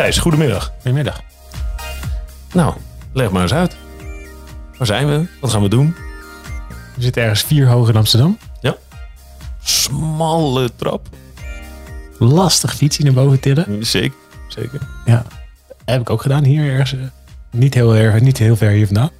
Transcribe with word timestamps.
Thijs, 0.00 0.18
goedemiddag. 0.18 0.72
Goedemiddag. 0.76 1.20
Nou, 2.52 2.74
leg 3.12 3.30
maar 3.30 3.42
eens 3.42 3.52
uit. 3.52 3.76
Waar 4.78 4.86
zijn 4.86 5.06
we? 5.08 5.26
Wat 5.40 5.50
gaan 5.50 5.62
we 5.62 5.68
doen? 5.68 5.94
We 6.96 7.02
zitten 7.02 7.22
ergens 7.22 7.42
vier 7.42 7.66
hoog 7.66 7.88
in 7.88 7.96
Amsterdam. 7.96 8.38
Smalle 9.62 10.70
trap. 10.76 11.08
Lastig 12.18 12.74
fietsje 12.74 13.02
naar 13.02 13.12
boven 13.12 13.40
tillen. 13.40 13.86
Zeker, 13.86 14.16
zeker. 14.48 14.80
Ja. 15.04 15.24
Heb 15.84 16.00
ik 16.00 16.10
ook 16.10 16.22
gedaan 16.22 16.44
hier 16.44 16.70
ergens. 16.72 16.92
eh, 16.92 16.98
Niet 17.50 17.74
heel, 17.74 17.94
erg, 17.96 18.20
niet 18.20 18.38
heel 18.38 18.56
ver 18.56 18.70
hier 18.70 18.86
vandaan. 18.86 19.10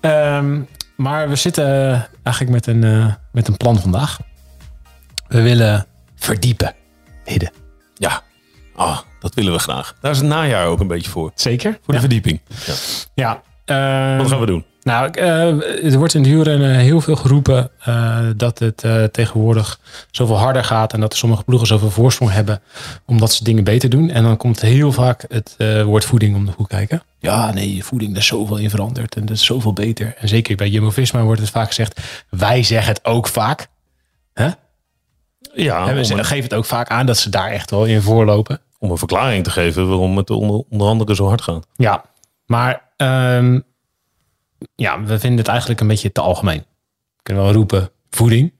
Ehm, 0.00 0.60
maar 0.96 1.28
we 1.28 1.36
zitten 1.36 1.64
eh, 1.92 2.00
eigenlijk 2.22 2.50
met 2.54 2.66
een, 2.66 2.84
eh, 2.84 3.14
met 3.32 3.48
een 3.48 3.56
plan 3.56 3.80
vandaag. 3.80 4.18
We 5.28 5.42
willen 5.42 5.86
verdiepen. 6.16 6.74
Midden. 7.26 7.50
Ja, 7.94 8.22
ah, 8.74 8.98
dat 9.20 9.34
willen 9.34 9.52
we 9.52 9.58
graag. 9.58 9.94
Daar 10.00 10.10
is 10.10 10.18
het 10.18 10.26
najaar 10.26 10.66
ook 10.66 10.80
een 10.80 10.86
beetje 10.86 11.10
voor. 11.10 11.32
Zeker? 11.34 11.70
Voor 11.72 11.80
de 11.86 11.92
ja. 11.92 12.00
verdieping. 12.00 12.40
Ja. 12.66 12.74
ja. 13.14 13.42
ehm, 13.64 14.18
Wat 14.18 14.28
gaan 14.28 14.40
we 14.40 14.46
doen? 14.46 14.64
Nou, 14.86 15.10
eh, 15.10 15.92
er 15.92 15.98
wordt 15.98 16.14
in 16.14 16.22
de 16.22 16.28
huurrennen 16.28 16.76
heel 16.76 17.00
veel 17.00 17.16
geroepen 17.16 17.70
eh, 17.78 18.18
dat 18.36 18.58
het 18.58 18.84
eh, 18.84 19.04
tegenwoordig 19.04 19.80
zoveel 20.10 20.38
harder 20.38 20.64
gaat 20.64 20.92
en 20.92 21.00
dat 21.00 21.16
sommige 21.16 21.44
ploegen 21.44 21.66
zoveel 21.66 21.90
voorsprong 21.90 22.32
hebben 22.32 22.60
omdat 23.04 23.32
ze 23.32 23.44
dingen 23.44 23.64
beter 23.64 23.90
doen. 23.90 24.10
En 24.10 24.22
dan 24.22 24.36
komt 24.36 24.60
heel 24.60 24.92
vaak 24.92 25.24
het 25.28 25.54
eh, 25.58 25.82
woord 25.82 26.04
voeding 26.04 26.36
om 26.36 26.46
de 26.46 26.52
hoek 26.56 26.68
kijken. 26.68 27.02
Ja, 27.18 27.52
nee, 27.52 27.84
voeding, 27.84 28.10
daar 28.10 28.20
is 28.20 28.26
zoveel 28.26 28.56
in 28.56 28.70
veranderd 28.70 29.14
en 29.14 29.20
dat 29.26 29.36
is 29.36 29.44
zoveel 29.44 29.72
beter. 29.72 30.14
En 30.18 30.28
zeker 30.28 30.56
bij 30.56 30.68
Jumbo-Visma 30.68 31.22
wordt 31.22 31.40
het 31.40 31.50
vaak 31.50 31.66
gezegd. 31.66 32.00
Wij 32.30 32.62
zeggen 32.62 32.92
het 32.92 33.04
ook 33.04 33.28
vaak. 33.28 33.66
Hè? 34.32 34.48
Ja, 35.54 35.88
En 35.88 35.94
we 35.96 36.24
geven 36.24 36.44
het 36.44 36.54
ook 36.54 36.64
vaak 36.64 36.88
aan 36.88 37.06
dat 37.06 37.18
ze 37.18 37.30
daar 37.30 37.50
echt 37.50 37.70
wel 37.70 37.84
in 37.84 38.02
voorlopen. 38.02 38.60
Om 38.86 38.92
een 38.92 38.98
verklaring 38.98 39.44
te 39.44 39.50
geven 39.50 39.88
waarom 39.88 40.16
het 40.16 40.30
onder, 40.30 40.62
onder 40.68 40.86
andere 40.88 41.14
zo 41.14 41.26
hard 41.26 41.42
gaat. 41.42 41.66
Ja, 41.76 42.04
maar 42.46 42.82
ehm, 42.96 43.60
ja, 44.74 45.02
we 45.02 45.18
vinden 45.18 45.38
het 45.38 45.48
eigenlijk 45.48 45.80
een 45.80 45.86
beetje 45.86 46.12
te 46.12 46.20
algemeen. 46.20 46.64
We 47.16 47.22
kunnen 47.22 47.42
wel 47.44 47.52
roepen 47.52 47.90
voeding 48.10 48.52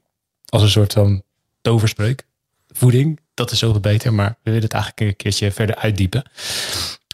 als 0.49 0.63
een 0.63 0.69
soort 0.71 0.93
van 0.93 1.23
toverspreuk. 1.61 2.27
Voeding, 2.69 3.21
dat 3.35 3.51
is 3.51 3.59
zoveel 3.59 3.81
beter, 3.81 4.15
maar 4.15 4.29
we 4.31 4.37
willen 4.51 4.63
het 4.63 4.73
eigenlijk 4.73 5.03
een 5.11 5.17
keertje 5.17 5.53
verder 5.53 5.77
uitdiepen. 5.77 6.31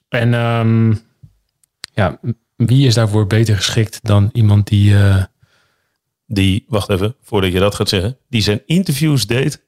En 0.09 0.35
ehm, 0.35 0.95
ja, 1.93 2.21
wie 2.57 2.87
is 2.87 2.95
daarvoor 2.95 3.27
beter 3.27 3.57
geschikt 3.57 3.99
dan 4.03 4.31
iemand 4.33 4.67
die... 4.67 4.97
eh, 4.97 5.25
Die, 6.27 6.65
wacht 6.69 6.89
even, 6.89 7.15
voordat 7.23 7.53
je 7.53 7.59
dat 7.59 7.75
gaat 7.75 7.89
zeggen. 7.89 8.17
Die 8.29 8.41
zijn 8.43 8.63
interviews 8.67 9.27
deed 9.27 9.63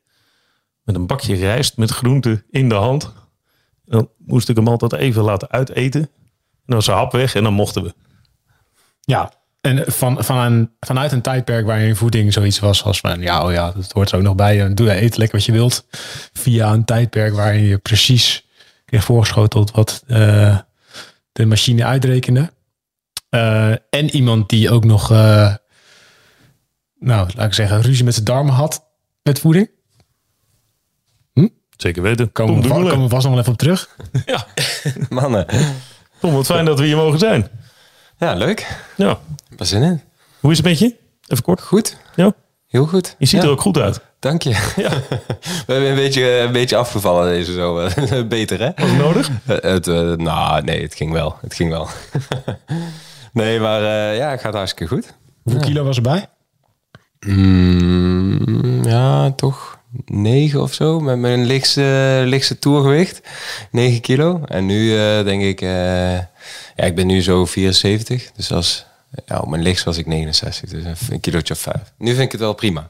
met 0.83 0.95
een 0.95 1.07
bakje 1.07 1.35
rijst 1.35 1.77
met 1.77 1.91
groenten 1.91 2.45
in 2.51 2.69
de 2.69 2.75
hand. 2.75 3.13
Dan 3.85 4.11
moest 4.19 4.49
ik 4.49 4.57
hem 4.57 4.69
altijd 4.69 4.93
even 4.93 5.23
laten 5.23 5.51
uiteten. 5.51 6.01
En 6.01 6.11
dan 6.67 6.77
was 6.77 6.85
zijn 6.85 6.97
hap 6.97 7.13
weg 7.13 7.35
en 7.35 7.43
dan 7.43 7.53
mochten 7.53 7.83
we. 7.83 7.95
Ja, 9.01 9.33
en 9.61 9.93
van, 9.93 10.25
van 10.25 10.39
een, 10.39 10.71
vanuit 10.81 11.13
een 11.13 11.23
tijdperk 11.23 11.67
waarin 11.67 11.97
voeding 11.97 12.33
zoiets 12.33 12.59
was 12.59 12.85
als 12.85 13.01
van 13.01 13.21
ja, 13.21 13.45
oh 13.47 13.53
ja, 13.53 13.73
dat 13.73 13.93
hoort 13.93 14.11
er 14.11 14.17
ook 14.17 14.23
nog 14.23 14.35
bij. 14.35 14.75
Doe 14.75 15.03
eet 15.03 15.17
lekker 15.17 15.37
wat 15.37 15.47
je 15.47 15.53
wilt. 15.53 15.87
Via 16.33 16.73
een 16.73 16.85
tijdperk 16.85 17.35
waarin 17.35 17.63
je 17.63 17.79
precies 17.79 18.47
kreeg 18.85 19.05
voorgeschoteld 19.05 19.71
wat 19.71 20.03
eh, 20.07 20.59
de 21.33 21.47
machine 21.47 21.85
uitrekende. 21.85 22.53
Eh, 23.29 23.71
en 23.71 24.11
iemand 24.11 24.49
die 24.49 24.71
ook 24.71 24.85
nog, 24.85 25.11
eh, 25.11 25.55
nou, 26.99 27.31
laat 27.35 27.47
ik 27.47 27.55
zeggen, 27.55 27.81
ruzie 27.81 28.05
met 28.05 28.15
zijn 28.15 28.27
darmen 28.27 28.55
had 28.55 28.87
met 29.23 29.39
voeding. 29.39 29.71
Zeker 31.85 32.03
weten. 32.03 32.33
Komen 32.33 32.63
Tom 32.63 32.83
we, 32.85 32.89
komen 32.91 33.05
we 33.05 33.09
vast 33.09 33.23
nog 33.25 33.33
wel 33.33 33.41
even 33.41 33.53
op 33.53 33.59
terug. 33.59 33.89
Ja, 34.27 34.47
Mannen. 35.09 35.47
Tom, 36.21 36.33
wat 36.35 36.47
fijn 36.47 36.65
dat 36.65 36.79
we 36.79 36.85
hier 36.87 36.97
mogen 36.97 37.19
zijn. 37.19 37.49
Ja, 38.19 38.35
leuk. 38.35 38.77
Ja, 38.97 39.19
Pas 39.57 39.69
zin 39.69 39.83
in. 39.83 40.01
hoe 40.41 40.51
is 40.51 40.57
het 40.57 40.67
met 40.67 40.79
je? 40.79 40.95
Even 41.27 41.45
kort. 41.45 41.61
Goed. 41.63 41.97
Ja, 42.15 42.33
Heel 42.69 42.87
goed. 42.87 43.15
je 43.19 43.27
ziet 43.27 43.41
Ja, 43.41 43.47
er 43.47 43.53
ook 43.53 43.61
goed 43.61 43.79
uit. 43.79 44.01
Dank 44.19 44.43
je. 44.43 44.51
Ja. 44.77 44.91
We 45.67 45.73
hebben 45.73 45.89
een 45.89 45.95
beetje, 45.95 46.39
een 46.39 46.53
beetje 46.53 46.77
afgevallen 46.77 47.29
deze 47.29 47.53
zo. 47.53 47.89
Beter, 48.29 48.59
hè? 48.61 48.71
Was 48.77 48.91
het 48.91 48.99
nodig? 48.99 49.29
Eh, 49.47 49.57
Het, 49.61 49.87
eh, 49.87 50.13
nou, 50.13 50.63
nee, 50.63 50.83
het 50.83 50.95
ging 50.95 51.13
wel. 51.13 51.37
Het 51.41 51.55
ging 51.55 51.71
wel. 51.71 51.89
nee, 53.33 53.61
maar 53.61 53.81
eh, 53.83 54.17
ja, 54.17 54.31
het 54.31 54.41
gaat 54.41 54.55
hartstikke 54.55 54.95
goed. 54.95 55.15
Hoeveel 55.43 55.63
kilo 55.63 55.85
was 55.85 55.97
erbij? 55.97 56.27
Mm, 57.27 58.85
ja, 58.85 59.31
toch 59.31 59.74
negen 60.07 60.63
of 60.63 60.75
zo. 60.75 61.01
Met 61.01 61.19
mijn 61.19 61.45
lichtste, 61.45 62.23
lichtste 62.27 62.59
toergewicht. 62.59 63.21
9 63.71 64.01
kilo. 64.01 64.41
En 64.49 64.67
nu 64.67 64.99
eh, 64.99 65.25
denk 65.25 65.43
ik... 65.43 65.61
eh, 65.61 65.69
ja, 66.77 66.85
ik 66.85 66.95
ben 66.95 67.07
nu 67.07 67.23
zo 67.23 67.45
74. 67.47 68.31
Dus 68.37 68.53
als... 68.53 68.87
Ja, 69.27 69.39
op 69.39 69.49
mijn 69.49 69.63
lichtst 69.63 69.85
was 69.85 69.97
ik 69.99 70.07
69. 70.07 70.71
Dus 70.71 70.85
een- 71.11 71.21
kilootje 71.21 71.55
of 71.55 71.61
vijf. 71.61 71.93
Nu 71.99 72.11
vind 72.11 72.21
ik 72.25 72.33
het 72.33 72.41
wel 72.41 72.55
prima. 72.55 72.89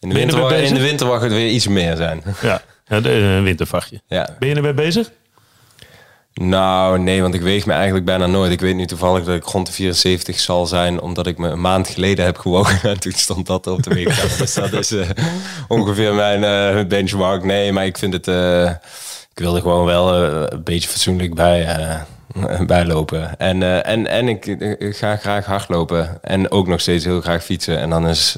In 0.00 0.08
de, 0.08 0.14
winter, 0.14 0.52
in 0.52 0.74
de 0.74 0.80
winter 0.80 1.06
mag 1.06 1.20
het 1.22 1.32
weer 1.32 1.48
iets 1.50 1.68
meer 1.68 1.96
zijn. 1.96 2.22
Ja, 2.42 2.62
een 2.86 3.42
wintervachtje. 3.42 4.00
ja. 4.08 4.36
Ben 4.38 4.48
je 4.48 4.54
erbij 4.54 4.74
bezig? 4.74 5.10
Nou, 6.34 6.98
nee, 6.98 7.22
want 7.22 7.34
ik 7.34 7.40
weeg 7.40 7.66
me 7.66 7.72
eigenlijk 7.72 8.04
bijna 8.04 8.26
nooit. 8.26 8.52
Ik 8.52 8.60
weet 8.60 8.74
nu 8.74 8.86
toevallig 8.86 9.24
dat 9.24 9.36
ik 9.36 9.44
rond 9.44 9.66
de 9.66 9.72
74 9.72 10.40
zal 10.40 10.66
zijn, 10.66 11.00
omdat 11.00 11.26
ik 11.26 11.38
me 11.38 11.48
een 11.48 11.60
maand 11.60 11.88
geleden 11.88 12.24
heb 12.24 12.38
gewogen. 12.38 12.90
En 12.90 13.00
toen 13.00 13.12
stond 13.12 13.46
dat 13.46 13.66
op 13.66 13.82
de 13.82 13.94
weegschaal. 13.94 14.38
dus 14.38 14.54
dat 14.54 14.72
is 14.72 14.90
eh, 14.90 15.08
ongeveer 15.68 16.14
mijn 16.14 16.44
eh, 16.44 16.86
benchmark. 16.86 17.44
Nee, 17.44 17.72
maar 17.72 17.86
ik 17.86 17.98
vind 17.98 18.12
het... 18.12 18.28
eh, 18.28 18.70
ik 19.30 19.38
wil 19.38 19.54
er 19.54 19.60
gewoon 19.62 19.84
wel 19.84 20.14
een 20.14 20.62
beetje 20.64 20.88
fatsoenlijk 20.88 21.34
bij, 22.66 22.84
lopen. 22.84 23.38
En, 23.38 23.84
en, 23.84 24.06
en 24.06 24.28
ik, 24.28 24.56
ga 24.96 25.16
graag 25.16 25.46
hardlopen. 25.46 26.18
En 26.22 26.50
ook 26.50 26.66
nog 26.66 26.80
steeds 26.80 27.04
heel 27.04 27.20
graag 27.20 27.44
fietsen. 27.44 27.78
En 27.78 27.90
dan 27.90 28.08
is 28.08 28.36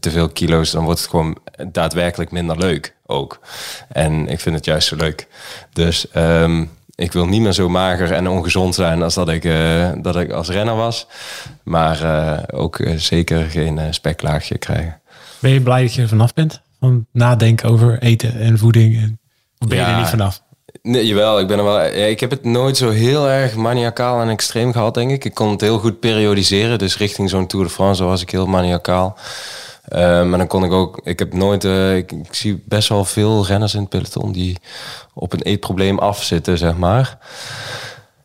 te 0.00 0.10
veel 0.10 0.28
kilo's, 0.28 0.70
dan 0.70 0.84
wordt 0.84 1.00
het 1.00 1.10
gewoon 1.10 1.38
daadwerkelijk 1.72 2.30
minder 2.30 2.58
leuk 2.58 2.94
ook. 3.06 3.40
En 3.88 4.28
ik 4.28 4.40
vind 4.40 4.54
het 4.54 4.64
juist 4.64 4.88
zo 4.88 4.96
leuk. 4.96 5.26
Dus... 5.72 6.10
ehm, 6.10 6.64
ik 6.98 7.12
wil 7.12 7.26
niet 7.26 7.40
meer 7.40 7.52
zo 7.52 7.68
mager 7.68 8.12
en 8.12 8.28
ongezond 8.28 8.74
zijn 8.74 9.02
als 9.02 9.14
dat 9.14 9.28
ik, 9.28 9.44
eh, 9.44 9.90
dat 10.00 10.16
ik 10.16 10.30
als 10.30 10.48
renner 10.48 10.76
was. 10.76 11.06
Maar 11.62 12.02
eh, 12.02 12.58
ook 12.60 12.78
eh, 12.78 12.96
zeker 12.96 13.44
geen 13.50 13.94
speklaagje 13.94 14.58
krijgen. 14.58 15.00
Ben 15.38 15.50
je 15.50 15.60
blij 15.60 15.82
dat 15.82 15.94
je 15.94 16.02
er 16.02 16.08
vanaf 16.08 16.34
bent? 16.34 16.60
Van 16.80 17.06
nadenken 17.12 17.68
over 17.68 17.98
eten 17.98 18.40
en 18.40 18.58
voeding? 18.58 18.96
En, 18.96 19.18
of 19.58 19.68
ben 19.68 19.78
je 19.78 19.84
er 19.84 19.98
niet 19.98 20.06
vanaf? 20.06 20.42
Nee, 20.82 21.06
jawel, 21.06 21.40
ik 21.40 21.46
ben 21.46 21.58
er 21.58 21.64
wel. 21.64 21.80
Ja, 21.80 22.04
ik 22.04 22.20
heb 22.20 22.30
het 22.30 22.44
nooit 22.44 22.76
zo 22.76 22.90
heel 22.90 23.28
erg 23.28 23.54
maniacaal 23.54 24.20
en 24.20 24.28
extreem 24.28 24.72
gehad, 24.72 24.94
denk 24.94 25.10
ik. 25.10 25.24
Ik 25.24 25.34
kon 25.34 25.50
het 25.50 25.60
heel 25.60 25.78
goed 25.78 26.00
periodiseren. 26.00 26.78
Dus 26.78 26.96
richting 26.96 27.30
zo'n 27.30 27.46
Tour 27.46 27.64
de 27.64 27.70
France 27.70 28.04
was 28.04 28.22
ik 28.22 28.30
heel 28.30 28.46
maniacaal. 28.46 29.18
Eh, 29.88 30.24
maar 30.24 30.38
dan 30.38 30.46
kon 30.46 30.64
ik 30.64 30.72
ook. 30.72 31.00
Ik 31.02 31.18
heb 31.18 31.32
nooit. 31.32 31.64
eh, 31.64 31.96
ik, 31.96 32.12
zie 32.30 32.62
best 32.66 32.88
wel 32.88 33.04
veel 33.04 33.46
renners 33.46 33.74
in 33.74 33.80
het 33.80 33.88
peloton 33.88 34.32
die 34.32 34.58
op 35.14 35.32
een 35.32 35.42
eetprobleem 35.42 35.98
afzitten, 35.98 36.58
zeg 36.58 36.76
maar. 36.76 37.18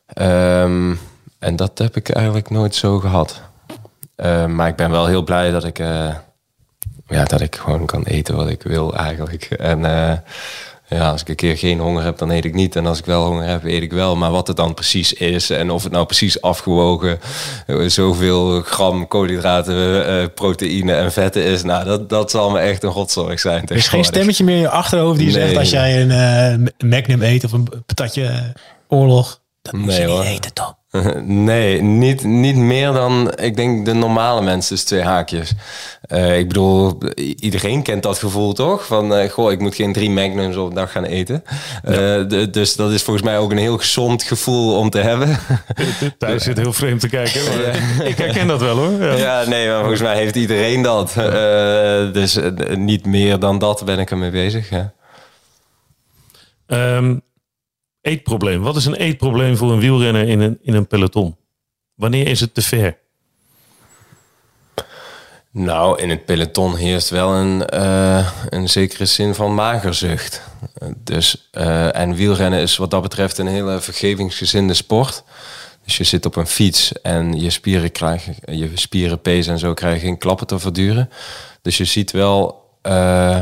Ehm, 0.06 0.96
en 1.40 1.56
dat 1.56 1.78
heb 1.78 1.96
ik 1.96 2.10
eigenlijk 2.10 2.50
nooit 2.50 2.76
zo 2.76 3.00
gehad. 3.00 3.42
Eh, 4.16 4.46
maar 4.46 4.68
ik 4.68 4.76
ben 4.76 4.92
wel 4.92 5.06
heel 5.06 5.24
blij 5.24 5.52
dat 5.52 5.64
ik, 5.64 5.78
ja, 7.08 7.24
dat 7.26 7.42
ik 7.42 7.56
gewoon 7.56 7.86
kan 7.86 8.04
eten 8.04 8.36
wat 8.36 8.50
ik 8.50 8.64
wil 8.64 8.96
eigenlijk. 8.96 9.44
En 9.44 9.82
ja, 10.94 11.12
als 11.12 11.22
ik 11.22 11.30
een 11.30 11.36
keer 11.36 11.58
geen 11.58 11.80
honger 11.80 12.04
heb, 12.04 12.18
dan 12.18 12.30
eet 12.30 12.46
ik 12.46 12.54
niet. 12.54 12.76
En 12.76 12.86
als 12.86 12.98
ik 13.00 13.06
wel 13.06 13.26
honger 13.26 13.48
heb, 13.48 13.64
eet 13.64 13.82
ik 13.82 13.92
wel. 13.92 14.16
Maar 14.16 14.32
wat 14.32 14.48
het 14.48 14.58
dan 14.58 14.74
precies 14.74 15.14
is 15.14 15.50
en 15.50 15.72
of 15.72 15.84
het 15.84 15.92
nou 15.92 16.06
precies 16.06 16.42
afgewogen 16.42 17.20
eh, 17.68 17.78
zoveel 17.88 18.62
gram 18.62 19.08
koolhydraten, 19.08 20.08
eh, 20.08 20.26
proteïne 20.36 20.94
en 20.94 21.12
vetten 21.12 21.44
is, 21.44 21.64
nou, 21.64 21.86
dat, 21.86 22.10
dat 22.10 22.32
zal 22.32 22.50
me 22.52 22.60
echt 22.60 22.84
een 22.84 22.92
godzorg 22.92 23.40
zijn. 23.40 23.68
Er 23.68 23.76
is 23.76 23.88
geen 23.88 24.04
stemmetje 24.06 24.44
meer 24.44 24.56
in 24.56 24.62
je 24.62 24.70
achterhoofd 24.70 25.18
die 25.20 25.32
Nee. 25.32 25.42
zegt 25.46 25.58
als 25.58 25.70
jij 25.70 26.02
een 26.02 26.12
eh, 26.12 26.90
Magnum 26.90 27.22
eet 27.22 27.44
of 27.44 27.52
een 27.52 27.68
patatje 27.86 28.54
oorlog. 28.88 29.42
Dan 29.62 29.80
moet 29.80 29.94
je 29.96 30.00
niet 30.00 30.10
hoor. 30.10 30.24
eten, 30.24 30.54
toch? 30.54 30.76
Nee, 31.26 31.82
niet, 31.82 32.24
niet 32.24 32.56
meer 32.56 32.92
dan, 32.92 33.32
ik 33.36 33.56
denk, 33.56 33.86
de 33.86 33.94
normale 33.94 34.42
mensen, 34.42 34.76
dus 34.76 34.84
twee 34.84 35.02
haakjes. 35.02 35.54
Eh, 36.02 36.38
ik 36.38 36.48
bedoel, 36.48 36.98
iedereen 37.40 37.84
kent 37.84 38.04
dat 38.04 38.20
gevoel 38.20 38.54
toch? 38.54 38.86
Van, 38.86 39.16
eh, 39.16 39.30
goh, 39.30 39.52
ik 39.52 39.60
moet 39.60 39.76
geen 39.76 39.94
drie 39.94 40.10
magnums 40.10 40.56
op 40.56 40.70
een 40.70 40.76
dag 40.76 40.92
gaan 40.92 41.04
eten. 41.04 41.44
Eh, 41.84 42.48
dus 42.52 42.76
dat 42.76 42.92
is 42.92 43.04
volgens 43.04 43.26
mij 43.26 43.38
ook 43.38 43.52
een 43.52 43.58
heel 43.58 43.78
gezond 43.78 44.24
gevoel 44.24 44.78
om 44.78 44.90
te 44.90 45.00
hebben. 45.00 45.40
Thijs 46.18 46.44
zit 46.44 46.58
heel 46.58 46.74
vreemd 46.74 47.00
te 47.00 47.10
kijken. 47.10 47.42
Maar 47.44 48.08
ik 48.08 48.18
herken 48.18 48.48
dat 48.48 48.60
wel 48.60 48.78
hoor. 48.78 49.04
Ja. 49.04 49.14
ja, 49.14 49.48
nee, 49.48 49.68
maar 49.68 49.80
volgens 49.80 50.02
mij 50.02 50.16
heeft 50.16 50.36
iedereen 50.36 50.82
dat. 50.82 51.14
Dus 52.14 52.40
niet 52.76 53.06
meer 53.06 53.40
dan 53.40 53.60
dat 53.60 53.86
ben 53.86 54.00
ik 54.00 54.12
ermee 54.12 54.32
bezig. 54.32 54.70
Ja. 54.70 54.94
Ehm, 56.68 57.16
eetprobleem. 58.04 58.62
Wat 58.62 58.76
is 58.76 58.86
een 58.86 58.96
eetprobleem 58.96 59.58
voor 59.58 59.72
een 59.72 59.80
wielrenner 59.80 60.28
in 60.28 60.40
een, 60.40 60.60
in 60.62 60.74
een 60.74 60.88
peloton? 60.88 61.36
Wanneer 61.96 62.28
is 62.28 62.40
het 62.40 62.54
te 62.54 62.62
ver? 62.62 62.98
Nou, 65.52 66.02
in 66.02 66.10
het 66.10 66.26
peloton 66.26 66.76
heerst 66.76 67.10
wel 67.10 67.34
een, 67.34 67.66
eh, 67.66 68.32
een 68.50 68.70
zekere 68.70 69.06
zin 69.06 69.36
van 69.36 69.54
magerzucht. 69.54 70.42
Dus, 70.98 71.50
eh, 71.52 71.96
en 71.96 72.16
wielrennen 72.16 72.60
is 72.60 72.78
wat 72.78 72.92
dat 72.92 73.02
betreft 73.02 73.38
een 73.38 73.48
hele 73.48 73.82
vergevingsgezinde 73.82 74.74
sport. 74.74 75.24
Dus 75.84 75.98
je 75.98 76.04
zit 76.04 76.26
op 76.26 76.36
een 76.36 76.48
fiets 76.48 76.92
en 77.02 77.40
je 77.40 77.50
spieren, 77.50 77.92
krijgen, 77.92 78.36
je 78.58 78.72
spieren 78.74 79.22
pezen 79.22 79.54
en 79.54 79.60
zo 79.60 79.74
krijgen 79.74 80.00
geen 80.00 80.18
klappen 80.18 80.48
te 80.48 80.60
verduren. 80.60 81.10
Dus 81.62 81.78
je 81.78 81.86
ziet 81.86 82.12
wel 82.12 82.62
eh, 82.82 83.42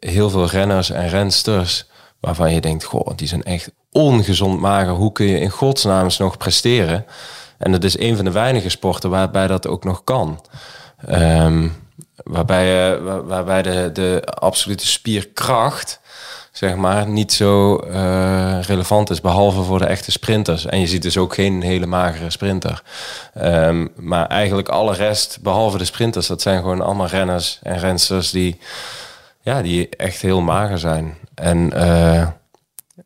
heel 0.00 0.30
veel 0.30 0.46
renners 0.46 0.90
en 0.90 1.08
rensters 1.08 1.86
waarvan 2.26 2.52
je 2.54 2.60
denkt, 2.60 2.84
goh, 2.84 3.08
die 3.16 3.28
zijn 3.28 3.42
echt 3.42 3.70
ongezond 3.92 4.60
mager. 4.60 4.92
Hoe 4.92 5.12
kun 5.12 5.26
je 5.26 5.40
in 5.40 5.50
godsnaam 5.50 6.08
nog 6.18 6.36
presteren? 6.36 7.06
En 7.58 7.72
dat 7.72 7.84
is 7.84 7.98
een 7.98 8.16
van 8.16 8.24
de 8.24 8.30
weinige 8.30 8.68
sporten 8.68 9.10
waarbij 9.10 9.46
dat 9.46 9.66
ook 9.66 9.84
nog 9.84 10.04
kan. 10.04 10.40
Ehm, 11.06 11.68
waarbij 12.24 12.92
eh, 12.94 13.02
waar- 13.02 13.26
waarbij 13.26 13.62
de, 13.62 13.90
de 13.92 14.22
absolute 14.24 14.86
spierkracht 14.86 16.00
zeg 16.52 16.74
maar, 16.74 17.08
niet 17.08 17.32
zo 17.32 17.76
eh, 17.78 18.58
relevant 18.62 19.10
is, 19.10 19.20
behalve 19.20 19.62
voor 19.62 19.78
de 19.78 19.86
echte 19.86 20.10
sprinters. 20.10 20.66
En 20.66 20.80
je 20.80 20.86
ziet 20.86 21.02
dus 21.02 21.16
ook 21.18 21.34
geen 21.34 21.62
hele 21.62 21.86
magere 21.86 22.30
sprinter. 22.30 22.82
Ehm, 23.34 23.86
maar 23.96 24.26
eigenlijk 24.26 24.68
alle 24.68 24.94
rest, 24.94 25.38
behalve 25.42 25.78
de 25.78 25.84
sprinters, 25.84 26.26
dat 26.26 26.42
zijn 26.42 26.60
gewoon 26.60 26.80
allemaal 26.80 27.06
renners 27.06 27.58
en 27.62 27.78
rensters 27.78 28.30
die, 28.30 28.58
ja, 29.42 29.62
die 29.62 29.88
echt 29.88 30.20
heel 30.22 30.40
mager 30.40 30.78
zijn. 30.78 31.14
En, 31.36 31.72
eh, 31.72 32.26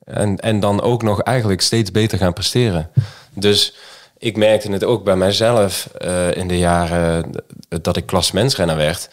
en, 0.04 0.38
en 0.38 0.60
dan 0.60 0.82
ook 0.82 1.02
nog 1.02 1.22
eigenlijk 1.22 1.60
steeds 1.60 1.90
beter 1.90 2.18
gaan 2.18 2.32
presteren. 2.32 2.90
Dus 3.34 3.74
ik 4.18 4.36
merkte 4.36 4.72
het 4.72 4.84
ook 4.84 5.04
bij 5.04 5.16
mijzelf 5.16 5.86
eh, 5.86 6.36
in 6.36 6.48
de 6.48 6.58
jaren 6.58 7.30
dat 7.82 7.96
ik 7.96 8.06
klasmensrenner 8.06 8.76
werd. 8.76 9.10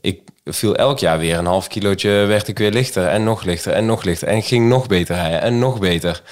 Ik 0.00 0.20
viel 0.44 0.76
elk 0.76 0.98
jaar 0.98 1.18
weer 1.18 1.38
een 1.38 1.46
half 1.46 1.66
kilootje, 1.66 2.10
werd 2.10 2.48
ik 2.48 2.58
weer 2.58 2.70
lichter 2.70 3.06
en 3.06 3.24
nog 3.24 3.42
lichter 3.42 3.72
en 3.72 3.86
nog 3.86 4.02
lichter. 4.02 4.28
En 4.28 4.42
ging 4.42 4.68
nog 4.68 4.86
beter 4.86 5.14
rijden 5.14 5.40
en 5.40 5.58
nog 5.58 5.78
beter. 5.78 6.22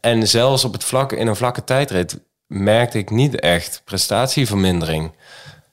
En 0.00 0.28
zelfs 0.28 0.64
op 0.64 0.72
het 0.72 0.84
vlak, 0.84 1.12
in 1.12 1.26
een 1.26 1.36
vlakke 1.36 1.64
tijdrit 1.64 2.18
merkte 2.46 2.98
ik 2.98 3.10
niet 3.10 3.40
echt 3.40 3.82
prestatievermindering. 3.84 5.12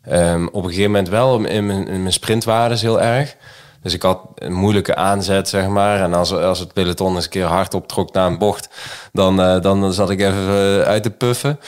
Ehm, 0.01 0.45
op 0.45 0.63
een 0.63 0.69
gegeven 0.69 0.91
moment 0.91 1.09
wel 1.09 1.45
in 1.45 1.65
mijn, 1.65 1.87
in 1.87 2.01
mijn 2.01 2.13
sprintwaardes 2.13 2.81
heel 2.81 3.01
erg. 3.01 3.35
Dus 3.83 3.93
ik 3.93 4.01
had 4.01 4.19
een 4.35 4.53
moeilijke 4.53 4.95
aanzet, 4.95 5.49
zeg 5.49 5.67
maar. 5.67 6.01
En 6.01 6.13
als, 6.13 6.31
als 6.31 6.59
het 6.59 6.73
peloton 6.73 7.15
eens 7.15 7.23
een 7.23 7.29
keer 7.29 7.45
hard 7.45 7.73
optrok 7.73 8.13
naar 8.13 8.27
een 8.27 8.37
bocht, 8.37 8.69
dan, 9.11 9.41
eh, 9.41 9.61
dan 9.61 9.93
zat 9.93 10.09
ik 10.09 10.19
even 10.19 10.47
eh, 10.47 10.81
uit 10.81 11.03
te 11.03 11.09
puffen. 11.09 11.59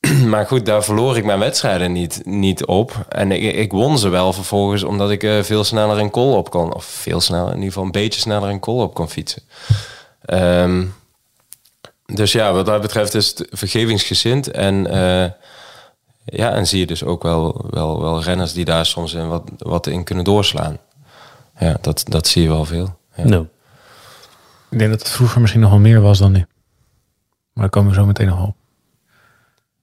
maar 0.32 0.46
goed, 0.46 0.66
daar 0.66 0.84
verloor 0.84 1.16
ik 1.16 1.24
mijn 1.24 1.38
wedstrijden 1.38 1.92
niet, 1.92 2.20
niet 2.24 2.64
op. 2.64 3.06
En 3.08 3.32
ik, 3.32 3.54
ik 3.54 3.72
won 3.72 3.98
ze 3.98 4.08
wel 4.08 4.32
vervolgens, 4.32 4.82
omdat 4.82 5.10
ik 5.10 5.22
eh, 5.22 5.42
veel 5.42 5.64
sneller 5.64 5.98
in 5.98 6.10
kool 6.10 6.36
op 6.36 6.50
kon. 6.50 6.74
Of 6.74 6.84
veel 6.84 7.20
sneller, 7.20 7.48
in 7.48 7.54
ieder 7.54 7.68
geval 7.68 7.84
een 7.84 7.90
beetje 7.90 8.20
sneller 8.20 8.50
in 8.50 8.60
kool 8.60 8.82
op 8.82 8.94
kon 8.94 9.08
fietsen. 9.08 9.42
Ehm, 10.24 10.84
dus 12.06 12.32
ja, 12.32 12.52
wat 12.52 12.66
dat 12.66 12.80
betreft 12.80 13.14
is 13.14 13.28
het 13.28 13.46
vergevingsgezind. 13.50 14.50
En 14.50 14.86
ja, 16.24 16.52
en 16.52 16.66
zie 16.66 16.78
je 16.78 16.86
dus 16.86 17.04
ook 17.04 17.22
wel, 17.22 17.64
wel, 17.70 18.00
wel 18.00 18.22
renners 18.22 18.52
die 18.52 18.64
daar 18.64 18.86
soms 18.86 19.14
in 19.14 19.28
wat, 19.28 19.42
wat 19.58 19.86
in 19.86 20.04
kunnen 20.04 20.24
doorslaan. 20.24 20.78
Ja, 21.58 21.76
dat, 21.80 22.04
dat 22.08 22.26
zie 22.26 22.42
je 22.42 22.48
wel 22.48 22.64
veel. 22.64 22.98
Ja. 23.16 23.24
Nou, 23.24 23.46
Ik 24.70 24.78
denk 24.78 24.90
dat 24.90 25.00
het 25.00 25.10
vroeger 25.10 25.40
misschien 25.40 25.60
nog 25.62 25.70
wel 25.70 25.78
meer 25.78 26.00
was 26.00 26.18
dan 26.18 26.32
nu. 26.32 26.38
Maar 26.38 26.46
daar 27.64 27.68
komen 27.68 27.90
we 27.90 27.96
zo 27.96 28.06
meteen 28.06 28.26
nog 28.26 28.46
op. 28.46 28.56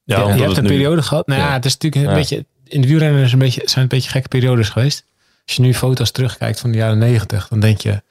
ja, 0.04 0.18
je 0.18 0.24
omdat 0.24 0.40
hebt 0.40 0.58
een 0.58 0.64
nu- 0.64 0.70
periode 0.70 1.02
gehad. 1.02 1.28
Nou 1.28 1.40
ja, 1.42 1.48
Ja. 1.48 1.54
het 1.54 1.66
is 1.66 1.74
natuurlijk 1.74 2.04
een 2.06 2.10
Ja. 2.12 2.18
beetje... 2.18 2.46
In 2.64 2.81
de 2.81 2.88
wielrennen 2.88 3.24
is 3.24 3.31
een 3.34 3.40
beetje, 3.40 3.62
zijn 3.66 3.70
het 3.84 3.92
een 3.94 3.98
beetje 3.98 4.10
gekke 4.10 4.28
periodes 4.28 4.70
geweest. 4.70 5.06
Als 5.46 5.56
je 5.56 5.62
nu 5.62 5.74
foto's 5.74 6.12
terugkijkt 6.12 6.60
van 6.60 6.72
de 6.72 6.78
jaren 6.78 6.98
negentig, 6.98 7.48
dan 7.48 7.60
denk 7.60 7.81
je... 7.81 8.02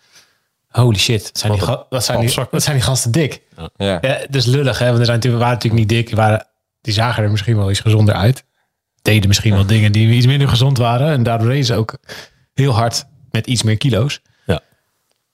Holy 0.69 0.99
shit, 0.99 1.31
zijn, 1.33 1.53
Wat 1.53 1.61
die, 1.67 1.77
wat 1.91 2.05
zijn, 2.05 2.19
die, 2.19 2.27
afzakken. 2.29 2.53
wat 2.55 2.63
zijn 2.63 2.77
die 2.77 2.85
gasten 2.85 3.11
dik? 3.11 3.41
Ja. 3.57 3.71
Ja, 3.77 3.99
het 4.11 4.35
is 4.37 4.45
lullig, 4.47 4.79
hè? 4.79 4.87
Want 4.87 4.99
er 4.99 5.05
zijn 5.05 5.17
natuurlijk, 5.17 5.43
waren 5.43 5.55
natuurlijk 5.59 5.83
niet 5.83 5.89
dik. 5.99 6.07
Die, 6.07 6.17
waren, 6.17 6.47
die 6.81 6.93
zagen 6.95 7.23
er 7.23 7.31
misschien 7.31 7.57
wel 7.57 7.71
iets 7.71 7.81
gezonder 7.81 8.15
uit. 8.15 8.45
Deden 9.03 9.29
misschien 9.29 9.53
wel 9.55 9.67
dingen 9.67 9.93
die 9.93 10.09
iets 10.15 10.27
minder 10.27 10.49
gezond 10.49 10.79
waren. 10.79 11.09
En 11.13 11.23
daardoor 11.23 11.49
reden 11.49 11.65
ze 11.65 11.75
ook 11.75 11.97
heel 12.55 12.73
hard 12.73 13.05
met 13.33 13.47
iets 13.47 13.63
meer 13.63 13.77
kilo's. 13.77 14.21
Ja. 14.47 14.61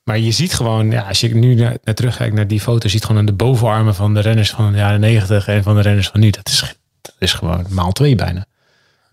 Maar 0.02 0.18
je 0.18 0.30
ziet 0.30 0.54
gewoon, 0.54 0.90
ja, 0.90 1.08
als 1.08 1.20
je 1.20 1.34
nu 1.34 1.54
naar, 1.54 1.76
naar 1.84 1.94
terugkijkt 1.94 2.34
naar 2.34 2.46
die 2.46 2.60
foto, 2.60 2.88
ziet 2.88 3.04
gewoon 3.04 3.20
aan 3.20 3.26
de 3.26 3.32
bovenarmen 3.32 3.94
van 3.94 4.14
de 4.14 4.20
renners 4.20 4.50
van 4.50 4.72
de 4.72 4.78
jaren 4.78 5.00
90 5.00 5.48
en 5.48 5.62
van 5.62 5.74
de 5.74 5.82
renners 5.82 6.08
van 6.08 6.20
nu. 6.20 6.30
Dat 6.30 6.48
is, 6.48 6.74
dat 7.00 7.14
is 7.18 7.32
gewoon 7.32 7.66
maal 7.68 7.92
twee 7.92 8.14
bijna. 8.14 8.46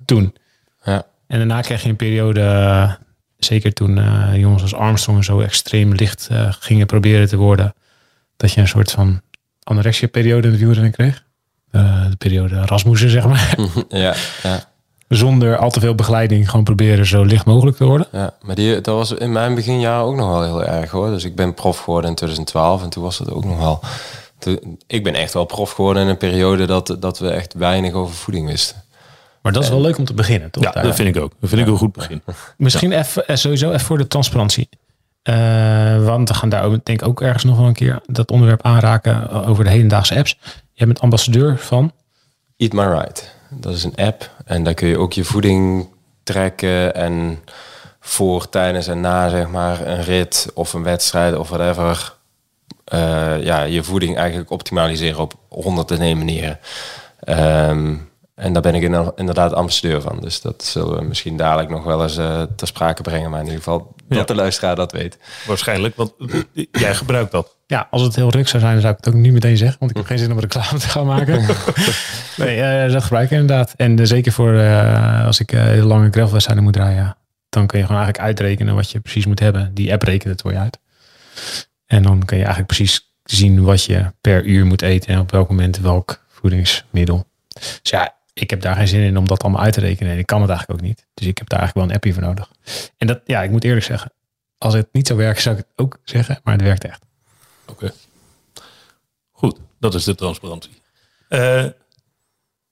Toen. 0.05 0.35
Ja. 0.83 1.05
En 1.27 1.37
daarna 1.37 1.61
kreeg 1.61 1.83
je 1.83 1.89
een 1.89 1.95
periode, 1.95 2.41
eh, 2.41 2.93
zeker 3.37 3.73
toen 3.73 3.97
eh, 3.97 4.35
jongens 4.35 4.61
als 4.61 4.73
Armstrong 4.73 5.23
zo 5.23 5.39
extreem 5.39 5.93
licht 5.93 6.27
eh, 6.31 6.53
gingen 6.59 6.85
proberen 6.85 7.27
te 7.27 7.37
worden, 7.37 7.73
dat 8.37 8.51
je 8.51 8.61
een 8.61 8.67
soort 8.67 8.91
van 8.91 9.21
anorexia-periode 9.63 10.47
in 10.47 10.53
de 10.53 10.59
wielrennen 10.59 10.91
kreeg. 10.91 11.23
De 11.71 12.15
periode 12.17 12.65
Rasmussen, 12.65 13.09
zeg 13.09 13.27
maar. 13.27 13.55
Ja, 13.89 14.15
ja, 14.43 14.73
Zonder 15.07 15.57
al 15.57 15.69
te 15.69 15.79
veel 15.79 15.95
begeleiding, 15.95 16.49
gewoon 16.49 16.65
proberen 16.65 17.05
zo 17.05 17.23
licht 17.23 17.45
mogelijk 17.45 17.77
te 17.77 17.85
worden. 17.85 18.07
ja. 18.11 18.33
Maar 18.41 18.55
die, 18.55 18.81
dat 18.81 18.95
was 18.95 19.11
in 19.11 19.31
mijn 19.31 19.55
beginjaren 19.55 20.05
ook 20.05 20.15
nog 20.15 20.29
wel 20.29 20.43
heel 20.43 20.63
erg 20.63 20.91
hoor. 20.91 21.09
Dus 21.09 21.23
ik 21.23 21.35
ben 21.35 21.53
prof 21.53 21.77
geworden 21.79 22.09
in 22.09 22.15
2012 22.15 22.83
en 22.83 22.89
toen 22.89 23.03
was 23.03 23.17
dat 23.17 23.31
ook 23.31 23.45
nog 23.45 23.57
wel. 23.57 23.79
Toen, 24.39 24.79
ik 24.87 25.03
ben 25.03 25.13
echt 25.15 25.33
wel 25.33 25.45
prof 25.45 25.71
geworden 25.71 26.03
in 26.03 26.09
een 26.09 26.17
periode 26.17 26.65
dat, 26.65 26.95
dat 26.99 27.19
we 27.19 27.29
echt 27.29 27.53
weinig 27.53 27.93
over 27.93 28.15
voeding 28.15 28.47
wisten. 28.47 28.83
Maar 29.41 29.51
dat 29.53 29.63
is 29.63 29.69
wel 29.69 29.81
leuk 29.81 29.97
om 29.97 30.05
te 30.05 30.13
beginnen, 30.13 30.51
toch? 30.51 30.63
Ja, 30.63 30.71
Daar. 30.71 30.83
dat 30.83 30.95
vind 30.95 31.15
ik 31.15 31.21
ook. 31.21 31.31
Dat 31.39 31.49
vind 31.49 31.61
ik 31.61 31.67
een 31.67 31.77
goed 31.77 31.93
begin. 31.93 32.21
Misschien 32.57 32.91
even, 32.91 33.27
eh, 33.27 33.35
sowieso 33.35 33.67
even 33.67 33.85
voor 33.85 33.97
de 33.97 34.07
transparantie. 34.07 34.69
Eh, 35.21 36.05
want 36.05 36.29
we 36.29 36.35
gaan 36.35 36.49
daar 36.49 36.63
ook, 36.63 36.85
denk 36.85 37.01
ik 37.01 37.07
ook 37.07 37.21
ergens 37.21 37.43
nog 37.43 37.57
wel 37.57 37.67
een 37.67 37.73
keer 37.73 37.99
dat 38.05 38.31
onderwerp 38.31 38.61
aanraken 38.63 39.29
over 39.45 39.63
de 39.63 39.69
hedendaagse 39.69 40.15
apps. 40.15 40.37
Jij 40.73 40.87
bent 40.87 40.99
ambassadeur 41.01 41.57
van. 41.57 41.91
Eat 42.57 42.73
My 42.73 42.83
Right. 42.83 43.34
Dat 43.49 43.73
is 43.73 43.83
een 43.83 43.95
app 43.95 44.29
en 44.45 44.63
daar 44.63 44.73
kun 44.73 44.87
je 44.87 44.97
ook 44.97 45.13
je 45.13 45.23
voeding 45.23 45.87
trekken 46.23 46.95
en 46.95 47.43
voor, 47.99 48.49
tijdens 48.49 48.87
en 48.87 49.01
na 49.01 49.29
zeg 49.29 49.47
maar 49.47 49.87
een 49.87 50.03
rit 50.03 50.51
of 50.53 50.73
een 50.73 50.83
wedstrijd 50.83 51.35
of 51.37 51.49
whatever. 51.49 52.13
eh, 52.85 53.43
ja, 53.43 53.63
je 53.63 53.83
voeding 53.83 54.17
eigenlijk 54.17 54.49
optimaliseren 54.49 55.19
op 55.19 55.33
honderden 55.49 56.17
manieren. 56.17 56.59
Ehm, 57.19 57.95
en 58.35 58.53
daar 58.53 58.61
ben 58.61 58.75
ik 58.75 58.81
in- 58.81 59.11
inderdaad 59.15 59.53
ambassadeur 59.53 60.01
van. 60.01 60.19
Dus 60.21 60.41
dat 60.41 60.63
zullen 60.63 60.97
we 60.97 61.03
misschien 61.03 61.37
dadelijk 61.37 61.69
nog 61.69 61.83
wel 61.83 62.03
eens 62.03 62.17
eh, 62.17 62.41
ter 62.55 62.67
sprake 62.67 63.01
brengen. 63.01 63.29
Maar 63.29 63.39
in 63.39 63.45
ieder 63.45 63.61
geval 63.63 63.93
dat 64.07 64.17
Ja. 64.17 64.23
de 64.23 64.35
luisteraar 64.35 64.75
dat 64.75 64.91
weet. 64.91 65.17
Waarschijnlijk, 65.47 65.95
want 65.95 66.13
jij 66.71 66.95
gebruikt 66.95 67.31
dat. 67.31 67.55
Ja, 67.67 67.87
als 67.91 68.01
het 68.01 68.15
heel 68.15 68.29
druk 68.29 68.47
zou 68.47 68.61
zijn, 68.61 68.73
dan 68.73 68.81
zou 68.81 68.93
ik 68.93 69.05
het 69.05 69.13
ook 69.13 69.19
niet 69.21 69.33
meteen 69.33 69.57
zeggen. 69.57 69.77
Want 69.79 69.91
ik 69.91 69.97
heb 69.97 70.05
geen 70.05 70.17
zin 70.19 70.31
om 70.31 70.39
reclame 70.39 70.77
te 70.79 70.87
gaan 70.87 71.05
maken. 71.05 71.45
nee, 72.37 72.61
eh, 72.61 72.91
dat 72.91 73.03
gebruik 73.03 73.25
ik 73.25 73.31
inderdaad. 73.39 73.73
En 73.77 73.99
eh, 73.99 74.05
zeker 74.05 74.31
voor 74.31 74.53
eh, 74.53 75.25
als 75.25 75.39
ik 75.39 75.51
eh, 75.51 75.63
heel 75.63 75.85
lange 75.87 76.09
gravelwedstrijden 76.11 76.63
moet 76.65 76.75
rijden. 76.75 76.95
ja, 76.95 77.17
Dan 77.49 77.67
kun 77.67 77.79
je 77.79 77.85
gewoon 77.85 78.01
eigenlijk 78.01 78.27
uitrekenen 78.27 78.75
wat 78.75 78.91
je 78.91 78.99
precies 78.99 79.25
moet 79.25 79.39
hebben. 79.39 79.73
Die 79.73 79.91
app 79.93 80.01
rekent 80.03 80.31
het 80.31 80.41
voor 80.41 80.51
je 80.51 80.57
uit. 80.57 80.79
En 81.85 82.03
dan 82.03 82.25
kun 82.25 82.37
je 82.37 82.43
eigenlijk 82.43 82.73
precies 82.75 83.13
zien 83.23 83.63
wat 83.63 83.83
je 83.83 84.05
per 84.21 84.43
uur 84.45 84.65
moet 84.65 84.81
eten. 84.81 85.13
En 85.13 85.19
op 85.19 85.31
welk 85.31 85.49
moment 85.49 85.77
welk 85.79 86.23
voedingsmiddel. 86.29 87.27
Dus 87.53 87.79
ja, 87.91 88.14
ik 88.41 88.49
heb 88.49 88.61
daar 88.61 88.75
geen 88.75 88.87
zin 88.87 89.01
in 89.01 89.17
om 89.17 89.27
dat 89.27 89.43
allemaal 89.43 89.61
uit 89.61 89.73
te 89.73 89.79
rekenen. 89.79 90.11
En 90.13 90.17
ik 90.19 90.25
kan 90.25 90.41
het 90.41 90.49
eigenlijk 90.49 90.79
ook 90.79 90.85
niet. 90.87 91.05
Dus 91.13 91.27
ik 91.27 91.37
heb 91.37 91.49
daar 91.49 91.59
eigenlijk 91.59 91.87
wel 91.87 91.95
een 91.97 92.01
appje 92.01 92.13
voor 92.13 92.23
nodig. 92.29 92.51
En 92.97 93.07
dat, 93.07 93.21
ja, 93.25 93.43
ik 93.43 93.51
moet 93.51 93.63
eerlijk 93.63 93.85
zeggen. 93.85 94.11
Als 94.57 94.73
het 94.73 94.87
niet 94.91 95.07
zou 95.07 95.19
werken, 95.19 95.41
zou 95.41 95.57
ik 95.57 95.65
het 95.67 95.85
ook 95.85 95.97
zeggen. 96.03 96.39
Maar 96.43 96.53
het 96.53 96.63
werkt 96.63 96.83
echt. 96.83 97.05
Oké. 97.67 97.91
Goed, 99.31 99.59
dat 99.79 99.93
is 99.93 100.03
de 100.03 100.15
transparantie. 100.15 100.81
Eh 101.27 101.65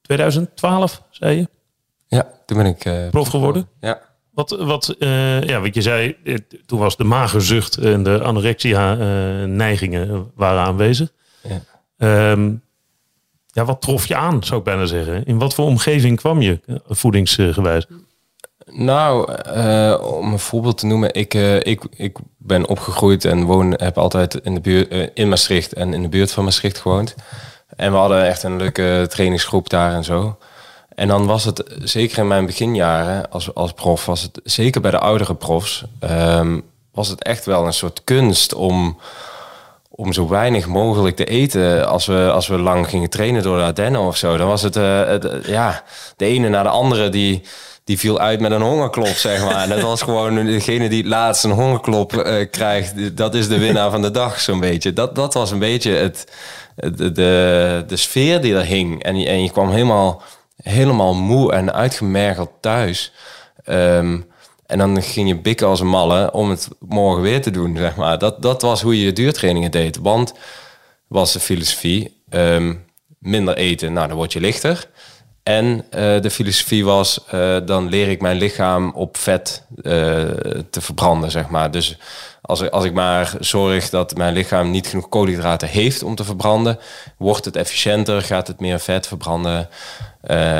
2012, 0.00 1.02
zei 1.10 1.36
je? 1.36 1.48
Ja, 2.08 2.28
toen 2.46 2.56
ben 2.56 2.66
ik... 2.66 2.84
eh, 2.84 3.08
Prof 3.10 3.28
geworden? 3.28 3.68
Ja. 3.80 4.00
Wat, 4.30 4.50
wat, 4.50 4.88
eh, 4.88 5.42
ja, 5.42 5.60
wat 5.60 5.74
je 5.74 5.82
zei, 5.82 6.16
eh, 6.24 6.34
toen 6.66 6.78
was 6.78 6.96
de 6.96 7.04
magerzucht 7.04 7.76
en 7.76 8.02
de 8.02 8.22
anorexia-neigingen 8.22 10.30
waren 10.34 10.60
aanwezig. 10.62 11.12
Ja. 11.42 11.60
Ehm, 11.96 12.54
ja, 13.54 13.64
wat 13.64 13.80
trof 13.80 14.06
je 14.06 14.16
aan, 14.16 14.44
zou 14.44 14.58
ik 14.58 14.64
bijna 14.64 14.86
zeggen? 14.86 15.24
In 15.24 15.38
wat 15.38 15.54
voor 15.54 15.64
omgeving 15.64 16.16
kwam 16.16 16.40
je, 16.40 16.60
eh, 16.66 16.76
voedingsgewijs? 16.88 17.86
Nou, 18.66 19.32
eh, 19.32 19.98
om 20.02 20.32
een 20.32 20.38
voorbeeld 20.38 20.78
te 20.78 20.86
noemen, 20.86 21.14
ik, 21.14 21.34
eh, 21.34 21.56
ik, 21.56 21.82
ik 21.96 22.18
ben 22.38 22.68
opgegroeid 22.68 23.24
en 23.24 23.44
woon, 23.44 23.72
heb 23.72 23.98
altijd 23.98 24.34
in 24.34 24.54
de 24.54 24.60
buurt 24.60 25.10
in 25.14 25.28
Maastricht 25.28 25.72
en 25.72 25.94
in 25.94 26.02
de 26.02 26.08
buurt 26.08 26.32
van 26.32 26.44
Maastricht 26.44 26.78
gewoond. 26.78 27.14
En 27.76 27.90
we 27.90 27.98
hadden 27.98 28.26
echt 28.26 28.42
een 28.42 28.56
leuke 28.56 29.06
trainingsgroep 29.08 29.68
daar 29.68 29.92
en 29.92 30.04
zo. 30.04 30.38
En 30.94 31.08
dan 31.08 31.26
was 31.26 31.44
het, 31.44 31.64
zeker 31.82 32.18
in 32.18 32.28
mijn 32.28 32.46
beginjaren 32.46 33.30
als, 33.30 33.54
als 33.54 33.72
prof, 33.72 34.06
was 34.06 34.22
het 34.22 34.40
zeker 34.44 34.80
bij 34.80 34.90
de 34.90 34.98
oudere 34.98 35.34
profs, 35.34 35.84
ehm, 36.00 36.60
was 36.92 37.08
het 37.08 37.22
echt 37.22 37.44
wel 37.44 37.66
een 37.66 37.72
soort 37.72 38.04
kunst 38.04 38.54
om, 38.54 38.98
om 39.96 40.12
zo 40.12 40.28
weinig 40.28 40.66
mogelijk 40.66 41.16
te 41.16 41.24
eten 41.24 41.88
als 41.88 42.06
we, 42.06 42.30
als 42.32 42.46
we 42.46 42.58
lang 42.58 42.88
gingen 42.88 43.10
trainen 43.10 43.42
door 43.42 43.56
de 43.56 43.62
Ardennen 43.64 44.00
of 44.00 44.16
zo. 44.16 44.36
Dan 44.36 44.48
was 44.48 44.62
het, 44.62 44.76
eh, 44.76 45.06
het, 45.06 45.28
ja, 45.46 45.82
de 46.16 46.24
ene 46.24 46.48
na 46.48 46.62
de 46.62 46.68
andere 46.68 47.08
die, 47.08 47.42
die 47.84 47.98
viel 47.98 48.18
uit 48.20 48.40
met 48.40 48.50
een 48.50 48.62
hongerklop, 48.62 49.06
zeg 49.06 49.44
maar. 49.44 49.62
En 49.62 49.68
dat 49.68 49.80
was 49.80 50.02
gewoon 50.02 50.46
degene 50.46 50.88
die 50.88 51.06
laatst 51.06 51.44
een 51.44 51.50
hongerklop 51.50 52.16
eh, 52.16 52.50
krijgt, 52.50 53.16
dat 53.16 53.34
is 53.34 53.48
de 53.48 53.58
winnaar 53.58 53.90
van 53.90 54.02
de 54.02 54.10
dag, 54.10 54.40
zo'n 54.40 54.60
beetje. 54.60 54.92
Dat, 54.92 55.14
dat 55.14 55.34
was 55.34 55.50
een 55.50 55.58
beetje 55.58 55.92
het, 55.92 56.32
de, 56.74 57.12
de, 57.12 57.84
de 57.86 57.96
sfeer 57.96 58.40
die 58.40 58.54
er 58.54 58.64
hing. 58.64 59.02
En, 59.02 59.14
en 59.14 59.42
je 59.42 59.50
kwam 59.50 59.70
helemaal, 59.70 60.22
helemaal 60.62 61.14
moe 61.14 61.52
en 61.52 61.74
uitgemergeld 61.74 62.50
thuis. 62.60 63.12
Ehm, 63.64 64.20
en 64.66 64.78
dan 64.78 65.02
ging 65.02 65.28
je 65.28 65.36
bikken 65.40 65.66
als 65.66 65.80
een 65.80 65.86
malle 65.88 66.32
om 66.32 66.50
het 66.50 66.68
morgen 66.78 67.22
weer 67.22 67.42
te 67.42 67.50
doen, 67.50 67.76
zeg 67.76 67.96
maar. 67.96 68.18
Dat, 68.18 68.42
dat 68.42 68.62
was 68.62 68.82
hoe 68.82 69.00
je 69.00 69.12
duurtrainingen 69.12 69.70
deed. 69.70 69.96
Want, 69.96 70.32
was 71.06 71.32
de 71.32 71.40
filosofie, 71.40 72.22
ehm, 72.28 72.74
minder 73.18 73.56
eten, 73.56 73.92
nou 73.92 74.08
dan 74.08 74.16
word 74.16 74.32
je 74.32 74.40
lichter. 74.40 74.88
En 75.42 75.84
eh, 75.90 76.20
de 76.20 76.30
filosofie 76.30 76.84
was, 76.84 77.24
eh, 77.30 77.56
dan 77.64 77.88
leer 77.88 78.08
ik 78.08 78.20
mijn 78.20 78.36
lichaam 78.36 78.90
op 78.94 79.16
vet 79.16 79.66
eh, 79.76 79.82
te 80.70 80.80
verbranden, 80.80 81.30
zeg 81.30 81.48
maar. 81.48 81.70
Dus 81.70 81.98
als, 82.42 82.60
ik- 82.60 82.70
als 82.70 82.84
ik 82.84 82.92
maar 82.92 83.32
zorg 83.40 83.90
dat 83.90 84.16
mijn 84.16 84.32
lichaam 84.34 84.70
niet 84.70 84.86
genoeg 84.86 85.08
koolhydraten 85.08 85.68
heeft 85.68 86.02
om 86.02 86.14
te 86.14 86.24
verbranden, 86.24 86.78
wordt 87.18 87.44
het 87.44 87.56
efficiënter, 87.56 88.22
gaat 88.22 88.46
het 88.46 88.60
meer 88.60 88.80
vet 88.80 89.06
verbranden 89.06 89.68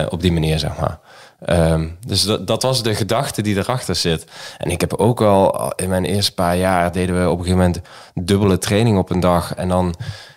op 0.09 0.21
die 0.21 0.33
manier, 0.33 0.59
zeg 0.59 0.77
maar. 0.81 0.99
Ehm, 1.41 1.89
dus 2.07 2.23
dat, 2.23 2.47
dat 2.47 2.63
was 2.63 2.83
de 2.83 2.95
gedachte 2.95 3.43
die 3.43 3.57
erachter 3.57 3.95
zit. 3.95 4.25
En 4.59 4.71
ik 4.71 4.81
heb 4.81 4.95
ook 4.95 5.21
al 5.21 5.73
in 5.77 5.89
mijn 5.89 6.05
eerste 6.05 6.35
paar 6.35 6.57
jaar 6.57 6.93
deden 6.93 7.21
we 7.21 7.31
op 7.31 7.39
een 7.39 7.45
gegeven 7.45 7.65
moment 7.65 7.81
dubbele 8.15 8.59
training 8.59 8.99
op 8.99 9.11
een 9.11 9.21
dag. 9.21 9.55
En 9.55 9.69
dan 9.69 9.95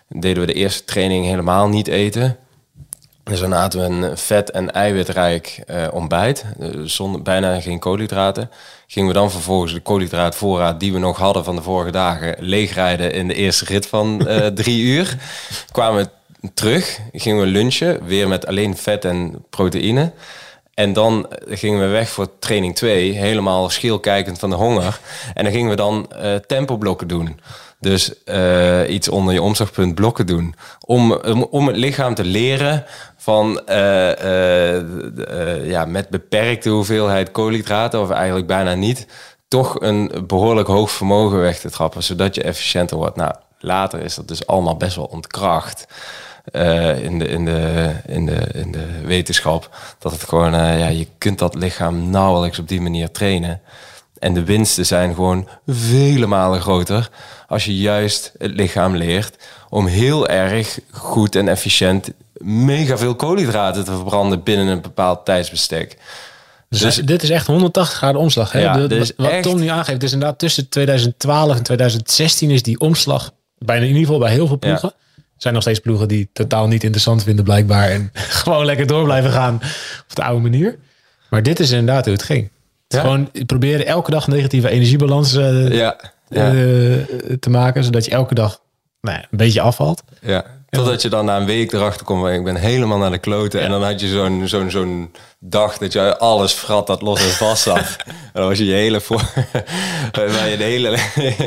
deden 0.08 0.42
we 0.42 0.48
de 0.48 0.60
eerste 0.60 0.84
training 0.84 1.26
helemaal 1.26 1.68
niet 1.68 1.88
eten. 1.88 2.38
Dus 3.28 3.40
dan 3.40 3.56
aten 3.56 3.80
we 3.80 3.86
een 3.86 4.18
vet- 4.18 4.52
en 4.52 4.72
eiwitrijk 4.72 5.64
eh, 5.66 5.88
ontbijt, 5.92 6.46
eh, 6.60 6.70
zonder 6.84 7.22
bijna 7.22 7.62
geen 7.62 7.80
koolhydraten. 7.80 8.50
Gingen 8.88 9.08
we 9.08 9.14
dan 9.14 9.32
vervolgens 9.32 9.74
de 9.74 9.80
koolhydraatvoorraad 9.80 10.80
die 10.80 10.94
we 10.94 11.00
nog 11.00 11.18
hadden 11.18 11.44
van 11.44 11.56
de 11.56 11.62
vorige 11.62 11.92
dagen 11.92 12.36
leegrijden 12.40 13.12
in 13.12 13.28
de 13.28 13.34
eerste 13.34 13.66
rit 13.66 13.88
van 13.88 14.28
eh, 14.28 14.48
drie 14.62 14.82
uur. 14.82 15.18
Kwamen 15.72 16.04
we 16.04 16.10
terug, 16.54 17.00
gingen 17.12 17.42
we 17.42 17.48
lunchen, 17.48 18.06
weer 18.06 18.28
met 18.28 18.48
alleen 18.48 18.78
vet 18.78 19.06
en 19.06 19.46
proteïne. 19.50 20.12
En 20.78 20.94
dan 20.94 21.28
gingen 21.48 21.80
we 21.80 21.88
weg 21.88 22.10
voor 22.10 22.40
training 22.40 22.76
2, 22.76 23.12
helemaal 23.12 23.70
scheel 23.70 24.00
kijkend 24.00 24.40
van 24.40 24.50
de 24.50 24.56
honger. 24.56 25.00
En 25.34 25.44
dan 25.44 25.54
gingen 25.54 25.70
we 25.70 25.76
dan 25.76 26.12
eh 26.12 26.36
tempoblokken 26.36 27.08
doen. 27.08 27.40
Dus 27.80 28.24
eh, 28.24 28.90
iets 28.90 29.10
onder 29.10 29.34
je 29.34 29.42
omslagpunt 29.42 29.96
blokken 29.96 30.28
doen. 30.28 30.56
Om, 30.86 31.12
om, 31.50 31.68
het 31.68 31.76
lichaam 31.76 32.16
te 32.16 32.24
leren 32.24 32.86
van 33.16 33.66
eh, 33.66 34.10
ja, 35.68 35.86
met 35.86 36.10
beperkte 36.10 36.70
hoeveelheid 36.70 37.32
koolhydraten, 37.32 38.02
of 38.02 38.10
eigenlijk 38.10 38.48
bijna 38.48 38.74
niet, 38.74 39.08
toch 39.48 39.82
een 39.82 40.12
behoorlijk 40.28 40.68
hoog 40.68 40.92
vermogen 40.92 41.40
weg 41.40 41.60
te 41.60 41.70
trappen, 41.70 42.04
zodat 42.04 42.36
je 42.36 42.44
efficiënter 42.44 42.98
wordt. 42.98 43.16
Nou, 43.16 43.34
later 43.60 44.02
is 44.02 44.16
dat 44.16 44.28
dus 44.28 44.48
allemaal 44.48 44.78
best 44.78 44.96
wel 44.96 45.06
ontkracht 45.06 45.88
eh, 46.52 47.04
in, 47.04 47.20
de, 47.20 47.28
in, 47.28 47.46
de, 47.46 47.92
in, 48.08 48.26
de, 48.26 48.48
in 48.54 48.72
de 48.72 48.86
wetenschap. 49.06 49.76
Dat 50.00 50.12
het 50.12 50.24
gewoon, 50.24 50.54
eh, 50.54 50.80
ja, 50.80 50.88
je 50.88 51.08
kunt 51.18 51.40
dat 51.40 51.56
lichaam 51.56 52.10
nauwelijks 52.10 52.60
op 52.60 52.68
die 52.68 52.82
manier 52.82 53.12
trainen. 53.12 53.62
En 54.20 54.34
de 54.34 54.44
winsten 54.44 54.86
zijn 54.86 55.14
gewoon 55.14 55.48
vele 55.68 56.26
malen 56.26 56.62
groter 56.62 57.10
als 57.48 57.66
je 57.66 57.78
juist 57.78 58.32
het 58.38 58.52
lichaam 58.52 58.96
leert 58.96 59.36
om 59.70 59.86
heel 59.86 60.28
erg 60.28 60.80
goed 60.92 61.36
en 61.36 61.48
efficiënt 61.48 62.10
mega 62.38 62.98
veel 62.98 63.16
koolhydraten 63.16 63.84
te 63.86 63.92
verbranden 63.92 64.44
binnen 64.44 64.68
een 64.68 64.82
bepaald 64.82 65.26
tijdsbestek. 65.26 65.98
Dus, 66.70 66.80
Dus- 66.80 66.96
dit 66.96 67.24
is 67.24 67.30
echt 67.30 67.48
180 67.48 67.98
graden 67.98 68.22
omslag. 68.22 68.52
Hè? 68.52 68.60
Ja, 68.60 68.74
De- 68.74 68.88
dit 68.88 69.02
is 69.02 69.12
wat 69.18 69.30
echt- 69.30 69.44
Tom 69.44 69.60
nu 69.60 69.68
aangeeft, 69.68 70.00
dus 70.00 70.12
inderdaad 70.12 70.40
tussen 70.40 70.70
2012 70.70 71.58
en 71.58 71.64
2016 71.64 72.50
is 72.50 72.64
die 72.64 72.80
omslag 72.80 73.32
bijna 73.58 73.82
in 73.82 73.88
ieder 73.88 74.04
geval 74.04 74.20
bij 74.20 74.32
heel 74.32 74.48
veel 74.48 74.60
ploegen. 74.60 74.94
Zijn 75.38 75.54
nog 75.54 75.64
steeds 75.64 75.80
ploegen 75.80 76.08
die 76.08 76.30
totaal 76.34 76.68
niet 76.68 76.84
interessant 76.84 77.24
vinden 77.24 77.44
blijkbaar. 77.44 77.90
En 77.90 78.12
gewoon 78.44 78.66
lekker 78.66 78.88
door 78.88 79.04
blijven 79.04 79.32
gaan 79.32 79.56
op 80.10 80.16
de 80.16 80.24
oude 80.24 80.42
manier. 80.42 80.78
Maar 81.30 81.44
dit 81.44 81.60
is 81.60 81.72
inderdaad 81.72 82.06
hoe 82.06 82.14
het 82.14 82.24
ging. 82.24 82.50
Ja. 82.88 83.00
Gewoon 83.00 83.32
proberen 83.46 83.86
elke 83.86 84.12
dag 84.12 84.28
een 84.28 84.34
negatieve 84.34 84.70
energiebalans 84.70 85.36
eh, 85.36 85.72
Ja, 85.72 86.00
eh, 86.30 86.44
te 87.40 87.50
maken. 87.50 87.84
Zodat 87.84 88.06
je 88.06 88.12
elke 88.12 88.34
dag 88.34 88.62
nou 89.02 89.18
ja, 89.18 89.28
een 89.32 89.38
beetje 89.38 89.62
afvalt. 89.62 90.04
Ja, 90.22 90.46
totdat 90.70 91.02
je 91.02 91.10
dan 91.10 91.26
na 91.26 91.38
een 91.38 91.46
week 91.46 91.72
erachter 91.72 92.06
komt, 92.06 92.28
ik 92.28 92.44
ben 92.44 92.56
helemaal 92.56 92.98
naar 92.98 93.12
de 93.12 93.18
kloten. 93.18 93.62
En 93.62 93.70
dan 93.70 93.84
had 93.84 94.00
je 94.00 94.08
zo'n 94.08 94.48
zo'n 94.48 94.70
zo'n 94.70 95.12
dag 95.40 95.78
dat 95.78 95.94
je 95.94 96.18
alles 96.18 96.52
frat 96.52 96.88
dat 96.88 97.02
los 97.02 97.24
en 97.24 97.30
vast 97.30 97.64
zat. 97.64 97.78
en 98.06 98.34
dan 98.34 98.48
was 98.48 98.58
je 98.58 98.66
je 98.66 98.74
hele 98.74 99.02
voor, 99.02 99.22
waar 100.12 100.50
je 100.50 100.58
de 100.58 100.64
hele, 100.64 100.98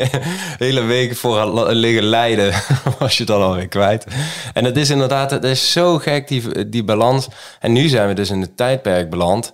hele 0.67 0.83
week 0.83 1.17
voor 1.17 1.39
had 1.39 1.73
liggen 1.73 2.03
lijden, 2.03 2.55
was 2.99 3.19
je 3.19 3.25
dan 3.25 3.43
alweer 3.43 3.69
kwijt. 3.69 4.07
En 4.53 4.65
het 4.65 4.77
is 4.77 4.91
inderdaad, 4.91 5.31
het 5.31 5.45
is 5.45 5.73
zo 5.73 5.99
gek 5.99 6.29
die, 6.29 6.69
die 6.69 6.85
balans. 6.85 7.29
En 7.61 7.73
nu 7.73 7.89
zijn 7.89 8.09
we 8.09 8.15
dus 8.15 8.31
in 8.31 8.41
het 8.41 8.57
tijdperk 8.57 9.11
beland 9.11 9.53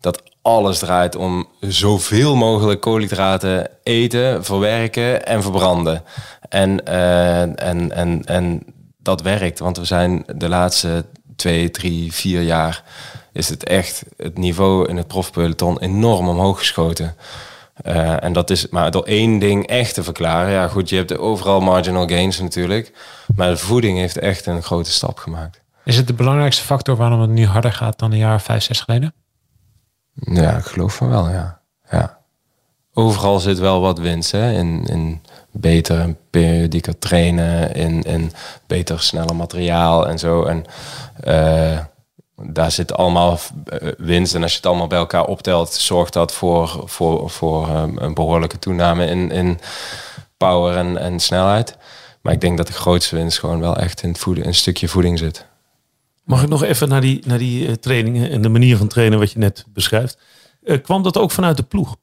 dat 0.00 0.22
alles 0.42 0.78
draait 0.78 1.16
om 1.16 1.48
zoveel 1.60 2.36
mogelijk 2.36 2.80
koolhydraten 2.80 3.68
eten, 3.82 4.44
verwerken 4.44 5.26
en 5.26 5.42
verbranden. 5.42 6.04
En, 6.48 6.86
eh, 6.86 7.40
en, 7.40 7.92
en, 7.92 8.24
en 8.24 8.62
dat 9.02 9.22
werkt, 9.22 9.58
want 9.58 9.76
we 9.76 9.84
zijn 9.84 10.24
de 10.36 10.48
laatste 10.48 11.04
twee, 11.36 11.70
drie, 11.70 12.12
vier 12.12 12.42
jaar 12.42 12.84
is 13.32 13.48
het 13.48 13.64
echt 13.64 14.02
het 14.16 14.38
niveau 14.38 14.88
in 14.88 14.96
het 14.96 15.06
profpeloton 15.06 15.78
enorm 15.78 16.28
omhoog 16.28 16.58
geschoten. 16.58 17.16
Eh, 17.74 18.24
en 18.24 18.32
dat 18.32 18.50
is 18.50 18.68
maar 18.68 18.90
door 18.90 19.04
één 19.04 19.38
ding 19.38 19.66
echt 19.66 19.94
te 19.94 20.02
verklaren. 20.02 20.52
Ja, 20.52 20.68
goed, 20.68 20.88
je 20.88 20.96
hebt 20.96 21.18
overal 21.18 21.60
marginal 21.60 22.08
gains 22.08 22.40
natuurlijk. 22.40 22.92
Maar 23.34 23.48
de 23.48 23.56
voeding 23.56 23.98
heeft 23.98 24.18
echt 24.18 24.46
een 24.46 24.62
grote 24.62 24.90
stap 24.90 25.18
gemaakt. 25.18 25.60
Is 25.84 25.96
het 25.96 26.06
de 26.06 26.12
belangrijkste 26.12 26.64
factor 26.64 26.96
waarom 26.96 27.20
het 27.20 27.30
nu 27.30 27.46
harder 27.46 27.72
gaat 27.72 27.98
dan 27.98 28.12
een 28.12 28.18
jaar 28.18 28.40
vijf, 28.40 28.62
zes 28.62 28.80
geleden? 28.80 29.14
Ja, 30.14 30.56
ik 30.56 30.64
geloof 30.64 30.94
van 30.94 31.08
wel, 31.08 31.28
ja. 31.28 31.60
ja. 31.90 32.18
Overal 32.92 33.38
zit 33.38 33.58
wel 33.58 33.80
wat 33.80 33.98
winst, 33.98 34.32
hè. 34.32 34.52
In, 34.52 34.84
in 34.84 35.22
beter 35.52 36.14
periodieker 36.30 36.98
trainen, 36.98 37.74
in, 37.74 38.02
in 38.02 38.32
beter, 38.66 39.00
sneller 39.00 39.36
materiaal 39.36 40.08
en 40.08 40.18
zo. 40.18 40.44
En 40.44 40.64
eh, 41.20 41.78
daar 42.42 42.70
zit 42.70 42.94
allemaal 42.94 43.38
eh, 43.64 43.88
winst. 43.98 44.34
En 44.34 44.42
als 44.42 44.50
je 44.50 44.56
het 44.56 44.66
allemaal 44.66 44.86
bij 44.86 44.98
elkaar 44.98 45.24
optelt, 45.24 45.72
zorgt 45.72 46.12
dat 46.12 46.32
voor, 46.32 46.82
voor, 46.84 47.30
voor 47.30 47.68
eh, 47.68 47.84
een 47.96 48.14
behoorlijke 48.14 48.58
toename 48.58 49.06
in, 49.06 49.30
in 49.30 49.58
power 50.36 50.76
en, 50.76 50.96
en 50.96 51.20
snelheid. 51.20 51.76
Maar 52.20 52.32
ik 52.32 52.40
denk 52.40 52.56
dat 52.56 52.66
de 52.66 52.72
grootste 52.72 53.16
winst 53.16 53.38
gewoon 53.38 53.60
wel 53.60 53.76
echt 53.76 54.02
in 54.02 54.08
het 54.08 54.18
voeden, 54.18 54.46
een 54.46 54.54
stukje 54.54 54.88
voeding 54.88 55.18
zit. 55.18 55.46
Mag 56.24 56.42
ik 56.42 56.48
nog 56.48 56.62
even 56.62 56.88
naar 56.88 57.00
die, 57.00 57.22
naar 57.26 57.38
die 57.38 57.66
eh, 57.66 57.72
trainingen 57.72 58.30
en 58.30 58.42
de 58.42 58.48
manier 58.48 58.76
van 58.76 58.88
trainen 58.88 59.18
wat 59.18 59.32
je 59.32 59.38
net 59.38 59.64
beschrijft? 59.68 60.18
Kwam 60.82 61.02
dat 61.02 61.18
ook 61.18 61.30
vanuit 61.30 61.56
de 61.56 61.62
ploeg? 61.62 61.96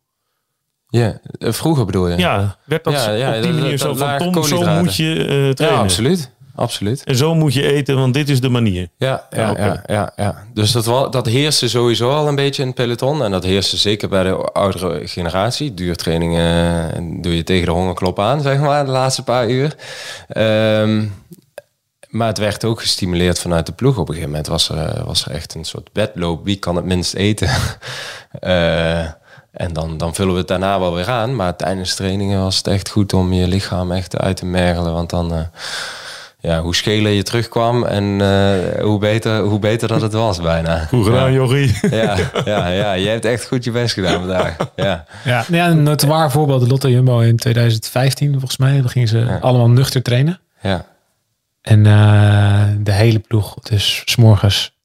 Ja, 0.90 1.20
eh, 1.40 1.52
vroeger 1.52 1.86
bedoel 1.86 2.08
je? 2.08 2.18
Ja, 2.18 2.58
werd 2.64 2.84
dat 2.84 2.94
Ja, 2.94 3.10
ja, 3.12 3.28
op 3.28 3.34
die 3.34 3.42
dat- 3.52 3.52
manier 3.60 3.72
dat 3.72 3.80
zo 3.80 3.88
van 3.96 4.08
laag 4.08 4.22
Tom, 4.22 4.44
zo 4.44 4.64
moet 4.66 4.96
je 4.96 5.26
eh, 5.28 5.48
ja 5.48 5.54
trainen. 5.54 5.80
absoluut. 5.82 6.36
Absoluut. 6.56 7.04
En 7.04 7.16
zo 7.16 7.36
moet 7.36 7.54
je 7.54 7.72
eten, 7.72 7.96
want 7.96 8.14
dit 8.14 8.30
is 8.30 8.42
de 8.42 8.50
manier. 8.50 8.90
Ja, 8.98 9.28
ja, 9.30 9.40
Ja, 9.50 9.56
ja, 9.66 9.84
ja, 9.88 10.12
ja. 10.16 10.44
Dus 10.54 10.72
dat, 10.72 11.12
dat 11.12 11.26
heerste 11.26 11.70
sowieso 11.70 12.10
al 12.12 12.28
een 12.28 12.36
beetje 12.36 12.62
in 12.62 12.68
het 12.68 12.78
peloton. 12.78 13.24
En 13.24 13.32
dat 13.32 13.44
heerste 13.44 13.78
zeker 13.78 14.10
bij 14.10 14.24
de 14.24 14.32
oudere 14.36 15.08
generatie. 15.08 15.74
Duurtrainingen 15.74 16.92
eh, 16.94 17.02
doe 17.22 17.36
je 17.36 17.44
tegen 17.44 17.66
de 17.66 17.72
hongerklop 17.72 18.20
aan, 18.20 18.42
zeg 18.42 18.60
maar, 18.60 18.86
de 18.86 18.92
laatste 18.92 19.24
paar 19.24 19.50
uur. 19.50 19.76
Ehm, 20.28 21.06
maar 22.10 22.28
het 22.28 22.38
werd 22.38 22.66
ook 22.66 22.82
gestimuleerd 22.82 23.40
vanuit 23.40 23.66
de 23.66 23.72
ploeg. 23.72 23.94
Op 23.98 24.08
een 24.08 24.14
gegeven 24.14 24.30
moment 24.30 24.48
was 24.48 24.70
er, 24.70 25.04
was 25.06 25.26
er 25.26 25.32
echt 25.32 25.54
een 25.56 25.66
soort 25.66 25.90
wedloop. 25.94 26.46
Wie 26.46 26.56
kan 26.58 26.76
het 26.76 26.86
minst 26.86 27.14
eten? 27.14 27.50
Eh, 28.40 29.06
en 29.58 29.74
dan, 29.74 29.98
dan 29.98 30.16
vullen 30.16 30.34
we 30.34 30.40
het 30.40 30.48
daarna 30.48 30.80
wel 30.80 30.94
weer 30.94 31.10
aan. 31.10 31.36
Maar 31.36 31.56
tijdens 31.56 31.96
trainingen 31.96 32.42
was 32.42 32.58
het 32.58 32.68
echt 32.68 32.90
goed 32.90 33.14
om 33.14 33.34
je 33.34 33.48
lichaam 33.48 33.92
echt 33.92 34.18
uit 34.18 34.38
te 34.38 34.46
mergelen. 34.46 34.94
Want 34.94 35.10
dan... 35.10 35.34
eh, 35.34 35.40
ja, 36.40 36.62
hoe 36.62 36.76
scheler 36.76 37.12
je 37.12 37.24
terugkwam 37.24 37.84
en 37.86 38.04
eh, 38.22 38.82
hoe, 38.84 39.00
beter, 39.00 39.40
hoe 39.42 39.60
beter 39.60 39.88
dat 39.88 40.02
het 40.02 40.14
was 40.14 40.42
bijna. 40.42 40.78
Goed 40.90 41.06
gedaan. 41.06 41.32
Ja, 41.92 42.16
ja, 42.46 42.68
ja, 42.68 42.94
je 42.94 43.08
hebt 43.08 43.26
echt 43.26 43.48
goed 43.48 43.64
je 43.64 43.72
best 43.72 43.94
gedaan 43.94 44.20
vandaag. 44.20 44.56
Ja, 44.76 45.06
Ja, 45.26 45.46
nou 45.48 45.56
ja 45.64 45.68
een 45.70 45.84
notoire 45.84 46.30
voorbeeld. 46.30 46.62
de 46.62 46.68
Lotto 46.68 46.90
Jumbo 46.90 47.20
in 47.20 47.38
2015 47.38 48.32
volgens 48.32 48.58
mij. 48.58 48.82
Dan 48.82 48.90
gingen 48.90 49.08
ze 49.08 49.18
Ja. 49.18 49.38
allemaal 49.42 49.70
nuchter 49.70 50.02
trainen. 50.02 50.40
ja, 50.62 50.86
En 51.62 51.86
eh, 51.86 52.64
de 52.80 52.92
hele 52.92 53.20
ploeg 53.20 53.54
dus 53.62 54.02
s'morgens 54.06 54.76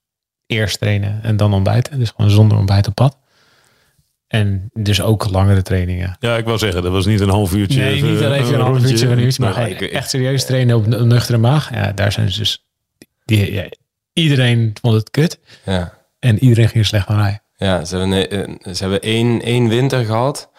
eerst 0.47 0.79
trainen 0.81 1.21
en 1.23 1.37
dan 1.37 1.53
ontbijten. 1.55 1.99
Dus 1.99 2.13
gewoon 2.17 2.31
zonder 2.31 2.59
ontbijt 2.59 2.87
op 2.87 2.95
pad. 2.95 3.17
En 4.33 4.71
dus 4.73 5.03
ook 5.03 5.31
langere 5.31 5.63
trainingen. 5.63 6.17
Ja, 6.21 6.37
ik 6.37 6.45
wou 6.45 6.59
zeggen, 6.59 6.83
dat 6.83 6.93
was 6.93 7.07
niet 7.07 7.21
een 7.21 7.29
half 7.29 7.55
uurtje. 7.55 7.81
Nee, 7.81 8.03
niet 8.03 8.21
even 8.21 8.35
een 8.55 8.61
half 8.61 8.69
rondje. 8.69 8.89
uurtje, 8.89 9.07
een 9.09 9.19
uurtje, 9.19 9.43
maar 9.43 9.59
Nee. 9.59 9.91
echt 9.91 10.11
serieus 10.11 10.45
trainen 10.47 10.77
op 10.77 10.87
een 10.87 11.09
nuchtere 11.09 11.39
maag. 11.39 11.75
Ja, 11.75 11.93
daar 11.93 12.13
zijn 12.13 12.33
ze 12.33 12.39
dus... 12.39 12.65
Die, 13.25 13.53
ja, 13.53 13.65
iedereen 14.13 14.75
vond 14.81 14.95
het 14.95 15.11
kut 15.11 15.39
ja. 15.65 15.93
en 16.19 16.39
iedereen 16.39 16.69
ging 16.69 16.79
er 16.83 16.89
slecht 16.89 17.07
van 17.07 17.17
rijden. 17.17 17.43
Ja, 17.57 17.85
ze 17.85 17.97
hebben, 17.97 18.31
eh, 18.31 18.75
ze 18.75 18.83
hebben 18.83 19.01
één, 19.01 19.43
één 19.43 19.69
winter 19.69 20.05
gehad 20.05 20.51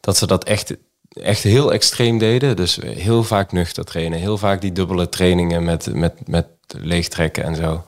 dat 0.00 0.16
ze 0.16 0.26
dat 0.26 0.44
echt, 0.44 0.76
echt 1.08 1.42
heel 1.42 1.72
extreem 1.72 2.18
deden. 2.18 2.56
Dus 2.56 2.78
heel 2.84 3.24
vaak 3.24 3.52
nuchter 3.52 3.84
trainen, 3.84 4.18
heel 4.18 4.38
vaak 4.38 4.60
die 4.60 4.72
dubbele 4.72 5.08
trainingen 5.08 5.64
met, 5.64 5.94
met, 5.94 6.28
met 6.28 6.46
leegtrekken 6.78 7.44
en 7.44 7.56
zo. 7.56 7.84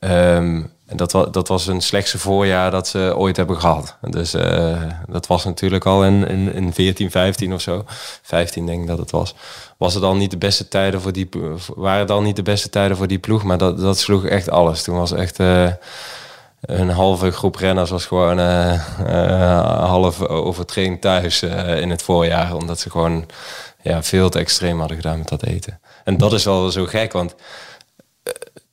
Ehm, 0.00 0.62
en 0.88 0.96
dat, 0.96 1.12
was, 1.12 1.26
dat 1.30 1.48
was 1.48 1.66
een 1.66 1.80
slechtste 1.80 2.18
voorjaar 2.18 2.70
dat 2.70 2.88
ze 2.88 3.14
ooit 3.16 3.36
hebben 3.36 3.60
gehad. 3.60 3.96
Dus 4.00 4.34
eh, 4.34 4.82
dat 5.08 5.26
was 5.26 5.44
natuurlijk 5.44 5.86
al 5.86 6.04
in, 6.04 6.28
in, 6.28 6.52
in 6.52 6.72
14, 6.72 7.10
15 7.10 7.52
of 7.52 7.60
zo. 7.60 7.84
15 8.22 8.66
denk 8.66 8.80
ik 8.80 8.86
dat 8.86 8.98
het 8.98 9.10
was. 9.10 9.34
Was 9.76 9.94
het 9.94 10.02
dan 10.02 10.18
niet 10.18 10.30
de 10.30 10.38
beste 10.38 10.68
tijden 10.68 11.00
voor 11.00 11.12
die 11.12 11.28
waren 11.76 12.06
dan 12.06 12.24
niet 12.24 12.36
de 12.36 12.42
beste 12.42 12.70
tijden 12.70 12.96
voor 12.96 13.06
die 13.06 13.18
ploeg, 13.18 13.42
maar 13.42 13.58
dat, 13.58 13.78
dat 13.78 13.98
sloeg 13.98 14.24
echt 14.24 14.50
alles. 14.50 14.82
Toen 14.82 14.96
was 14.96 15.12
echt 15.12 15.40
eh, 15.40 15.72
een 16.60 16.90
halve 16.90 17.30
groep 17.30 17.56
renners 17.56 17.90
was 17.90 18.06
gewoon 18.06 18.38
eh, 18.38 18.72
eh, 19.06 19.84
half 19.88 20.20
overtraind 20.22 21.00
thuis 21.00 21.42
in 21.42 21.90
het 21.90 22.02
voorjaar, 22.02 22.54
omdat 22.54 22.80
ze 22.80 22.90
gewoon 22.90 23.26
ja, 23.82 24.02
veel 24.02 24.30
te 24.30 24.38
extreem 24.38 24.78
hadden 24.78 24.96
gedaan 24.96 25.18
met 25.18 25.28
dat 25.28 25.42
eten. 25.42 25.80
En 26.04 26.16
dat 26.16 26.32
is 26.32 26.44
wel 26.44 26.70
zo 26.70 26.84
gek, 26.84 27.12
want 27.12 27.34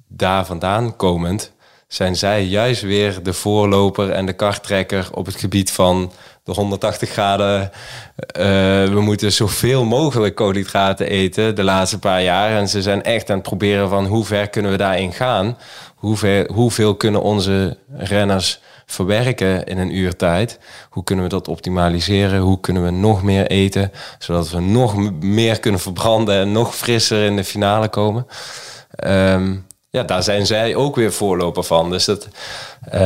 daar 0.08 0.46
vandaan 0.46 0.96
komend 0.96 1.54
zijn 1.88 2.16
zij 2.16 2.44
juist 2.44 2.82
weer 2.82 3.24
de 3.24 3.34
voorloper 3.34 4.10
en 4.12 4.26
de 4.26 4.34
karttrekker 4.34 5.10
op 5.12 5.26
het 5.26 5.36
gebied 5.36 5.72
van 5.72 6.12
de 6.44 6.52
180 6.52 7.10
graden. 7.10 7.72
Eh, 8.16 8.44
we 8.86 9.02
moeten 9.02 9.32
zoveel 9.32 9.86
mogelijk 9.86 10.36
koolhydraten 10.36 11.08
eten 11.08 11.56
de 11.56 11.64
laatste 11.64 12.00
paar 12.00 12.24
jaar. 12.24 12.58
En 12.58 12.68
ze 12.68 12.82
zijn 12.82 13.04
echt 13.04 13.30
aan 13.30 13.36
het 13.36 13.48
proberen 13.48 13.90
van 13.90 14.06
hoe 14.06 14.26
ver 14.26 14.50
kunnen 14.50 14.72
we 14.72 14.78
daarin 14.78 15.14
gaan? 15.14 15.58
Hoe 15.96 16.18
ver, 16.18 16.52
hoeveel 16.52 16.96
kunnen 16.96 17.22
onze 17.22 17.78
renners 17.94 18.60
verwerken 18.86 19.66
in 19.66 19.78
een 19.78 19.96
uur 19.96 20.16
tijd? 20.16 20.60
Hoe 20.90 21.04
kunnen 21.04 21.26
we 21.26 21.30
dat 21.30 21.48
optimaliseren? 21.48 22.40
Hoe 22.40 22.60
kunnen 22.60 22.84
we 22.84 22.90
nog 22.90 23.24
meer 23.24 23.48
eten? 23.48 23.92
Zodat 24.20 24.50
we 24.50 24.60
nog 24.60 25.12
meer 25.22 25.60
kunnen 25.60 25.80
verbranden 25.80 26.40
en 26.40 26.52
nog 26.52 26.76
frisser 26.76 27.26
in 27.26 27.36
de 27.36 27.44
finale 27.44 27.88
komen. 27.88 28.28
Ehm, 28.90 29.56
ja, 29.96 30.04
daar 30.04 30.24
zijn 30.24 30.46
zij 30.46 30.76
ook 30.76 30.96
weer 30.96 31.14
voorloper 31.14 31.64
van. 31.64 31.90
Dus 31.90 32.06
dat, 32.06 32.28
eh, 32.82 33.02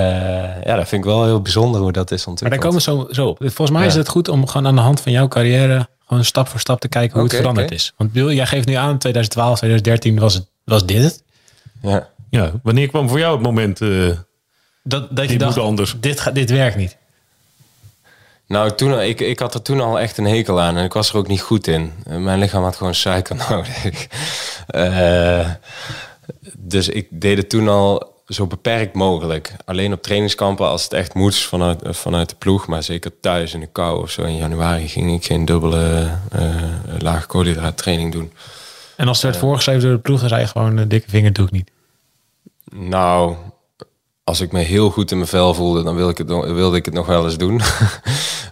ja, 0.63 0.75
dat 0.75 0.87
vind 0.87 1.03
ik 1.03 1.09
wel 1.09 1.23
heel 1.25 1.41
bijzonder 1.41 1.81
hoe 1.81 1.91
dat 1.91 2.11
is 2.11 2.19
Maar 2.25 2.27
ontwikkeld. 2.29 2.61
daar 2.61 2.71
komen 2.71 2.85
we 3.07 3.13
zo, 3.13 3.21
zo 3.23 3.27
op. 3.27 3.37
Volgens 3.39 3.71
mij 3.77 3.87
is 3.87 3.95
het 3.95 4.09
goed 4.09 4.27
om 4.27 4.47
gewoon 4.47 4.67
aan 4.67 4.75
de 4.75 4.81
hand 4.81 5.01
van 5.01 5.11
jouw 5.11 5.27
carrière... 5.27 5.87
gewoon 6.07 6.25
stap 6.25 6.47
voor 6.47 6.59
stap 6.59 6.79
te 6.79 6.87
kijken 6.87 7.19
hoe 7.19 7.27
het 7.27 7.37
veranderd 7.37 7.71
is. 7.71 7.93
Want 7.97 8.11
Bill, 8.11 8.33
jij 8.33 8.45
geeft 8.45 8.67
nu 8.67 8.73
aan 8.73 8.97
2012, 8.97 9.57
2013 9.57 10.19
was, 10.19 10.33
het, 10.33 10.45
was 10.63 10.85
dit 10.85 11.03
het. 11.03 11.23
Ja. 11.81 12.07
Ja, 12.29 12.51
wanneer 12.63 12.87
kwam 12.87 13.09
voor 13.09 13.19
jou 13.19 13.33
het 13.33 13.41
moment? 13.43 13.81
eh, 13.81 14.07
Dat, 14.83 15.07
dat 15.15 15.29
je 15.29 15.37
dacht, 15.37 15.55
moet 15.55 15.65
anders. 15.65 15.95
Dit, 15.99 16.19
gaat, 16.19 16.35
dit 16.35 16.49
werkt 16.49 16.75
niet. 16.77 16.97
Nou, 18.47 18.71
toen, 18.75 18.99
ik, 19.01 19.19
ik 19.19 19.39
had 19.39 19.53
er 19.53 19.61
toen 19.61 19.81
al 19.81 19.99
echt 19.99 20.17
een 20.17 20.25
hekel 20.25 20.61
aan 20.61 20.77
en 20.77 20.83
ik 20.83 20.93
was 20.93 21.09
er 21.09 21.17
ook 21.17 21.27
niet 21.27 21.41
goed 21.41 21.67
in. 21.67 21.91
Mijn 22.07 22.39
lichaam 22.39 22.63
had 22.63 22.75
gewoon 22.75 22.95
suiker 22.95 23.35
nodig. 23.49 24.07
Eh, 24.67 25.49
dus 26.57 26.89
ik 26.89 27.07
deed 27.09 27.37
het 27.37 27.49
toen 27.49 27.67
al 27.67 28.17
zo 28.25 28.47
beperkt 28.47 28.95
mogelijk. 28.95 29.55
Alleen 29.65 29.93
op 29.93 30.01
trainingskampen 30.01 30.67
als 30.67 30.83
het 30.83 30.93
echt 30.93 31.13
moest 31.13 31.45
vanuit, 31.45 31.79
vanuit 31.83 32.29
de 32.29 32.35
ploeg. 32.35 32.67
Maar 32.67 32.83
zeker 32.83 33.19
thuis 33.19 33.53
in 33.53 33.59
de 33.59 33.67
kou 33.67 34.01
of 34.01 34.11
zo 34.11 34.21
in 34.21 34.37
januari 34.37 34.87
ging 34.87 35.13
ik 35.13 35.25
geen 35.25 35.45
dubbele 35.45 36.11
eh 36.31 36.53
lage 36.99 37.27
koolhydraat 37.27 37.77
training 37.77 38.11
doen. 38.11 38.31
En 38.95 39.07
als 39.07 39.21
het 39.21 39.25
werd 39.25 39.43
voorgeschreven 39.43 39.81
door 39.81 39.91
de 39.91 39.99
ploeg, 39.99 40.19
dan 40.19 40.29
zei 40.29 40.41
je 40.41 40.47
gewoon... 40.47 40.77
een 40.77 40.87
dikke 40.87 41.09
vinger 41.09 41.33
doe 41.33 41.45
ik 41.45 41.51
niet. 41.51 41.71
Nou, 42.71 43.35
als 44.23 44.41
ik 44.41 44.51
me 44.51 44.59
heel 44.59 44.89
goed 44.89 45.11
in 45.11 45.17
mijn 45.17 45.29
vel 45.29 45.53
voelde, 45.53 45.83
dan 45.83 45.95
wilde 45.95 46.11
ik 46.11 46.17
het, 46.17 46.27
wilde 46.27 46.77
ik 46.77 46.85
het 46.85 46.93
nog 46.93 47.05
wel 47.05 47.25
eens 47.25 47.37
doen. 47.37 47.61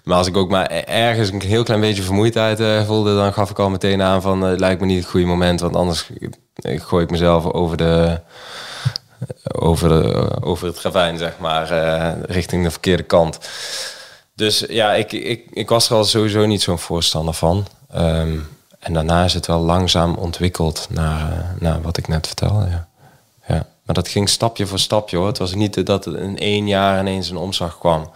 maar 0.08 0.18
als 0.18 0.28
ik 0.28 0.38
ook 0.38 0.50
maar 0.50 0.68
ergens 0.86 1.30
een 1.30 1.42
heel 1.42 1.64
klein 1.64 1.80
beetje 1.80 2.04
vermoeidheid 2.04 2.60
eh, 2.60 2.86
voelde, 2.86 3.16
dan 3.16 3.34
gaf 3.34 3.50
ik 3.50 3.60
al 3.60 3.70
meteen 3.70 4.02
aan 4.02 4.22
van 4.22 4.44
eh, 4.44 4.50
het 4.50 4.60
lijkt 4.60 4.80
me 4.80 4.86
niet 4.86 5.00
het 5.00 5.10
goede 5.10 5.26
moment, 5.26 5.60
want 5.60 5.76
anders 5.76 6.10
eh, 6.56 6.82
gooi 6.82 7.04
ik 7.04 7.10
mezelf 7.10 7.46
over 7.46 7.78
de 7.78 8.20
over, 9.52 9.90
de, 9.90 10.38
over 10.42 10.68
het 10.68 10.82
ravijn, 10.82 11.18
zeg 11.18 11.38
maar, 11.40 11.68
richting 12.26 12.64
de 12.64 12.72
verkeerde 12.72 13.04
kant. 13.04 13.40
Dus 14.36 14.64
ja, 14.68 14.94
ik, 14.94 15.12
ik, 15.12 15.46
ik 15.52 15.70
was 15.70 15.90
er 15.90 15.96
al 15.96 16.04
sowieso 16.04 16.46
niet 16.46 16.62
zo'n 16.62 16.80
voorstander 16.80 17.34
van. 17.34 17.68
Ehm, 17.92 18.38
en 18.80 18.94
daarna 18.94 19.24
is 19.24 19.34
het 19.34 19.48
wel 19.48 19.60
langzaam 19.60 20.16
ontwikkeld 20.16 20.88
naar, 20.90 21.56
naar 21.60 21.82
wat 21.82 21.98
ik 21.98 22.08
net 22.08 22.28
vertelde. 22.28 22.66
Ja. 22.70 22.88
Ja, 23.48 23.66
maar 23.84 23.96
dat 23.96 24.08
ging 24.08 24.30
stapje 24.30 24.68
voor 24.68 24.80
stapje 24.80 25.18
hoor. 25.18 25.28
Het 25.28 25.38
was 25.38 25.54
niet 25.54 25.86
dat 25.86 26.06
het 26.06 26.16
in 26.16 26.38
één 26.38 26.68
jaar 26.68 27.00
ineens 27.00 27.30
een 27.30 27.38
omslag 27.38 27.78
kwam. 27.78 28.12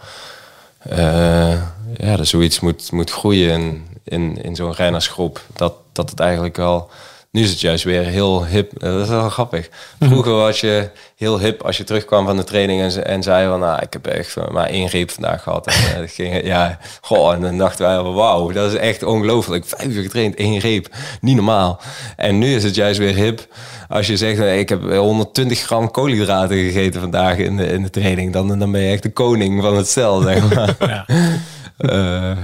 Eh, 0.88 1.62
ja, 1.96 2.16
dat 2.16 2.26
zoiets 2.26 2.60
moet, 2.60 2.92
moet 2.92 3.10
groeien 3.10 3.50
in, 3.50 3.86
in, 4.04 4.42
in 4.42 4.56
zo'n 4.56 4.72
rennersgroep. 4.72 5.46
Dat, 5.54 5.74
dat 5.92 6.10
het 6.10 6.20
eigenlijk 6.20 6.56
wel... 6.56 6.90
Nu 7.32 7.42
is 7.42 7.50
het 7.50 7.60
juist 7.60 7.84
weer 7.84 8.04
heel 8.04 8.46
hip. 8.46 8.72
Eh, 8.72 8.92
dat 8.92 9.02
is 9.02 9.08
wel 9.08 9.28
grappig. 9.28 9.68
Vroeger 10.00 10.32
was 10.32 10.60
je 10.60 10.90
heel 11.16 11.38
hip 11.38 11.62
als 11.62 11.76
je 11.76 11.84
terugkwam 11.84 12.26
van 12.26 12.36
de 12.36 12.44
training 12.44 12.80
en, 12.80 13.06
en 13.06 13.22
zei 13.22 13.48
van... 13.48 13.60
Nou, 13.60 13.82
ik 13.82 13.92
heb 13.92 14.06
echt 14.06 14.36
maar 14.50 14.66
één 14.66 14.88
reep 14.88 15.10
vandaag 15.10 15.42
gehad. 15.42 15.66
En, 15.66 16.02
eh, 16.02 16.08
ging, 16.16 16.44
ja, 16.44 16.78
goh, 17.00 17.32
en 17.32 17.40
dan 17.40 17.58
dachten 17.58 17.86
wij 17.86 17.96
van 17.96 18.14
wauw, 18.14 18.50
dat 18.50 18.72
is 18.72 18.78
echt 18.78 19.02
ongelooflijk. 19.02 19.64
Vijf 19.66 19.94
uur 19.94 20.02
getraind, 20.02 20.34
één 20.34 20.58
reep. 20.58 20.88
Niet 21.20 21.36
normaal. 21.36 21.80
En 22.16 22.38
nu 22.38 22.54
is 22.54 22.64
het 22.64 22.74
juist 22.74 22.98
weer 22.98 23.14
hip 23.14 23.48
als 23.92 24.06
je 24.06 24.16
zegt, 24.16 24.40
eh, 24.40 24.58
ik 24.58 24.68
heb 24.68 24.82
120 24.82 25.60
gram 25.60 25.90
koolhydraten 25.90 26.56
gegeten 26.56 27.00
vandaag 27.00 27.36
in 27.36 27.56
de, 27.56 27.66
in 27.66 27.82
de 27.82 27.90
training, 27.90 28.32
dan, 28.32 28.58
dan 28.58 28.72
ben 28.72 28.80
je 28.80 28.92
echt 28.92 29.02
de 29.02 29.12
koning 29.12 29.62
van 29.62 29.76
het 29.76 29.88
stel, 29.88 30.20
zeg 30.20 30.54
maar. 30.54 30.76
Ja. 30.88 31.06
Eh, 31.76 32.30
eh, 32.30 32.36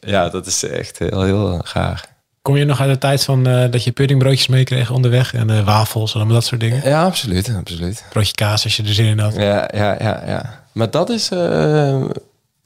ja, 0.00 0.28
dat 0.28 0.46
is 0.46 0.62
echt 0.64 0.98
heel, 0.98 1.22
heel 1.22 1.60
raar. 1.72 2.17
Kom 2.42 2.56
je 2.56 2.64
nog 2.64 2.80
uit 2.80 2.92
de 2.92 2.98
tijd 2.98 3.24
van 3.24 3.46
eh, 3.46 3.70
dat 3.70 3.84
je 3.84 3.92
puddingbroodjes 3.92 4.46
meekreeg 4.46 4.90
onderweg 4.90 5.34
en 5.34 5.50
eh, 5.50 5.64
wafels 5.64 6.14
en 6.14 6.28
dat 6.28 6.44
soort 6.44 6.60
dingen? 6.60 6.88
Ja, 6.88 7.04
absoluut, 7.04 7.54
absoluut. 7.56 8.04
Broodje 8.10 8.34
kaas 8.34 8.64
als 8.64 8.76
je 8.76 8.82
er 8.82 8.94
zin 8.94 9.06
in 9.06 9.18
had. 9.18 9.34
Ja, 9.34 9.70
ja, 9.74 9.96
ja, 9.98 10.22
ja. 10.26 10.64
Maar 10.72 10.90
dat 10.90 11.10
is, 11.10 11.30
eh, 11.30 12.04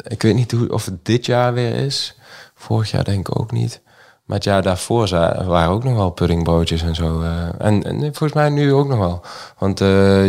ik 0.07 0.23
weet 0.23 0.35
niet 0.35 0.51
hoe, 0.51 0.73
of 0.73 0.85
het 0.85 1.05
dit 1.05 1.27
jaar 1.27 1.55
weer 1.55 1.75
is. 1.75 2.17
Vorig 2.55 2.91
jaar 2.91 3.05
denk 3.05 3.29
ik 3.29 3.41
ook 3.41 3.53
niet. 3.53 3.81
Maar 4.25 4.37
het 4.37 4.47
jaar 4.47 4.63
daarvoor 4.63 5.09
waren 5.47 5.71
ook 5.71 5.85
nog 5.85 5.95
wel 5.95 6.11
puddingbroodjes 6.11 6.83
en 6.83 6.95
zo. 6.95 7.23
en, 7.59 7.83
en 7.83 8.01
volgens 8.01 8.33
mij 8.33 8.49
nu 8.49 8.73
ook 8.73 8.89
nog 8.89 8.99
wel. 8.99 9.23
Want 9.59 9.79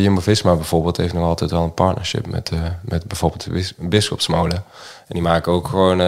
Jumbo-Visma 0.03 0.55
bijvoorbeeld 0.55 0.97
heeft 0.97 1.13
nog 1.13 1.23
altijd 1.23 1.51
wel 1.51 1.63
een 1.63 1.73
partnership 1.73 2.27
met, 2.27 2.51
met 2.81 3.07
bijvoorbeeld 3.07 3.47
Bisschopsmolen. 3.77 4.63
En 5.07 5.13
die 5.13 5.21
maken 5.21 5.51
ook 5.51 5.67
gewoon 5.67 5.99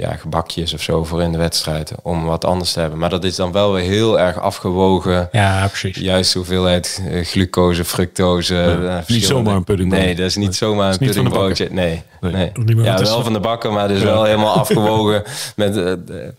ja, 0.00 0.12
gebakjes 0.16 0.74
of 0.74 0.82
zo 0.82 1.04
voor 1.04 1.22
in 1.22 1.32
de 1.32 1.38
wedstrijd. 1.38 1.92
Om 2.02 2.24
wat 2.24 2.44
anders 2.44 2.72
te 2.72 2.80
hebben. 2.80 2.98
Maar 2.98 3.10
dat 3.10 3.24
is 3.24 3.36
dan 3.36 3.52
wel 3.52 3.72
weer 3.72 3.84
heel 3.84 4.20
erg 4.20 4.38
afgewogen. 4.40 5.28
Ja, 5.32 5.66
precies. 5.66 5.96
Juist 5.96 6.34
hoeveelheid 6.34 7.02
eh, 7.10 7.24
glucose, 7.24 7.84
fructose. 7.84 8.60
eh, 8.60 8.94
verschillende- 8.94 9.26
zomaar 9.26 9.54
een 9.56 9.64
puddingbrood. 9.64 10.02
Nee, 10.04 10.14
dat 10.14 10.26
is 10.26 10.36
niet 10.36 10.56
zomaar 10.56 10.84
een 10.92 10.96
niet 11.00 11.14
van 11.14 11.24
de 11.24 11.30
puddingbroodje. 11.30 11.68
Nee, 11.70 12.02
Nee. 12.20 12.32
nee. 12.32 12.50
Niet 12.54 12.84
Ja, 12.84 12.94
wel 12.98 13.04
dat? 13.14 13.22
van 13.24 13.32
de 13.32 13.40
bakken, 13.40 13.72
maar 13.72 13.88
dus 13.88 14.02
wel 14.02 14.24
helemaal 14.24 14.54
afgewogen. 14.64 15.22
Met 15.56 15.76
eh, 15.76 15.82
de 16.06 16.34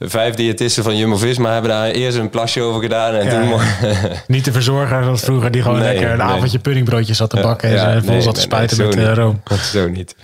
vijf 0.00 0.34
diëtisten 0.34 0.82
van 0.84 0.96
Jumbo-Visma 0.96 1.52
hebben 1.52 1.70
daar 1.70 1.86
eerst 1.90 2.18
een 2.18 2.30
plasje 2.30 2.60
over 2.62 2.82
gedaan. 2.82 3.14
En 3.14 3.24
Ja, 3.24 3.30
toen... 3.30 3.48
ja. 3.48 3.98
Niet 4.26 4.44
de 4.44 4.52
verzorger 4.52 5.02
zoals 5.04 5.20
vroeger 5.22 5.50
die 5.50 5.62
gewoon 5.62 5.78
Nee, 5.78 5.92
lekker 5.92 6.10
een 6.10 6.16
nee. 6.18 6.26
avondje 6.26 6.58
puddingbroodjes 6.58 7.16
zat 7.16 7.30
te 7.30 7.40
bakken 7.40 7.68
en 7.68 7.74
Ja, 7.74 8.00
vol 8.02 8.10
nee, 8.12 8.20
zat 8.20 8.34
te 8.34 8.38
nee, 8.40 8.48
spuiten 8.48 8.78
nee, 8.78 8.86
met 8.86 8.96
niet. 8.96 9.16
room. 9.16 9.40
Zo 9.72 9.88
niet. 9.88 10.16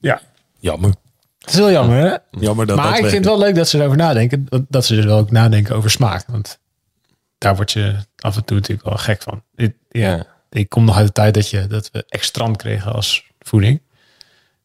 Ja, 0.00 0.20
Jammer. 0.60 0.90
Het 1.48 1.56
is 1.56 1.62
wel 1.62 1.70
jammer 1.70 1.96
hè? 1.96 2.16
Jammer 2.40 2.66
dat 2.66 2.76
maar 2.76 2.86
dat 2.86 2.94
ik 2.94 3.00
vind 3.00 3.12
het 3.14 3.24
wel 3.24 3.38
leuk 3.38 3.54
dat 3.54 3.68
ze 3.68 3.78
erover 3.78 3.96
nadenken. 3.96 4.46
Dat, 4.68 4.84
ze 4.84 4.94
dus 4.94 5.04
wel 5.04 5.18
ook 5.18 5.30
nadenken 5.30 5.76
over 5.76 5.90
smaak. 5.90 6.24
Want 6.26 6.58
daar 7.38 7.56
word 7.56 7.72
je 7.72 7.96
af 8.16 8.36
en 8.36 8.44
toe 8.44 8.56
natuurlijk 8.56 8.88
wel 8.88 8.96
gek 8.96 9.22
van. 9.22 9.42
Ik, 9.54 9.74
ja, 9.88 10.14
Ja. 10.14 10.26
ik 10.50 10.68
kom 10.68 10.84
nog 10.84 10.96
uit 10.96 11.06
de 11.06 11.12
tijd 11.12 11.34
dat, 11.34 11.50
je, 11.50 11.66
dat 11.66 11.90
we 11.92 12.04
extrant 12.08 12.56
kregen 12.56 12.92
als 12.92 13.24
voeding. 13.40 13.82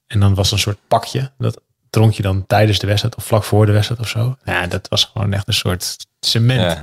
En 0.08 0.20
dan 0.20 0.34
was 0.36 0.52
een 0.52 0.60
soort 0.60 0.78
pakje. 0.88 1.32
Dat 1.38 1.62
dronk 1.90 2.14
je 2.14 2.24
dan 2.24 2.46
tijdens 2.48 2.80
de 2.80 2.88
wedstrijd 2.88 3.16
of 3.16 3.26
vlak 3.26 3.44
voor 3.44 3.66
de 3.66 3.72
wedstrijd 3.72 4.02
of 4.02 4.08
zo. 4.08 4.38
Ja, 4.44 4.68
dat 4.68 4.88
was 4.88 5.06
gewoon 5.14 5.34
echt 5.34 5.48
een 5.48 5.54
soort 5.54 5.98
cement. 6.20 6.62
Ja. 6.62 6.82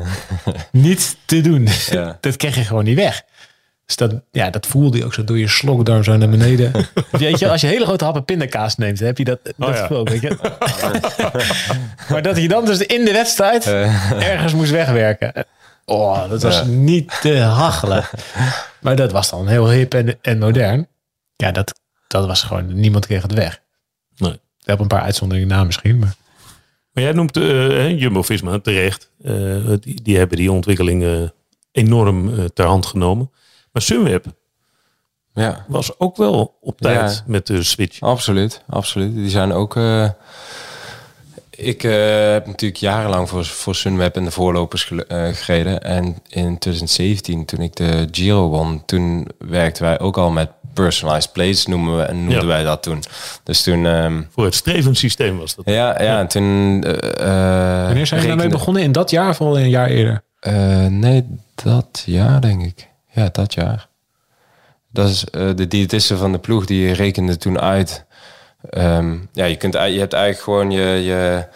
Niet 0.73 1.17
te 1.25 1.41
doen. 1.41 1.69
Dat 2.21 2.37
kreeg 2.37 2.55
je 2.55 2.65
gewoon 2.65 2.85
niet 2.85 2.97
weg. 2.97 3.23
Dus 3.91 4.09
dat, 4.09 4.23
ja, 4.31 4.51
dat 4.51 4.67
voelde 4.67 4.99
je 4.99 5.05
ook 5.05 5.15
zo 5.15 5.25
door 5.25 5.39
je 5.39 5.49
slokdarm 5.49 6.05
zo 6.05 6.17
naar 6.17 6.29
beneden. 6.29 6.73
weet 7.11 7.39
je, 7.39 7.51
als 7.51 7.61
je 7.61 7.67
hele 7.67 7.85
grote 7.85 8.05
happen 8.05 8.25
pindakaas 8.25 8.77
neemt, 8.77 8.99
heb 8.99 9.19
je 9.19 9.25
dat, 9.25 9.39
dat 9.43 9.55
ja. 9.59 9.75
gevoel, 9.75 10.05
weet 10.05 10.21
je. 10.21 10.37
maar 12.11 12.23
dat 12.23 12.37
je 12.37 12.49
dan 12.49 12.65
dus 12.65 12.79
in 12.79 13.05
de 13.05 13.13
wedstrijd 13.13 13.67
ergens 13.67 14.55
moest 14.55 14.71
wegwerken. 14.71 15.47
Oh, 15.85 16.29
dat 16.29 16.43
was 16.43 16.57
Ja. 16.57 16.65
niet 16.65 17.21
te 17.21 17.39
hachelen. 17.39 18.05
Maar 18.81 18.97
dat 18.97 19.13
was 19.13 19.31
dan 19.31 19.49
heel 19.49 19.71
hip 19.71 19.95
en, 19.95 20.19
en 20.23 20.39
modern. 20.39 20.87
Ja, 21.37 21.51
dat, 21.51 21.81
dat 22.07 22.27
was 22.27 22.43
gewoon, 22.43 22.81
niemand 22.81 23.07
kreeg 23.07 23.23
het 23.23 23.33
weg. 23.33 23.61
Nee. 24.17 24.33
Ik 24.33 24.67
heb 24.67 24.79
een 24.79 24.87
paar 24.87 25.03
uitzonderingen 25.03 25.49
na 25.49 25.65
misschien, 25.65 25.99
maar... 25.99 26.15
Maar 26.93 27.05
jij 27.05 27.13
noemt 27.13 27.37
eh, 27.37 28.01
Jumbo-Visma 28.01 28.59
terecht. 28.59 29.11
Eh, 29.23 29.33
die, 29.81 30.03
die 30.03 30.17
hebben 30.19 30.37
die 30.37 30.53
ontwikkeling 30.53 31.05
eh, 31.05 31.23
enorm 31.73 32.39
eh, 32.39 32.45
ter 32.45 32.67
hand 32.67 32.87
genomen. 32.87 33.31
Maar 33.73 33.83
Sunweb 33.83 34.25
ja. 35.35 35.65
was 35.69 35.99
ook 35.99 36.17
wel 36.17 36.59
op 36.61 36.81
tijd 36.81 37.15
Ja. 37.15 37.23
met 37.27 37.47
de 37.47 37.63
switch. 37.63 38.01
Absoluut, 38.01 38.63
absoluut. 38.69 39.15
Die 39.15 39.29
zijn 39.31 39.53
ook. 39.53 39.77
eh, 39.77 40.09
ik 41.51 41.83
eh, 41.85 42.31
heb 42.33 42.47
natuurlijk 42.47 42.81
jarenlang 42.81 43.29
voor, 43.29 43.45
voor 43.45 43.75
Sunweb 43.75 44.17
en 44.17 44.25
de 44.25 44.31
voorlopers 44.31 44.91
eh, 45.09 45.29
gereden. 45.33 45.83
En 45.83 46.05
in 46.29 46.59
2017, 46.59 47.45
toen 47.45 47.61
ik 47.61 47.77
de 47.77 48.09
Giro 48.11 48.49
won, 48.49 48.83
toen 48.85 49.29
werkten 49.39 49.83
wij 49.83 50.01
ook 50.01 50.19
al 50.19 50.31
met 50.31 50.51
personalized 50.75 51.33
plates, 51.33 51.67
noemen 51.67 51.97
we, 51.97 52.03
en 52.03 52.17
noemden 52.19 52.41
Ja. 52.41 52.47
wij 52.47 52.63
dat 52.63 52.83
toen. 52.83 53.03
Dus 53.45 53.63
toen. 53.63 53.87
ehm, 53.87 54.23
Voor 54.31 54.45
het 54.45 54.55
strevend 54.55 54.99
systeem 54.99 55.39
was 55.39 55.55
dat. 55.55 55.65
ja, 55.65 56.03
ja, 56.03 56.19
en 56.19 56.29
toen. 56.29 56.81
Wanneer 56.81 58.07
zijn 58.07 58.21
we 58.21 58.27
daarmee 58.27 58.49
begonnen? 58.49 58.83
In 58.83 58.93
dat 58.93 59.11
jaar 59.11 59.29
of 59.29 59.41
al 59.41 59.59
een 59.59 59.69
jaar 59.69 59.89
eerder? 59.89 60.23
Eh, 60.41 60.87
nee, 60.87 61.27
dat 61.55 62.03
jaar 62.07 62.41
denk 62.41 62.63
ik. 62.63 62.89
Ja, 63.11 63.29
dat 63.33 63.55
jaar. 63.55 63.89
Dat 64.93 65.09
is 65.09 65.25
eh, 65.25 65.51
de 65.55 65.69
diëtiste 65.69 66.17
van 66.17 66.33
de 66.33 66.39
ploeg 66.39 66.67
die 66.67 66.93
rekende 66.93 67.37
toen 67.37 67.61
uit. 67.61 68.05
Ehm, 68.71 69.17
ja, 69.33 69.45
je, 69.45 69.57
kunt, 69.57 69.73
je 69.73 69.99
hebt 69.99 70.13
eigenlijk 70.13 70.43
gewoon 70.43 70.71
je, 70.71 70.87
je, 70.87 71.47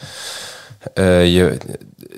eh, 0.95 1.35
je, 1.35 1.59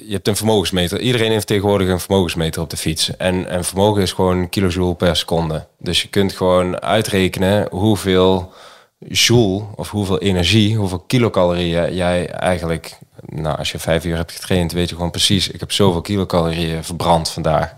je 0.06 0.12
hebt 0.12 0.28
een 0.28 0.36
vermogensmeter. 0.36 1.00
Iedereen 1.00 1.30
heeft 1.30 1.46
tegenwoordig 1.46 1.88
een 1.88 2.00
vermogensmeter 2.00 2.62
op 2.62 2.70
de 2.70 2.76
fiets. 2.76 3.16
En, 3.16 3.48
en 3.48 3.64
vermogen 3.64 4.02
is 4.02 4.12
gewoon 4.12 4.48
kilojoule 4.48 4.94
per 4.94 5.16
seconde. 5.16 5.66
Dus 5.78 6.02
je 6.02 6.08
kunt 6.08 6.32
gewoon 6.32 6.80
uitrekenen 6.80 7.68
hoeveel 7.70 8.52
joule 8.98 9.64
of 9.74 9.90
hoeveel 9.90 10.18
energie, 10.18 10.76
hoeveel 10.76 10.98
kilocalorieën 10.98 11.94
jij 11.94 12.30
eigenlijk, 12.30 12.98
nou 13.26 13.58
als 13.58 13.72
je 13.72 13.78
vijf 13.78 14.04
uur 14.04 14.16
hebt 14.16 14.32
getraind, 14.32 14.72
weet 14.72 14.88
je 14.88 14.94
gewoon 14.94 15.10
precies, 15.10 15.48
ik 15.48 15.60
heb 15.60 15.72
zoveel 15.72 16.00
kilocalorieën 16.00 16.84
verbrand 16.84 17.30
vandaag. 17.30 17.74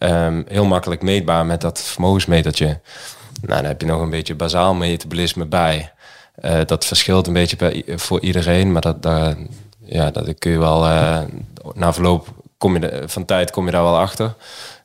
Ehm, 0.00 0.42
heel 0.46 0.64
makkelijk 0.64 1.02
meetbaar 1.02 1.46
met 1.46 1.60
dat 1.60 1.82
vermogensmetertje. 1.82 2.66
Nou, 3.40 3.60
dan 3.60 3.64
heb 3.64 3.80
je 3.80 3.86
nog 3.86 4.00
een 4.00 4.10
beetje 4.10 4.34
bazaal 4.34 4.74
metabolisme 4.74 5.46
bij. 5.46 5.92
Eh, 6.34 6.60
dat 6.66 6.84
verschilt 6.84 7.26
een 7.26 7.32
beetje 7.32 7.84
voor 7.96 8.20
iedereen, 8.20 8.72
maar 8.72 8.82
dat, 8.82 9.02
daar, 9.02 9.36
ja, 9.84 10.10
dat 10.10 10.38
kun 10.38 10.50
je 10.50 10.58
wel, 10.58 10.86
eh, 10.86 11.20
na 11.74 11.92
verloop 11.92 12.28
kom 12.58 12.76
je 12.76 13.02
van 13.06 13.24
tijd 13.24 13.50
kom 13.50 13.66
je 13.66 13.70
daar 13.70 13.82
wel 13.82 13.98
achter. 13.98 14.34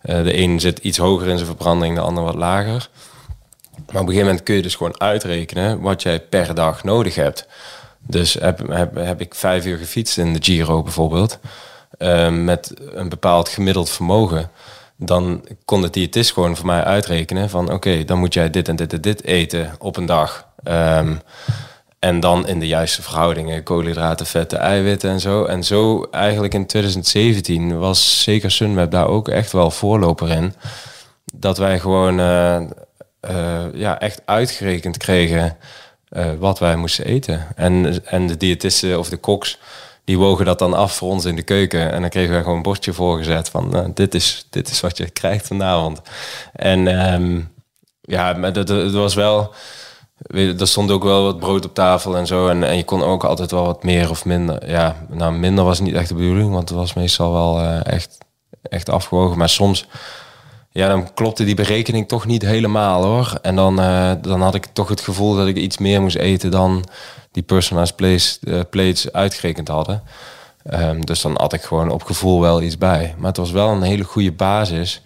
Eh, 0.02 0.24
de 0.24 0.38
een 0.38 0.60
zit 0.60 0.80
iets 0.80 0.98
hoger 0.98 1.28
in 1.28 1.36
zijn 1.36 1.48
verbranding, 1.48 1.96
de 1.96 2.02
ander 2.02 2.24
wat 2.24 2.36
lager. 2.36 2.90
Maar 3.72 3.82
op 3.86 3.94
een 3.94 4.00
gegeven 4.00 4.26
moment 4.26 4.44
kun 4.44 4.56
je 4.56 4.62
dus 4.62 4.76
gewoon 4.76 5.00
uitrekenen 5.00 5.82
wat 5.82 6.02
jij 6.02 6.20
per 6.20 6.56
dag 6.56 6.84
nodig 6.84 7.16
hebt. 7.16 7.48
Dus 8.00 8.34
heb, 8.34 8.68
heb, 8.68 8.96
heb 8.96 9.22
ik 9.22 9.36
vijf 9.36 9.66
uur 9.66 9.78
gefietst 9.78 10.18
in 10.18 10.34
de 10.34 10.44
Giro 10.44 10.84
bijvoorbeeld, 10.84 11.40
met 12.32 12.74
een 12.94 13.10
bepaald 13.10 13.50
gemiddeld 13.50 13.90
vermogen, 13.90 14.50
dan 14.98 15.46
kon 15.66 15.82
de 15.82 15.90
diëtist 15.90 16.34
gewoon 16.34 16.56
voor 16.56 16.66
mij 16.66 16.84
uitrekenen 16.84 17.50
van 17.50 17.72
oké, 17.72 18.04
dan 18.04 18.20
moet 18.20 18.34
jij 18.34 18.50
dit 18.50 18.68
en 18.68 18.76
dit 18.76 18.94
en 18.94 19.02
dit 19.02 19.24
eten 19.24 19.76
op 19.80 19.98
een 19.98 20.06
dag. 20.06 20.48
Ehm, 20.64 21.16
en 22.00 22.20
dan 22.20 22.48
in 22.48 22.60
de 22.60 22.68
juiste 22.68 23.02
verhoudingen, 23.02 23.64
koolhydraten, 23.64 24.26
vetten, 24.26 24.60
eiwitten 24.60 25.10
en 25.10 25.20
zo. 25.20 25.46
En 25.46 25.64
zo 25.64 26.08
eigenlijk 26.12 26.54
in 26.54 26.66
2017 26.66 27.80
was 27.80 28.24
zeker 28.24 28.52
Sunweb 28.52 28.92
daar 28.92 29.08
ook 29.08 29.28
echt 29.28 29.52
wel 29.52 29.72
voorloper 29.72 30.32
in. 30.32 30.54
Dat 31.34 31.58
wij 31.58 31.80
gewoon 31.80 32.20
eh, 32.20 32.56
eh, 33.20 33.64
ja, 33.74 34.00
echt 34.00 34.22
uitgerekend 34.26 34.98
kregen 34.98 35.58
eh, 36.10 36.26
wat 36.40 36.60
wij 36.60 36.76
moesten 36.76 37.06
eten. 37.06 37.48
En, 37.56 38.06
en 38.06 38.28
de 38.28 38.38
diëtisten 38.38 39.00
of 39.00 39.10
de 39.10 39.18
koks, 39.18 39.60
die 40.06 40.18
wogen 40.18 40.46
dat 40.46 40.60
dan 40.60 40.74
af 40.74 40.96
voor 40.96 41.10
ons 41.10 41.26
in 41.26 41.36
de 41.36 41.42
keuken. 41.42 41.92
En 41.92 42.02
dan 42.02 42.10
kregen 42.10 42.32
wij 42.32 42.42
gewoon 42.42 42.58
een 42.58 42.64
bordje 42.64 42.94
voorgezet 42.94 43.50
van 43.50 43.76
eh, 43.76 43.86
dit, 43.94 44.14
is, 44.14 44.46
dit 44.50 44.70
is 44.70 44.82
wat 44.82 44.98
je 44.98 45.10
krijgt 45.10 45.48
vanavond. 45.48 46.02
En 46.54 46.88
ehm, 46.88 47.42
ja, 48.02 48.34
dat 48.52 48.92
was 48.92 49.16
wel... 49.16 49.54
Er 50.32 50.68
stond 50.68 50.92
ook 50.92 51.04
wel 51.04 51.24
wat 51.24 51.40
brood 51.40 51.66
op 51.66 51.74
tafel 51.74 52.18
en 52.18 52.28
zo. 52.28 52.48
En, 52.48 52.64
en 52.64 52.78
je 52.78 52.84
kon 52.84 53.04
ook 53.04 53.24
altijd 53.24 53.52
wel 53.52 53.66
wat 53.66 53.84
meer 53.84 54.10
of 54.10 54.26
minder. 54.26 54.70
Ja, 54.70 54.96
nou, 55.10 55.34
minder 55.34 55.64
was 55.64 55.80
niet 55.80 55.94
echt 55.94 56.08
de 56.08 56.16
bedoeling, 56.16 56.52
want 56.52 56.70
het 56.70 56.78
was 56.78 56.94
meestal 56.94 57.32
wel 57.32 57.60
eh, 57.60 57.94
echt, 57.94 58.18
echt 58.62 58.90
afgewogen. 58.90 59.38
Maar 59.38 59.50
soms, 59.50 59.86
ja, 60.70 60.88
dan 60.88 61.14
klopte 61.14 61.44
die 61.44 61.56
berekening 61.56 62.08
toch 62.08 62.26
niet 62.26 62.42
helemaal 62.42 63.04
hoor. 63.04 63.38
En 63.42 63.56
dan, 63.56 63.80
eh, 63.80 64.12
dan 64.22 64.42
had 64.42 64.56
ik 64.56 64.66
toch 64.74 64.90
het 64.90 65.02
gevoel 65.02 65.36
dat 65.36 65.48
ik 65.48 65.56
iets 65.56 65.78
meer 65.78 66.02
moest 66.02 66.18
eten 66.18 66.52
dan 66.52 66.86
die 67.36 67.44
personalized 67.44 67.96
plates, 67.96 68.40
eh, 68.44 68.60
plates 68.70 69.12
uitgerekend 69.14 69.68
hadden. 69.68 70.04
Ehm, 70.64 71.02
dus 71.02 71.22
dan 71.22 71.34
had 71.38 71.54
ik 71.54 71.62
gewoon 71.62 71.90
op 71.92 72.04
gevoel 72.04 72.42
wel 72.42 72.62
iets 72.62 72.78
bij. 72.78 73.16
Maar 73.18 73.28
het 73.28 73.38
was 73.38 73.52
wel 73.52 73.70
een 73.70 73.82
hele 73.82 74.04
goede 74.04 74.32
basis. 74.32 75.02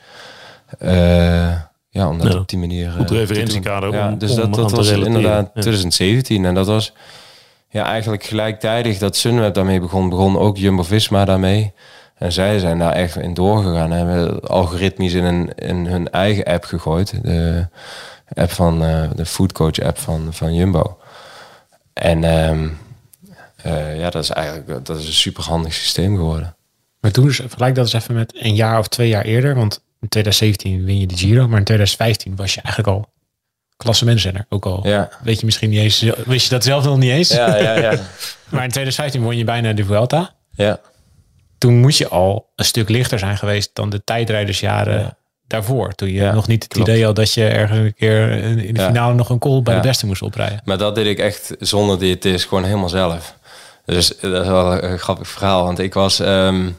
Eh, 0.80 1.52
ja, 1.90 2.08
om 2.08 2.18
dat 2.20 2.34
Ja, 2.34 2.40
op 2.40 2.50
die 2.50 2.60
manier. 2.60 2.88
eh, 2.88 2.94
goed 2.96 3.12
referentiekader 3.12 3.94
Ja, 3.94 4.12
dus 4.12 4.30
om 4.32 4.36
dat, 4.38 4.54
dat 4.54 4.72
was 4.72 4.90
inderdaad 4.90 5.50
Ja. 5.54 5.62
2017. 5.62 6.46
En 6.46 6.54
dat 6.54 6.68
was 6.68 6.94
ja, 7.70 7.86
eigenlijk 7.86 8.24
gelijktijdig 8.24 8.98
dat 8.98 9.16
Sunweb 9.16 9.54
daarmee 9.54 9.80
begon, 9.80 10.10
begon 10.10 10.38
ook 10.38 10.58
Jumbo-Visma 10.58 11.26
daarmee. 11.26 11.74
En 12.16 12.32
zij 12.32 12.60
zijn 12.60 12.80
daar 12.80 12.94
echt 12.94 13.16
in 13.16 13.34
doorgegaan. 13.34 13.92
En 13.94 14.08
hebben 14.08 14.42
algoritmisch 14.42 15.14
in, 15.14 15.24
een, 15.24 15.52
in 15.56 15.86
hun 15.86 16.10
eigen 16.12 16.44
app 16.44 16.64
gegooid. 16.64 17.24
De 17.24 17.68
app 18.34 18.52
van 18.52 18.80
de 19.16 19.26
foodcoach 19.26 19.80
app 19.80 19.98
van, 19.98 20.28
van 20.32 20.54
Jumbo. 20.54 20.98
En 22.00 22.24
ehm, 22.24 22.68
eh, 23.56 24.00
ja, 24.00 24.10
dat 24.10 24.24
is 24.24 24.30
eigenlijk 24.30 24.86
dat 24.86 24.98
is 24.98 25.08
een 25.08 25.14
super 25.14 25.44
handig 25.44 25.74
systeem 25.74 26.16
geworden. 26.16 26.56
Maar 27.00 27.12
toen, 27.12 27.26
dus, 27.26 27.36
vergelijk 27.36 27.76
dat 27.76 27.86
eens 27.94 28.04
even 28.04 28.16
met 28.16 28.34
een 28.36 28.56
jaar 28.56 28.80
of 28.80 28.88
twee 28.88 29.08
jaar 29.08 29.24
eerder. 29.26 29.56
Want 29.56 29.82
in 30.02 30.08
2017 30.08 30.86
win 30.86 31.00
je 31.00 31.08
de 31.08 31.18
Giro. 31.18 31.48
Maar 31.48 31.58
in 31.58 31.64
2015 31.64 32.36
was 32.36 32.54
je 32.54 32.62
eigenlijk 32.62 32.98
al 32.98 33.14
klassementsrenner. 33.78 34.46
Ook 34.50 34.66
al 34.66 34.88
Ja. 34.88 35.10
weet 35.24 35.40
je 35.40 35.46
misschien 35.46 35.70
niet 35.70 35.80
eens, 35.80 36.00
wist 36.26 36.44
je 36.44 36.50
dat 36.50 36.64
zelf 36.64 36.84
nog 36.84 36.98
niet 36.98 37.12
eens. 37.12 37.30
Ja, 37.30 37.56
ja, 37.58 37.74
ja. 37.78 37.90
Maar 38.50 38.64
in 38.64 38.70
2015 38.70 39.22
won 39.22 39.38
je 39.38 39.44
bijna 39.44 39.74
de 39.74 39.86
Vuelta. 39.86 40.36
ja. 40.52 40.80
Toen 41.58 41.80
moest 41.80 41.98
je 41.98 42.08
al 42.08 42.52
een 42.56 42.66
stuk 42.66 42.90
lichter 42.90 43.20
zijn 43.20 43.38
geweest 43.38 43.70
dan 43.74 43.90
de 43.90 44.04
tijdrijdersjaren 44.04 45.00
Ja. 45.00 45.18
Daarvoor. 45.50 45.94
Toen 45.96 46.08
je 46.08 46.14
Ja, 46.14 46.34
nog 46.34 46.48
niet 46.48 46.64
het 46.64 46.74
klopt. 46.74 46.88
idee 46.90 47.06
had 47.06 47.16
dat 47.16 47.34
je 47.34 47.46
ergens 47.48 47.80
een 47.80 47.94
keer 47.94 48.32
in 48.32 48.74
de 48.74 48.80
Ja. 48.82 48.88
finale 48.88 49.14
nog 49.14 49.30
een 49.30 49.40
call 49.40 49.62
bij 49.62 49.74
Ja. 49.76 49.82
de 49.82 49.88
beste 49.88 50.06
moest 50.06 50.22
oprijden. 50.22 50.62
Maar 50.66 50.78
dat 50.78 50.96
deed 50.96 51.06
ik 51.06 51.20
echt 51.20 51.52
zonder 51.60 52.00
diëtist, 52.00 52.48
gewoon 52.48 52.64
helemaal 52.64 52.90
zelf. 52.90 53.36
Dus 53.86 54.08
dat 54.22 54.42
is 54.44 54.48
wel 54.50 54.84
een 54.84 55.00
grappig 55.00 55.28
verhaal. 55.28 55.64
Want 55.64 55.80
ik 55.80 55.94
was... 55.94 56.20
ehm, 56.20 56.70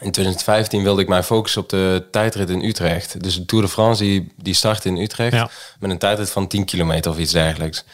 in 0.00 0.10
2015 0.10 0.82
wilde 0.82 1.02
ik 1.02 1.08
mij 1.08 1.22
focussen 1.22 1.60
op 1.62 1.68
de 1.68 2.04
tijdrit 2.10 2.50
in 2.50 2.64
Utrecht. 2.64 3.22
Dus 3.22 3.34
de 3.34 3.44
Tour 3.44 3.64
de 3.64 3.70
France 3.70 4.02
die, 4.02 4.32
die 4.36 4.54
startte 4.54 4.88
in 4.88 4.96
Utrecht. 4.96 5.50
Met 5.78 5.90
een 5.90 5.98
tijdrit 5.98 6.30
van 6.30 6.46
10 6.48 6.64
kilometer 6.64 7.10
of 7.10 7.18
iets 7.18 7.32
dergelijks. 7.32 7.84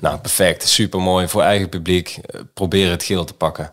Nou, 0.00 0.18
perfect. 0.18 0.68
Super 0.68 1.00
mooi 1.00 1.28
voor 1.28 1.42
eigen 1.42 1.68
publiek. 1.68 2.18
Eh, 2.26 2.40
Proberen 2.54 2.90
het 2.90 3.02
geel 3.02 3.24
te 3.24 3.32
pakken. 3.34 3.70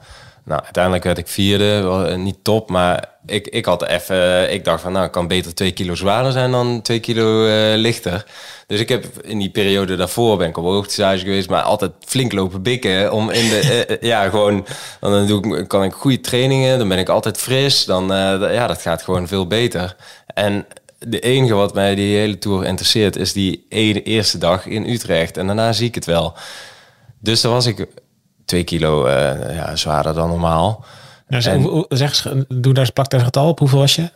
Nou, 0.47 0.63
uiteindelijk 0.63 1.03
werd 1.03 1.17
ik 1.17 1.27
vierde. 1.27 2.05
Eh, 2.09 2.15
Niet 2.15 2.37
top, 2.43 2.69
maar 2.69 3.09
ik, 3.25 3.47
ik 3.47 3.65
had 3.65 3.85
even... 3.85 4.53
Ik 4.53 4.65
dacht 4.65 4.81
van, 4.81 4.91
nou, 4.91 5.07
kan 5.07 5.27
beter 5.27 5.53
twee 5.53 5.71
kilo 5.71 5.95
zwaarder 5.95 6.31
zijn 6.31 6.51
dan 6.51 6.81
twee 6.81 6.99
kilo 6.99 7.45
eh, 7.45 7.77
lichter. 7.77 8.25
Dus 8.67 8.79
ik 8.79 8.89
heb 8.89 9.05
in 9.21 9.37
die 9.37 9.49
periode 9.49 9.95
daarvoor 9.95 10.37
ben 10.37 10.47
ik 10.47 10.57
op 10.57 10.63
hoogtestage 10.63 11.19
geweest, 11.19 11.49
maar 11.49 11.61
altijd 11.61 11.91
flink 12.05 12.31
lopen 12.31 12.61
bikken 12.61 13.11
om 13.11 13.29
in 13.29 13.49
de 13.49 13.59
eh, 13.59 13.95
eh, 13.95 14.01
ja 14.01 14.29
gewoon 14.29 14.65
dan 14.99 15.27
doe 15.27 15.57
ik 15.57 15.67
kan 15.67 15.83
ik 15.83 15.93
goede 15.93 16.21
trainingen, 16.21 16.77
dan 16.77 16.87
ben 16.87 16.97
ik 16.97 17.09
altijd 17.09 17.37
fris, 17.37 17.85
dan 17.85 18.11
eh, 18.13 18.53
ja 18.53 18.67
dat 18.67 18.81
gaat 18.81 19.03
gewoon 19.03 19.27
veel 19.27 19.47
beter. 19.47 19.95
En 20.33 20.65
de 20.99 21.19
enige 21.19 21.53
wat 21.53 21.73
mij 21.73 21.95
die 21.95 22.17
hele 22.17 22.37
tour 22.37 22.65
interesseert 22.65 23.15
is 23.15 23.33
die 23.33 23.65
ene 23.69 24.03
eerste 24.03 24.37
dag 24.37 24.65
in 24.65 24.89
Utrecht 24.89 25.37
en 25.37 25.45
daarna 25.45 25.73
zie 25.73 25.87
ik 25.87 25.95
het 25.95 26.05
wel. 26.05 26.33
Dus 27.19 27.41
dan 27.41 27.51
was 27.51 27.65
ik 27.65 27.87
twee 28.47 28.63
kilo 28.63 29.05
eh, 29.05 29.55
ja, 29.55 29.75
zwaarder 29.75 30.13
dan 30.13 30.29
normaal. 30.29 30.85
Nou, 31.27 31.41
zeg, 31.41 31.53
En- 31.53 31.85
zeg 31.89 32.23
doe 32.47 32.73
daar 32.73 32.83
eens, 32.83 32.89
plak 32.93 33.09
daar 33.09 33.19
een 33.19 33.25
getal 33.25 33.47
op. 33.47 33.59
Hoeveel 33.59 33.79
was 33.79 33.95
je? 33.95 34.09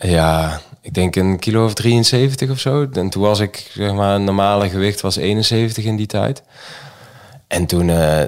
Ja, 0.00 0.60
ik 0.80 0.94
denk 0.94 1.16
een 1.16 1.38
kilo 1.38 1.64
of 1.64 1.74
73 1.74 2.50
of 2.50 2.58
zo. 2.58 2.86
En 2.92 3.10
toen 3.10 3.22
was 3.22 3.40
ik, 3.40 3.70
zeg 3.74 3.92
maar, 3.92 4.14
een 4.14 4.24
normale 4.24 4.68
gewicht 4.68 5.00
was 5.00 5.16
71 5.16 5.84
in 5.84 5.96
die 5.96 6.06
tijd. 6.06 6.42
en 7.48 7.66
toen, 7.66 7.90
eh, 7.90 8.22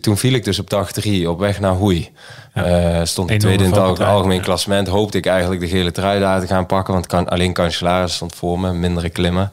toen 0.00 0.16
viel 0.16 0.32
ik 0.32 0.44
dus 0.44 0.58
op 0.58 0.70
dag 0.70 0.92
drie 0.92 1.30
op 1.30 1.38
weg 1.38 1.60
naar 1.60 1.74
Hoei. 1.74 2.10
Eh, 2.52 3.00
stond 3.02 3.30
ik 3.30 3.36
Enorme 3.36 3.56
tweede 3.56 3.64
in 3.64 3.88
het 3.88 4.00
algemeen 4.00 4.36
ja. 4.36 4.42
klassement. 4.42 4.88
Hoopte 4.88 5.18
ik 5.18 5.26
eigenlijk 5.26 5.60
de 5.60 5.68
gele 5.68 5.92
trui 5.92 6.20
daar 6.20 6.40
te 6.40 6.46
gaan 6.46 6.66
pakken. 6.66 6.94
Want 6.94 7.06
kan, 7.06 7.28
alleen 7.28 7.52
Cancellara 7.52 8.06
stond 8.06 8.34
voor 8.34 8.60
me. 8.60 8.72
Mindere 8.72 9.08
klimmen. 9.08 9.52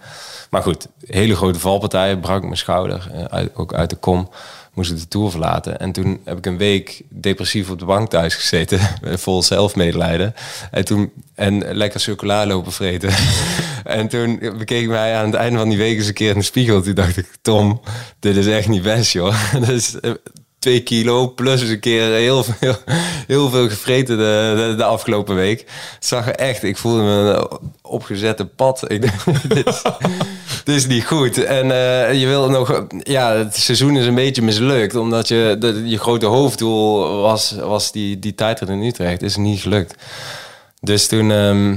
Maar 0.49 0.61
goed, 0.61 0.87
hele 1.05 1.35
grote 1.35 1.59
valpartij. 1.59 2.17
Brak 2.17 2.41
mijn 2.43 2.57
schouder. 2.57 3.11
uit, 3.29 3.55
ook 3.55 3.73
uit 3.73 3.89
de 3.89 3.95
kom. 3.95 4.29
Moest 4.77 4.91
ik 4.91 4.99
de 4.99 5.07
Tour 5.07 5.31
verlaten. 5.31 5.79
En 5.79 5.91
toen 5.91 6.19
heb 6.23 6.37
ik 6.37 6.45
een 6.45 6.57
week 6.57 7.01
depressief 7.09 7.69
op 7.69 7.79
de 7.79 7.85
bank 7.85 8.09
thuis 8.09 8.35
gezeten. 8.35 8.79
Vol 9.19 9.43
zelfmedelijden. 9.43 10.33
En 10.71 10.85
toen 10.85 11.11
en 11.35 11.75
lekker 11.75 11.99
chocola 11.99 12.45
lopen 12.45 12.71
vreten. 12.71 13.09
en 13.83 14.07
toen 14.07 14.39
bekeek 14.57 14.87
mij 14.87 15.15
aan 15.15 15.25
het 15.25 15.33
einde 15.33 15.57
van 15.57 15.69
die 15.69 15.77
week 15.77 15.97
eens 15.97 16.07
een 16.07 16.13
keer 16.13 16.31
in 16.31 16.37
de 16.37 16.43
spiegel. 16.43 16.81
Toen 16.81 16.93
dacht 16.93 17.17
ik, 17.17 17.27
Tom, 17.41 17.81
dit 18.19 18.35
is 18.35 18.47
echt 18.47 18.67
niet 18.67 18.81
best, 18.81 19.11
joh. 19.11 19.53
dus 19.67 19.99
eh, 19.99 20.11
twee 20.59 20.83
kilo 20.83 21.33
plus 21.33 21.61
een 21.61 21.79
keer 21.79 22.11
heel 22.11 22.43
veel, 22.43 22.75
heel 23.27 23.49
veel 23.49 23.69
gevreten 23.69 24.17
de, 24.17 24.73
de, 24.77 24.83
afgelopen 24.83 25.35
week. 25.35 25.65
Zag 25.99 26.27
er 26.27 26.35
echt, 26.35 26.63
ik 26.63 26.77
voelde 26.77 27.01
me 27.01 27.09
een 27.09 27.59
opgezette 27.81 28.45
pad. 28.45 28.91
Ik 28.91 29.01
dacht, 29.01 29.49
dit, 30.65 30.75
is, 30.75 30.87
niet 30.87 31.05
goed. 31.05 31.43
En 31.43 31.71
eh, 31.71 32.19
je 32.19 32.27
wil 32.27 32.49
nog, 32.49 32.85
ja, 32.99 33.35
het 33.35 33.55
seizoen 33.55 33.97
is 33.97 34.05
een 34.05 34.15
beetje 34.15 34.41
mislukt. 34.41 34.95
Omdat 34.95 35.27
je, 35.27 35.55
de, 35.59 35.81
je 35.85 35.97
grote 35.97 36.25
hoofddoel 36.25 37.21
was, 37.21 37.51
was 37.51 37.91
die, 37.91 38.19
die 38.19 38.35
tijdrit 38.35 38.69
in 38.69 38.83
Utrecht. 38.83 39.21
Is 39.21 39.35
niet 39.35 39.61
gelukt. 39.61 39.95
Dus 40.79 41.07
toen, 41.07 41.31
ehm, 41.31 41.75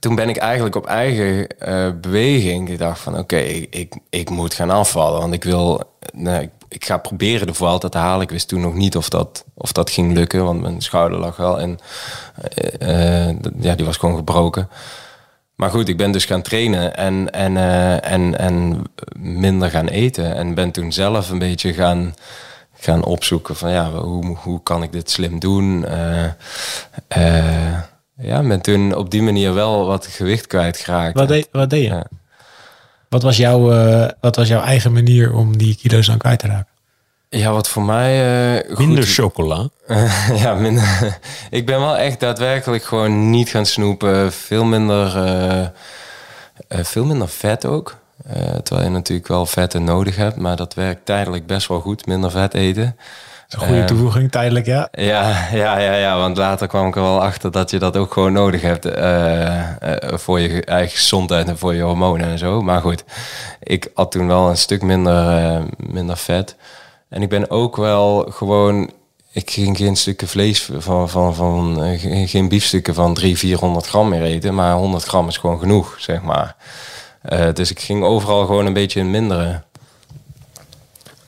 toen 0.00 0.14
ben 0.14 0.28
ik 0.28 0.36
eigenlijk 0.36 0.76
op 0.76 0.86
eigen 0.86 1.46
eh, 1.58 1.90
beweging. 2.00 2.70
Ik 2.70 2.78
dacht 2.78 3.00
van 3.00 3.18
oké, 3.18 3.36
ik, 3.36 3.74
ik, 3.74 3.94
ik 4.10 4.30
moet 4.30 4.54
gaan 4.54 4.70
afvallen. 4.70 5.20
Want 5.20 5.34
ik 5.34 5.44
wil, 5.44 5.82
nou, 6.12 6.48
ik 6.72 6.84
ga 6.84 6.96
proberen 6.96 7.46
de 7.46 7.54
Vuelta 7.54 7.88
te 7.88 7.98
halen. 7.98 8.22
Ik 8.22 8.30
wist 8.30 8.48
toen 8.48 8.60
nog 8.60 8.74
niet 8.74 8.96
of 8.96 9.08
dat, 9.08 9.44
of 9.54 9.72
dat 9.72 9.90
ging 9.90 10.12
lukken. 10.12 10.44
Want 10.44 10.60
mijn 10.60 10.80
schouder 10.80 11.18
lag 11.18 11.36
wel. 11.36 11.60
En 11.60 11.78
eh, 12.78 13.28
ja, 13.60 13.74
die 13.74 13.86
was 13.86 13.96
gewoon 13.96 14.16
gebroken. 14.16 14.68
Maar 15.54 15.70
goed, 15.70 15.88
ik 15.88 15.96
ben 15.96 16.12
dus 16.12 16.24
gaan 16.24 16.42
trainen 16.42 16.96
en, 16.96 17.32
en, 17.32 17.56
eh, 17.56 18.12
en, 18.12 18.38
en 18.38 18.82
minder 19.18 19.70
gaan 19.70 19.88
eten. 19.88 20.34
En 20.34 20.54
ben 20.54 20.70
toen 20.70 20.92
zelf 20.92 21.30
een 21.30 21.38
beetje 21.38 21.72
gaan, 21.72 22.14
gaan 22.74 23.04
opzoeken 23.04 23.56
van 23.56 23.70
ja, 23.70 23.90
hoe, 23.90 24.36
hoe 24.36 24.62
kan 24.62 24.82
ik 24.82 24.92
dit 24.92 25.10
slim 25.10 25.38
doen? 25.38 25.84
Ja, 28.16 28.42
ben 28.42 28.60
toen 28.60 28.94
op 28.94 29.10
die 29.10 29.22
manier 29.22 29.54
wel 29.54 29.86
wat 29.86 30.06
gewicht 30.06 30.46
kwijtgeraakt. 30.46 31.18
Wat 31.18 31.28
deed, 31.28 31.48
wat 31.52 31.70
deed 31.70 31.84
je? 31.84 32.04
Wat, 33.12 33.22
was 33.22 33.36
jouw, 33.36 33.72
eh, 33.72 34.08
wat 34.20 34.36
was 34.36 34.48
jouw 34.48 34.62
eigen 34.62 34.92
manier 34.92 35.32
om 35.34 35.56
die 35.56 35.76
kilo's 35.76 36.06
dan 36.06 36.18
kwijt 36.18 36.38
te 36.38 36.46
raken? 36.46 36.66
Ja, 37.28 37.52
wat 37.52 37.68
voor 37.68 37.82
mij 37.82 38.12
eh, 38.58 38.68
goed- 38.74 38.86
Minder 38.86 39.04
chocola. 39.04 39.68
ja, 40.42 40.54
minder. 40.54 41.18
ik 41.50 41.66
ben 41.66 41.80
wel 41.80 41.96
echt 41.96 42.20
daadwerkelijk 42.20 42.84
gewoon 42.84 43.30
niet 43.30 43.48
gaan 43.48 43.66
snoepen. 43.66 44.32
Veel 44.32 44.64
minder, 44.64 45.16
eh, 45.26 45.60
eh, 45.60 45.68
veel 46.68 47.04
minder 47.04 47.28
vet 47.28 47.64
ook. 47.66 47.96
Eh, 48.26 48.42
terwijl 48.62 48.86
je 48.86 48.92
natuurlijk 48.92 49.28
wel 49.28 49.46
vetten 49.46 49.84
nodig 49.84 50.16
hebt. 50.16 50.36
Maar 50.36 50.56
dat 50.56 50.74
werkt 50.74 51.04
tijdelijk 51.06 51.46
best 51.46 51.68
wel 51.68 51.80
goed. 51.80 52.06
Minder 52.06 52.30
vet 52.30 52.54
eten. 52.54 52.96
Een 53.52 53.58
goede 53.60 53.80
Eh, 53.80 53.86
toevoeging, 53.86 54.30
tijdelijk 54.30 54.66
ja. 54.66 54.88
Ja, 54.92 55.48
ja, 55.52 55.78
ja, 55.78 55.94
ja, 55.94 56.16
want 56.18 56.36
later 56.36 56.66
kwam 56.66 56.88
ik 56.88 56.96
er 56.96 57.02
wel 57.02 57.22
achter 57.22 57.50
dat 57.50 57.70
je 57.70 57.78
dat 57.78 57.96
ook 57.96 58.12
gewoon 58.12 58.32
nodig 58.32 58.60
hebt 58.60 58.84
eh, 58.84 59.58
eh, 59.58 60.18
voor 60.18 60.40
je 60.40 60.64
eigen 60.64 60.96
gezondheid 60.96 61.48
en 61.48 61.58
voor 61.58 61.74
je 61.74 61.82
hormonen 61.82 62.26
en 62.28 62.38
zo. 62.38 62.62
Maar 62.62 62.80
goed, 62.80 63.04
ik 63.62 63.90
had 63.94 64.10
toen 64.10 64.26
wel 64.26 64.48
een 64.48 64.56
stuk 64.56 64.82
minder, 64.82 65.36
eh, 65.38 65.60
minder 65.76 66.16
vet. 66.16 66.56
En 67.08 67.22
ik 67.22 67.28
ben 67.28 67.50
ook 67.50 67.76
wel 67.76 68.26
gewoon, 68.30 68.90
ik 69.32 69.50
ging 69.50 69.76
geen 69.76 69.96
stukken 69.96 70.28
vlees 70.28 70.70
van, 70.78 71.08
van, 71.08 71.34
van 71.34 71.82
eh, 71.84 72.00
geen- 72.00 72.28
geen 72.28 72.48
biefstukken 72.48 72.94
van 72.94 73.14
300, 73.14 73.38
400 73.46 73.86
gram 73.86 74.08
meer 74.08 74.22
eten, 74.22 74.54
maar 74.54 74.74
100 74.74 75.04
gram 75.04 75.28
is 75.28 75.36
gewoon 75.36 75.58
genoeg, 75.58 75.96
zeg 75.98 76.22
maar. 76.22 76.56
Eh, 77.22 77.52
dus 77.52 77.70
ik 77.70 77.80
ging 77.80 78.04
overal 78.04 78.46
gewoon 78.46 78.66
een 78.66 78.72
beetje 78.72 79.00
in 79.00 79.10
minderen. 79.10 79.64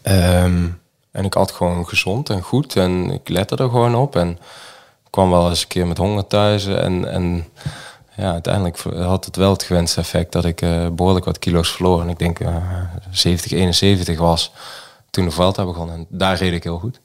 Ehm, 0.03 0.67
en 1.15 1.25
ik 1.25 1.35
at 1.35 1.53
gewoon 1.53 1.89
gezond 1.89 2.31
en 2.31 2.43
goed 2.43 2.77
en 2.77 3.11
ik 3.11 3.29
lette 3.29 3.57
er 3.57 3.71
gewoon 3.71 3.95
op. 3.95 4.17
En 4.17 4.31
ik 5.05 5.11
kwam 5.11 5.31
wel 5.31 5.49
eens 5.49 5.63
een 5.63 5.69
keer 5.69 5.87
met 5.87 5.99
honger 5.99 6.27
thuis. 6.27 6.67
En, 6.67 7.13
en 7.13 7.45
ja, 8.17 8.33
uiteindelijk 8.33 8.79
had 8.97 9.25
het 9.25 9.37
wel 9.37 9.51
het 9.51 9.63
gewenste 9.63 10.01
effect 10.01 10.33
dat 10.33 10.45
ik 10.45 10.61
eh, 10.61 10.87
behoorlijk 10.89 11.25
wat 11.25 11.39
kilo's 11.39 11.71
verloor. 11.71 12.01
En 12.01 12.09
ik 12.09 12.19
denk 12.19 12.41
eh 12.41 12.57
70, 13.11 13.53
71 13.53 14.19
was 14.19 14.53
toen 15.11 15.25
de 15.25 15.31
Vuelta 15.31 15.65
begon. 15.65 15.91
En 15.91 16.07
daar 16.09 16.37
reed 16.37 16.53
ik 16.53 16.63
heel 16.63 16.79
goed. 16.79 17.01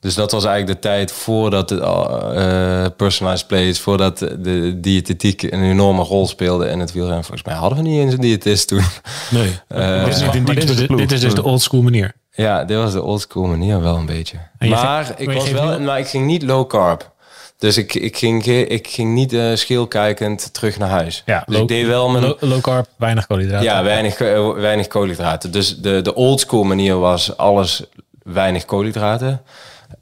Dus 0.00 0.14
dat 0.14 0.32
was 0.32 0.44
eigenlijk 0.44 0.82
de 0.82 0.88
tijd 0.88 1.12
voordat 1.12 1.68
de 1.68 1.80
eh, 1.80 2.96
personalized 2.96 3.46
plays, 3.46 3.80
voordat 3.80 4.18
de 4.18 4.78
diëtetiek 4.80 5.42
een 5.42 5.62
enorme 5.62 6.02
rol 6.02 6.26
speelde 6.26 6.68
in 6.68 6.80
het 6.80 6.92
wielrennen. 6.92 7.24
Volgens 7.24 7.46
mij 7.46 7.56
hadden 7.56 7.78
we 7.78 7.88
niet 7.88 8.00
eens 8.00 8.12
een 8.12 8.20
diëtist 8.20 8.68
toen. 8.68 8.82
Nee. 9.30 9.58
Eh, 9.68 10.06
is 10.06 10.18
dit, 10.18 10.56
is, 10.56 10.76
de 10.76 10.86
ploeg. 10.86 11.00
dit 11.00 11.12
is 11.12 11.20
dus 11.20 11.34
de 11.34 11.42
old 11.42 11.62
school 11.62 11.82
manier. 11.82 12.14
Ja, 12.44 12.64
dit 12.64 12.76
was 12.76 12.92
de 12.92 13.02
oldschool 13.02 13.46
manier 13.46 13.80
wel 13.80 13.96
een 13.96 14.06
beetje. 14.06 14.36
Maar 14.58 15.04
ging- 15.04 15.18
ik 15.18 15.32
was 15.32 15.50
wel, 15.50 15.80
maar 15.80 15.98
ik 15.98 16.06
ging 16.06 16.26
niet 16.26 16.42
low 16.42 16.68
carb. 16.68 17.10
Dus 17.58 17.76
ik, 17.76 17.94
ik, 17.94 18.16
ging, 18.16 18.44
ik 18.46 18.88
ging 18.88 19.14
niet 19.14 19.32
eh 19.32 19.50
scheelkijkend 19.54 20.54
terug 20.54 20.78
naar 20.78 20.88
huis. 20.88 21.22
Ja, 21.26 21.42
dus 21.46 21.54
low- 21.54 21.62
ik 21.62 21.68
deed 21.68 21.86
wel 21.86 22.08
mijn... 22.08 22.24
Low, 22.24 22.42
low 22.42 22.60
carb, 22.60 22.86
weinig 22.96 23.26
koolhydraten. 23.26 23.64
Ja, 23.64 23.82
weinig, 23.82 24.20
eh, 24.20 24.52
weinig 24.52 24.86
koolhydraten. 24.86 25.50
Dus 25.50 25.76
de, 25.76 26.02
de 26.02 26.14
oldschool 26.14 26.62
manier 26.64 26.98
was 26.98 27.36
alles 27.36 27.82
weinig 28.22 28.64
koolhydraten. 28.64 29.42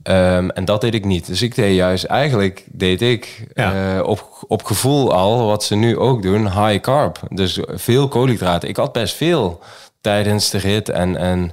Ehm, 0.02 0.48
en 0.48 0.64
dat 0.64 0.80
deed 0.80 0.94
ik 0.94 1.04
niet. 1.04 1.26
Dus 1.26 1.42
ik 1.42 1.54
deed 1.54 1.74
juist, 1.74 2.04
eigenlijk 2.04 2.64
deed 2.66 3.02
ik 3.02 3.46
Ja. 3.54 3.96
eh, 3.96 4.02
op, 4.06 4.44
op 4.48 4.64
gevoel 4.64 5.12
al 5.12 5.46
wat 5.46 5.64
ze 5.64 5.74
nu 5.74 5.98
ook 5.98 6.22
doen, 6.22 6.42
high 6.66 6.80
carb. 6.80 7.18
Dus 7.30 7.58
veel 7.68 8.08
koolhydraten. 8.08 8.68
Ik 8.68 8.76
had 8.76 8.92
best 8.92 9.14
veel 9.14 9.60
tijdens 10.00 10.50
de 10.50 10.58
rit. 10.58 10.88
En, 10.88 11.16
en 11.16 11.52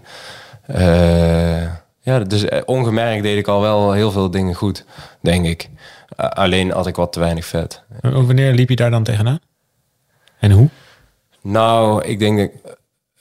eh, 0.65 1.63
ja, 1.99 2.19
dus 2.19 2.45
eh, 2.45 2.61
ongemerkt 2.65 3.23
deed 3.23 3.37
ik 3.37 3.47
al 3.47 3.61
wel 3.61 3.91
heel 3.91 4.11
veel 4.11 4.31
dingen 4.31 4.55
goed, 4.55 4.85
denk 5.21 5.45
ik. 5.45 5.69
Alleen 6.15 6.71
had 6.71 6.87
ik 6.87 6.95
wat 6.95 7.13
te 7.13 7.19
weinig 7.19 7.45
vet. 7.45 7.81
En 8.01 8.25
Wanneer 8.25 8.53
liep 8.53 8.69
je 8.69 8.75
daar 8.75 8.91
dan 8.91 9.03
tegenaan? 9.03 9.39
En 10.39 10.51
hoe? 10.51 10.69
Nou, 11.41 12.03
ik 12.03 12.19
denk 12.19 12.37
dat 12.37 12.77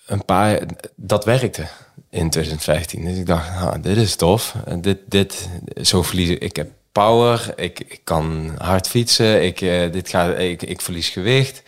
een 0.06 0.24
paar 0.24 0.60
dat 0.96 1.24
werkte 1.24 1.66
in 2.10 2.30
2015. 2.30 3.04
Dus 3.04 3.16
ik 3.16 3.26
dacht, 3.26 3.54
nou, 3.54 3.80
dit 3.80 3.96
is 3.96 4.16
tof. 4.16 4.56
Dit, 4.80 4.98
dit, 5.08 5.48
zo 5.82 6.02
verliezen. 6.02 6.40
Ik 6.40 6.56
heb 6.56 6.70
power. 6.92 7.52
Ik, 7.56 7.80
ik 7.80 8.00
kan 8.04 8.54
hard 8.58 8.88
fietsen. 8.88 9.44
Ik, 9.44 9.60
eh, 9.60 9.92
dit 9.92 10.08
ga, 10.08 10.34
ik, 10.34 10.62
ik 10.62 10.80
verlies 10.80 11.08
gewicht. 11.08 11.62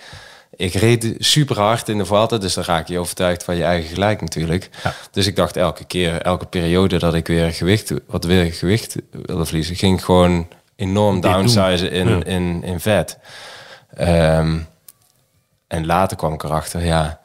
Ik 0.57 0.75
reed 0.75 1.14
super 1.19 1.59
hard 1.61 1.88
in 1.88 1.99
de 1.99 2.05
Vuelta, 2.05 2.38
dus 2.38 2.55
dan 2.55 2.64
raak 2.64 2.88
je 2.88 2.99
overtuigd 2.99 3.45
van 3.45 3.57
je 3.57 3.64
eigen 3.64 3.88
gelijk 3.95 4.21
natuurlijk. 4.21 4.71
Dus 5.11 5.27
ik 5.27 5.37
dacht 5.37 5.57
elke 5.57 5.85
keer, 5.85 6.23
elke 6.23 6.47
periode 6.47 6.99
dat 6.99 7.14
ik 7.14 7.27
weer 7.27 7.53
gewicht, 7.53 7.93
wat 8.07 8.25
weer 8.25 8.53
gewicht 8.53 8.97
wilde 9.11 9.45
verliezen, 9.45 9.77
ging 9.77 9.99
ik 9.99 10.05
gewoon 10.05 10.49
enorm 10.77 11.21
downsizen 11.21 11.90
in, 11.90 12.09
Ja. 12.09 12.25
in, 12.25 12.62
in 12.64 12.81
vet. 12.81 13.19
Ehm, 13.95 14.59
en 15.67 15.87
later 15.87 16.17
kwam 16.17 16.33
ik 16.33 16.43
erachter, 16.43 16.85
ja, 16.85 17.21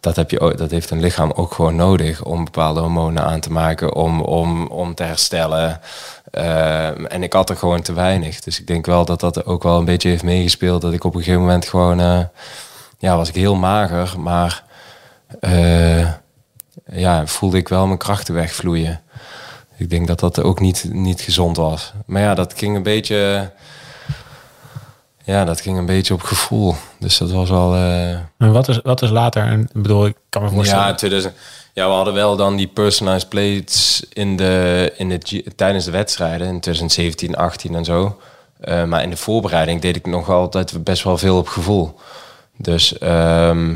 dat, 0.00 0.16
heb 0.16 0.30
je, 0.30 0.40
ook- 0.40 0.58
dat 0.58 0.70
heeft 0.70 0.90
een 0.90 1.00
lichaam 1.00 1.30
ook 1.30 1.52
gewoon 1.52 1.76
nodig 1.76 2.24
om 2.24 2.44
bepaalde 2.44 2.80
hormonen 2.80 3.24
aan 3.24 3.40
te 3.40 3.52
maken, 3.52 3.94
om, 3.94 4.20
om, 4.20 4.66
om 4.66 4.94
te 4.94 5.02
herstellen. 5.02 5.80
Ehm, 6.30 7.04
en 7.04 7.22
ik 7.22 7.32
had 7.32 7.50
er 7.50 7.56
gewoon 7.56 7.82
te 7.82 7.92
weinig. 7.92 8.40
Dus 8.40 8.60
ik 8.60 8.66
denk 8.66 8.86
wel 8.86 9.04
dat 9.04 9.20
dat 9.20 9.46
ook 9.46 9.62
wel 9.62 9.78
een 9.78 9.84
beetje 9.84 10.08
heeft 10.08 10.22
meegespeeld. 10.22 10.82
Dat 10.82 10.92
ik 10.92 11.04
op 11.04 11.14
een 11.14 11.18
gegeven 11.22 11.40
moment 11.40 11.66
gewoon, 11.66 12.00
eh, 12.00 12.18
ja, 13.04 13.16
was 13.16 13.28
ik 13.28 13.34
heel 13.34 13.54
mager, 13.54 14.20
maar 14.20 14.62
eh, 15.40 16.08
ja, 16.86 17.26
voelde 17.26 17.56
ik 17.56 17.68
wel 17.68 17.86
mijn 17.86 17.98
krachten 17.98 18.34
wegvloeien. 18.34 19.00
Ik 19.76 19.90
denk 19.90 20.06
dat 20.06 20.20
dat 20.20 20.42
ook 20.42 20.60
niet, 20.60 20.84
niet 20.90 21.20
gezond 21.20 21.56
was. 21.56 21.92
Maar 22.06 22.22
ja, 22.22 22.34
dat 22.34 22.52
ging 22.56 22.76
een 22.76 22.82
beetje. 22.82 23.50
Ja, 25.24 25.44
dat 25.44 25.60
ging 25.60 25.78
een 25.78 25.86
beetje 25.86 26.14
op 26.14 26.22
gevoel. 26.22 26.74
Dus 26.98 27.18
dat 27.18 27.30
was 27.30 27.50
wel. 27.50 27.74
eh, 27.74 28.10
En 28.12 28.52
wat 28.52 28.68
is, 28.68 28.80
wat 28.82 29.02
is 29.02 29.10
later? 29.10 29.42
En, 29.42 29.60
ik 29.60 29.82
bedoel, 29.82 30.06
ik 30.06 30.16
kan 30.28 30.42
me 30.42 30.48
voorstellen. 30.50 30.84
ja, 30.86 30.94
2000, 30.94 31.34
ja, 31.72 31.86
we 31.86 31.92
hadden 31.92 32.14
wel 32.14 32.36
dan 32.36 32.56
die 32.56 32.66
personalized 32.66 33.28
plates 33.28 34.04
in 34.12 34.36
de, 34.36 34.92
in 34.96 35.08
de, 35.08 35.44
tijdens 35.56 35.84
de 35.84 35.90
wedstrijden 35.90 36.46
in 36.46 36.60
2017, 36.60 37.36
18 37.36 37.74
en 37.74 37.84
zo. 37.84 38.18
Eh, 38.60 38.84
maar 38.84 39.02
in 39.02 39.10
de 39.10 39.16
voorbereiding 39.16 39.80
deed 39.80 39.96
ik 39.96 40.06
nog 40.06 40.30
altijd 40.30 40.84
best 40.84 41.02
wel 41.02 41.18
veel 41.18 41.36
op 41.38 41.48
gevoel. 41.48 41.94
Dus 42.56 42.98
ehm, 42.98 43.74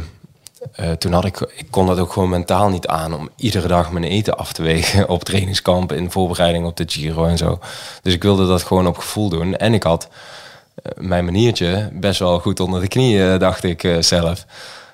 eh, 0.73 0.91
toen 0.91 1.13
had 1.13 1.25
ik, 1.25 1.41
ik 1.41 1.67
kon 1.71 1.87
dat 1.87 1.99
ook 1.99 2.13
gewoon 2.13 2.29
mentaal 2.29 2.69
niet 2.69 2.87
aan 2.87 3.15
om 3.15 3.31
iedere 3.37 3.69
dag 3.69 3.91
mijn 3.93 4.05
eten 4.05 4.39
af 4.39 4.53
te 4.53 4.63
wegen 4.63 5.09
op 5.15 5.25
trainingskamp 5.25 5.93
in 5.93 6.11
voorbereiding 6.11 6.67
op 6.67 6.77
de 6.77 6.85
Giro 6.87 7.27
en 7.27 7.39
zo. 7.39 7.59
Dus 8.03 8.15
ik 8.15 8.23
wilde 8.23 8.47
dat 8.47 8.63
gewoon 8.63 8.87
op 8.87 8.99
gevoel 8.99 9.29
doen. 9.29 9.57
En 9.57 9.75
ik 9.75 9.83
had 9.83 10.09
eh, 10.75 10.93
mijn 10.97 11.25
maniertje 11.25 11.91
best 11.93 12.19
wel 12.19 12.41
goed 12.41 12.61
onder 12.61 12.81
de 12.81 12.89
knieën, 12.89 13.39
dacht 13.39 13.65
ik 13.65 13.85
eh, 13.85 13.97
zelf. 14.01 14.47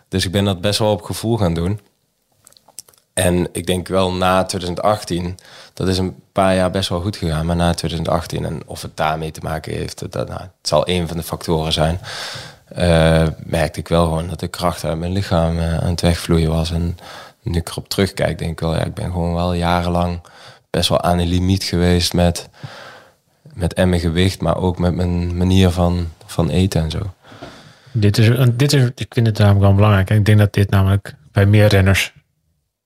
Dus 0.08 0.24
ik 0.24 0.32
ben 0.32 0.44
dat 0.44 0.60
best 0.60 0.78
wel 0.78 0.90
op 0.90 1.02
gevoel 1.02 1.36
gaan 1.36 1.54
doen. 1.54 1.80
En 3.14 3.48
ik 3.52 3.66
denk 3.66 3.88
wel 3.88 4.12
na 4.12 4.44
2018, 4.44 5.38
dat 5.74 5.88
is 5.88 5.98
een 5.98 6.16
paar 6.32 6.54
jaar 6.54 6.70
best 6.70 6.88
wel 6.88 7.00
goed 7.00 7.16
gegaan, 7.16 7.46
maar 7.46 7.56
na 7.56 7.74
2018 7.74 8.44
en 8.44 8.62
of 8.66 8.82
het 8.82 8.96
daarmee 8.96 9.30
te 9.30 9.40
maken 9.42 9.72
heeft, 9.72 10.12
dat, 10.12 10.28
nou, 10.28 10.40
het 10.40 10.50
zal 10.62 10.88
een 10.88 11.08
van 11.08 11.16
de 11.16 11.22
factoren 11.22 11.72
zijn. 11.72 12.00
Eh, 12.64 13.28
merkte 13.44 13.80
ik 13.80 13.88
wel 13.88 14.04
gewoon 14.04 14.28
dat 14.28 14.40
de 14.40 14.48
kracht 14.48 14.84
uit 14.84 14.98
mijn 14.98 15.12
lichaam 15.12 15.58
eh, 15.58 15.78
aan 15.78 15.90
het 15.90 16.00
wegvloeien 16.00 16.50
was. 16.50 16.70
En 16.70 16.98
nu 17.42 17.58
ik 17.58 17.68
erop 17.68 17.88
terugkijk, 17.88 18.38
denk 18.38 18.50
ik 18.50 18.60
wel, 18.60 18.74
ja, 18.74 18.84
ik 18.84 18.94
ben 18.94 19.10
gewoon 19.12 19.34
wel 19.34 19.52
jarenlang 19.52 20.20
best 20.70 20.88
wel 20.88 21.02
aan 21.02 21.16
de 21.16 21.26
limiet 21.26 21.64
geweest 21.64 22.12
met, 22.12 22.48
met 23.54 23.74
en 23.74 23.88
mijn 23.88 24.00
gewicht, 24.00 24.40
maar 24.40 24.56
ook 24.56 24.78
met 24.78 24.94
mijn 24.94 25.36
manier 25.36 25.70
van, 25.70 26.08
van 26.26 26.48
eten 26.50 26.82
en 26.82 26.90
zo. 26.90 27.14
Dit 27.92 28.18
is, 28.18 28.48
dit 28.52 28.72
is, 28.72 28.90
ik 28.94 29.14
vind 29.14 29.26
het 29.26 29.38
namelijk 29.38 29.64
wel 29.64 29.74
belangrijk. 29.74 30.10
En 30.10 30.16
ik 30.16 30.24
denk 30.24 30.38
dat 30.38 30.52
dit 30.52 30.70
namelijk 30.70 31.14
bij 31.32 31.46
meer 31.46 31.66
renners 31.66 32.12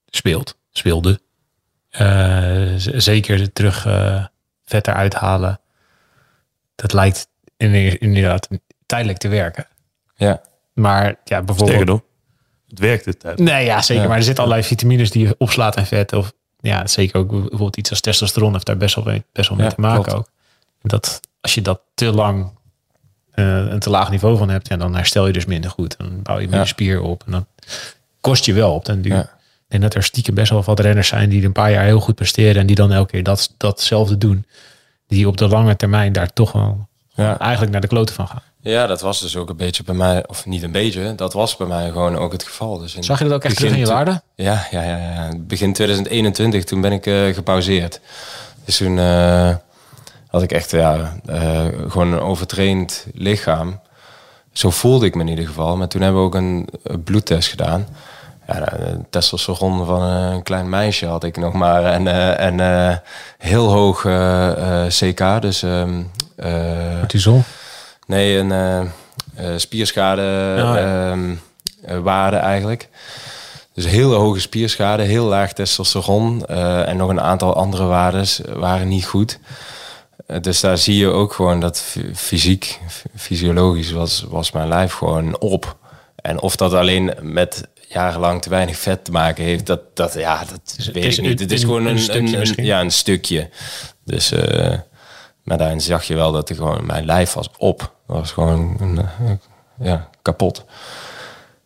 speelt. 0.07 0.57
Speelde. 0.71 1.21
Z- 2.77 2.87
zeker 2.95 3.53
terug 3.53 3.87
eh, 3.87 4.25
vet 4.65 4.87
eruit 4.89 5.15
halen. 5.15 5.61
Dat 6.75 6.93
lijkt 6.93 7.29
in- 7.57 7.99
inderdaad 7.99 8.49
tijdelijk 8.89 9.19
te 9.19 9.29
werken. 9.29 9.67
Ja, 10.17 10.41
Maar 10.75 11.05
ja, 11.05 11.15
Sterker 11.25 11.45
bijvoorbeeld... 11.45 11.85
nog, 11.87 12.01
het 12.69 12.79
werkt 12.79 13.05
de 13.05 13.17
tijd. 13.17 13.39
Nee, 13.39 13.65
ja, 13.65 13.83
zeker. 13.83 14.03
Ja. 14.03 14.09
Maar 14.09 14.17
er 14.19 14.23
zitten 14.25 14.45
allerlei 14.45 14.67
vitamines 14.69 15.11
die 15.11 15.27
je 15.27 15.35
opslaat 15.39 15.77
in 15.77 15.87
vet. 15.87 16.13
Of 16.13 16.33
ja, 16.61 16.87
zeker 16.87 17.19
ook 17.21 17.29
bijvoorbeeld 17.31 17.77
iets 17.77 17.91
als 17.91 18.01
testosteron 18.01 18.53
heeft 18.53 18.67
daar 18.67 18.77
best 18.77 18.95
wel 18.95 19.05
mee, 19.05 19.25
best 19.33 19.49
wel 19.49 19.59
mee 19.59 19.67
Ja, 19.67 19.73
te 19.75 19.81
maken 19.81 20.03
klopt. 20.03 20.19
ook. 20.19 20.29
Dat 20.83 21.21
als 21.41 21.55
je 21.55 21.63
dat 21.63 21.81
te 21.95 22.13
lang 22.13 22.51
eh, 23.31 23.45
een 23.67 23.79
te 23.79 23.91
laag 23.91 24.11
niveau 24.11 24.37
van 24.37 24.49
hebt, 24.49 24.69
ja, 24.69 24.77
dan 24.77 24.95
herstel 24.95 25.27
je 25.27 25.33
dus 25.33 25.45
minder 25.47 25.71
goed. 25.71 25.97
Dan 25.99 26.23
bouw 26.23 26.35
je 26.37 26.41
minder 26.41 26.59
Ja. 26.59 26.65
spier 26.67 27.01
op. 27.01 27.23
En 27.27 27.33
dan 27.33 27.47
kost 28.21 28.45
je 28.45 28.53
wel 28.53 28.75
op 28.75 28.85
den 28.85 29.03
duur. 29.03 29.15
Ja. 29.15 29.37
Denk 29.69 29.83
dat 29.83 29.95
er 29.95 30.03
stiekem 30.03 30.35
best 30.35 30.51
wel 30.51 30.63
wat 30.63 30.81
renners 30.81 31.09
zijn 31.09 31.29
die 31.29 31.45
een 31.45 31.53
paar 31.53 31.71
jaar 31.71 31.85
heel 31.85 32.01
goed 32.01 32.15
presteren. 32.15 32.61
En 32.61 32.67
die 32.67 32.77
dan 32.77 32.93
elke 32.93 33.11
keer 33.11 33.23
dat, 33.23 33.55
datzelfde 33.57 34.19
doen. 34.19 34.47
Die 35.07 35.29
op 35.29 35.37
de 35.37 35.49
lange 35.49 35.77
termijn 35.77 36.13
daar 36.13 36.33
toch 36.33 36.53
wel 36.53 36.89
Ja. 37.15 37.39
eigenlijk 37.39 37.73
naar 37.73 37.81
de 37.81 37.87
kloten 37.87 38.15
van 38.15 38.29
gaan. 38.29 38.43
Ja, 38.69 38.87
dat 38.87 39.01
was 39.01 39.21
dus 39.21 39.37
ook 39.37 39.49
een 39.49 39.57
beetje 39.57 39.83
bij 39.83 39.95
mij, 39.95 40.25
of 40.27 40.47
niet 40.47 40.63
een 40.63 40.73
beetje, 40.73 41.15
dat 41.15 41.33
was 41.33 41.57
bij 41.57 41.67
mij 41.67 41.91
gewoon 41.91 42.17
ook 42.17 42.33
het 42.33 42.43
geval. 42.43 42.79
Dus 42.79 42.95
in 42.95 43.05
Zag 43.05 43.19
je 43.19 43.25
dat 43.25 43.33
ook 43.33 43.45
echt 43.45 43.57
terug 43.57 43.73
in 43.73 43.79
je 43.79 43.87
waarde? 43.87 44.23
Ja, 44.35 44.67
ja, 44.71 44.83
ja, 44.83 44.97
ja. 44.97 45.29
Begin 45.39 45.73
2021, 45.73 46.65
toen 46.65 46.81
ben 46.81 46.93
ik 46.93 47.07
eh, 47.07 47.35
gepauzeerd. 47.35 48.01
Dus 48.65 48.77
toen 48.77 48.99
eh, 48.99 49.55
had 50.27 50.43
ik 50.43 50.53
echt 50.53 50.71
ja, 50.71 51.17
eh, 51.27 51.67
gewoon 51.89 52.13
een 52.13 52.21
overtraind 52.21 53.07
lichaam. 53.15 53.81
Zo 54.53 54.71
voelde 54.71 55.07
ik 55.07 55.15
me 55.15 55.21
in 55.21 55.29
ieder 55.29 55.47
geval. 55.47 55.77
Maar 55.77 55.89
toen 55.89 56.03
hebben 56.03 56.21
we 56.21 56.27
ook 56.27 56.35
een 56.35 56.69
bloedtest 57.05 57.49
gedaan. 57.49 57.87
Ja, 58.47 58.61
de 58.61 58.99
testosteron 59.11 59.87
van 59.87 60.03
een 60.03 60.43
klein 60.43 60.69
meisje 60.69 61.07
had 61.07 61.25
ik 61.25 61.37
nog 61.37 61.53
maar. 61.53 61.85
En, 61.85 62.07
en 62.39 63.03
heel 63.39 63.69
hoog 63.69 64.07
CK, 64.89 65.43
dus... 65.43 65.65
eh, 66.39 66.99
Cortisol. 66.99 67.43
Nee, 68.09 68.37
een 68.39 68.53
eh, 68.53 68.81
eh, 68.81 68.89
spierschade 69.57 70.23
ja. 70.57 70.77
ehm, 70.79 71.35
eh, 71.83 71.99
waarde 71.99 72.37
eigenlijk. 72.37 72.89
Dus 73.75 73.87
hele 73.87 74.15
hoge 74.15 74.41
spierschade, 74.41 75.03
heel 75.03 75.25
laag 75.25 75.53
testosteron 75.53 76.47
en 76.47 76.97
nog 76.97 77.09
een 77.11 77.21
aantal 77.21 77.55
andere 77.55 77.85
waardes 77.85 78.41
waren 78.53 78.89
niet 78.89 79.07
goed. 79.07 79.39
Dus 80.41 80.61
daar 80.61 80.79
zie 80.79 80.97
je 80.97 81.09
ook 81.09 81.33
gewoon 81.33 81.61
dat 81.61 81.81
fy- 81.81 82.15
fysiek, 82.15 82.81
fysiologisch 83.17 83.91
was, 83.91 84.25
was 84.29 84.51
mijn 84.53 84.69
lijf 84.69 84.93
gewoon 84.93 85.39
op. 85.39 85.77
En 86.17 86.41
of 86.41 86.57
dat 86.57 86.73
alleen 86.75 87.15
met 87.23 87.69
jarenlang 87.89 88.43
te 88.43 88.49
weinig 88.51 88.77
vet 88.79 89.05
te 89.05 89.11
maken 89.11 89.45
heeft, 89.45 89.67
dat, 89.67 89.81
dat, 89.97 90.15
ja, 90.15 90.39
dat 90.39 90.75
het 90.77 90.93
weet 90.93 91.05
is 91.05 91.19
ik 91.19 91.25
niet. 91.25 91.41
Het 91.41 91.53
is 91.53 91.61
gewoon 91.61 91.87
een 91.87 92.17
een, 92.17 92.65
ja, 92.65 92.81
een 92.81 92.91
stukje. 92.91 93.49
Dus, 94.05 94.33
eh, 94.33 94.75
maar 95.49 95.59
daarin 95.59 95.81
zag 95.81 96.05
je 96.05 96.15
wel 96.15 96.33
dat 96.33 96.49
er 96.49 96.57
gewoon, 96.57 96.87
mijn 96.87 97.05
lijf 97.05 97.33
was 97.33 97.51
op. 97.57 97.79
Dat 98.07 98.17
was 98.17 98.33
gewoon 98.33 98.77
eh, 98.99 99.31
ja, 99.81 100.09
kapot. 100.23 100.65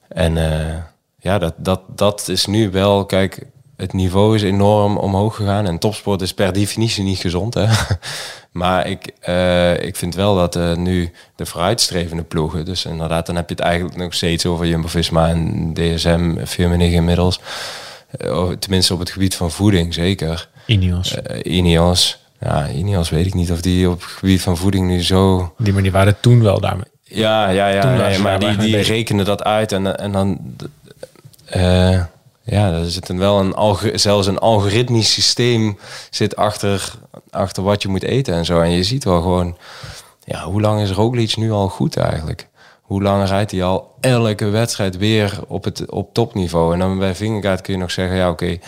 En 0.08 0.36
eh, 0.36 0.76
ja, 1.18 1.38
dat, 1.38 1.54
dat, 1.56 1.80
dat 1.88 2.28
is 2.28 2.46
nu 2.46 2.70
wel, 2.70 3.06
kijk, 3.06 3.46
het 3.76 3.92
niveau 3.92 4.34
is 4.34 4.42
enorm 4.42 4.96
omhoog 4.96 5.36
gegaan. 5.36 5.66
En 5.66 5.78
topsport 5.78 6.22
is 6.22 6.34
per 6.34 6.52
definitie 6.52 7.04
niet 7.04 7.18
gezond. 7.18 7.54
Hè? 7.54 7.66
Maar 8.52 8.86
ik, 8.86 9.06
eh, 9.20 9.84
ik 9.84 9.96
vind 9.96 10.14
wel 10.14 10.34
dat 10.34 10.76
nu 10.76 11.12
de 11.36 11.46
vooruitstrevende 11.46 12.22
ploegen, 12.22 12.64
dus 12.64 12.84
inderdaad, 12.84 13.26
dan 13.26 13.36
heb 13.36 13.48
je 13.48 13.54
het 13.54 13.64
eigenlijk 13.64 13.96
nog 13.96 14.14
steeds 14.14 14.46
over 14.46 14.66
Jumbo-Visma 14.66 15.28
en 15.28 15.74
DSM, 15.74 16.44
Firmenich 16.44 16.92
inmiddels. 16.92 17.40
Oh, 18.26 18.52
tenminste 18.52 18.92
op 18.92 18.98
het 18.98 19.10
gebied 19.10 19.34
van 19.34 19.50
voeding, 19.50 19.94
zeker. 19.94 20.48
Ineos. 20.66 21.16
Ineos. 21.42 22.21
Ja, 22.42 22.68
Ineos 22.68 23.10
weet 23.10 23.26
ik 23.26 23.34
niet 23.34 23.52
of 23.52 23.60
die 23.60 23.88
op 23.90 24.00
het 24.00 24.10
gebied 24.10 24.42
van 24.42 24.56
voeding 24.56 24.86
nu 24.86 25.02
zo... 25.02 25.52
Die, 25.58 25.82
die 25.82 25.92
waren 25.92 26.20
toen 26.20 26.42
wel 26.42 26.60
daarmee. 26.60 26.84
Ja, 27.02 27.48
ja, 27.48 27.68
ja. 27.68 27.82
Maar 28.22 28.38
die, 28.38 28.56
die 28.56 28.76
rekenen 28.82 29.24
dat 29.24 29.42
uit 29.42 29.72
en, 29.72 29.98
en 29.98 30.12
dan... 30.12 30.38
eh, 31.46 32.00
ja, 32.44 32.72
er 32.72 32.90
zit 32.90 33.08
een 33.08 33.18
wel 33.18 33.40
een 33.40 33.54
alge- 33.54 33.98
zelfs 33.98 34.26
een 34.26 34.38
algoritmisch 34.38 35.12
systeem 35.12 35.78
zit 36.10 36.36
achter, 36.36 36.92
achter 37.30 37.62
wat 37.62 37.82
je 37.82 37.88
moet 37.88 38.02
eten 38.02 38.34
en 38.34 38.44
zo. 38.44 38.60
En 38.60 38.70
je 38.70 38.82
ziet 38.82 39.04
wel 39.04 39.20
gewoon, 39.22 39.56
ja, 40.24 40.44
hoe 40.44 40.60
lang 40.60 40.80
is 40.80 40.90
Roglic 40.90 41.36
nu 41.36 41.50
al 41.52 41.68
goed 41.68 41.96
eigenlijk? 41.96 42.48
Hoe 42.82 43.02
lang 43.02 43.28
rijdt 43.28 43.50
hij 43.50 43.64
al 43.64 43.94
elke 44.00 44.48
wedstrijd 44.48 44.96
weer 44.96 45.38
op, 45.48 45.64
het, 45.64 45.90
op 45.90 46.14
topniveau? 46.14 46.72
En 46.72 46.78
dan 46.78 46.98
bij 46.98 47.14
Vingegaard 47.14 47.60
kun 47.60 47.72
je 47.74 47.80
nog 47.80 47.90
zeggen, 47.90 48.16
ja 48.16 48.30
oké, 48.30 48.58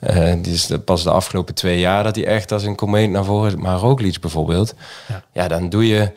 eh, 0.00 0.32
die 0.42 0.52
is 0.52 0.66
de- 0.66 0.78
pas 0.78 1.02
de 1.02 1.10
afgelopen 1.10 1.54
twee 1.54 1.78
jaar 1.78 2.02
dat 2.04 2.16
hij 2.16 2.26
echt 2.26 2.52
als 2.52 2.62
een 2.62 2.74
komeet 2.74 3.10
naar 3.10 3.24
voren 3.24 3.48
is. 3.48 3.56
Maar 3.62 3.76
Roglic 3.78 4.20
bijvoorbeeld, 4.20 4.74
Ja. 5.08 5.22
ja, 5.32 5.48
dan 5.48 5.68
doe 5.68 5.86
je 5.86 6.12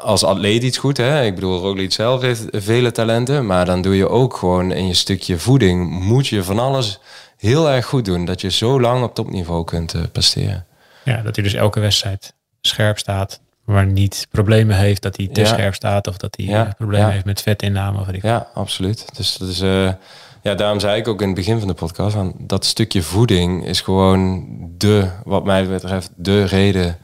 als 0.00 0.24
atleet 0.24 0.62
iets 0.62 0.78
goed. 0.78 0.96
Hè? 0.96 1.24
Ik 1.24 1.34
bedoel, 1.34 1.58
Roglic 1.60 1.92
zelf 1.92 2.20
heeft 2.20 2.44
vele 2.50 2.92
talenten. 2.92 3.46
Maar 3.46 3.64
dan 3.64 3.82
doe 3.82 3.96
je 3.96 4.08
ook 4.08 4.36
gewoon 4.36 4.72
in 4.72 4.86
je 4.86 4.94
stukje 4.94 5.38
voeding... 5.38 5.90
moet 5.90 6.26
je 6.26 6.42
van 6.44 6.58
alles 6.58 6.98
heel 7.36 7.68
erg 7.70 7.86
goed 7.86 8.04
doen. 8.04 8.24
Dat 8.24 8.40
je 8.40 8.50
zo 8.50 8.80
lang 8.80 9.02
op 9.04 9.14
topniveau 9.14 9.64
kunt 9.64 9.94
eh, 9.94 10.02
presteren. 10.12 10.66
Ja, 11.04 11.22
dat 11.22 11.34
hij 11.34 11.44
dus 11.44 11.54
elke 11.54 11.80
wedstrijd 11.80 12.32
scherp 12.60 12.98
staat. 12.98 13.40
Maar 13.64 13.86
niet 13.86 14.26
problemen 14.30 14.76
heeft 14.76 15.02
dat 15.02 15.16
hij 15.16 15.26
te 15.32 15.40
Ja. 15.40 15.46
scherp 15.46 15.74
staat. 15.74 16.06
Of 16.06 16.16
dat 16.16 16.34
hij 16.36 16.46
Ja, 16.46 16.74
problemen 16.76 17.10
heeft 17.12 17.24
met 17.24 17.42
vetinname. 17.42 18.00
Of. 18.00 18.06
Ja, 18.22 18.48
absoluut. 18.54 19.16
Dus 19.16 19.36
dat 19.36 19.48
is... 19.48 19.60
eh, 19.60 19.92
ja, 20.48 20.54
daarom 20.54 20.80
zei 20.80 21.00
ik 21.00 21.08
ook 21.08 21.20
in 21.20 21.26
het 21.26 21.36
begin 21.36 21.58
van 21.58 21.68
de 21.68 21.74
podcast... 21.74 22.14
Van 22.14 22.34
dat 22.38 22.64
stukje 22.64 23.02
voeding 23.02 23.66
is 23.66 23.80
gewoon 23.80 24.46
de, 24.76 25.10
wat 25.24 25.44
mij 25.44 25.68
betreft, 25.68 26.10
de 26.16 26.44
reden 26.44 26.98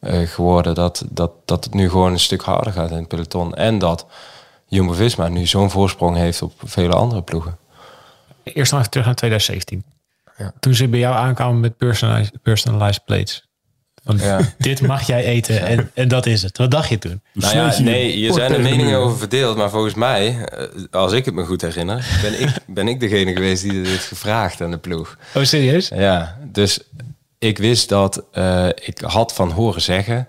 eh, 0.00 0.20
geworden... 0.20 0.74
Dat, 0.74 1.04
dat, 1.10 1.32
dat 1.44 1.64
het 1.64 1.74
nu 1.74 1.90
gewoon 1.90 2.12
een 2.12 2.20
stuk 2.20 2.42
harder 2.42 2.72
gaat 2.72 2.90
in 2.90 2.96
het 2.96 3.08
peloton. 3.08 3.54
En 3.54 3.78
dat 3.78 4.06
Jumbo-Visma 4.66 5.28
nu 5.28 5.46
zo'n 5.46 5.70
voorsprong 5.70 6.16
heeft 6.16 6.42
op 6.42 6.52
vele 6.64 6.94
andere 6.94 7.22
ploegen. 7.22 7.58
Eerst 8.42 8.70
nog 8.70 8.80
even 8.80 8.92
terug 8.92 9.06
naar 9.06 9.14
2017. 9.14 9.84
Ja. 10.36 10.52
Toen 10.60 10.74
ze 10.74 10.88
bij 10.88 10.98
jou 10.98 11.14
aankwamen 11.14 11.60
met 11.60 11.76
personalized, 11.76 12.42
personalized 12.42 13.04
plates. 13.04 13.49
Van, 14.04 14.18
Ja. 14.18 14.40
dit 14.58 14.80
mag 14.80 15.06
jij 15.06 15.24
eten 15.24 15.66
en, 15.66 15.90
en 15.94 16.08
dat 16.08 16.26
is 16.26 16.42
het. 16.42 16.58
Wat 16.58 16.70
dacht 16.70 16.88
je 16.88 16.98
toen? 16.98 17.20
Nou 17.32 17.56
ja, 17.56 17.80
nee, 17.80 18.10
hier 18.10 18.32
zijn 18.32 18.52
er 18.52 18.60
meningen 18.60 18.98
over 18.98 19.18
verdeeld. 19.18 19.56
Maar 19.56 19.70
volgens 19.70 19.94
mij, 19.94 20.44
eh, 20.44 20.66
als 20.90 21.12
ik 21.12 21.24
het 21.24 21.34
me 21.34 21.44
goed 21.44 21.60
herinner, 21.62 22.18
ben 22.22 22.40
ik, 22.40 22.48
ben 22.66 22.88
ik 22.88 23.00
degene 23.00 23.32
geweest 23.32 23.62
die 23.62 23.72
dit 23.72 23.86
heeft 23.86 24.06
gevraagd 24.06 24.60
aan 24.60 24.70
de 24.70 24.78
ploeg. 24.78 25.18
Oh, 25.34 25.44
serieus? 25.44 25.88
Ja, 25.88 26.38
dus 26.52 26.80
ik 27.38 27.58
wist 27.58 27.88
dat, 27.88 28.24
eh, 28.32 28.66
ik 28.68 29.00
had 29.00 29.34
van 29.34 29.50
horen 29.50 29.82
zeggen 29.82 30.28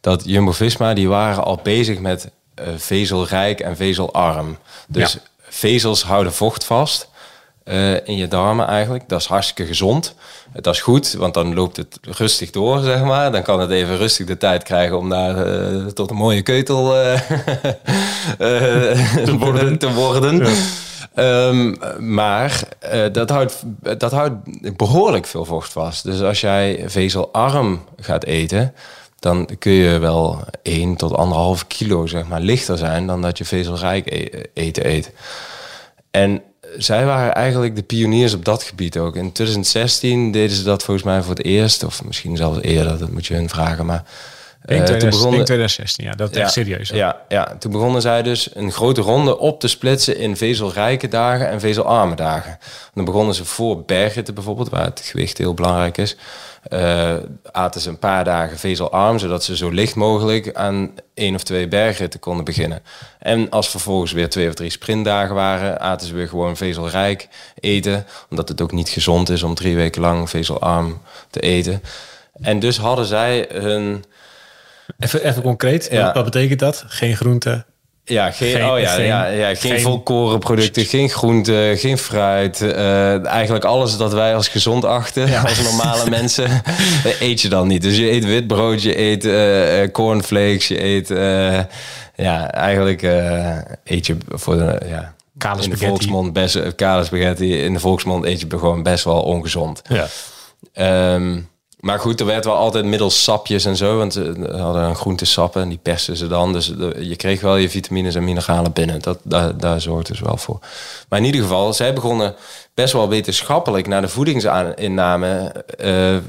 dat 0.00 0.22
Jumbo-Visma, 0.24 0.94
die 0.94 1.08
waren 1.08 1.44
al 1.44 1.60
bezig 1.62 1.98
met 1.98 2.30
eh, 2.54 2.66
vezelrijk 2.76 3.60
en 3.60 3.76
vezelarm. 3.76 4.58
Dus 4.88 5.18
vezels 5.40 6.02
houden 6.02 6.32
vocht 6.32 6.64
vast 6.64 7.09
eh, 7.70 7.92
in 7.92 8.16
je 8.16 8.28
darmen 8.28 8.66
eigenlijk. 8.66 9.08
Dat 9.08 9.20
is 9.20 9.26
hartstikke 9.26 9.66
gezond. 9.66 10.14
Dat 10.52 10.74
is 10.74 10.80
goed, 10.80 11.12
want 11.12 11.34
dan 11.34 11.54
loopt 11.54 11.76
het 11.76 11.98
rustig 12.02 12.50
door, 12.50 12.80
zeg 12.80 13.02
maar. 13.04 13.32
Dan 13.32 13.42
kan 13.42 13.60
het 13.60 13.70
even 13.70 13.96
rustig 13.96 14.26
de 14.26 14.36
tijd 14.36 14.62
krijgen 14.62 14.98
om 14.98 15.08
daar 15.08 15.46
eh, 15.46 15.86
tot 15.86 16.10
een 16.10 16.16
mooie 16.16 16.42
keutel 16.42 16.96
eh, 16.96 17.20
te 19.24 19.36
worden. 19.38 19.78
te 19.84 19.92
worden. 19.92 20.46
Ehm, 21.14 21.74
maar 22.14 22.62
dat, 23.12 23.30
houdt, 23.30 23.62
dat 23.98 24.12
houdt 24.12 24.36
behoorlijk 24.76 25.26
veel 25.26 25.44
vocht 25.44 25.72
vast. 25.72 26.04
Dus 26.04 26.22
als 26.22 26.40
jij 26.40 26.84
vezelarm 26.86 27.84
gaat 27.96 28.24
eten, 28.24 28.74
dan 29.18 29.48
kun 29.58 29.72
je 29.72 29.98
wel 29.98 30.40
1 30.62 30.96
tot 30.96 31.60
1,5 31.60 31.66
kilo 31.66 32.06
zeg 32.06 32.26
maar, 32.26 32.40
lichter 32.40 32.78
zijn 32.78 33.06
dan 33.06 33.22
dat 33.22 33.38
je 33.38 33.44
vezelrijk 33.44 34.12
e- 34.12 34.42
eten 34.54 34.86
eet. 34.86 35.12
En 36.10 36.42
zij 36.76 37.04
waren 37.04 37.34
eigenlijk 37.34 37.76
de 37.76 37.82
pioniers 37.82 38.34
op 38.34 38.44
dat 38.44 38.62
gebied 38.62 38.98
ook. 38.98 39.16
In 39.16 39.32
2016 39.32 40.32
deden 40.32 40.56
ze 40.56 40.62
dat 40.62 40.82
volgens 40.82 41.06
mij 41.06 41.22
voor 41.22 41.34
het 41.34 41.44
eerst, 41.44 41.84
of 41.84 42.04
misschien 42.04 42.36
zelfs 42.36 42.60
eerder, 42.60 42.98
dat 42.98 43.10
moet 43.10 43.26
je 43.26 43.34
hun 43.34 43.48
vragen. 43.48 43.86
Maar 43.86 44.04
denk, 44.66 44.80
Eh, 44.80 44.86
toen 44.86 44.98
2000 44.98 45.10
begonnen- 45.10 45.30
denk 45.30 45.44
2016, 45.46 46.04
ja. 46.04 46.12
Dat 46.12 46.30
is 46.30 46.36
echt 46.36 46.52
serieus. 46.52 46.88
hoor. 46.88 46.98
Ja, 46.98 47.20
ja, 47.28 47.56
toen 47.58 47.72
begonnen 47.72 48.00
zij 48.02 48.22
dus 48.22 48.50
een 48.54 48.72
grote 48.72 49.00
ronde 49.00 49.38
op 49.38 49.60
te 49.60 49.68
splitsen 49.68 50.16
in 50.18 50.36
vezelrijke 50.36 51.08
dagen 51.08 51.48
en 51.48 51.60
vezelarme 51.60 52.14
dagen. 52.14 52.58
Dan 52.94 53.04
begonnen 53.04 53.34
ze 53.34 53.44
voor 53.44 53.82
bergritten 53.84 54.34
bijvoorbeeld, 54.34 54.68
waar 54.68 54.84
het 54.84 55.00
gewicht 55.04 55.38
heel 55.38 55.54
belangrijk 55.54 55.98
is. 55.98 56.16
eh, 56.68 57.14
aten 57.52 57.80
ze 57.80 57.88
een 57.88 57.98
paar 57.98 58.24
dagen 58.24 58.58
vezelarm, 58.58 59.18
zodat 59.18 59.44
ze 59.44 59.56
zo 59.56 59.68
licht 59.68 59.94
mogelijk 59.94 60.54
aan 60.54 60.90
één 61.14 61.34
of 61.34 61.42
twee 61.42 61.68
bergritten 61.68 62.20
konden 62.20 62.44
beginnen. 62.44 62.82
En 63.18 63.50
als 63.50 63.68
vervolgens 63.70 64.12
weer 64.12 64.28
twee 64.28 64.48
of 64.48 64.54
drie 64.54 64.70
sprintdagen 64.70 65.34
waren, 65.34 65.80
aten 65.80 66.06
ze 66.06 66.14
weer 66.14 66.28
gewoon 66.28 66.56
vezelrijk 66.56 67.28
eten. 67.60 68.06
Omdat 68.30 68.48
het 68.48 68.60
ook 68.60 68.72
niet 68.72 68.88
gezond 68.88 69.28
is 69.28 69.42
om 69.42 69.54
drie 69.54 69.76
weken 69.76 70.00
lang 70.00 70.30
vezelarm 70.30 71.00
te 71.30 71.40
eten. 71.40 71.82
En 72.40 72.58
dus 72.58 72.78
hadden 72.78 73.04
zij 73.06 73.48
hun 73.52 74.04
Even, 75.00 75.24
even 75.24 75.42
concreet, 75.42 75.88
Ja. 75.90 76.12
wat, 76.12 76.24
betekent 76.24 76.58
dat? 76.58 76.84
Geen 76.86 77.16
groente. 77.16 77.64
Ja, 78.04 78.30
geen, 78.30 78.52
Geen- 78.52 78.70
oh 78.70 78.78
ja, 78.80 78.88
geen- 78.94 79.04
ja, 79.06 79.26
ja, 79.26 79.46
geen, 79.54 79.70
geen- 79.70 79.80
volkorenproducten, 79.80 80.84
geen 80.84 81.10
groenten, 81.10 81.76
geen 81.78 81.98
fruit. 81.98 82.60
eh, 82.60 83.26
eigenlijk 83.26 83.64
alles 83.64 83.96
dat 83.96 84.12
wij 84.12 84.34
als 84.34 84.48
gezond 84.48 84.84
achten, 84.84 85.42
als 85.44 85.62
normale 85.62 86.10
mensen, 86.20 86.44
eh, 86.44 87.20
eet 87.20 87.40
je 87.40 87.48
dan 87.48 87.66
niet. 87.68 87.82
Dus 87.82 87.96
je 87.96 88.10
eet 88.10 88.24
wit 88.24 88.46
brood, 88.46 88.82
je 88.82 88.98
eet 88.98 89.24
eh, 89.24 89.92
cornflakes, 89.92 90.68
je 90.68 90.82
eet... 90.84 91.08
ja, 92.16 92.50
eigenlijk 92.52 93.02
eet 93.84 94.06
je 94.06 94.16
voor 94.28 94.56
de... 94.56 94.80
Ja, 94.88 95.14
Kale 95.38 95.62
in 95.62 95.70
de 95.70 95.76
volksmond 95.76 96.32
best... 96.32 96.74
Kale 96.74 97.04
spaghetti, 97.04 97.62
in 97.62 97.72
de 97.72 97.80
volksmond 97.80 98.24
eet 98.24 98.40
je 98.40 98.46
gewoon 98.48 98.82
best 98.82 99.04
wel 99.04 99.22
ongezond. 99.22 99.82
Ja. 99.88 100.06
Ehm, 100.72 101.38
maar 101.80 102.00
goed, 102.00 102.20
er 102.20 102.26
werd 102.26 102.44
wel 102.44 102.56
altijd 102.56 102.84
middels 102.84 103.22
sapjes 103.22 103.64
en 103.64 103.76
zo. 103.76 103.96
Want 103.96 104.16
eh, 104.16 104.24
we 104.32 104.56
hadden 104.58 104.82
een 104.82 104.94
groentesappen 104.96 105.62
en 105.62 105.68
die 105.68 105.78
persten 105.82 106.16
ze 106.16 106.26
dan. 106.28 106.52
Dus 106.52 106.66
de- 106.76 106.96
je 107.08 107.16
kreeg 107.16 107.40
wel 107.40 107.56
je 107.56 107.70
vitamines 107.70 108.14
en 108.14 108.24
mineralen 108.24 108.72
binnen. 108.72 109.00
Dat, 109.02 109.18
daar, 109.22 109.56
daar 109.56 109.80
zorgt 109.80 110.06
dus 110.06 110.20
wel 110.20 110.36
voor. 110.36 110.58
Maar 111.08 111.18
in 111.18 111.24
ieder 111.24 111.40
geval, 111.42 111.72
zij 111.72 111.92
begonnen 111.92 112.34
best 112.74 112.92
wel 112.92 113.08
wetenschappelijk 113.08 113.86
naar 113.86 114.00
de 114.00 114.08
voedingsinname 114.08 115.52
eh, 115.78 116.16
eh, 116.16 116.22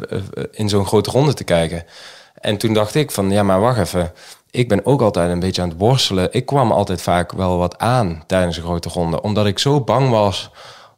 in 0.52 0.70
zo'n 0.70 0.86
grote 0.86 1.12
ronde 1.12 1.34
te 1.34 1.44
kijken. 1.44 1.86
En 2.34 2.58
toen 2.58 2.74
dacht 2.74 2.96
ik 2.96 3.12
van, 3.12 3.32
ja 3.32 3.44
maar 3.44 3.60
wacht 3.60 3.80
even. 3.80 4.12
Ik 4.52 4.68
ben 4.70 4.86
ook 4.86 5.02
altijd 5.02 5.30
een 5.32 5.40
beetje 5.40 5.62
aan 5.62 5.70
het 5.70 5.78
worstelen. 5.78 6.28
Ik 6.32 6.46
kwam 6.46 6.72
altijd 6.72 7.02
vaak 7.02 7.32
wel 7.32 7.58
wat 7.58 7.78
aan 7.78 8.24
tijdens 8.28 8.58
een 8.58 8.64
grote 8.64 8.90
ronde. 8.90 9.22
Omdat 9.22 9.46
ik 9.46 9.60
zo 9.60 9.82
bang 9.82 10.10
was 10.10 10.50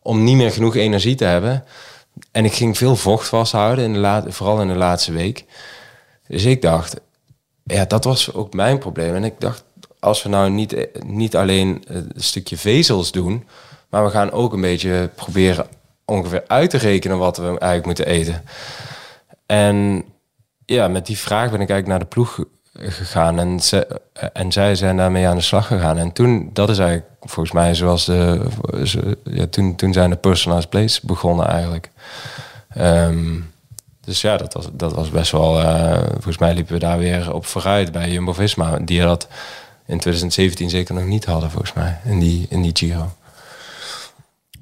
om 0.02 0.24
niet 0.24 0.36
meer 0.36 0.52
genoeg 0.52 0.76
energie 0.76 1.16
te 1.16 1.26
hebben. 1.26 1.64
En 2.32 2.46
ik 2.46 2.54
ging 2.54 2.78
veel 2.78 2.96
vocht 2.96 3.28
vasthouden, 3.28 3.86
in 3.86 3.94
de 3.94 4.00
laat, 4.00 4.26
vooral 4.28 4.62
in 4.62 4.68
de 4.68 4.76
laatste 4.76 5.12
week. 5.12 5.46
Dus 6.28 6.44
ik 6.44 6.62
dacht, 6.62 7.00
ja, 7.64 7.86
dat 7.86 8.04
was 8.04 8.34
ook 8.34 8.54
mijn 8.54 8.78
probleem. 8.78 9.16
En 9.16 9.24
ik 9.24 9.40
dacht, 9.40 9.64
als 10.00 10.24
we 10.24 10.30
nou 10.30 10.50
niet, 10.50 10.88
niet 11.06 11.36
alleen 11.36 11.84
een 11.88 12.12
stukje 12.16 12.58
vezels 12.58 13.12
doen, 13.12 13.48
maar 13.90 14.04
we 14.04 14.10
gaan 14.10 14.32
ook 14.32 14.54
een 14.54 14.62
beetje 14.62 15.10
proberen 15.16 15.68
ongeveer 16.06 16.44
uit 16.48 16.70
te 16.70 16.78
rekenen 16.78 17.18
wat 17.18 17.38
we 17.38 17.46
eigenlijk 17.46 17.86
moeten 17.86 18.06
eten. 18.06 18.44
En 19.46 20.06
ja, 20.66 20.88
met 20.88 21.06
die 21.06 21.18
vraag 21.18 21.52
ben 21.52 21.62
ik 21.62 21.70
eigenlijk 21.70 21.88
naar 21.88 22.00
de 22.00 22.06
ploeg 22.06 22.46
gegaan 22.80 23.40
en, 23.40 23.60
ze, 23.60 24.02
en 24.34 24.52
zij 24.52 24.76
zijn 24.76 24.98
daarmee 24.98 25.28
aan 25.28 25.36
de 25.36 25.42
slag 25.42 25.68
gegaan. 25.68 25.98
En 25.98 26.12
toen, 26.12 26.50
dat 26.54 26.70
is 26.70 26.78
eigenlijk 26.78 27.10
volgens 27.22 27.52
mij 27.52 27.76
zoals 27.76 28.06
de, 28.06 28.46
ja, 29.24 29.48
toen, 29.48 29.76
toen 29.76 29.94
zijn 29.94 30.10
de 30.10 30.16
personalized 30.16 30.70
plays 30.70 31.02
begonnen 31.02 31.48
eigenlijk. 31.48 31.90
Ehm, 32.70 33.40
dus 34.02 34.22
ja, 34.22 34.38
dat 34.38 34.54
was, 34.54 34.68
dat 34.74 34.94
was 34.94 35.10
best 35.10 35.32
wel, 35.32 35.60
eh, 35.60 36.04
volgens 36.12 36.38
mij 36.38 36.54
liepen 36.54 36.74
we 36.74 36.80
daar 36.80 36.98
weer 36.98 37.34
op 37.34 37.46
vooruit 37.46 37.92
bij 37.92 38.12
Jumbo-Visma, 38.12 38.80
die 38.80 39.02
dat 39.02 39.28
in 39.86 40.00
2017 40.00 40.70
zeker 40.70 40.94
nog 40.94 41.06
niet 41.06 41.26
hadden 41.26 41.52
volgens 41.52 41.74
mij, 41.74 42.00
in 42.06 42.20
die, 42.20 42.46
in 42.50 42.62
die 42.62 42.76
Giro. 42.76 43.12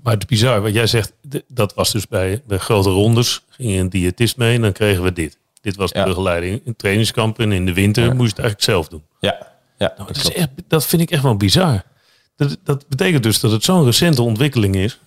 Maar 0.03 0.13
het 0.13 0.21
is 0.21 0.27
bizar, 0.27 0.61
wat 0.61 0.73
jij 0.73 0.87
zegt, 0.87 1.13
dat 1.47 1.73
was 1.73 1.91
dus 1.91 2.07
bij, 2.07 2.41
bij 2.45 2.57
grote 2.57 2.89
rondes. 2.89 3.43
Ging 3.49 3.79
een 3.79 3.89
diëtist 3.89 4.37
mee 4.37 4.55
en 4.55 4.61
dan 4.61 4.71
kregen 4.71 5.03
we 5.03 5.13
dit. 5.13 5.37
Dit 5.61 5.75
was 5.75 5.91
de 5.91 5.99
Ja. 5.99 6.05
begeleiding 6.05 6.61
in 6.65 6.75
trainingskampen. 6.75 7.43
En 7.45 7.51
in 7.51 7.65
de 7.65 7.73
winter 7.73 8.03
moest 8.03 8.17
je 8.17 8.23
het 8.23 8.39
eigenlijk 8.39 8.63
zelf 8.63 8.87
doen. 8.87 9.03
Ja, 9.19 9.37
ja 9.77 9.93
Nou, 9.97 10.07
dat, 10.13 10.17
is 10.23 10.33
echt, 10.33 10.49
dat 10.67 10.85
vind 10.85 11.01
ik 11.01 11.11
echt 11.11 11.23
wel 11.23 11.35
bizar. 11.37 11.81
Dat, 12.35 12.57
dat 12.63 12.85
betekent 12.89 13.23
dus 13.23 13.39
dat 13.39 13.51
het 13.51 13.63
zo'n 13.63 13.85
recente 13.85 14.21
ontwikkeling 14.21 14.75
is. 14.75 14.99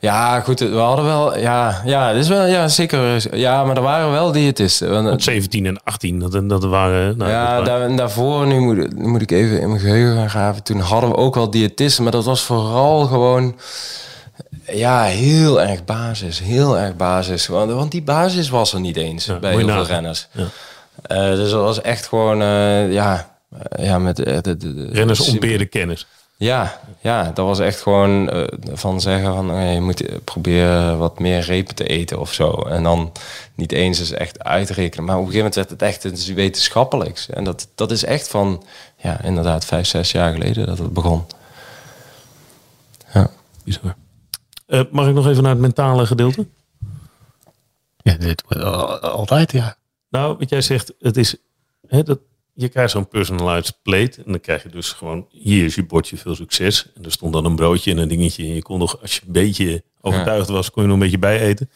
Ja, 0.00 0.40
goed, 0.40 0.60
we 0.60 0.76
hadden 0.76 1.04
wel, 1.04 1.38
ja, 1.38 1.82
ja, 1.84 2.12
dat 2.12 2.20
is 2.22 2.28
wel, 2.28 2.46
ja, 2.46 2.68
zeker, 2.68 3.36
ja, 3.38 3.64
maar 3.64 3.76
er 3.76 3.82
waren 3.82 4.10
wel 4.10 4.32
diëtisten. 4.32 4.90
Want, 4.90 5.08
Want 5.08 5.22
17 5.22 5.66
en 5.66 5.82
18, 5.84 6.18
dat, 6.18 6.48
dat 6.48 6.64
waren... 6.64 7.16
Nou, 7.16 7.30
ja, 7.30 7.56
dat 7.58 7.66
waren- 7.68 7.88
daar, 7.88 7.96
daarvoor, 7.96 8.46
nu 8.46 8.60
moet, 8.60 8.96
nu 8.96 9.06
moet 9.06 9.22
ik 9.22 9.30
even 9.30 9.60
in 9.60 9.68
mijn 9.68 9.80
geheugen 9.80 10.16
gaan 10.16 10.30
graven. 10.30 10.62
Toen 10.62 10.80
hadden 10.80 11.10
we 11.10 11.16
ook 11.16 11.34
wel 11.34 11.50
diëtisten, 11.50 12.02
maar 12.02 12.12
dat 12.12 12.24
was 12.24 12.42
vooral 12.42 13.06
gewoon, 13.06 13.56
ja, 14.74 15.04
heel 15.04 15.60
erg 15.60 15.84
basis, 15.84 16.38
heel 16.38 16.78
erg 16.78 16.96
basis. 16.96 17.46
Want, 17.46 17.72
want 17.72 17.90
die 17.90 18.02
basis 18.02 18.48
was 18.48 18.72
er 18.72 18.80
niet 18.80 18.96
eens 18.96 19.24
Ja, 19.24 19.38
bij 19.38 19.56
heel 19.56 19.68
veel 19.68 19.86
renners. 19.86 20.28
Ja. 20.32 20.46
Eh, 21.02 21.34
dus 21.34 21.50
dat 21.50 21.62
was 21.62 21.80
echt 21.80 22.06
gewoon, 22.06 22.42
eh, 22.42 22.92
ja, 22.92 23.36
eh, 23.58 23.84
ja, 23.84 23.98
met 23.98 24.16
de, 24.16 24.40
de, 24.40 24.56
de, 24.56 24.88
Renners 24.92 25.28
ontbeerde 25.28 25.66
kennis. 25.66 26.06
Ja, 26.36 26.80
ja, 27.00 27.30
dat 27.34 27.46
was 27.46 27.58
echt 27.58 27.80
gewoon 27.80 28.46
van 28.72 29.00
zeggen 29.00 29.34
van 29.34 29.64
je 29.64 29.80
moet 29.80 30.24
proberen 30.24 30.98
wat 30.98 31.18
meer 31.18 31.40
repen 31.40 31.74
te 31.74 31.86
eten 31.86 32.20
of 32.20 32.32
zo. 32.32 32.50
En 32.50 32.82
dan 32.82 33.12
niet 33.54 33.72
eens 33.72 33.98
eens 33.98 34.10
echt 34.10 34.44
uitrekenen. 34.44 35.04
Maar 35.04 35.16
op 35.16 35.26
een 35.26 35.32
gegeven 35.32 35.50
moment 35.50 35.68
werd 35.68 35.70
het 35.70 35.82
echt 35.82 36.04
iets 36.04 36.26
wetenschappelijks. 36.26 37.28
En 37.28 37.44
dat, 37.44 37.68
dat 37.74 37.90
is 37.90 38.04
echt 38.04 38.28
van, 38.28 38.64
ja, 38.96 39.22
inderdaad, 39.22 39.64
vijf, 39.64 39.86
zes 39.86 40.12
jaar 40.12 40.32
geleden 40.32 40.66
dat 40.66 40.78
het 40.78 40.92
begon. 40.92 41.24
Ja. 43.12 43.30
Bizar. 43.64 43.94
Eh, 44.72 44.80
mag 44.90 45.08
ik 45.08 45.14
nog 45.14 45.26
even 45.26 45.42
naar 45.42 45.52
het 45.52 45.60
mentale 45.60 46.06
gedeelte? 46.06 46.46
Ja, 47.96 48.14
dit, 48.16 48.44
al- 48.48 48.98
altijd, 48.98 49.52
ja. 49.52 49.76
Nou, 50.10 50.36
wat 50.38 50.48
jij 50.48 50.60
zegt, 50.60 50.92
het 50.98 51.16
is, 51.16 51.36
hè, 51.86 52.02
dat, 52.02 52.18
je 52.52 52.68
krijgt 52.68 52.90
zo'n 52.90 53.08
personalized 53.08 53.78
plate. 53.82 54.22
En 54.24 54.30
dan 54.32 54.40
krijg 54.40 54.62
je 54.62 54.68
dus 54.68 54.92
gewoon, 54.92 55.26
hier 55.30 55.64
is 55.64 55.74
je 55.74 55.84
bordje, 55.84 56.16
veel 56.16 56.34
succes. 56.34 56.92
En 56.94 57.04
er 57.04 57.12
stond 57.12 57.32
dan 57.32 57.44
een 57.44 57.56
broodje 57.56 57.90
en 57.90 57.98
een 57.98 58.08
dingetje. 58.08 58.44
En 58.44 58.54
je 58.54 58.62
kon 58.62 58.78
nog, 58.78 59.00
als 59.00 59.14
je 59.14 59.20
een 59.26 59.32
beetje 59.32 59.82
overtuigd 60.00 60.48
was, 60.48 60.70
kon 60.70 60.82
je 60.82 60.88
nog 60.88 60.96
een 60.96 61.02
beetje 61.02 61.18
bij 61.18 61.40
eten. 61.40 61.70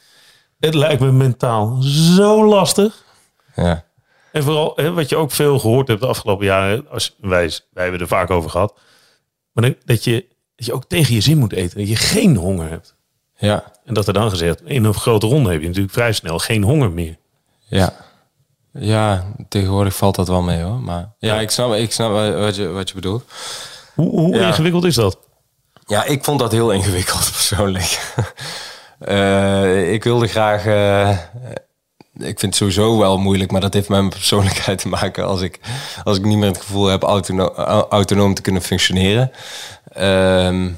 Het 0.59 0.75
lijkt 0.75 1.01
me 1.01 1.13
mentaal 1.13 1.83
zo 1.83 2.47
lastig. 2.47 3.05
Ja. 3.57 3.85
En 4.33 4.43
vooral, 4.43 4.73
hè, 4.77 4.93
wat 4.93 5.09
je 5.09 5.17
ook 5.17 5.31
veel 5.31 5.59
gehoord 5.59 5.89
hebt 5.89 6.01
de 6.01 6.07
afgelopen 6.07 6.47
jaren, 6.47 6.89
als 6.91 7.17
wij, 7.21 7.51
wij 7.71 7.83
hebben 7.83 8.01
er 8.01 8.09
vaak 8.09 8.31
over 8.31 8.51
gehad, 8.51 8.79
maar 9.53 9.75
dat 9.85 10.05
je, 10.05 10.27
dat 10.57 10.67
je 10.67 10.73
ook 10.73 10.85
tegen 10.85 11.15
je 11.15 11.21
zin 11.21 11.39
moet 11.39 11.53
eten, 11.53 11.79
dat 11.79 11.89
je 11.89 11.97
geen 11.97 12.37
honger 12.37 12.69
hebt. 12.71 12.95
Ja. 13.39 13.65
En 13.85 13.95
dat 13.95 14.07
er 14.07 14.13
dan 14.13 14.31
gezegd, 14.31 14.61
in 14.65 14.85
een 14.85 14.95
grote 14.95 15.27
ronde 15.27 15.51
heb 15.51 15.61
je 15.61 15.67
natuurlijk 15.67 15.95
vrij 15.95 16.13
snel 16.13 16.39
geen 16.39 16.63
honger 16.63 16.91
meer. 16.91 17.17
Ja. 17.67 17.93
Ja, 18.73 19.25
tegenwoordig 19.49 19.97
valt 19.97 20.15
dat 20.15 20.29
wel 20.29 20.43
mee 20.43 20.63
hoor. 20.63 20.81
Maar 20.81 21.13
ja, 21.19 21.41
ik 21.41 21.51
snap, 21.51 21.75
ik 21.75 21.93
snap 21.93 22.11
wat 22.39 22.57
je, 22.57 22.69
wat 22.69 22.89
je 22.89 22.95
bedoelt. 22.95 23.25
Hoe, 23.95 24.09
hoe 24.11 24.35
Ja. 24.37 24.47
ingewikkeld 24.47 24.85
is 24.85 24.95
dat? 24.95 25.19
Ja, 25.87 26.05
ik 26.05 26.25
vond 26.25 26.39
dat 26.39 26.53
heel 26.53 26.71
ingewikkeld 26.73 27.31
persoonlijk. 27.33 28.15
Eh, 28.99 29.93
ik 29.93 30.05
wilde 30.05 30.27
graag. 30.29 30.67
eh, 30.67 31.11
ik 32.19 32.39
vind 32.39 32.41
het 32.41 32.55
sowieso 32.57 32.99
wel 32.99 33.19
moeilijk, 33.19 33.51
maar 33.51 33.61
dat 33.61 33.75
heeft 33.75 33.89
met 33.89 33.99
mijn 33.99 34.11
persoonlijkheid 34.11 34.79
te 34.79 34.89
maken. 34.89 35.27
Als 35.27 35.41
ik, 35.41 35.61
als 36.05 36.17
ik 36.19 36.25
niet 36.25 36.39
meer 36.39 36.49
het 36.49 36.61
gevoel 36.61 36.87
heb 36.87 37.03
autono 37.03 37.49
au- 37.55 37.87
autonoom 37.89 38.35
te 38.35 38.43
kunnen 38.43 38.63
functioneren. 38.63 39.31
Ehm, 39.97 40.69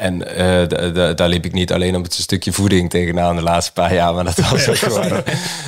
en 0.00 0.36
eh, 0.36 1.16
daar 1.16 1.28
liep 1.28 1.44
ik 1.44 1.52
niet 1.52 1.72
alleen 1.72 1.96
op 1.96 2.02
het 2.02 2.14
stukje 2.14 2.52
voeding 2.52 2.90
tegenaan 2.90 3.36
de 3.36 3.42
laatste 3.42 3.72
paar 3.72 3.94
jaar. 3.94 4.14
Maar 4.14 4.24
dat 4.24 4.36
was 4.50 4.68
ook 4.68 4.76
gewoon... 4.76 5.22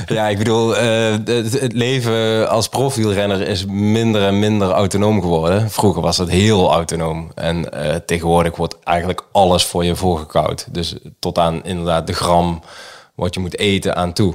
Ja, 0.06 0.28
ik 0.28 0.38
bedoel, 0.38 0.76
eh, 0.76 1.10
het, 1.24 1.60
het 1.60 1.72
leven 1.72 2.48
als 2.48 2.68
profielrenner 2.68 3.40
is 3.40 3.64
minder 3.66 4.22
en 4.26 4.38
minder 4.38 4.70
autonoom 4.70 5.20
geworden. 5.20 5.70
Vroeger 5.70 6.02
was 6.02 6.18
het 6.18 6.30
heel 6.30 6.72
autonoom. 6.72 7.30
En 7.34 7.72
eh, 7.72 7.96
tegenwoordig 8.06 8.56
wordt 8.56 8.76
eigenlijk 8.84 9.24
alles 9.32 9.64
voor 9.64 9.84
je 9.84 9.96
voorgekoud. 9.96 10.66
Dus 10.70 10.94
tot 11.18 11.38
aan 11.38 11.64
inderdaad 11.64 12.06
de 12.06 12.14
gram 12.14 12.62
wat 13.14 13.34
je 13.34 13.40
moet 13.40 13.58
eten 13.58 13.96
aan 13.96 14.12
toe. 14.12 14.34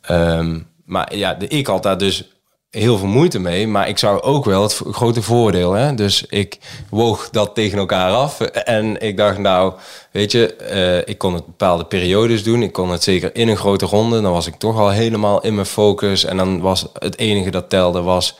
Ehm, 0.00 0.58
maar 0.84 1.16
ja, 1.16 1.34
de, 1.34 1.48
ik 1.48 1.66
had 1.66 1.82
daar 1.82 1.98
dus 1.98 2.28
heel 2.70 2.98
veel 2.98 3.08
moeite 3.08 3.38
mee. 3.38 3.66
Maar 3.66 3.88
ik 3.88 3.98
zou 3.98 4.20
ook 4.20 4.44
wel 4.44 4.62
het 4.62 4.82
grote 4.90 5.22
voordeel. 5.22 5.72
Hè? 5.72 5.94
Dus 5.94 6.24
ik 6.26 6.58
woog 6.90 7.30
dat 7.30 7.54
tegen 7.54 7.78
elkaar 7.78 8.12
af. 8.12 8.40
En 8.40 9.00
ik 9.00 9.16
dacht, 9.16 9.38
nou, 9.38 9.74
weet 10.10 10.32
je, 10.32 10.54
eh, 10.54 10.98
ik 10.98 11.18
kon 11.18 11.34
het 11.34 11.46
bepaalde 11.46 11.84
periodes 11.84 12.42
doen. 12.42 12.62
Ik 12.62 12.72
kon 12.72 12.90
het 12.90 13.02
zeker 13.02 13.34
in 13.34 13.48
een 13.48 13.56
grote 13.56 13.86
ronde. 13.86 14.20
Dan 14.20 14.32
was 14.32 14.46
ik 14.46 14.54
toch 14.54 14.78
al 14.78 14.90
helemaal 14.90 15.42
in 15.42 15.54
mijn 15.54 15.66
focus. 15.66 16.24
En 16.24 16.36
dan 16.36 16.60
was 16.60 16.86
het 16.98 17.18
enige 17.18 17.50
dat 17.50 17.70
telde 17.70 18.02
was 18.02 18.38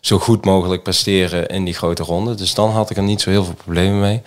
zo 0.00 0.18
goed 0.18 0.44
mogelijk 0.44 0.82
presteren 0.82 1.46
in 1.48 1.64
die 1.64 1.74
grote 1.74 2.02
ronde. 2.02 2.34
Dus 2.34 2.54
dan 2.54 2.70
had 2.70 2.90
ik 2.90 2.96
er 2.96 3.02
niet 3.02 3.20
zo 3.20 3.30
heel 3.30 3.44
veel 3.44 3.54
problemen 3.54 4.00
mee. 4.00 4.22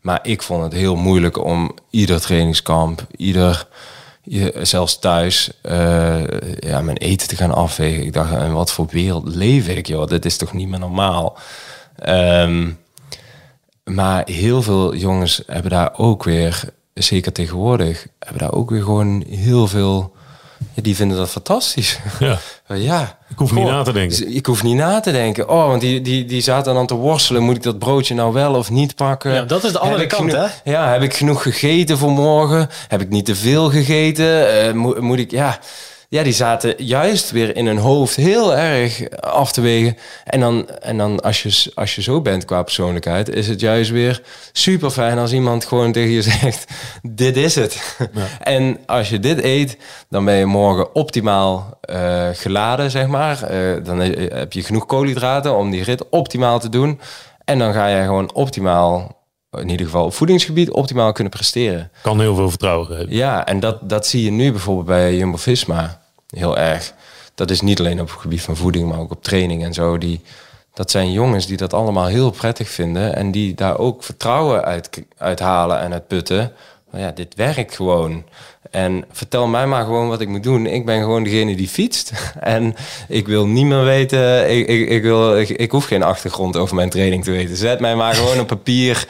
Maar 0.00 0.20
ik 0.22 0.42
vond 0.42 0.62
het 0.62 0.72
heel 0.72 0.96
moeilijk 0.96 1.44
om 1.44 1.74
ieder 1.90 2.20
trainingskamp, 2.20 3.06
ieder 3.16 3.66
je, 4.22 4.58
zelfs 4.62 4.98
thuis, 4.98 5.50
eh, 5.62 6.22
ja, 6.58 6.80
mijn 6.80 6.96
eten 6.96 7.28
te 7.28 7.36
gaan 7.36 7.54
afwegen. 7.54 8.04
Ik 8.04 8.12
dacht, 8.12 8.32
in 8.32 8.52
wat 8.52 8.72
voor 8.72 8.86
wereld 8.90 9.34
leef 9.34 9.68
ik, 9.68 9.86
joh? 9.86 10.06
Dit 10.06 10.24
is 10.24 10.36
toch 10.36 10.52
niet 10.52 10.68
meer 10.68 10.78
normaal? 10.78 11.38
Ehm, 11.96 12.70
maar 13.84 14.28
heel 14.28 14.62
veel 14.62 14.94
jongens 14.94 15.42
hebben 15.46 15.70
daar 15.70 15.98
ook 15.98 16.24
weer, 16.24 16.64
zeker 16.94 17.32
tegenwoordig, 17.32 18.06
hebben 18.18 18.38
daar 18.38 18.52
ook 18.52 18.70
weer 18.70 18.82
gewoon 18.82 19.24
heel 19.28 19.66
veel. 19.66 20.12
Ja, 20.74 20.82
die 20.82 20.96
vinden 20.96 21.16
dat 21.16 21.30
fantastisch. 21.30 21.98
Ja. 22.18 22.38
ja. 22.74 23.18
Ik 23.28 23.38
hoef 23.38 23.52
niet 23.52 23.64
na 23.64 23.82
te 23.82 23.92
denken. 23.92 24.34
Ik 24.34 24.46
hoef 24.46 24.62
niet 24.62 24.74
na 24.76 25.00
te 25.00 25.12
denken. 25.12 25.48
Oh, 25.48 25.66
want 25.66 25.80
die, 25.80 26.00
die, 26.00 26.24
die 26.24 26.40
zaten 26.40 26.74
dan 26.74 26.86
te 26.86 26.94
worstelen. 26.94 27.42
Moet 27.42 27.56
ik 27.56 27.62
dat 27.62 27.78
broodje 27.78 28.14
nou 28.14 28.32
wel 28.32 28.54
of 28.54 28.70
niet 28.70 28.94
pakken? 28.94 29.32
Ja, 29.34 29.42
dat 29.42 29.64
is 29.64 29.72
de 29.72 29.78
andere 29.78 30.06
kant, 30.06 30.30
genoeg- 30.32 30.50
Ja, 30.64 30.92
heb 30.92 31.02
ik 31.02 31.14
genoeg 31.14 31.42
gegeten 31.42 31.98
voor 31.98 32.10
morgen? 32.10 32.68
Heb 32.88 33.00
ik 33.00 33.08
niet 33.08 33.24
te 33.24 33.34
veel 33.36 33.70
gegeten? 33.70 34.60
Eh, 34.66 34.72
moet, 34.72 35.00
moet 35.00 35.18
ik, 35.18 35.30
ja... 35.30 35.58
Ja, 36.12 36.22
die 36.22 36.32
zaten 36.32 36.74
juist 36.84 37.30
weer 37.30 37.56
in 37.56 37.66
hun 37.66 37.78
hoofd 37.78 38.16
heel 38.16 38.56
erg 38.56 39.10
af 39.10 39.52
te 39.52 39.60
wegen. 39.60 39.96
En 40.24 40.40
dan, 40.40 40.68
en 40.68 40.98
dan 40.98 41.20
als, 41.20 41.42
je, 41.42 41.72
als 41.74 41.94
je 41.94 42.02
zo 42.02 42.20
bent 42.20 42.44
qua 42.44 42.62
persoonlijkheid, 42.62 43.28
is 43.28 43.48
het 43.48 43.60
juist 43.60 43.90
weer 43.90 44.22
super 44.52 44.90
fijn 44.90 45.18
als 45.18 45.32
iemand 45.32 45.64
gewoon 45.64 45.92
tegen 45.92 46.10
je 46.10 46.22
zegt: 46.40 46.64
Dit 47.02 47.36
is 47.36 47.54
het. 47.54 47.98
En 48.40 48.78
als 48.86 49.08
je 49.08 49.18
dit 49.18 49.42
eet, 49.42 49.76
dan 50.08 50.24
ben 50.24 50.34
je 50.34 50.46
morgen 50.46 50.94
optimaal 50.94 51.78
eh, 51.80 52.28
geladen, 52.32 52.90
zeg 52.90 53.06
maar. 53.06 53.42
Eh, 53.42 53.84
dan 53.84 53.98
heb 53.98 54.52
je 54.52 54.62
genoeg 54.62 54.86
koolhydraten 54.86 55.56
om 55.56 55.70
die 55.70 55.82
rit 55.82 56.08
optimaal 56.08 56.60
te 56.60 56.68
doen. 56.68 57.00
En 57.44 57.58
dan 57.58 57.72
ga 57.72 57.86
je 57.86 58.04
gewoon 58.04 58.34
optimaal, 58.34 59.16
in 59.50 59.68
ieder 59.68 59.86
geval 59.86 60.04
op 60.04 60.14
voedingsgebied, 60.14 60.70
optimaal 60.70 61.12
kunnen 61.12 61.32
presteren. 61.32 61.90
Kan 62.02 62.20
heel 62.20 62.34
veel 62.34 62.48
vertrouwen 62.48 62.86
geven. 62.86 63.14
Ja, 63.14 63.46
en 63.46 63.60
dat, 63.60 63.88
dat 63.88 64.06
zie 64.06 64.24
je 64.24 64.30
nu 64.30 64.50
bijvoorbeeld 64.50 64.86
bij 64.86 65.16
Jumbo-Visma 65.16 65.99
heel 66.30 66.58
erg. 66.58 66.94
Dat 67.34 67.50
is 67.50 67.60
niet 67.60 67.78
alleen 67.78 68.00
op 68.00 68.10
het 68.10 68.20
gebied 68.20 68.42
van 68.42 68.56
voeding, 68.56 68.88
maar 68.88 68.98
ook 68.98 69.10
op 69.10 69.22
training 69.22 69.64
en 69.64 69.74
zo. 69.74 69.98
Die, 69.98 70.20
dat 70.74 70.90
zijn 70.90 71.12
jongens 71.12 71.46
die 71.46 71.56
dat 71.56 71.72
allemaal 71.72 72.06
heel 72.06 72.30
prettig 72.30 72.68
vinden 72.68 73.14
en 73.14 73.30
die 73.30 73.54
daar 73.54 73.78
ook 73.78 74.02
vertrouwen 74.02 74.64
uit, 74.64 74.90
uit 75.16 75.40
halen 75.40 75.80
en 75.80 75.92
uit 75.92 76.06
putten. 76.06 76.52
Maar 76.90 77.00
ja, 77.00 77.10
dit 77.10 77.34
werkt 77.34 77.74
gewoon. 77.74 78.24
En 78.70 79.04
vertel 79.12 79.46
mij 79.46 79.66
maar 79.66 79.84
gewoon 79.84 80.08
wat 80.08 80.20
ik 80.20 80.28
moet 80.28 80.42
doen. 80.42 80.66
Ik 80.66 80.84
ben 80.84 81.00
gewoon 81.00 81.22
degene 81.24 81.56
die 81.56 81.68
fietst. 81.68 82.12
En 82.40 82.74
ik 83.08 83.26
wil 83.28 83.46
niet 83.46 83.64
meer 83.66 83.84
weten. 83.84 84.50
Ik, 84.58 84.66
ik, 84.68 84.88
ik, 84.88 85.02
wil, 85.02 85.38
ik, 85.38 85.48
ik 85.48 85.70
hoef 85.70 85.84
geen 85.84 86.02
achtergrond 86.02 86.56
over 86.56 86.74
mijn 86.76 86.90
training 86.90 87.24
te 87.24 87.30
weten. 87.30 87.56
Zet 87.56 87.80
mij 87.80 87.96
maar 87.96 88.14
gewoon 88.14 88.40
op 88.40 88.46
papier. 88.46 89.06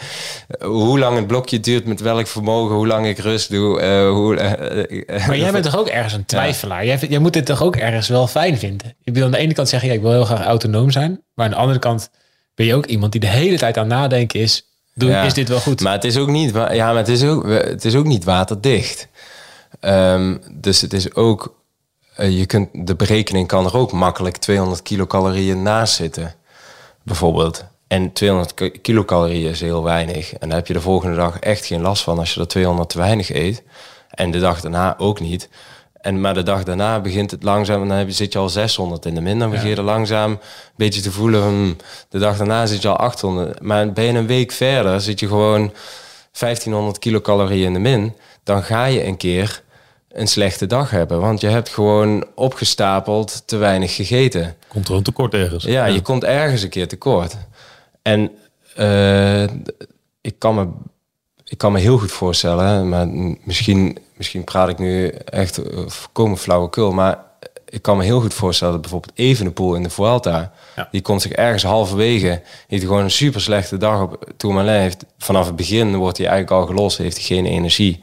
eh, 0.48 0.66
Hoe 0.66 0.98
lang 0.98 1.16
het 1.16 1.26
blokje 1.26 1.60
duurt, 1.60 1.84
met 1.86 2.00
welk 2.00 2.26
vermogen, 2.26 2.76
hoe 2.76 2.86
lang 2.86 3.06
ik 3.06 3.18
rust 3.18 3.50
doe. 3.50 3.80
eh, 3.80 4.10
hoe, 4.10 4.36
eh, 4.36 5.26
Maar 5.26 5.36
jij 5.38 5.52
bent 5.52 5.64
toch 5.64 5.78
ook 5.78 5.88
ergens 5.88 6.12
een 6.14 6.24
twijfelaar? 6.24 6.84
Jij, 6.86 7.18
moet 7.18 7.32
dit 7.32 7.46
toch 7.46 7.62
ook 7.62 7.76
ergens 7.76 8.08
wel 8.08 8.26
fijn 8.26 8.58
vinden? 8.58 8.94
Ik 9.04 9.14
wil 9.14 9.24
aan 9.24 9.30
de 9.30 9.38
ene 9.38 9.54
kant 9.54 9.68
zeggen, 9.68 9.88
ja, 9.88 9.94
ik 9.94 10.00
wil 10.00 10.10
heel 10.12 10.24
graag 10.24 10.44
autonoom 10.44 10.90
zijn. 10.90 11.20
Maar 11.34 11.44
aan 11.44 11.50
de 11.52 11.58
andere 11.58 11.78
kant 11.78 12.10
ben 12.54 12.66
je 12.66 12.74
ook 12.74 12.86
iemand 12.86 13.12
die 13.12 13.20
de 13.20 13.26
hele 13.26 13.58
tijd 13.58 13.78
aan 13.78 13.86
nadenken 13.88 14.40
is. 14.40 14.64
Doe, 14.94 15.10
Ja. 15.10 15.22
Is 15.22 15.34
dit 15.34 15.48
wel 15.48 15.60
goed? 15.60 15.80
Maar 15.80 15.92
het 15.92 16.04
is 16.04 16.16
ook 16.16 16.28
niet, 16.28 16.52
ja, 16.54 16.86
maar 16.86 16.96
het 16.96 17.08
is 17.08 17.24
ook, 17.24 17.48
het 17.48 17.84
is 17.84 17.94
ook 17.94 18.06
niet 18.06 18.24
waterdicht. 18.24 19.08
Ehm, 19.80 20.36
dus 20.52 20.80
het 20.80 20.92
is 20.92 21.14
ook, 21.14 21.54
eh, 22.14 22.38
je 22.38 22.46
kunt, 22.46 22.68
de 22.72 22.94
berekening 22.94 23.46
kan 23.48 23.64
er 23.66 23.76
ook 23.76 23.92
makkelijk 23.92 24.36
200 24.36 24.82
kilocalorieën 24.82 25.62
naast 25.62 25.94
zitten, 25.94 26.34
bijvoorbeeld. 27.02 27.64
En 27.88 28.12
200 28.12 28.54
ki- 28.54 28.70
kilocalorieën 28.80 29.50
is 29.50 29.60
heel 29.60 29.82
weinig. 29.82 30.32
En 30.32 30.48
dan 30.48 30.56
heb 30.58 30.66
je 30.66 30.72
de 30.72 30.80
volgende 30.80 31.16
dag 31.16 31.38
echt 31.38 31.64
geen 31.66 31.80
last 31.80 32.02
van 32.02 32.18
als 32.18 32.34
je 32.34 32.40
er 32.40 32.48
200 32.48 32.88
te 32.88 32.98
weinig 32.98 33.30
eet. 33.32 33.62
En 34.10 34.30
de 34.30 34.38
dag 34.40 34.60
daarna 34.60 34.98
ook 34.98 35.20
niet. 35.20 35.48
En, 36.00 36.20
maar 36.20 36.34
de 36.34 36.42
dag 36.42 36.62
daarna 36.64 37.00
begint 37.00 37.30
het 37.30 37.42
langzaam, 37.42 37.82
en 37.82 37.88
dan 37.88 37.96
heb 37.96 38.06
je, 38.06 38.12
zit 38.12 38.32
je 38.32 38.38
al 38.38 38.48
600 38.48 39.06
in 39.06 39.14
de 39.14 39.20
min. 39.20 39.38
Dan 39.38 39.50
begin 39.50 39.68
je 39.68 39.76
er 39.76 39.82
langzaam 39.82 40.30
een 40.30 40.38
beetje 40.76 41.00
te 41.00 41.10
voelen, 41.12 41.42
hmm, 41.42 41.76
de 42.08 42.18
dag 42.18 42.36
daarna 42.36 42.66
zit 42.66 42.82
je 42.82 42.88
al 42.88 42.96
800. 42.96 43.60
Maar 43.62 43.92
ben 43.92 44.04
je 44.04 44.12
een 44.12 44.26
week 44.26 44.52
verder, 44.52 45.00
zit 45.00 45.20
je 45.20 45.26
gewoon 45.26 45.72
1500 46.32 46.98
kilocalorieën 46.98 47.66
in 47.66 47.72
de 47.72 47.78
min. 47.78 48.14
Dan 48.50 48.62
ga 48.62 48.84
je 48.84 49.04
een 49.04 49.16
keer 49.16 49.62
een 50.08 50.26
slechte 50.26 50.66
dag 50.66 50.90
hebben. 50.90 51.20
Want 51.20 51.40
je 51.40 51.46
hebt 51.46 51.68
gewoon 51.68 52.26
opgestapeld 52.34 53.42
te 53.46 53.56
weinig 53.56 53.94
gegeten. 53.94 54.56
Komt 54.68 54.88
er 54.88 54.94
een 54.94 55.02
tekort 55.02 55.34
ergens. 55.34 55.64
Ja, 55.64 55.84
je 55.84 56.00
komt 56.00 56.24
ergens 56.24 56.62
een 56.62 56.68
keer 56.68 56.88
tekort. 56.88 57.36
En 58.02 58.30
eh, 58.74 59.42
ik, 60.20 60.38
kan 60.38 60.54
me, 60.54 60.68
ik 61.44 61.58
kan 61.58 61.72
me 61.72 61.78
heel 61.78 61.98
goed 61.98 62.12
voorstellen, 62.12 62.88
maar 62.88 63.08
misschien, 63.44 63.98
misschien 64.16 64.44
praat 64.44 64.68
ik 64.68 64.78
nu 64.78 65.08
echt 65.24 65.58
eh, 65.58 65.78
volkomen 65.86 66.38
flauwekul, 66.38 66.92
maar 66.92 67.18
ik 67.70 67.82
kan 67.82 67.96
me 67.96 68.04
heel 68.04 68.20
goed 68.20 68.34
voorstellen 68.34 68.72
dat 68.72 68.82
bijvoorbeeld 68.82 69.18
Evenepoel 69.18 69.74
in 69.74 69.82
de 69.82 69.90
Vuelta, 69.90 70.52
Ja. 70.76 70.88
die 70.90 71.00
komt 71.02 71.22
zich 71.22 71.32
ergens 71.32 71.62
halverwege, 71.62 72.42
heeft 72.66 72.82
gewoon 72.82 73.02
een 73.02 73.10
super 73.10 73.40
slechte 73.40 73.76
dag 73.76 74.02
op 74.02 74.24
Tourmalet. 74.36 74.80
Heeft, 74.80 75.04
vanaf 75.18 75.46
het 75.46 75.56
begin 75.56 75.96
wordt 75.96 76.18
hij 76.18 76.26
eigenlijk 76.26 76.60
al 76.60 76.66
gelost, 76.66 76.98
heeft 76.98 77.16
hij 77.16 77.24
geen 77.24 77.46
energie. 77.46 78.02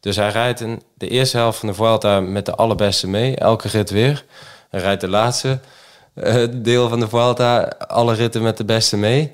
Dus 0.00 0.16
hij 0.16 0.28
rijdt 0.30 0.60
in 0.60 0.82
de 0.94 1.08
eerste 1.08 1.36
helft 1.36 1.58
van 1.58 1.68
de 1.68 1.74
Vuelta 1.74 2.20
met 2.20 2.46
de 2.46 2.54
allerbeste 2.54 3.08
mee, 3.08 3.36
elke 3.36 3.68
rit 3.68 3.90
weer. 3.90 4.24
Hij 4.70 4.80
rijdt 4.80 5.00
de 5.00 5.08
laatste 5.08 5.58
eh, 6.14 6.44
deel 6.52 6.88
van 6.88 7.00
de 7.00 7.08
Vuelta, 7.08 7.58
alle 7.86 8.14
ritten 8.14 8.42
met 8.42 8.56
de 8.56 8.64
beste 8.64 8.96
mee. 8.96 9.32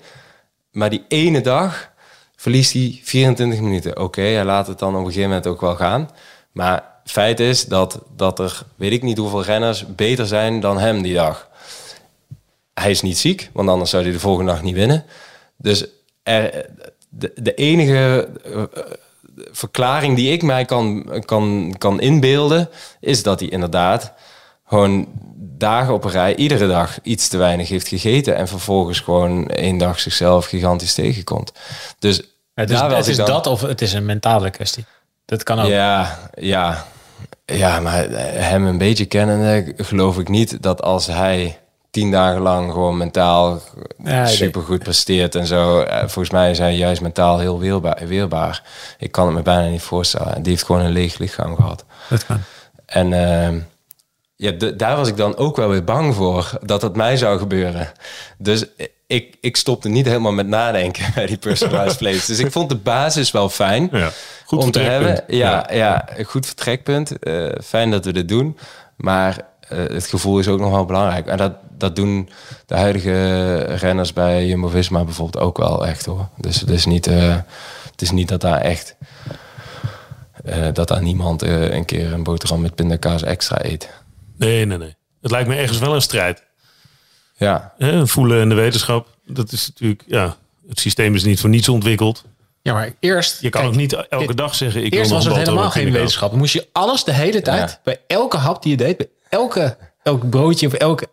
Maar 0.72 0.90
die 0.90 1.04
ene 1.08 1.40
dag 1.40 1.90
verliest 2.36 2.72
hij 2.72 3.00
24 3.02 3.60
minuten. 3.60 3.98
Oké, 4.00 4.20
hij 4.22 4.44
laat 4.44 4.66
het 4.66 4.78
dan 4.78 4.92
op 4.94 4.98
een 5.00 5.06
gegeven 5.06 5.28
moment 5.28 5.46
ook 5.46 5.60
wel 5.60 5.76
gaan. 5.76 6.10
Maar 6.52 6.84
feit 7.04 7.40
is 7.40 7.66
dat, 7.66 8.00
dat 8.16 8.38
er 8.38 8.62
weet 8.76 8.92
ik 8.92 9.02
niet 9.02 9.18
hoeveel 9.18 9.42
renners 9.42 9.84
beter 9.94 10.26
zijn 10.26 10.60
dan 10.60 10.78
hem 10.78 11.02
die 11.02 11.14
dag. 11.14 11.48
Hij 12.74 12.90
is 12.90 13.02
niet 13.02 13.18
ziek, 13.18 13.50
want 13.52 13.68
anders 13.68 13.90
zou 13.90 14.02
hij 14.02 14.12
de 14.12 14.20
volgende 14.20 14.52
dag 14.52 14.62
niet 14.62 14.74
winnen. 14.74 15.04
Dus 15.56 15.86
er, 16.22 16.66
de, 17.08 17.32
de 17.34 17.54
enige 17.54 18.28
eh, 18.44 18.62
verklaring 19.50 20.16
die 20.16 20.32
ik 20.32 20.42
mij 20.42 20.64
kan, 20.64 21.12
kan, 21.24 21.74
kan 21.78 22.00
inbeelden, 22.00 22.68
is 23.00 23.22
dat 23.22 23.40
hij 23.40 23.48
inderdaad 23.48 24.12
gewoon 24.66 25.08
dagen 25.58 25.94
op 25.94 26.04
een 26.04 26.10
rij, 26.10 26.36
iedere 26.36 26.66
dag 26.66 26.98
iets 27.02 27.28
te 27.28 27.36
weinig 27.36 27.68
heeft 27.68 27.88
gegeten. 27.88 28.36
En 28.36 28.48
vervolgens 28.48 29.00
gewoon 29.00 29.48
één 29.48 29.78
dag 29.78 30.00
zichzelf 30.00 30.46
gigantisch 30.46 30.94
tegenkomt. 30.94 31.52
Dus, 31.98 32.22
het 32.54 32.70
is, 32.70 32.80
was 32.80 32.92
het 32.92 33.06
is 33.06 33.16
dan- 33.16 33.26
dat 33.26 33.46
of 33.46 33.60
het 33.60 33.80
is 33.80 33.92
een 33.92 34.06
mentale 34.06 34.50
kwestie. 34.50 34.84
Dat 35.30 35.42
kan 35.42 35.60
ook. 35.60 35.66
Ja, 35.68 36.18
ja. 36.34 36.84
Ja, 37.44 37.80
maar 37.80 38.06
hem 38.34 38.66
een 38.66 38.78
beetje 38.78 39.04
kennende 39.06 39.72
geloof 39.76 40.18
ik 40.18 40.28
niet 40.28 40.62
dat 40.62 40.82
als 40.82 41.06
hij 41.06 41.58
tien 41.90 42.10
dagen 42.10 42.40
lang 42.40 42.72
gewoon 42.72 42.96
mentaal 42.96 43.60
Ja, 44.04 44.22
ik 44.22 44.28
super 44.28 44.62
goed 44.62 44.78
presteert 44.82 45.34
en 45.34 45.46
zo. 45.46 45.80
eh, 45.80 45.98
Volgens 45.98 46.30
mij 46.30 46.50
is 46.50 46.58
hij 46.58 46.74
juist 46.76 47.00
mentaal 47.00 47.38
heel 47.38 47.58
weerbaar. 47.58 48.02
weerbaar. 48.06 48.62
Ik 48.98 49.12
kan 49.12 49.26
het 49.26 49.34
me 49.34 49.42
bijna 49.42 49.68
niet 49.68 49.82
voorstellen. 49.82 50.42
Die 50.42 50.52
heeft 50.52 50.64
gewoon 50.64 50.80
een 50.82 50.90
leeg 50.92 51.18
lichaam 51.18 51.56
gehad. 51.56 51.84
Dat 52.08 52.26
kan. 52.26 52.40
En 52.86 53.12
ehm, 53.12 53.58
ja, 54.36 54.52
daar 54.76 54.96
was 54.96 55.08
ik 55.08 55.16
dan 55.16 55.36
ook 55.36 55.56
wel 55.56 55.68
weer 55.68 55.84
bang 55.84 56.14
voor 56.14 56.50
dat 56.62 56.80
dat 56.80 56.96
mij 56.96 57.16
zou 57.16 57.38
gebeuren. 57.38 57.92
Dus 58.38 58.64
ik, 59.10 59.36
ik 59.40 59.56
stopte 59.56 59.88
niet 59.88 60.06
helemaal 60.06 60.32
met 60.32 60.46
nadenken 60.46 61.04
bij 61.14 61.26
die 61.26 61.36
personalized. 61.36 62.26
Dus 62.26 62.38
ik 62.38 62.52
vond 62.52 62.68
de 62.68 62.76
basis 62.76 63.30
wel 63.30 63.48
fijn 63.48 63.88
Ja, 63.92 64.10
goed 64.44 64.62
om 64.62 64.70
te 64.70 64.80
hebben. 64.80 65.24
Ja, 65.26 65.68
ja. 65.72 66.18
een 66.18 66.24
goed 66.24 66.46
vertrekpunt. 66.46 67.18
Eh, 67.18 67.48
fijn 67.64 67.90
dat 67.90 68.04
we 68.04 68.12
dit 68.12 68.28
doen. 68.28 68.58
Maar 68.96 69.40
eh, 69.60 69.78
het 69.78 70.06
gevoel 70.06 70.38
is 70.38 70.48
ook 70.48 70.60
nog 70.60 70.70
wel 70.70 70.84
belangrijk. 70.84 71.26
En 71.26 71.36
dat, 71.36 71.52
dat 71.78 71.96
doen 71.96 72.28
de 72.66 72.74
huidige 72.74 73.56
renners 73.58 74.12
bij 74.12 74.46
Jumbo-Visma 74.46 75.04
bijvoorbeeld 75.04 75.44
ook 75.44 75.58
wel 75.58 75.86
echt 75.86 76.04
hoor. 76.04 76.28
Dus 76.36 76.60
het 76.60 76.70
is 76.70 76.84
niet, 76.84 77.06
eh, 77.06 77.36
het 77.90 78.02
is 78.02 78.10
niet 78.10 78.28
dat 78.28 78.40
daar 78.40 78.60
echt... 78.60 78.96
dat 80.72 80.88
daar 80.88 81.02
niemand 81.02 81.42
een 81.42 81.84
keer 81.84 82.12
een 82.12 82.22
boterham 82.22 82.60
met 82.60 82.74
pindakaas 82.74 83.22
extra 83.22 83.64
eet. 83.64 83.90
Nee, 84.36 84.64
nee, 84.64 84.78
nee. 84.78 84.94
Het 85.22 85.30
lijkt 85.30 85.48
me 85.48 85.56
ergens 85.56 85.78
wel 85.78 85.94
een 85.94 86.02
strijd. 86.02 86.48
Ja, 87.40 87.74
Hè, 87.78 88.06
voelen 88.06 88.40
en 88.40 88.48
de 88.48 88.54
wetenschap. 88.54 89.08
Dat 89.26 89.52
is 89.52 89.68
natuurlijk, 89.68 90.02
ja, 90.06 90.36
het 90.68 90.80
systeem 90.80 91.14
is 91.14 91.24
niet 91.24 91.40
voor 91.40 91.50
niets 91.50 91.68
ontwikkeld. 91.68 92.24
Ja, 92.62 92.72
maar 92.72 92.92
eerst... 92.98 93.40
Je 93.40 93.48
kan 93.48 93.60
kijk, 93.60 93.72
ook 93.72 93.78
niet 93.80 93.92
elke 94.08 94.34
dag 94.34 94.54
zeggen, 94.54 94.84
ik 94.84 94.94
Eerst 94.94 95.10
was 95.10 95.24
het 95.24 95.36
helemaal 95.36 95.70
geen 95.70 95.92
wetenschap. 95.92 96.30
Dan 96.30 96.38
moest 96.38 96.52
je 96.52 96.66
alles 96.72 97.04
de 97.04 97.12
hele 97.12 97.42
tijd, 97.42 97.70
Ja. 97.70 97.78
bij 97.84 98.00
elke 98.06 98.36
hap 98.36 98.62
die 98.62 98.70
je 98.70 98.76
deed, 98.76 98.96
bij 98.96 99.08
elke, 99.28 99.76
elk 100.02 100.30
broodje 100.30 100.66
of 100.66 100.72
elke, 100.72 101.08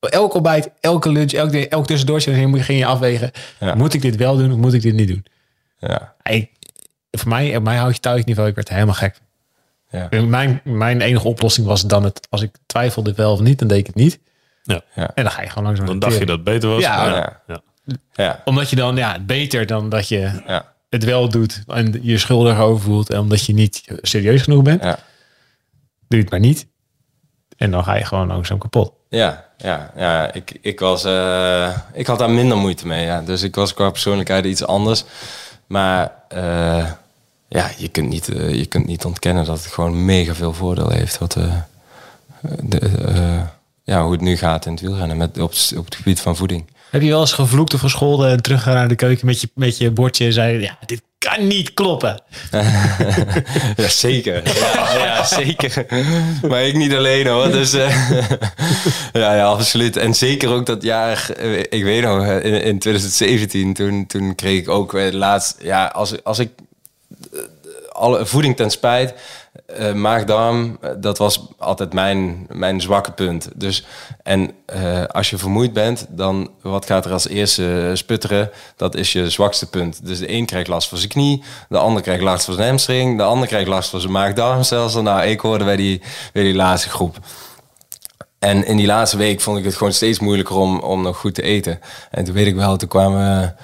elk 0.00 0.34
ontbijt, 0.34 0.70
elke 0.80 1.08
lunch, 1.08 1.32
elk, 1.32 1.52
elk 1.52 1.86
tussendoortje, 1.86 2.30
dan 2.40 2.62
ging 2.62 2.78
je 2.78 2.86
afwegen. 2.86 3.30
Ja. 3.60 3.74
Moet 3.74 3.94
ik 3.94 4.02
dit 4.02 4.16
wel 4.16 4.36
doen 4.36 4.50
of 4.52 4.56
moet 4.58 4.72
ik 4.74 4.82
dit 4.82 4.94
niet 4.94 5.08
doen? 5.08 5.24
ja, 5.78 6.14
Ik, 6.22 6.50
voor 7.10 7.28
mij, 7.28 7.56
op 7.56 7.62
mijn 7.62 7.78
houtje 7.78 8.00
touwtje 8.00 8.24
niveau, 8.26 8.48
ik 8.48 8.54
werd 8.54 8.68
helemaal 8.68 8.94
gek. 8.94 9.20
ja. 9.90 10.08
Mijn, 10.10 10.60
mijn 10.64 11.00
enige 11.00 11.28
oplossing 11.28 11.66
was 11.66 11.82
dan 11.82 12.04
het, 12.04 12.26
als 12.30 12.42
ik 12.42 12.50
twijfelde 12.66 13.12
wel 13.14 13.32
of 13.32 13.40
niet, 13.40 13.58
dan 13.58 13.68
deed 13.68 13.78
ik 13.78 13.86
het 13.86 13.94
niet. 13.94 14.18
Ja. 14.62 14.82
En 14.94 15.22
dan 15.22 15.30
ga 15.30 15.42
je 15.42 15.48
gewoon 15.48 15.64
langzaam 15.64 15.86
Dan 15.86 15.98
dacht 15.98 16.18
je 16.18 16.26
dat 16.26 16.36
het 16.36 16.44
beter 16.44 16.68
was. 16.68 16.82
Ja, 16.82 17.06
ja. 17.06 17.42
ja. 17.46 17.60
ja, 18.12 18.42
Omdat 18.44 18.70
je 18.70 18.76
dan, 18.76 18.96
ja, 18.96 19.18
beter 19.20 19.66
dan 19.66 19.88
dat 19.88 20.08
je 20.08 20.42
ja. 20.46 20.72
het 20.90 21.04
wel 21.04 21.28
doet 21.28 21.62
en 21.66 21.98
je 22.02 22.18
schuldig 22.18 22.58
over 22.58 22.82
voelt 22.82 23.10
en 23.10 23.20
omdat 23.20 23.46
je 23.46 23.52
niet 23.52 23.82
serieus 24.02 24.42
genoeg 24.42 24.62
bent. 24.62 24.82
Ja. 24.82 24.98
doe 26.08 26.18
je 26.18 26.22
het 26.22 26.30
maar 26.30 26.40
niet. 26.40 26.66
En 27.56 27.70
dan 27.70 27.84
ga 27.84 27.94
je 27.94 28.04
gewoon 28.04 28.26
langzaam 28.26 28.58
kapot. 28.58 28.92
Ja, 29.08 29.46
ja, 29.56 29.92
ja. 29.96 30.32
Ik, 30.32 30.58
ik, 30.60 30.80
was, 30.80 31.04
eh, 31.04 31.76
ik 31.92 32.06
had 32.06 32.18
daar 32.18 32.30
minder 32.30 32.56
moeite 32.56 32.86
mee. 32.86 33.04
Ja. 33.04 33.20
Dus 33.20 33.42
ik 33.42 33.54
was 33.54 33.74
qua 33.74 33.90
persoonlijkheid 33.90 34.44
iets 34.44 34.64
anders. 34.64 35.04
Maar 35.66 36.12
eh, 36.28 36.90
ja, 37.48 37.70
je 37.76 37.88
kunt, 37.88 38.08
niet, 38.08 38.28
eh, 38.28 38.54
je 38.54 38.66
kunt 38.66 38.86
niet 38.86 39.04
ontkennen 39.04 39.44
dat 39.44 39.62
het 39.62 39.72
gewoon 39.72 40.04
mega 40.04 40.34
veel 40.34 40.52
voordeel 40.52 40.90
heeft. 40.90 41.18
Wat, 41.18 41.36
de, 42.42 42.78
eh, 42.78 43.42
ja, 43.84 44.02
hoe 44.02 44.12
het 44.12 44.20
nu 44.20 44.36
gaat 44.36 44.66
in 44.66 44.72
het 44.72 44.80
wielrennen 44.80 45.16
met, 45.16 45.38
op, 45.38 45.52
op 45.76 45.84
het 45.84 45.94
gebied 45.94 46.20
van 46.20 46.36
voeding. 46.36 46.70
Heb 46.90 47.02
je 47.02 47.08
wel 47.08 47.20
eens 47.20 47.32
gevloekt 47.32 47.74
of 47.74 47.80
gescholden 47.80 48.30
en 48.30 48.42
teruggaan 48.42 48.74
naar 48.74 48.88
de 48.88 48.94
keuken 48.94 49.26
met 49.26 49.40
je, 49.40 49.48
met 49.54 49.78
je 49.78 49.90
bordje 49.90 50.24
en 50.24 50.32
zei, 50.32 50.60
ja, 50.60 50.78
dit 50.86 51.02
kan 51.18 51.46
niet 51.46 51.74
kloppen. 51.74 52.20
Ja, 53.76 53.88
zeker. 53.88 54.42
Ja, 54.58 54.94
ja, 54.94 55.24
zeker. 55.24 55.86
Maar 56.48 56.62
ik 56.62 56.76
niet 56.76 56.94
alleen 56.94 57.26
hoor. 57.26 57.50
Dus 57.60 57.72
eh, 57.72 58.10
ja, 59.12 59.34
ja, 59.34 59.44
absoluut. 59.44 59.96
En 59.96 60.14
zeker 60.14 60.50
ook 60.50 60.66
dat 60.66 60.82
jaar, 60.82 61.30
eh, 61.30 61.58
ik 61.58 61.82
weet 61.82 62.02
nog, 62.02 62.24
eh, 62.24 62.44
in, 62.44 62.62
in 62.62 62.78
2017, 62.78 63.74
toen, 63.74 64.06
toen 64.06 64.34
kreeg 64.34 64.58
ik 64.58 64.68
ook 64.68 64.92
laatst, 64.92 65.56
ja, 65.62 65.86
als, 65.86 66.24
als 66.24 66.38
ik 66.38 66.50
alle 67.92 68.26
voeding 68.26 68.56
ten 68.56 68.70
spijt, 68.70 69.14
eh 69.66 69.92
maag-darm, 69.92 70.78
eh, 70.80 70.90
dat 70.96 71.18
was 71.18 71.46
altijd 71.58 71.92
mijn, 71.92 72.46
mijn 72.48 72.80
zwakke 72.80 73.12
punt. 73.12 73.48
Dus, 73.54 73.84
en 74.22 74.50
eh, 74.66 75.04
als 75.04 75.30
je 75.30 75.38
vermoeid 75.38 75.72
bent, 75.72 76.06
dan 76.08 76.50
wat 76.62 76.86
gaat 76.86 77.04
er 77.04 77.12
als 77.12 77.28
eerste 77.28 77.90
sputteren? 77.94 78.50
Dat 78.76 78.94
is 78.94 79.12
je 79.12 79.30
zwakste 79.30 79.70
punt. 79.70 80.06
Dus 80.06 80.18
de 80.18 80.32
een 80.32 80.46
krijgt 80.46 80.68
last 80.68 80.88
van 80.88 80.98
zijn 80.98 81.10
knie, 81.10 81.42
de 81.68 81.78
ander 81.78 82.02
krijgt 82.02 82.22
last 82.22 82.44
van 82.44 82.54
zijn 82.54 82.68
hamstring, 82.68 83.16
de 83.16 83.22
ander 83.22 83.48
krijgt 83.48 83.68
last 83.68 83.90
van 83.90 84.00
zijn 84.00 84.12
maag-darmstelsel. 84.12 85.02
Nou, 85.02 85.22
ik 85.22 85.40
hoorde 85.40 85.64
bij 85.64 85.76
die, 85.76 86.02
bij 86.32 86.42
die 86.42 86.54
laatste 86.54 86.88
groep. 86.88 87.16
En 88.38 88.66
in 88.66 88.76
die 88.76 88.86
laatste 88.86 89.16
week 89.16 89.40
vond 89.40 89.58
ik 89.58 89.64
het 89.64 89.76
gewoon 89.76 89.92
steeds 89.92 90.18
moeilijker 90.18 90.56
om, 90.56 90.80
om 90.80 91.02
nog 91.02 91.16
goed 91.16 91.34
te 91.34 91.42
eten. 91.42 91.80
En 92.10 92.24
toen 92.24 92.34
weet 92.34 92.46
ik 92.46 92.54
wel, 92.54 92.76
toen 92.76 92.88
kwamen... 92.88 93.56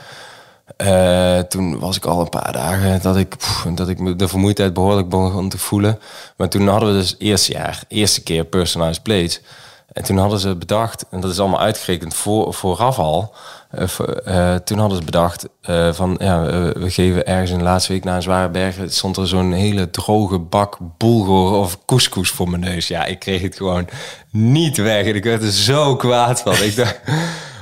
eh, 0.78 1.38
toen 1.38 1.78
was 1.78 1.96
ik 1.96 2.04
al 2.04 2.20
een 2.20 2.28
paar 2.28 2.52
dagen 2.52 3.02
dat 3.02 3.16
ik, 3.16 3.34
dat 3.74 3.88
ik 3.88 4.18
de 4.18 4.28
vermoeidheid 4.28 4.72
behoorlijk 4.74 5.08
begon 5.08 5.48
te 5.48 5.58
voelen. 5.58 5.98
Maar 6.36 6.48
toen 6.48 6.68
hadden 6.68 6.88
we 6.88 6.98
dus 6.98 7.14
eerste 7.18 7.52
jaar, 7.52 7.82
eerste 7.88 8.22
keer 8.22 8.44
personalized 8.44 9.02
plates. 9.02 9.40
En 9.92 10.04
toen 10.04 10.18
hadden 10.18 10.38
ze 10.38 10.54
bedacht, 10.56 11.04
en 11.10 11.20
dat 11.20 11.30
is 11.30 11.38
allemaal 11.40 11.60
uitgerekend 11.60 12.14
voor, 12.14 12.54
vooraf 12.54 12.98
al. 12.98 13.34
eh, 13.70 13.82
eh, 14.24 14.60
toen 14.60 14.78
hadden 14.78 14.98
ze 14.98 15.04
bedacht 15.04 15.46
van 15.92 16.16
ja, 16.20 16.42
we 16.72 16.90
geven 16.90 17.26
ergens 17.26 17.50
in 17.50 17.58
de 17.58 17.64
laatste 17.64 17.92
week 17.92 18.04
na 18.04 18.16
een 18.16 18.22
zware 18.22 18.48
berg 18.48 18.76
stond 18.86 19.16
er 19.16 19.28
zo'n 19.28 19.52
hele 19.52 19.90
droge 19.90 20.38
bak 20.38 20.78
bulgur 20.96 21.58
of 21.58 21.78
couscous 21.84 22.30
voor 22.30 22.50
mijn 22.50 22.62
neus. 22.62 22.88
Ja, 22.88 23.04
ik 23.04 23.18
kreeg 23.18 23.42
het 23.42 23.56
gewoon 23.56 23.88
niet 24.30 24.76
weg. 24.76 25.06
En 25.06 25.14
ik 25.14 25.24
werd 25.24 25.42
er 25.42 25.52
zo 25.52 25.96
kwaad 25.96 26.40
van. 26.40 26.62
Ik 26.62 26.76
dacht, 26.76 27.00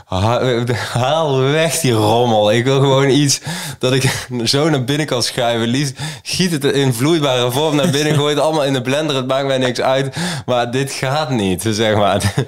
haal 0.92 1.40
weg 1.40 1.80
die 1.80 1.92
rommel. 1.92 2.52
Ik 2.52 2.64
wil 2.64 2.80
gewoon 2.80 3.09
iets 3.09 3.40
dat 3.78 3.92
ik 3.92 4.26
zo 4.44 4.70
naar 4.70 4.84
binnen 4.84 5.07
kan 5.07 5.22
schuiven. 5.22 5.68
Liefst 5.68 5.98
giet 6.22 6.50
het 6.50 6.64
in 6.64 6.94
vloeibare 6.94 7.50
vorm 7.50 7.76
naar 7.76 7.90
binnen. 7.90 8.14
Gooi 8.14 8.34
het 8.34 8.42
allemaal 8.42 8.64
in 8.64 8.72
de 8.72 8.82
blender. 8.82 9.16
Het 9.16 9.26
maakt 9.26 9.46
mij 9.46 9.59
niks 9.59 9.80
uit. 9.80 10.16
Maar 10.46 10.70
dit 10.70 10.92
gaat 10.92 11.30
niet, 11.30 11.64
zeg 11.68 11.96
maar. 11.96 12.22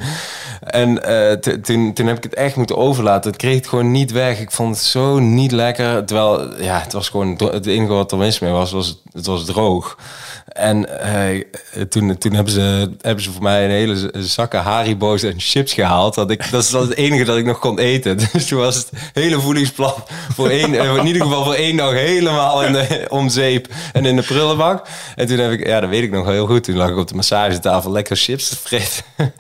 En 0.59 1.05
eh, 1.05 1.33
toen, 1.33 1.93
toen 1.93 2.07
heb 2.07 2.17
ik 2.17 2.23
het 2.23 2.35
echt 2.35 2.57
moeten 2.57 2.77
overlaten. 2.77 3.31
Het 3.31 3.41
kreeg 3.41 3.55
het 3.55 3.69
gewoon 3.69 3.91
niet 3.91 4.13
weg. 4.13 4.41
Ik 4.41 4.51
vond 4.51 4.77
het 4.77 4.85
zo 4.85 5.19
niet 5.19 5.53
lekker. 5.53 6.05
Terwijl, 6.05 6.63
ja, 6.63 6.81
het 6.81 6.93
was 6.93 7.09
gewoon... 7.09 7.41
Het 7.45 7.67
enige 7.67 7.93
wat 7.93 8.13
er 8.13 8.19
mis 8.19 8.39
mee 8.39 8.51
was, 8.51 8.73
was 8.73 9.03
het, 9.19 9.27
was 9.27 9.45
droog. 9.45 9.99
En 10.47 11.03
eh, 11.03 11.41
toen, 11.89 12.19
toen 12.19 12.33
hebben, 12.33 12.53
ze, 12.53 12.91
hebben 13.01 13.25
ze 13.25 13.33
voor 13.33 13.43
mij 13.43 13.65
een 13.65 13.71
hele 13.71 14.11
zakken 14.15 14.61
Haribo's 14.61 15.23
en 15.23 15.35
chips 15.37 15.73
gehaald. 15.73 16.15
Dat, 16.15 16.31
ik, 16.31 16.51
dat 16.51 16.63
is 16.63 16.73
het 16.73 16.95
enige 16.95 17.25
dat 17.25 17.37
ik 17.37 17.45
nog 17.45 17.59
kon 17.59 17.79
eten. 17.79 18.19
Dus 18.33 18.47
toen 18.47 18.59
was 18.59 18.77
het 18.77 18.91
hele 19.13 19.41
voedingsplan 19.41 19.95
voor 20.35 20.49
één, 20.49 20.75
eh, 20.75 20.97
in 20.97 21.07
ieder 21.07 21.23
geval 21.23 21.45
voor 21.45 21.55
één 21.55 21.77
dag 21.77 21.93
helemaal 21.93 22.65
in 22.65 22.73
de, 22.73 23.07
om 23.09 23.29
zeep 23.29 23.69
en 23.93 24.05
in 24.05 24.17
de 24.17 24.23
prullenbak. 24.23 24.87
En 25.17 25.27
toen 25.27 25.39
heb 25.39 25.51
ik, 25.51 25.67
ja, 25.67 25.81
dat 25.81 25.91
weet 25.91 26.03
ik 26.03 26.11
nog 26.11 26.27
heel 26.27 26.47
goed. 26.47 26.65
Toen 26.65 26.77
lag 26.77 26.89
ik 26.89 26.97
op 26.97 27.09
de 27.09 27.15
massagetafel 27.15 27.91
lekker 27.91 28.17
chips 28.17 28.49
te 28.49 28.57
vreten. 28.57 29.05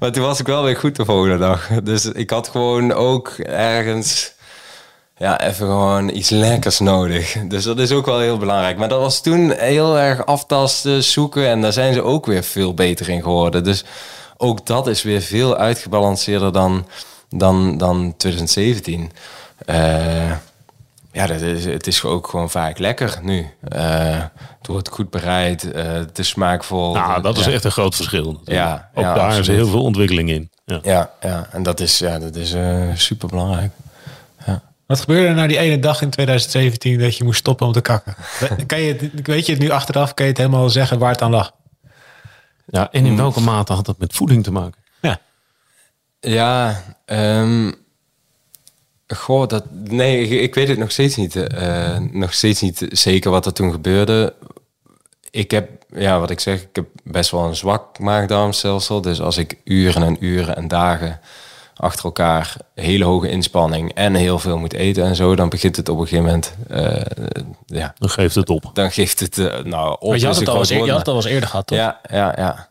Maar 0.00 0.12
toen 0.12 0.22
was 0.22 0.40
ik 0.40 0.46
wel 0.46 0.62
weer 0.62 0.76
goed 0.76 0.96
de 0.96 1.04
volgende 1.04 1.38
dag. 1.38 1.68
Dus 1.82 2.04
ik 2.04 2.30
had 2.30 2.48
gewoon 2.48 2.92
ook 2.92 3.28
ergens 3.46 4.32
ja, 5.18 5.40
even 5.40 5.66
gewoon 5.66 6.08
iets 6.08 6.30
lekkers 6.30 6.78
nodig. 6.78 7.36
Dus 7.48 7.64
dat 7.64 7.78
is 7.78 7.92
ook 7.92 8.06
wel 8.06 8.18
heel 8.20 8.38
belangrijk. 8.38 8.78
Maar 8.78 8.88
dat 8.88 9.00
was 9.00 9.20
toen 9.20 9.52
heel 9.52 9.98
erg 9.98 10.26
aftasten, 10.26 11.04
zoeken. 11.04 11.46
En 11.48 11.60
daar 11.60 11.72
zijn 11.72 11.94
ze 11.94 12.02
ook 12.02 12.26
weer 12.26 12.42
veel 12.42 12.74
beter 12.74 13.08
in 13.08 13.22
geworden. 13.22 13.64
Dus 13.64 13.84
ook 14.36 14.66
dat 14.66 14.86
is 14.86 15.02
weer 15.02 15.20
veel 15.20 15.56
uitgebalanceerder 15.56 16.52
dan, 16.52 16.86
dan, 17.28 17.78
dan 17.78 18.14
2017. 18.16 19.10
Eh, 19.66 20.30
ja, 21.12 21.26
dat 21.26 21.40
is, 21.40 21.64
het 21.64 21.86
is 21.86 22.04
ook 22.04 22.28
gewoon 22.28 22.50
vaak 22.50 22.78
lekker 22.78 23.18
nu. 23.22 23.46
Eh 23.68 24.22
het 24.58 24.66
wordt 24.66 24.88
goed 24.88 25.10
bereid, 25.10 25.72
eh, 25.72 25.92
het 25.92 26.18
is 26.18 26.28
smaakvol. 26.28 26.94
Nou, 26.94 27.22
dat 27.22 27.38
is 27.38 27.44
Ja. 27.44 27.52
echt 27.52 27.64
een 27.64 27.70
groot 27.70 27.94
verschil. 27.94 28.40
Ja, 28.44 28.90
Ook 28.94 29.04
ja, 29.04 29.14
daar 29.14 29.38
is 29.38 29.46
heel 29.46 29.66
veel 29.68 29.82
ontwikkeling 29.82 30.30
in. 30.30 30.50
Ja. 30.64 30.78
Ja, 30.82 31.10
ja, 31.20 31.48
en 31.52 31.62
dat 31.62 31.80
is, 31.80 31.98
ja, 31.98 32.18
dat 32.18 32.36
is 32.36 32.54
super 32.94 33.28
belangrijk. 33.28 33.70
Wat 34.88 35.00
gebeurde 35.00 35.28
er 35.28 35.34
nou 35.34 35.48
die 35.48 35.58
ene 35.58 35.78
dag 35.78 36.02
in 36.02 36.10
2017 36.10 36.98
dat 36.98 37.16
je 37.16 37.24
moest 37.24 37.38
stoppen 37.38 37.66
om 37.66 37.72
te 37.72 37.80
kakken? 37.80 38.14
Kan 38.66 38.80
je, 38.80 38.92
het- 38.94 39.26
weet 39.26 39.46
je 39.46 39.52
het 39.52 39.60
nu 39.60 39.70
achteraf? 39.70 40.14
Kan 40.14 40.24
je 40.26 40.30
het 40.32 40.40
helemaal 40.40 40.70
zeggen 40.70 40.98
waar 40.98 41.10
het 41.12 41.22
aan 41.22 41.30
lag? 41.30 41.52
Ja, 42.66 42.92
en 42.92 43.06
in 43.06 43.16
welke 43.16 43.40
mate 43.40 43.72
had 43.72 43.86
dat 43.86 43.98
met 43.98 44.12
voeding 44.14 44.44
te 44.44 44.52
maken? 44.52 44.80
Ja. 45.00 45.20
Ja, 46.20 46.82
ehm 47.04 47.72
goh, 49.06 49.46
dat, 49.48 49.64
nee, 49.70 50.22
ik, 50.22 50.30
ik 50.40 50.54
weet 50.54 50.68
het 50.68 50.78
nog 50.78 50.90
steeds 50.90 51.16
niet. 51.16 51.36
eh, 51.36 51.98
nog 51.98 52.32
steeds 52.34 52.60
niet 52.60 52.86
zeker 52.90 53.30
wat 53.30 53.46
er 53.46 53.52
toen 53.52 53.72
gebeurde. 53.72 54.34
Ik 55.30 55.50
heb, 55.50 55.70
ja, 55.94 56.20
wat 56.20 56.30
ik 56.30 56.40
zeg, 56.40 56.62
ik 56.62 56.68
heb 56.76 56.86
best 57.04 57.30
wel 57.30 57.44
een 57.44 57.56
zwak 57.56 57.98
maagdarmstelsel. 57.98 59.00
Dus 59.00 59.20
als 59.20 59.36
ik 59.36 59.56
uren 59.64 60.02
en 60.02 60.24
uren 60.24 60.56
en 60.56 60.68
dagen 60.68 61.20
achter 61.78 62.04
elkaar 62.04 62.54
hele 62.74 63.04
hoge 63.04 63.28
inspanning 63.28 63.92
en 63.94 64.14
heel 64.14 64.38
veel 64.38 64.58
moet 64.58 64.72
eten 64.72 65.04
en 65.04 65.16
zo, 65.16 65.34
dan 65.36 65.48
begint 65.48 65.76
het 65.76 65.88
op 65.88 65.98
een 65.98 66.06
gegeven 66.06 66.24
moment, 66.24 66.54
eh, 66.68 67.00
ja, 67.66 67.94
Dan 67.98 68.08
geeft 68.10 68.34
het 68.34 68.50
op. 68.50 68.70
dan 68.72 68.90
geeft 68.90 69.20
het, 69.20 69.38
eh, 69.38 69.44
nou, 69.64 69.90
op. 69.92 70.08
Want 70.08 70.20
je 70.20 70.26
had 70.26 70.34
is 70.34 70.40
het 70.40 70.48
een 70.48 70.54
al 70.54 70.58
eens, 70.58 70.68
groot 70.68 70.80
eer- 70.80 70.86
je 70.86 70.90
had 70.90 70.98
het 71.00 71.08
al 71.08 71.14
eens 71.16 71.24
eerder 71.24 71.48
gehad, 71.48 71.66
toch? 71.66 71.78
maar- 71.78 71.98
Ja, 72.10 72.16
ja, 72.16 72.34
ja. 72.36 72.68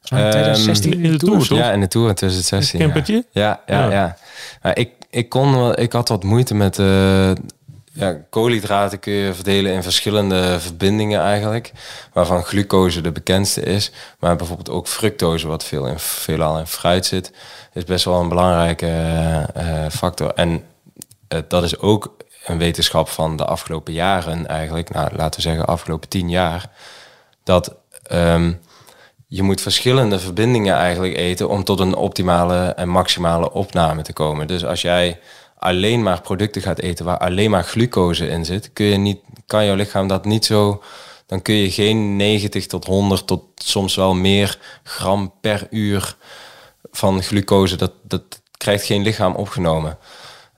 Volgens 0.00 0.10
mij 0.10 0.24
in 0.24 0.30
2016 0.30 0.92
in 1.04 1.10
de 1.12 1.16
Tour, 1.18 1.46
toch? 1.46 1.58
Ja, 1.58 1.72
in 1.72 1.80
de 1.80 1.88
Tour 1.88 2.08
in 2.08 2.14
2016. 2.14 2.80
Een 2.80 2.86
ja. 2.86 2.92
campertje? 2.92 3.24
Ja, 3.32 3.60
ja, 3.66 3.84
Ja. 3.84 3.90
ja. 3.90 4.16
Maar 4.62 4.78
ik, 4.78 4.90
ik, 5.10 5.28
kon, 5.28 5.56
wel- 5.56 5.80
ik 5.80 5.92
had 5.92 6.08
wat 6.08 6.22
moeite 6.22 6.54
met... 6.54 6.78
ja, 7.96 8.16
koolhydraten 8.30 8.98
kun 8.98 9.12
je 9.12 9.34
verdelen 9.34 9.72
in 9.72 9.82
verschillende 9.82 10.60
verbindingen 10.60 11.20
eigenlijk. 11.20 11.72
Waarvan 12.12 12.44
glucose 12.44 13.00
de 13.00 13.12
bekendste 13.12 13.60
is. 13.62 13.92
Maar 14.18 14.36
bijvoorbeeld 14.36 14.70
ook 14.70 14.86
fructose, 14.86 15.46
wat 15.46 15.64
veel 15.64 15.86
in, 15.86 15.98
veelal 15.98 16.58
in 16.58 16.66
fruit 16.66 17.06
zit... 17.06 17.32
is 17.72 17.84
best 17.84 18.04
wel 18.04 18.20
een 18.20 18.28
belangrijke 18.28 18.86
eh, 18.86 19.84
eh, 19.84 19.90
factor. 19.90 20.32
En 20.34 20.64
eh, 21.28 21.38
dat 21.48 21.62
is 21.62 21.78
ook 21.78 22.16
een 22.44 22.58
wetenschap 22.58 23.08
van 23.08 23.36
de 23.36 23.44
afgelopen 23.44 23.92
jaren 23.92 24.46
eigenlijk. 24.46 24.90
Nou, 24.90 25.16
laten 25.16 25.40
we 25.40 25.48
zeggen 25.48 25.66
afgelopen 25.66 26.08
tien 26.08 26.30
jaar. 26.30 26.70
Dat... 27.44 27.74
ehm, 28.02 28.52
je 29.26 29.42
moet 29.42 29.60
verschillende 29.60 30.18
verbindingen 30.18 30.74
eigenlijk 30.74 31.16
eten 31.16 31.48
om 31.48 31.64
tot 31.64 31.80
een 31.80 31.94
optimale 31.94 32.64
en 32.66 32.88
maximale 32.88 33.52
opname 33.52 34.02
te 34.02 34.12
komen. 34.12 34.46
Dus 34.46 34.64
als 34.64 34.82
jij 34.82 35.18
alleen 35.56 36.02
maar 36.02 36.20
producten 36.20 36.62
gaat 36.62 36.78
eten 36.78 37.04
waar 37.04 37.18
alleen 37.18 37.50
maar 37.50 37.64
glucose 37.64 38.28
in 38.28 38.44
zit, 38.44 38.72
kun 38.72 38.86
je 38.86 38.96
niet, 38.96 39.20
kan 39.46 39.64
jouw 39.64 39.74
lichaam 39.74 40.08
dat 40.08 40.24
niet 40.24 40.44
zo. 40.44 40.82
Dan 41.26 41.42
kun 41.42 41.54
je 41.54 41.70
geen 41.70 42.16
90 42.16 42.66
tot 42.66 42.84
100 42.84 43.26
tot 43.26 43.42
soms 43.54 43.94
wel 43.94 44.14
meer 44.14 44.58
gram 44.82 45.32
per 45.40 45.66
uur 45.70 46.16
van 46.90 47.22
glucose. 47.22 47.76
Dat, 47.76 47.92
dat 48.02 48.22
krijgt 48.56 48.84
geen 48.84 49.02
lichaam 49.02 49.34
opgenomen. 49.34 49.98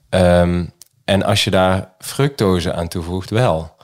Ehm, 0.09 0.65
en 1.05 1.23
als 1.23 1.45
je 1.45 1.51
daar 1.51 1.93
fructose 1.99 2.73
aan 2.73 2.89
toevoegt, 2.89 3.31
wel. 3.31 3.75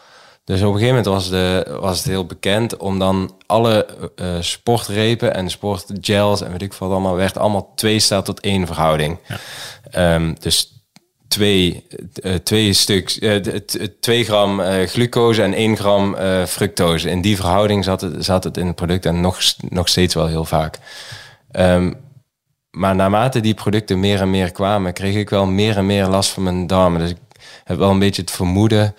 Dus 0.45 0.63
op 0.63 0.67
een 0.67 0.81
gegeven 0.81 0.97
moment 0.97 1.07
was, 1.07 1.29
de, 1.29 1.77
was 1.81 1.97
het 1.99 2.07
heel 2.07 2.27
bekend 2.27 2.77
om 2.77 2.99
dan 2.99 3.35
alle 3.47 3.87
eh, 4.17 4.37
sportrepen 4.41 5.35
en 5.35 5.51
sportgels 5.51 6.41
en 6.41 6.51
weet 6.51 6.63
ik 6.63 6.73
wat 6.73 6.91
allemaal, 6.91 7.15
werd 7.15 7.39
allemaal 7.39 7.73
2 7.75 7.99
staat 7.99 8.25
tot 8.25 8.41
1 8.41 8.67
verhouding. 8.67 9.19
Ehm, 9.91 10.35
dus 10.39 10.82
twee, 11.33 11.87
eh, 12.23 12.35
twee 12.35 12.73
stuks, 12.73 13.19
eh, 13.19 13.37
twee 14.01 14.25
gram 14.25 14.61
eh, 14.61 14.87
glucose 14.87 15.43
en 15.43 15.59
1 15.61 15.77
gram 15.77 16.17
fructose. 16.47 17.11
In 17.11 17.21
die 17.21 17.37
verhouding 17.37 17.85
zat 17.85 18.01
het, 18.01 18.25
zat 18.25 18.45
het 18.45 18.57
in 18.57 18.67
het 18.67 18.75
product 18.75 19.07
en 19.07 19.21
nog, 19.21 19.39
nog 19.69 19.89
steeds 19.89 20.15
wel 20.15 20.27
heel 20.27 20.45
vaak. 20.45 20.79
Ehm, 21.51 21.93
maar 22.71 22.95
naarmate 22.95 23.41
die 23.41 23.55
producten 23.55 24.01
meer 24.01 24.21
en 24.21 24.31
meer 24.31 24.53
kwamen, 24.53 24.93
kreeg 24.93 25.15
ik 25.15 25.31
wel 25.31 25.47
meer 25.47 25.77
en 25.77 25.87
meer 25.87 26.07
last 26.07 26.31
van 26.31 26.43
mijn 26.43 26.67
darmen. 26.67 27.01
Dus 27.01 27.11
ik 27.11 27.17
heb 27.65 27.79
wel 27.79 27.91
een 27.91 27.99
beetje 27.99 28.23
het 28.23 28.31
vermoeden 28.31 28.95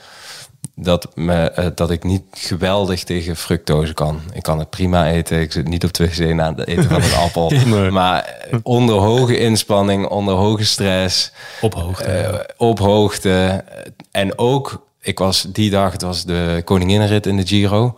dat, 0.76 1.07
me, 1.15 1.34
eh, 1.51 1.65
dat 1.76 1.91
ik 1.91 2.03
niet 2.03 2.24
geweldig 2.32 3.03
tegen 3.03 3.36
fructose 3.36 3.93
kan. 3.93 4.21
Ik 4.34 4.43
kan 4.43 4.59
het 4.59 4.69
prima 4.69 5.07
eten. 5.11 5.39
Ik 5.41 5.51
zit 5.51 5.67
niet 5.67 5.84
op 5.84 5.91
twee 5.91 6.07
wc 6.09 6.39
aan 6.39 6.55
het 6.57 6.67
eten 6.67 6.84
van 6.84 7.01
een 7.01 7.13
appel. 7.26 7.51
Maar 7.91 8.36
onder 8.63 8.95
hoge 8.95 9.38
inspanning, 9.38 10.07
onder 10.07 10.34
hoge 10.36 10.65
stress, 10.65 11.32
Op 11.61 11.74
hoogte. 11.74 12.03
eh, 12.03 12.39
op 12.57 12.80
hoogte. 12.80 13.63
En 14.11 14.38
ook, 14.38 14.86
ik 15.01 15.19
was 15.19 15.45
die 15.49 15.69
dag, 15.69 15.91
het 15.91 16.01
was 16.01 16.24
de 16.24 16.61
koninginnenrit 16.65 17.26
in 17.26 17.38
de 17.38 17.47
Giro. 17.47 17.97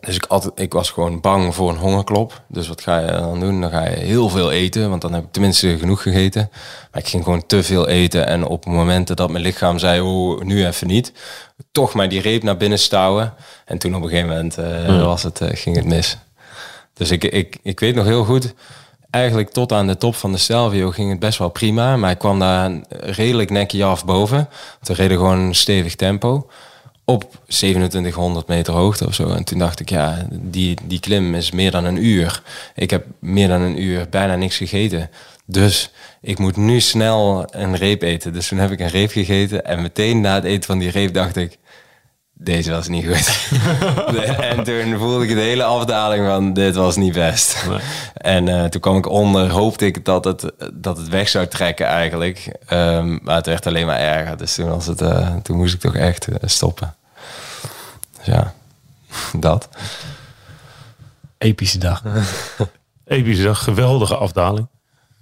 Dus 0.00 0.14
ik, 0.14 0.26
altijd, 0.26 0.52
ik 0.60 0.72
was 0.72 0.90
gewoon 0.90 1.20
bang 1.20 1.54
voor 1.54 1.70
een 1.70 1.76
hongerklop. 1.76 2.42
Dus 2.46 2.68
wat 2.68 2.80
ga 2.80 2.98
je 2.98 3.12
dan 3.12 3.40
doen? 3.40 3.60
Dan 3.60 3.70
ga 3.70 3.88
je 3.88 3.96
heel 3.96 4.28
veel 4.28 4.50
eten, 4.50 4.88
want 4.88 5.02
dan 5.02 5.12
heb 5.12 5.24
ik 5.24 5.32
tenminste 5.32 5.78
genoeg 5.78 6.02
gegeten. 6.02 6.50
Maar 6.92 7.02
ik 7.02 7.08
ging 7.08 7.24
gewoon 7.24 7.46
te 7.46 7.62
veel 7.62 7.88
eten. 7.88 8.26
En 8.26 8.46
op 8.46 8.66
momenten 8.66 9.16
dat 9.16 9.30
mijn 9.30 9.44
lichaam 9.44 9.78
zei, 9.78 10.00
oh, 10.00 10.40
nu 10.40 10.66
even 10.66 10.86
niet. 10.86 11.12
Toch 11.72 11.94
maar 11.94 12.08
die 12.08 12.20
reep 12.20 12.42
naar 12.42 12.56
binnen 12.56 12.78
stouwen. 12.78 13.34
En 13.64 13.78
toen 13.78 13.94
op 13.94 14.02
een 14.02 14.08
gegeven 14.08 14.28
moment 14.28 14.58
eh, 14.58 15.04
was 15.04 15.22
het, 15.22 15.40
eh, 15.40 15.48
ging 15.52 15.76
het 15.76 15.84
mis. 15.84 16.18
Dus 16.92 17.10
ik, 17.10 17.24
ik, 17.24 17.58
ik 17.62 17.80
weet 17.80 17.94
nog 17.94 18.04
heel 18.04 18.24
goed, 18.24 18.54
eigenlijk 19.10 19.50
tot 19.50 19.72
aan 19.72 19.86
de 19.86 19.96
top 19.96 20.14
van 20.14 20.32
de 20.32 20.38
Stelvio 20.38 20.90
ging 20.90 21.10
het 21.10 21.18
best 21.18 21.38
wel 21.38 21.48
prima. 21.48 21.96
Maar 21.96 22.10
ik 22.10 22.18
kwam 22.18 22.38
daar 22.38 22.70
redelijk 22.88 23.50
nekje 23.50 23.84
af 23.84 24.04
boven. 24.04 24.48
Want 24.70 24.86
we 24.86 24.94
reden 24.94 25.16
gewoon 25.16 25.38
een 25.38 25.54
stevig 25.54 25.94
tempo. 25.94 26.46
Op 27.10 27.38
2700 27.46 28.46
meter 28.46 28.74
hoogte 28.74 29.06
of 29.06 29.14
zo. 29.14 29.28
En 29.28 29.44
toen 29.44 29.58
dacht 29.58 29.80
ik, 29.80 29.88
ja, 29.88 30.26
die, 30.30 30.78
die 30.84 31.00
klim 31.00 31.34
is 31.34 31.50
meer 31.50 31.70
dan 31.70 31.84
een 31.84 32.04
uur. 32.04 32.42
Ik 32.74 32.90
heb 32.90 33.06
meer 33.18 33.48
dan 33.48 33.60
een 33.60 33.82
uur 33.82 34.06
bijna 34.10 34.36
niks 34.36 34.56
gegeten. 34.56 35.10
Dus 35.46 35.90
ik 36.20 36.38
moet 36.38 36.56
nu 36.56 36.80
snel 36.80 37.46
een 37.50 37.76
reep 37.76 38.02
eten. 38.02 38.32
Dus 38.32 38.48
toen 38.48 38.58
heb 38.58 38.70
ik 38.70 38.80
een 38.80 38.88
reep 38.88 39.10
gegeten. 39.10 39.64
En 39.64 39.82
meteen 39.82 40.20
na 40.20 40.34
het 40.34 40.44
eten 40.44 40.64
van 40.64 40.78
die 40.78 40.90
reep 40.90 41.14
dacht 41.14 41.36
ik... 41.36 41.58
Deze 42.32 42.70
was 42.70 42.88
niet 42.88 43.06
goed. 43.06 43.48
en 44.50 44.64
toen 44.64 44.98
voelde 44.98 45.24
ik 45.24 45.34
de 45.34 45.40
hele 45.40 45.64
afdaling 45.64 46.26
van 46.26 46.52
dit 46.52 46.74
was 46.74 46.96
niet 46.96 47.12
best. 47.12 47.66
En 48.14 48.48
eh, 48.48 48.64
toen 48.64 48.80
kwam 48.80 48.96
ik 48.96 49.08
onder, 49.08 49.50
hoopte 49.50 49.86
ik 49.86 50.04
dat 50.04 50.24
het, 50.24 50.52
dat 50.72 50.96
het 50.96 51.08
weg 51.08 51.28
zou 51.28 51.46
trekken 51.46 51.86
eigenlijk. 51.86 52.56
Ehm, 52.66 53.18
maar 53.22 53.36
het 53.36 53.46
werd 53.46 53.66
alleen 53.66 53.86
maar 53.86 54.00
erger. 54.00 54.36
Dus 54.36 54.54
toen, 54.54 54.68
was 54.68 54.86
het, 54.86 55.00
eh, 55.00 55.36
toen 55.42 55.56
moest 55.56 55.74
ik 55.74 55.80
toch 55.80 55.96
echt 55.96 56.28
eh, 56.28 56.34
stoppen. 56.44 56.94
Dus 58.24 58.34
ja, 58.34 58.54
dat. 59.40 59.68
Epische 61.38 61.78
dag. 61.78 62.02
Epische 63.04 63.42
dag, 63.42 63.64
geweldige 63.64 64.16
afdaling. 64.16 64.68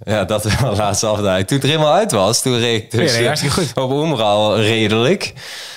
Ja, 0.04 0.24
dat 0.24 0.44
is 0.44 0.60
wel 0.60 0.70
de 0.70 0.76
laatste 0.76 1.06
afdaling. 1.06 1.46
Toen 1.46 1.56
het 1.56 1.66
er 1.66 1.72
helemaal 1.72 1.94
uit 1.94 2.12
was, 2.12 2.42
toen 2.42 2.58
reed 2.58 2.82
ik 2.82 2.90
dus 2.90 3.18
Ja, 3.18 3.34
nee, 3.40 3.50
goed. 3.50 3.72
op 3.74 3.90
Oemral 3.90 4.60
redelijk. 4.60 5.32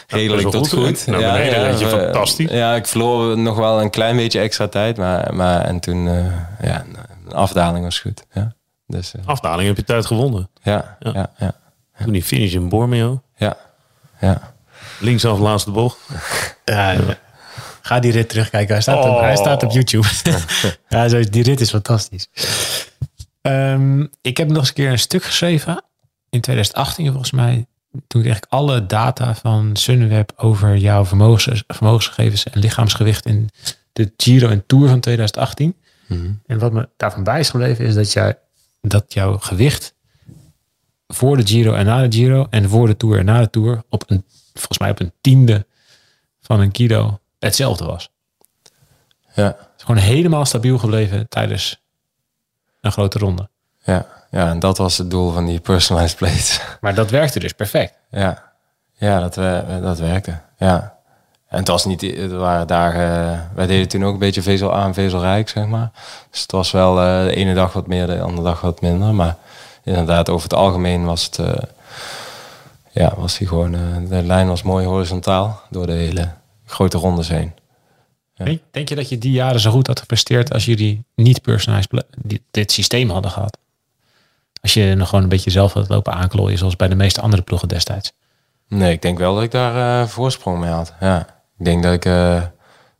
Redelijk 0.07 0.49
tot 0.49 0.69
goed, 0.69 1.03
reed 1.05 1.79
je 1.79 1.85
eh, 1.85 1.89
fantastisch. 1.89 2.49
Ja, 2.51 2.75
ik 2.75 2.87
verloor 2.87 3.37
nog 3.37 3.57
wel 3.57 3.81
een 3.81 3.89
klein 3.89 4.15
beetje 4.15 4.39
extra 4.39 4.67
tijd. 4.67 4.97
Maar, 4.97 5.35
maar 5.35 5.61
en 5.61 5.79
toen, 5.79 6.07
eh, 6.07 6.25
ja, 6.67 6.85
een 7.25 7.33
afdaling 7.33 7.83
was 7.85 7.99
goed. 7.99 8.23
Ja, 8.33 8.53
dus, 8.87 9.13
eh, 9.13 9.21
Afdaling 9.25 9.67
heb 9.67 9.77
je 9.77 9.83
tijd 9.83 10.05
gewonnen. 10.05 10.49
ja, 10.61 10.97
Ja. 10.99 11.11
ja, 11.13 11.29
ja, 11.37 11.53
Toen 12.03 12.13
die 12.13 12.23
finish 12.23 12.53
in 12.53 12.69
Bormeo. 12.69 13.21
ja, 13.35 13.57
ja. 14.19 14.53
Linksaf 15.01 15.39
laatste 15.39 15.71
bocht. 15.71 15.97
Ja, 16.65 16.91
ja. 16.91 17.17
Ga 17.81 17.99
die 17.99 18.11
rit 18.11 18.29
terugkijken. 18.29 18.73
Hij 18.73 18.81
staat, 18.81 18.97
op, 18.97 19.11
Oh. 19.11 19.19
hij 19.21 19.35
staat 19.35 19.63
op 19.63 19.71
YouTube. 19.71 20.07
ja, 20.89 21.07
zo, 21.07 21.23
die 21.23 21.43
rit 21.43 21.59
is 21.61 21.69
fantastisch. 21.69 22.29
Ehm, 23.41 24.05
ik 24.21 24.37
heb 24.37 24.47
nog 24.47 24.57
eens 24.57 24.67
een 24.67 24.73
keer 24.73 24.91
een 24.91 24.99
stuk 24.99 25.23
geschreven. 25.23 25.83
In 26.29 26.41
2018 26.41 27.07
volgens 27.07 27.31
mij. 27.31 27.65
Toen 28.07 28.21
kreeg 28.21 28.37
ik 28.37 28.45
alle 28.49 28.85
data 28.85 29.35
van 29.35 29.75
Sunweb 29.75 30.33
over 30.35 30.77
jouw 30.77 31.05
vermogens, 31.05 31.63
vermogensgegevens 31.67 32.43
en 32.43 32.59
lichaamsgewicht 32.59 33.25
in 33.25 33.49
de 33.93 34.13
Giro 34.17 34.49
en 34.49 34.63
Tour 34.65 34.87
van 34.89 34.99
2018. 34.99 35.75
En 36.45 36.59
wat 36.59 36.71
me 36.71 36.89
daarvan 36.97 37.23
bij 37.23 37.39
is 37.39 37.49
gebleven 37.49 37.85
is 37.85 37.93
dat, 37.93 38.11
jij, 38.13 38.37
dat 38.81 39.13
jouw 39.13 39.37
gewicht 39.37 39.93
voor 41.07 41.37
de 41.37 41.47
Giro 41.47 41.73
en 41.73 41.85
na 41.85 42.07
de 42.07 42.17
Giro 42.17 42.47
en 42.49 42.69
voor 42.69 42.87
de 42.87 42.97
Tour 42.97 43.19
en 43.19 43.25
na 43.25 43.39
de 43.39 43.49
Tour 43.49 43.83
op 43.89 44.03
een, 44.07 44.25
volgens 44.53 44.77
mij 44.77 44.89
op 44.89 44.99
een 44.99 45.13
tiende 45.21 45.65
van 46.41 46.59
een 46.59 46.71
kilo 46.71 47.19
hetzelfde 47.39 47.85
was. 47.85 48.09
ja. 49.33 49.45
Het 49.45 49.55
is 49.77 49.83
gewoon 49.83 50.01
helemaal 50.01 50.45
stabiel 50.45 50.77
gebleven 50.77 51.29
tijdens 51.29 51.81
een 52.81 52.91
grote 52.91 53.19
ronde. 53.19 53.49
Ja, 53.83 54.07
ja, 54.31 54.49
en 54.49 54.59
dat 54.59 54.77
was 54.77 54.97
het 54.97 55.11
doel 55.11 55.31
van 55.31 55.45
die 55.45 55.59
personalized 55.59 56.17
plates. 56.17 56.61
Maar 56.81 56.95
dat 56.95 57.09
werkte 57.09 57.39
dus 57.39 57.53
perfect. 57.53 57.93
ja, 58.09 58.51
ja 58.93 59.19
dat, 59.19 59.35
we, 59.35 59.79
dat 59.81 59.99
werkte. 59.99 60.39
Ja. 60.57 60.99
En 61.47 61.57
het 61.57 61.67
was 61.67 61.85
niet, 61.85 62.01
het 62.01 62.31
waren 62.31 62.67
dagen, 62.67 63.49
wij 63.55 63.67
deden 63.67 63.87
toen 63.87 64.05
ook 64.05 64.13
een 64.13 64.19
beetje 64.19 64.41
vezel 64.41 64.75
aan, 64.75 64.93
vezelrijk, 64.93 65.49
zeg 65.49 65.65
maar. 65.65 65.91
Dus 66.29 66.41
het 66.41 66.51
was 66.51 66.71
wel 66.71 67.01
eh, 67.01 67.23
de 67.23 67.35
ene 67.35 67.53
dag 67.53 67.73
wat 67.73 67.87
meer, 67.87 68.07
de 68.07 68.21
andere 68.21 68.47
dag 68.47 68.61
wat 68.61 68.81
minder. 68.81 69.13
Maar 69.13 69.35
inderdaad, 69.83 70.29
over 70.29 70.43
het 70.43 70.57
algemeen 70.57 71.05
was 71.05 71.25
het, 71.25 71.39
eh, 71.39 71.53
ja, 72.91 73.13
was 73.17 73.37
die 73.37 73.47
gewoon, 73.47 73.75
eh, 73.75 74.09
de 74.09 74.23
lijn 74.23 74.47
was 74.47 74.61
mooi 74.63 74.85
horizontaal 74.85 75.61
door 75.69 75.85
de 75.85 75.91
hele 75.93 76.29
grote 76.65 76.97
rondes 76.97 77.27
heen. 77.27 77.53
Denk, 78.35 78.61
denk 78.71 78.89
je 78.89 78.95
dat 78.95 79.09
je 79.09 79.17
die 79.17 79.31
jaren 79.31 79.59
zo 79.59 79.71
goed 79.71 79.87
had 79.87 79.99
gepresteerd 79.99 80.53
als 80.53 80.65
jullie 80.65 81.03
niet 81.15 81.41
personalized 81.41 82.03
dit 82.51 82.71
systeem 82.71 83.09
hadden 83.09 83.31
gehad? 83.31 83.57
Als 84.61 84.73
je 84.73 84.95
nog 84.95 85.09
gewoon 85.09 85.23
een 85.23 85.29
beetje 85.29 85.51
zelf 85.51 85.73
had 85.73 85.89
lopen 85.89 86.13
aanklooien 86.13 86.57
zoals 86.57 86.75
bij 86.75 86.87
de 86.87 86.95
meeste 86.95 87.21
andere 87.21 87.41
ploegen 87.41 87.67
destijds. 87.67 88.11
Nee, 88.67 88.91
ik 88.93 89.01
denk 89.01 89.17
wel 89.17 89.33
dat 89.35 89.43
ik 89.43 89.51
daar 89.51 90.01
eh, 90.01 90.07
voorsprong 90.07 90.59
mee 90.59 90.69
had. 90.69 90.93
Ja, 90.99 91.19
ik 91.59 91.65
denk 91.65 91.83
dat 91.83 91.93
ik 91.93 92.05
eh, 92.05 92.41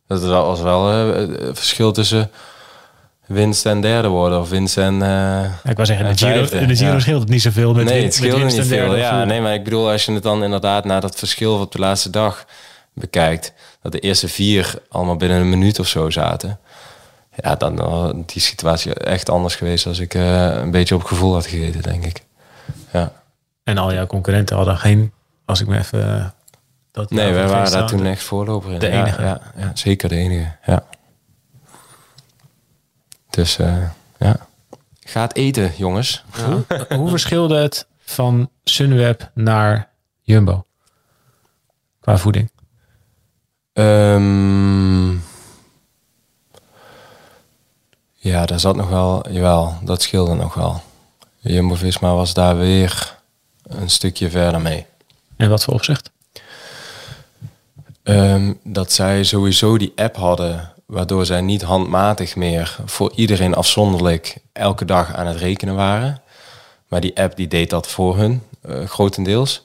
dat 0.06 0.22
er 0.22 0.28
wel- 0.28 0.46
was 0.46 0.60
wel 0.60 0.86
het 0.86 1.58
verschil 1.58 1.92
tussen 1.92 2.30
winst 3.32 3.66
en 3.66 3.80
derde 3.80 4.08
worden 4.08 4.40
of 4.40 4.48
winst 4.48 4.78
en. 4.78 4.94
eh, 5.02 5.08
Ja, 5.08 5.50
ik 5.64 5.74
wou 5.74 5.86
zeggen, 5.86 6.06
in 6.06 6.12
de 6.12 6.18
Giro, 6.18 6.32
vijfde, 6.32 6.58
in 6.58 6.68
de 6.68 6.76
Giro 6.76 6.92
ja. 6.92 6.98
scheelt 7.00 7.20
het 7.20 7.28
niet 7.28 7.42
zoveel 7.42 7.74
met 7.74 7.84
nee, 7.84 7.94
win- 7.94 8.04
het 8.04 8.20
met 8.20 8.34
winst 8.34 8.56
niet 8.56 8.66
veel. 8.66 8.96
Ja, 8.96 9.24
nee, 9.24 9.40
maar 9.40 9.54
ik 9.54 9.64
bedoel, 9.64 9.90
als 9.90 10.04
je 10.04 10.12
het 10.12 10.22
dan 10.22 10.44
inderdaad 10.44 10.84
naar 10.84 11.00
dat 11.00 11.16
verschil 11.18 11.58
op 11.58 11.72
de 11.72 11.78
laatste 11.78 12.10
dag 12.10 12.44
bekijkt, 12.94 13.52
dat 13.82 13.92
de 13.92 13.98
eerste 13.98 14.28
vier 14.28 14.74
allemaal 14.88 15.16
binnen 15.16 15.40
een 15.40 15.48
minuut 15.48 15.78
of 15.78 15.86
zo 15.86 16.10
zaten. 16.10 16.58
Ja, 17.36 17.54
dan 17.56 17.76
was 17.76 18.12
die 18.26 18.42
situatie 18.42 18.94
echt 18.94 19.30
anders 19.30 19.54
geweest 19.56 19.86
als 19.86 19.98
ik 19.98 20.14
eh, 20.14 20.46
een 20.46 20.70
beetje 20.70 20.94
op 20.94 21.04
gevoel 21.04 21.32
had 21.34 21.46
gegeten, 21.46 21.82
denk 21.82 22.04
ik. 22.04 22.22
Ja. 22.92 23.12
En 23.64 23.78
al 23.78 23.92
jouw 23.92 24.06
concurrenten 24.06 24.56
hadden 24.56 24.76
geen, 24.78 25.12
als 25.44 25.60
ik 25.60 25.66
me 25.66 25.78
even... 25.78 26.16
eh, 26.18 26.24
Dat 26.92 27.10
Nee, 27.10 27.32
wij 27.32 27.48
waren 27.48 27.72
daar 27.72 27.86
toen 27.86 28.06
echt 28.06 28.22
voorloper 28.22 28.72
in. 28.72 28.78
De 28.78 28.88
enige. 28.88 29.22
Ja, 29.22 29.40
ja, 29.56 29.70
zeker 29.74 30.08
de 30.08 30.16
enige. 30.16 30.52
Ja. 30.66 30.84
Dus 33.32 33.58
eh, 33.58 33.88
ja. 34.18 34.36
Gaat 35.04 35.34
eten, 35.34 35.72
jongens. 35.76 36.24
Hoe, 36.30 36.64
hoe 36.96 37.08
verschilde 37.08 37.56
het 37.56 37.86
van 37.98 38.50
Sunweb 38.64 39.30
naar 39.34 39.88
Jumbo? 40.20 40.66
Qua 42.00 42.18
voeding. 42.18 42.50
Ehm, 43.72 45.10
ja, 48.14 48.46
daar 48.46 48.60
zat 48.60 48.76
nog 48.76 48.88
wel, 48.88 49.30
jawel, 49.30 49.78
dat 49.82 50.02
scheelde 50.02 50.34
nog 50.34 50.54
wel. 50.54 50.82
Jumbo-Visma 51.38 52.14
was 52.14 52.34
daar 52.34 52.58
weer 52.58 53.18
een 53.62 53.90
stukje 53.90 54.30
verder 54.30 54.60
mee. 54.60 54.86
En 55.36 55.48
wat 55.48 55.64
voor 55.64 55.74
opzicht? 55.74 56.10
Ehm, 58.02 58.52
dat 58.64 58.92
zij 58.92 59.24
sowieso 59.24 59.78
die 59.78 59.92
app 59.96 60.16
hadden, 60.16 60.72
waardoor 60.92 61.26
zij 61.26 61.40
niet 61.40 61.62
handmatig 61.62 62.36
meer 62.36 62.76
voor 62.84 63.12
iedereen 63.14 63.54
afzonderlijk 63.54 64.36
elke 64.52 64.84
dag 64.84 65.14
aan 65.14 65.26
het 65.26 65.36
rekenen 65.36 65.74
waren. 65.74 66.22
Maar 66.88 67.00
die 67.00 67.16
app 67.20 67.36
die 67.36 67.48
deed 67.48 67.70
dat 67.70 67.88
voor 67.88 68.16
hun, 68.16 68.42
eh, 68.62 68.84
grotendeels. 68.84 69.64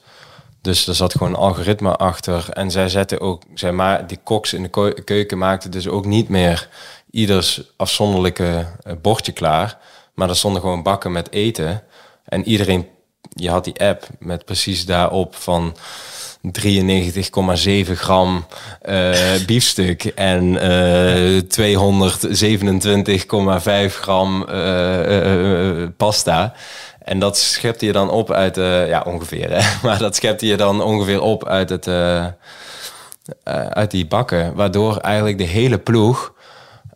Dus 0.60 0.86
er 0.86 0.94
zat 0.94 1.12
gewoon 1.12 1.28
een 1.28 1.38
algoritme 1.38 1.96
achter. 1.96 2.48
En 2.50 2.70
zij 2.70 2.88
zetten 2.88 3.20
ook, 3.20 3.42
zij 3.54 3.72
ma 3.72 3.98
die 3.98 4.18
koks 4.22 4.52
in 4.52 4.62
de 4.62 5.02
keuken 5.04 5.38
maakten 5.38 5.70
dus 5.70 5.88
ook 5.88 6.04
niet 6.04 6.28
meer 6.28 6.68
ieders 7.10 7.62
afzonderlijke 7.76 8.66
eh, 8.82 8.92
bordje 9.02 9.32
klaar. 9.32 9.78
Maar 10.14 10.28
er 10.28 10.36
stonden 10.36 10.60
gewoon 10.60 10.82
bakken 10.82 11.12
met 11.12 11.32
eten. 11.32 11.82
En 12.24 12.48
iedereen, 12.48 12.86
je 13.34 13.50
had 13.50 13.64
die 13.64 13.80
app 13.80 14.06
met 14.18 14.44
precies 14.44 14.86
daarop 14.86 15.34
van 15.34 15.76
93,7 16.42 17.92
gram 17.92 18.46
eh, 18.82 19.10
biefstuk 19.46 20.04
en 20.04 20.60
eh 20.60 21.42
227,5 21.48 21.54
gram 23.94 24.44
eh, 24.48 25.00
eh, 25.00 25.82
eh, 25.82 25.88
pasta. 25.96 26.52
En 27.04 27.18
dat 27.18 27.38
schepte 27.38 27.86
je 27.86 27.92
dan 27.92 28.10
op 28.10 28.32
uit, 28.32 28.56
ja 28.88 29.02
ongeveer 29.06 29.50
hè, 29.50 29.68
maar 29.86 29.98
dat 29.98 30.16
schepte 30.16 30.46
je 30.46 30.56
dan 30.56 30.82
ongeveer 30.82 31.20
op 31.20 31.46
uit, 31.46 31.70
het, 31.70 31.88
uit 33.70 33.90
die 33.90 34.06
bakken. 34.06 34.54
Waardoor 34.54 34.96
eigenlijk 34.96 35.38
de 35.38 35.44
hele 35.44 35.78
ploeg 35.78 36.34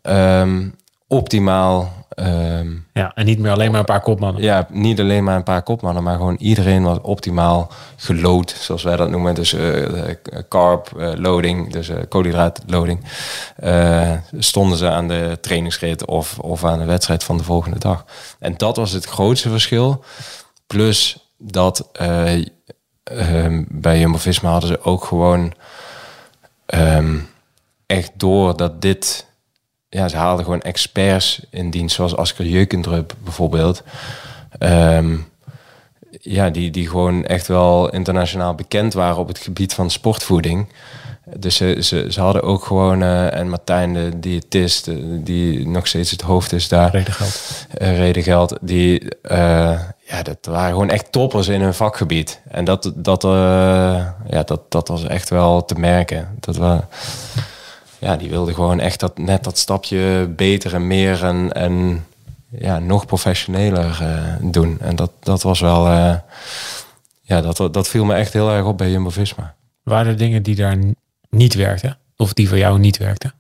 ehm, 0.02 0.68
optimaal 1.06 2.01
Ehm, 2.14 2.70
Ja, 2.92 3.12
en 3.14 3.26
niet 3.26 3.38
meer 3.38 3.52
alleen 3.52 3.70
maar 3.70 3.80
een 3.80 3.86
paar 3.86 4.00
kopmannen. 4.00 4.42
ja, 4.42 4.66
niet 4.70 5.00
alleen 5.00 5.24
maar 5.24 5.36
een 5.36 5.42
paar 5.42 5.62
kopmannen, 5.62 6.02
maar 6.02 6.16
gewoon 6.16 6.36
iedereen 6.38 6.82
was 6.82 6.98
optimaal 7.00 7.70
gelood, 7.96 8.50
zoals 8.60 8.82
wij 8.82 8.96
dat 8.96 9.10
noemen. 9.10 9.34
Dus 9.34 9.52
eh, 9.52 10.14
carb 10.48 10.92
eh, 10.98 11.12
loading, 11.14 11.72
dus 11.72 11.90
koolhydraat 12.08 12.62
loading. 12.66 13.04
Eh, 13.56 14.12
stonden 14.38 14.78
ze 14.78 14.88
aan 14.90 15.08
de 15.08 15.38
trainingsrit 15.40 16.06
of, 16.06 16.38
of 16.38 16.64
aan 16.64 16.78
de 16.78 16.84
wedstrijd 16.84 17.24
van 17.24 17.36
de 17.36 17.44
volgende 17.44 17.78
dag. 17.78 18.04
En 18.38 18.54
dat 18.56 18.76
was 18.76 18.92
het 18.92 19.04
grootste 19.04 19.50
verschil. 19.50 20.04
Plus 20.66 21.30
dat 21.38 21.88
eh, 21.92 22.44
ehm, 23.04 23.64
bij 23.68 23.98
Jumbo-Visma 23.98 24.50
hadden 24.50 24.68
ze 24.70 24.82
ook 24.82 25.04
gewoon 25.04 25.52
ehm, 26.66 27.18
echt 27.86 28.10
door 28.16 28.56
dat 28.56 28.82
dit... 28.82 29.30
Ja, 29.94 30.08
ze 30.08 30.16
haalden 30.16 30.44
gewoon 30.44 30.62
experts 30.62 31.40
in 31.50 31.70
dienst, 31.70 31.94
zoals 31.94 32.16
Asker 32.16 32.46
Jeukendrup 32.46 33.14
bijvoorbeeld. 33.24 33.82
Ehm, 34.58 35.16
ja, 36.20 36.50
die, 36.50 36.70
die 36.70 36.88
gewoon 36.88 37.24
echt 37.24 37.46
wel 37.46 37.90
internationaal 37.90 38.54
bekend 38.54 38.94
waren 38.94 39.16
op 39.16 39.28
het 39.28 39.38
gebied 39.38 39.74
van 39.74 39.90
sportvoeding. 39.90 40.66
Dus 41.36 41.56
ze, 41.56 41.76
ze, 41.80 42.06
ze 42.10 42.20
hadden 42.20 42.42
ook 42.42 42.64
gewoon, 42.64 43.02
eh, 43.02 43.34
en 43.34 43.48
Martijn, 43.48 43.92
de 43.92 44.18
diëtist, 44.18 44.88
eh, 44.88 44.94
die 45.08 45.68
nog 45.68 45.86
steeds 45.86 46.10
het 46.10 46.20
hoofd 46.20 46.52
is 46.52 46.68
daar, 46.68 46.90
Reden 46.90 47.12
geld. 47.12 47.66
eh, 47.74 47.98
Redengeld, 47.98 48.56
die, 48.60 49.02
ja, 50.04 50.22
dat 50.22 50.38
waren 50.40 50.70
gewoon 50.70 50.90
echt 50.90 51.12
toppers 51.12 51.48
in 51.48 51.60
hun 51.60 51.74
vakgebied. 51.74 52.40
En 52.48 52.64
dat, 52.64 52.92
dat, 52.94 53.22
ja, 54.28 54.42
dat, 54.44 54.60
dat 54.68 54.88
was 54.88 55.04
echt 55.04 55.30
wel 55.30 55.64
te 55.64 55.74
merken. 55.74 56.28
Dat 56.40 56.56
we, 56.56 56.80
ja, 58.02 58.16
die 58.16 58.30
wilden 58.30 58.54
gewoon 58.54 58.80
echt 58.80 59.00
dat, 59.00 59.18
net 59.18 59.44
dat 59.44 59.58
stapje 59.58 60.32
beter 60.36 60.74
en 60.74 60.86
meer 60.86 61.24
en, 61.24 61.52
en 61.52 62.06
ja, 62.48 62.78
nog 62.78 63.06
professioneler 63.06 64.02
eh, 64.02 64.34
doen. 64.40 64.80
En 64.80 64.96
dat, 64.96 65.10
dat 65.20 65.42
was 65.42 65.60
wel, 65.60 65.86
eh, 65.86 66.14
ja, 67.20 67.40
dat, 67.40 67.74
dat 67.74 67.88
viel 67.88 68.04
me 68.04 68.14
echt 68.14 68.32
heel 68.32 68.50
erg 68.50 68.64
op 68.64 68.78
bij 68.78 68.90
Jumbo-Visma. 68.90 69.54
Waren 69.82 70.12
er 70.12 70.18
dingen 70.18 70.42
die 70.42 70.54
daar 70.54 70.78
niet 71.30 71.54
werkten? 71.54 71.98
Of 72.16 72.32
die 72.32 72.48
voor 72.48 72.58
jou 72.58 72.78
niet 72.78 72.96
werkten? 72.96 73.34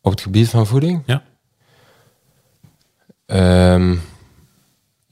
Op 0.00 0.10
het 0.10 0.20
gebied 0.20 0.48
van 0.48 0.66
voeding? 0.66 1.02
Ja. 1.06 1.22
Ehm, 3.26 3.96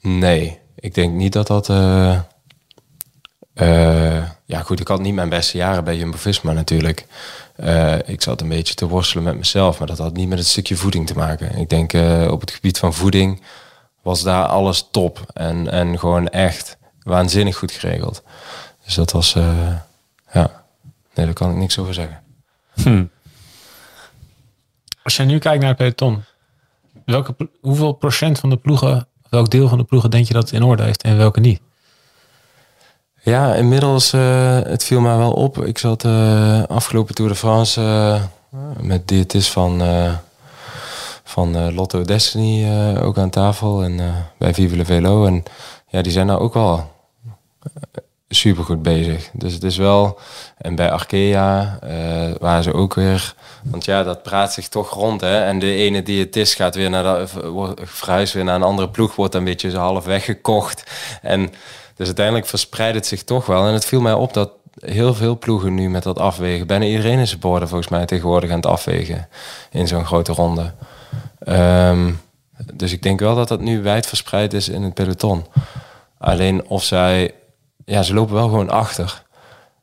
nee, 0.01 0.59
ik 0.75 0.95
denk 0.95 1.15
niet 1.15 1.33
dat 1.33 1.47
dat... 1.47 1.69
eh, 1.69 2.21
ja 4.45 4.61
goed, 4.61 4.81
ik 4.81 4.89
had 4.89 5.01
niet 5.01 5.15
mijn 5.15 5.29
beste 5.29 5.57
jaren 5.57 5.85
bij 5.85 5.97
Jumbo-Visma 5.97 6.53
natuurlijk. 6.53 7.07
Eh, 7.57 8.09
ik 8.09 8.23
zat 8.23 8.41
een 8.41 8.49
beetje 8.49 8.75
te 8.75 8.89
worstelen 8.89 9.25
met 9.25 9.37
mezelf, 9.37 9.79
maar 9.79 9.89
dat 9.89 9.99
had 9.99 10.13
niet 10.13 10.29
met 10.29 10.39
het 10.39 10.47
stukje 10.47 10.77
voeding 10.77 11.07
te 11.07 11.15
maken. 11.15 11.57
Ik 11.57 11.69
denk 11.69 11.93
eh, 11.93 12.29
op 12.31 12.41
het 12.41 12.51
gebied 12.51 12.79
van 12.79 12.95
voeding 12.95 13.43
was 14.03 14.23
daar 14.23 14.47
alles 14.47 14.89
top 14.91 15.25
en, 15.33 15.71
en 15.71 15.99
gewoon 15.99 16.29
echt 16.29 16.77
waanzinnig 17.03 17.57
goed 17.57 17.73
geregeld. 17.73 18.23
Dus 18.85 18.95
dat 18.95 19.13
was, 19.13 19.35
eh, 19.35 19.77
ja, 20.33 20.65
nee, 21.15 21.27
daar 21.27 21.35
kan 21.35 21.51
ik 21.51 21.57
niks 21.57 21.79
over 21.79 21.95
zeggen. 21.95 22.23
Als 25.03 25.17
je 25.17 25.23
nu 25.23 25.39
kijkt 25.39 25.61
naar 25.61 25.69
het 25.69 25.79
peloton, 25.79 26.25
welke, 27.05 27.37
hoeveel 27.61 27.93
procent 27.93 28.39
van 28.39 28.51
de 28.51 28.57
ploegen, 28.57 29.07
welk 29.29 29.51
deel 29.51 29.69
van 29.69 29.79
de 29.79 29.85
ploegen 29.85 30.11
denk 30.11 30.27
je 30.27 30.35
dat 30.35 30.53
in 30.53 30.63
orde 30.63 30.83
heeft 30.83 31.03
en 31.03 31.17
welke 31.17 31.41
niet? 31.41 31.61
Ja, 33.25 33.55
inmiddels, 33.55 34.13
eh, 34.13 34.59
het 34.63 34.85
viel 34.85 35.01
mij 35.01 35.17
wel 35.17 35.33
op. 35.33 35.65
Ik 35.65 35.79
zat 35.79 36.05
eh, 36.05 36.63
afgelopen 36.63 37.15
Tour 37.15 37.31
de 37.31 37.37
France 37.37 37.81
eh, 37.81 38.21
met 38.81 39.09
diëtist 39.09 39.51
van, 39.51 39.83
van 41.25 41.75
Lotto 41.75 42.03
Destiny 42.03 42.69
ook 42.99 43.19
aan 43.19 43.31
tafel 43.31 43.83
en 43.83 44.01
bij 44.39 44.55
Vive 44.55 44.77
le 44.77 44.85
Velo. 44.85 45.27
En 45.27 45.43
ja, 45.89 46.03
die 46.03 46.13
zijn 46.13 46.27
nou 46.27 46.41
ook 46.41 46.55
wel 46.55 46.91
super 48.29 48.65
goed 48.65 48.83
bezig. 48.83 49.31
Dus 49.33 49.53
het 49.53 49.63
is 49.63 49.77
wel, 49.77 50.19
en 50.59 50.75
bij 50.75 50.91
Arkea 50.91 51.79
waren 52.41 52.63
ze 52.63 52.73
ook 52.73 52.95
weer, 52.95 53.35
want 53.63 53.85
ja, 53.85 54.03
dat 54.03 54.23
praat 54.23 54.53
zich 54.53 54.69
toch 54.69 54.91
rond. 54.91 55.21
Hè? 55.21 55.45
En 55.45 55.59
de 55.59 55.75
ene 55.75 56.03
diëtist 56.03 56.55
gaat 56.55 56.75
weer 56.75 56.91
naar 56.91 57.03
de, 57.03 57.49
wordt 57.51 57.81
verhuisd 57.85 58.35
weer 58.35 58.45
naar 58.45 58.55
een 58.55 58.63
andere 58.63 58.89
ploeg, 58.89 59.15
wordt 59.15 59.35
een 59.35 59.45
beetje 59.45 59.77
half 59.79 60.05
weggekocht. 60.05 60.91
En 61.23 61.53
dus 61.97 62.07
uiteindelijk 62.07 62.47
verspreidt 62.47 62.95
het 62.97 63.07
zich 63.07 63.23
toch 63.25 63.47
wel. 63.47 63.67
En 63.67 63.73
het 63.73 63.85
viel 63.85 64.01
mij 64.01 64.13
op 64.13 64.35
dat 64.35 64.51
heel 64.81 65.15
veel 65.15 65.39
ploegen 65.39 65.75
nu 65.75 65.91
met 65.91 66.03
dat 66.03 66.19
afwegen. 66.19 66.67
Bijna 66.67 66.85
iedereen 66.85 67.19
is 67.19 67.31
supporter 67.31 67.69
volgens 67.69 67.89
mij 67.91 68.07
tegenwoordig 68.07 68.51
aan 68.51 68.57
het 68.57 68.67
afwegen 68.67 69.29
in 69.71 69.89
zo'n 69.89 70.07
grote 70.07 70.33
ronde. 70.33 70.73
Ehm, 71.39 72.13
dus 72.75 72.93
ik 72.93 73.03
denk 73.03 73.21
wel 73.21 73.35
dat 73.35 73.49
dat 73.49 73.61
nu 73.61 73.83
wijd 73.83 74.07
verspreid 74.07 74.53
is 74.53 74.69
in 74.69 74.83
het 74.83 74.95
peloton. 74.95 75.47
Alleen 76.19 76.67
of 76.67 76.85
zij, 76.85 77.35
ja, 77.85 78.03
ze 78.03 78.15
lopen 78.15 78.35
wel 78.35 78.49
gewoon 78.49 78.71
achter. 78.71 79.23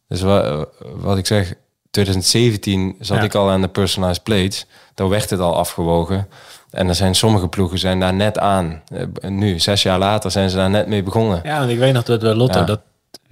Dus 0.07 0.21
wa- 0.21 0.65
wat 0.95 1.17
ik 1.17 1.25
zeg, 1.25 1.53
2017 1.91 2.95
zat 2.99 3.17
Ja. 3.17 3.23
ik 3.23 3.35
al 3.35 3.49
aan 3.49 3.61
de 3.61 3.67
personalized 3.67 4.23
plates. 4.23 4.65
Daar 4.93 5.09
werd 5.09 5.29
het 5.29 5.39
al 5.39 5.55
afgewogen. 5.55 6.27
En 6.71 6.87
er 6.87 6.95
zijn 6.95 7.15
sommige 7.15 7.47
ploegen 7.47 7.79
zijn 7.79 7.99
daar 7.99 8.13
net 8.13 8.39
aan. 8.39 8.81
Eh, 9.21 9.29
Nu, 9.29 9.59
zes 9.59 9.83
jaar 9.83 9.99
later, 9.99 10.31
zijn 10.31 10.49
ze 10.49 10.55
daar 10.55 10.69
net 10.69 10.87
mee 10.87 11.03
begonnen. 11.03 11.39
Ja, 11.43 11.59
want 11.59 11.71
ik 11.71 11.77
weet 11.79 11.93
nog 11.93 12.03
dat 12.03 12.19
bij 12.19 12.33
Lotto, 12.33 12.59
Ja. 12.59 12.65
dat 12.65 12.81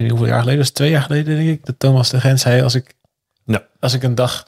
hoeveel 0.08 0.26
jaar 0.26 0.38
geleden, 0.38 0.58
was 0.60 0.70
twee 0.70 0.90
jaar 0.90 1.02
geleden 1.02 1.36
denk 1.36 1.48
ik, 1.48 1.66
dat 1.66 1.74
Thomas 1.78 2.10
de 2.10 2.20
Gent 2.20 2.40
zei, 2.40 2.62
als 2.62 2.74
ik, 2.74 2.94
Ja. 3.44 3.62
als 3.80 3.92
ik 3.94 4.02
een 4.02 4.14
dag 4.14 4.46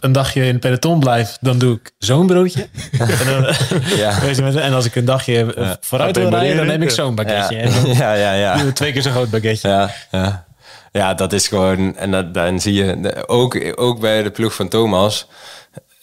een 0.00 0.12
dagje 0.12 0.40
in 0.40 0.52
het 0.52 0.60
peloton 0.60 1.00
blijf, 1.00 1.38
dan 1.40 1.58
doe 1.58 1.74
ik 1.74 1.90
zo'n 1.98 2.26
broodje. 2.26 2.68
en, 2.98 3.26
dan, 3.26 3.54
Ja. 3.96 4.22
En 4.62 4.72
als 4.72 4.84
ik 4.84 4.94
een 4.94 5.04
dagje 5.04 5.54
eh, 5.54 5.70
vooruit 5.80 6.16
wil 6.16 6.28
rijden, 6.28 6.56
dan 6.56 6.66
neem 6.66 6.82
ik 6.82 6.90
zo'n 6.90 7.18
Ja. 7.26 7.50
En 7.50 7.72
dan 7.72 7.94
ja, 7.94 8.12
ja. 8.14 8.32
ja. 8.32 8.64
we 8.64 8.72
twee 8.72 8.92
keer 8.92 9.02
zo'n 9.02 9.12
groot 9.12 9.30
baguetje. 9.30 9.68
Ja, 9.68 9.90
ja. 10.10 10.44
ja, 10.92 11.14
dat 11.14 11.32
is 11.32 11.48
gewoon. 11.48 11.96
En 11.96 12.10
dat, 12.10 12.34
dan 12.34 12.60
zie 12.60 12.74
je 12.74 13.22
ook, 13.26 13.72
ook 13.74 14.00
bij 14.00 14.22
de 14.22 14.30
ploeg 14.30 14.54
van 14.54 14.68
Thomas. 14.68 15.28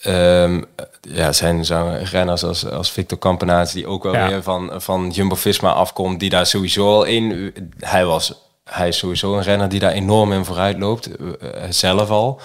Ehm, 0.01 0.61
ja, 1.01 1.31
zijn 1.31 1.65
renners 2.05 2.43
als, 2.43 2.65
als 2.69 2.91
Victor 2.91 3.17
Kampenaerts, 3.17 3.73
die 3.73 3.87
ook 3.87 4.03
wel 4.03 4.13
Ja. 4.13 4.27
weer 4.27 4.43
van, 4.43 4.71
van 4.81 5.09
Jumbo 5.09 5.35
Visma 5.35 5.71
afkomt, 5.71 6.19
die 6.19 6.29
daar 6.29 6.45
sowieso 6.45 6.87
al 6.87 7.03
in. 7.03 7.53
Hij, 7.79 8.05
was, 8.05 8.33
hij 8.63 8.87
is 8.87 8.97
sowieso 8.97 9.35
een 9.35 9.43
renner 9.43 9.69
die 9.69 9.79
daar 9.79 9.91
enorm 9.91 10.31
in 10.33 10.45
vooruit 10.45 10.79
loopt, 10.79 11.15
eh, 11.15 11.27
eh, 11.63 11.71
zelf 11.71 12.09
al. 12.09 12.39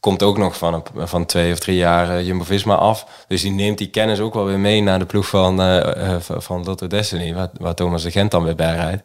Komt 0.00 0.22
ook 0.22 0.38
nog 0.38 0.56
van, 0.56 0.74
een, 0.74 1.08
van 1.08 1.26
twee 1.26 1.52
of 1.52 1.58
drie 1.58 1.76
jaar 1.76 2.22
Jumbo 2.22 2.44
Visma 2.44 2.74
af. 2.74 3.06
Dus 3.28 3.42
die 3.42 3.50
neemt 3.50 3.78
die 3.78 3.90
kennis 3.90 4.20
ook 4.20 4.34
wel 4.34 4.44
weer 4.44 4.58
mee 4.58 4.82
naar 4.82 4.98
de 4.98 5.06
ploeg 5.06 5.26
van, 5.28 5.60
eh, 5.60 6.14
eh, 6.14 6.20
van- 6.20 6.64
Lotto 6.64 6.86
Destiny, 6.86 7.34
waar, 7.34 7.50
waar 7.60 7.74
Thomas 7.74 8.02
de 8.02 8.10
Gent 8.10 8.30
dan 8.30 8.42
weer 8.44 8.54
bij 8.54 8.74
rijdt. 8.74 9.02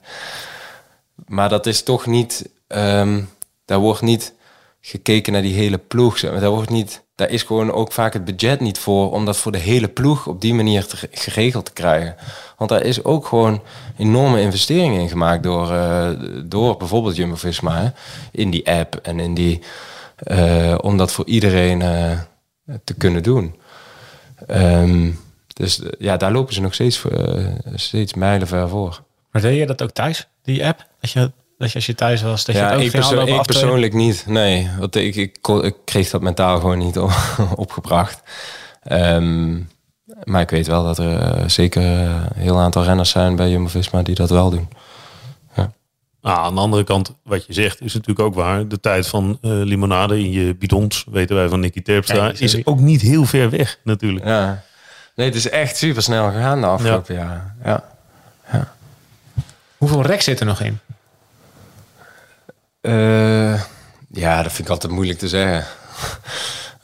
Maar 1.26 1.50
dat 1.50 1.66
is 1.66 1.84
toch 1.84 2.06
niet. 2.06 2.50
ehm, 2.68 3.22
daar 3.66 3.80
wordt 3.80 4.02
niet 4.02 4.34
gekeken 4.82 5.34
naar 5.34 5.42
die 5.42 5.54
hele 5.54 5.78
ploeg. 5.78 6.20
Daar, 6.20 6.50
wordt 6.50 6.70
niet, 6.70 7.04
daar 7.18 7.30
is 7.30 7.44
gewoon 7.44 7.72
ook 7.72 7.92
vaak 7.92 8.14
het 8.14 8.26
budget 8.26 8.60
niet 8.60 8.80
voor 8.80 9.12
om 9.12 9.26
dat 9.26 9.38
voor 9.38 9.52
de 9.52 9.58
hele 9.58 9.88
ploeg 9.88 10.28
op 10.28 10.42
die 10.42 10.54
manier 10.54 10.86
te, 10.86 10.98
geregeld 11.12 11.66
te 11.66 11.74
krijgen. 11.74 12.16
Want 12.58 12.70
daar 12.70 12.82
is 12.82 13.04
ook 13.04 13.28
gewoon 13.28 13.62
enorme 13.98 14.42
investeringen 14.42 15.02
in 15.02 15.10
gemaakt 15.10 15.44
door, 15.44 15.72
eh, 15.72 16.10
door 16.46 16.78
bijvoorbeeld 16.78 17.16
Jumbo 17.16 17.36
Visma 17.36 17.82
hè, 17.82 17.90
in 18.32 18.50
die 18.50 18.70
app 18.72 18.96
en 18.96 19.20
in 19.20 19.34
die. 19.34 19.62
eh, 20.18 20.76
om 20.82 20.98
dat 20.98 21.12
voor 21.12 21.26
iedereen 21.26 21.82
eh, 21.82 22.20
te 22.84 22.94
kunnen 22.94 23.24
doen. 23.24 23.56
Ehm, 24.48 25.12
dus 25.54 25.82
ja, 26.00 26.18
daar 26.18 26.32
lopen 26.32 26.54
ze 26.54 26.62
nog 26.62 26.74
steeds, 26.74 27.06
steeds 27.76 28.14
mijlenver 28.14 28.70
voor. 28.70 29.04
Maar 29.32 29.42
deed 29.42 29.58
je 29.58 29.66
dat 29.66 29.82
ook 29.82 29.92
thuis, 29.92 30.28
die 30.44 30.66
app? 30.66 30.86
Dat 31.00 31.12
je, 31.12 31.32
dat 31.58 31.70
je 31.70 31.76
als 31.76 31.86
je 31.86 31.96
thuis 31.96 32.22
was, 32.22 32.46
dat 32.46 32.56
je 32.56 32.62
ja, 32.62 32.68
het 32.68 32.78
ook 32.78 32.84
ik, 32.84 32.92
perso- 32.92 33.42
persoonlijk 33.42 33.94
niet. 33.94 34.24
Nee, 34.28 34.70
want 34.80 34.96
ik, 34.96 35.16
ik, 35.16 35.38
ik 35.62 35.76
kreeg 35.86 36.10
dat 36.10 36.22
mentaal 36.22 36.60
gewoon 36.60 36.78
niet 36.78 36.98
op- 37.00 37.12
opgebracht. 37.56 38.22
Ehm, 38.84 39.56
maar 40.24 40.42
ik 40.42 40.50
weet 40.50 40.68
wel 40.68 40.84
dat 40.84 40.98
er 40.98 41.20
eh, 41.20 41.48
zeker 41.48 41.82
een 41.84 42.22
heel 42.36 42.60
aantal 42.60 42.84
renners 42.84 43.10
zijn 43.10 43.36
bij 43.36 43.50
Jumbo-Visma 43.50 44.02
die 44.02 44.16
dat 44.16 44.30
wel 44.30 44.50
doen. 44.50 44.68
Ah, 46.22 46.38
aan 46.44 46.56
de 46.56 46.62
andere 46.62 46.84
kant, 46.84 47.14
wat 47.24 47.46
je 47.46 47.54
zegt, 47.54 47.82
is 47.82 47.94
natuurlijk 47.94 48.20
ook 48.28 48.36
waar. 48.36 48.68
De 48.68 48.80
tijd 48.80 49.08
van 49.08 49.38
eh, 49.42 49.50
limonade 49.52 50.20
in 50.20 50.32
je 50.32 50.56
bidons, 50.56 51.06
weten 51.12 51.36
wij 51.36 51.50
van 51.50 51.60
Nicky 51.60 51.82
Terpstra, 51.82 52.26
Ja, 52.26 52.32
is- 52.38 52.66
ook 52.66 52.80
niet 52.80 53.02
heel 53.02 53.26
ver 53.26 53.50
weg 53.50 53.80
natuurlijk. 53.84 54.26
Ja. 54.26 54.64
Nee, 55.16 55.26
het 55.28 55.36
is 55.36 55.50
echt 55.50 55.78
super 55.78 56.02
snel 56.02 56.32
gegaan 56.32 56.62
de 56.62 56.68
afgelopen 56.68 57.16
jaren. 57.16 57.56
Ja. 57.64 57.84
Hoeveel 59.78 60.02
rek 60.02 60.22
zit 60.22 60.40
er 60.40 60.46
nog 60.46 60.62
in? 60.62 60.80
Eh, 62.88 63.62
ja, 64.12 64.44
dat 64.44 64.52
vind 64.52 64.68
ik 64.68 64.74
altijd 64.74 64.92
moeilijk 64.94 65.20
te 65.20 65.28
zeggen. 65.28 65.66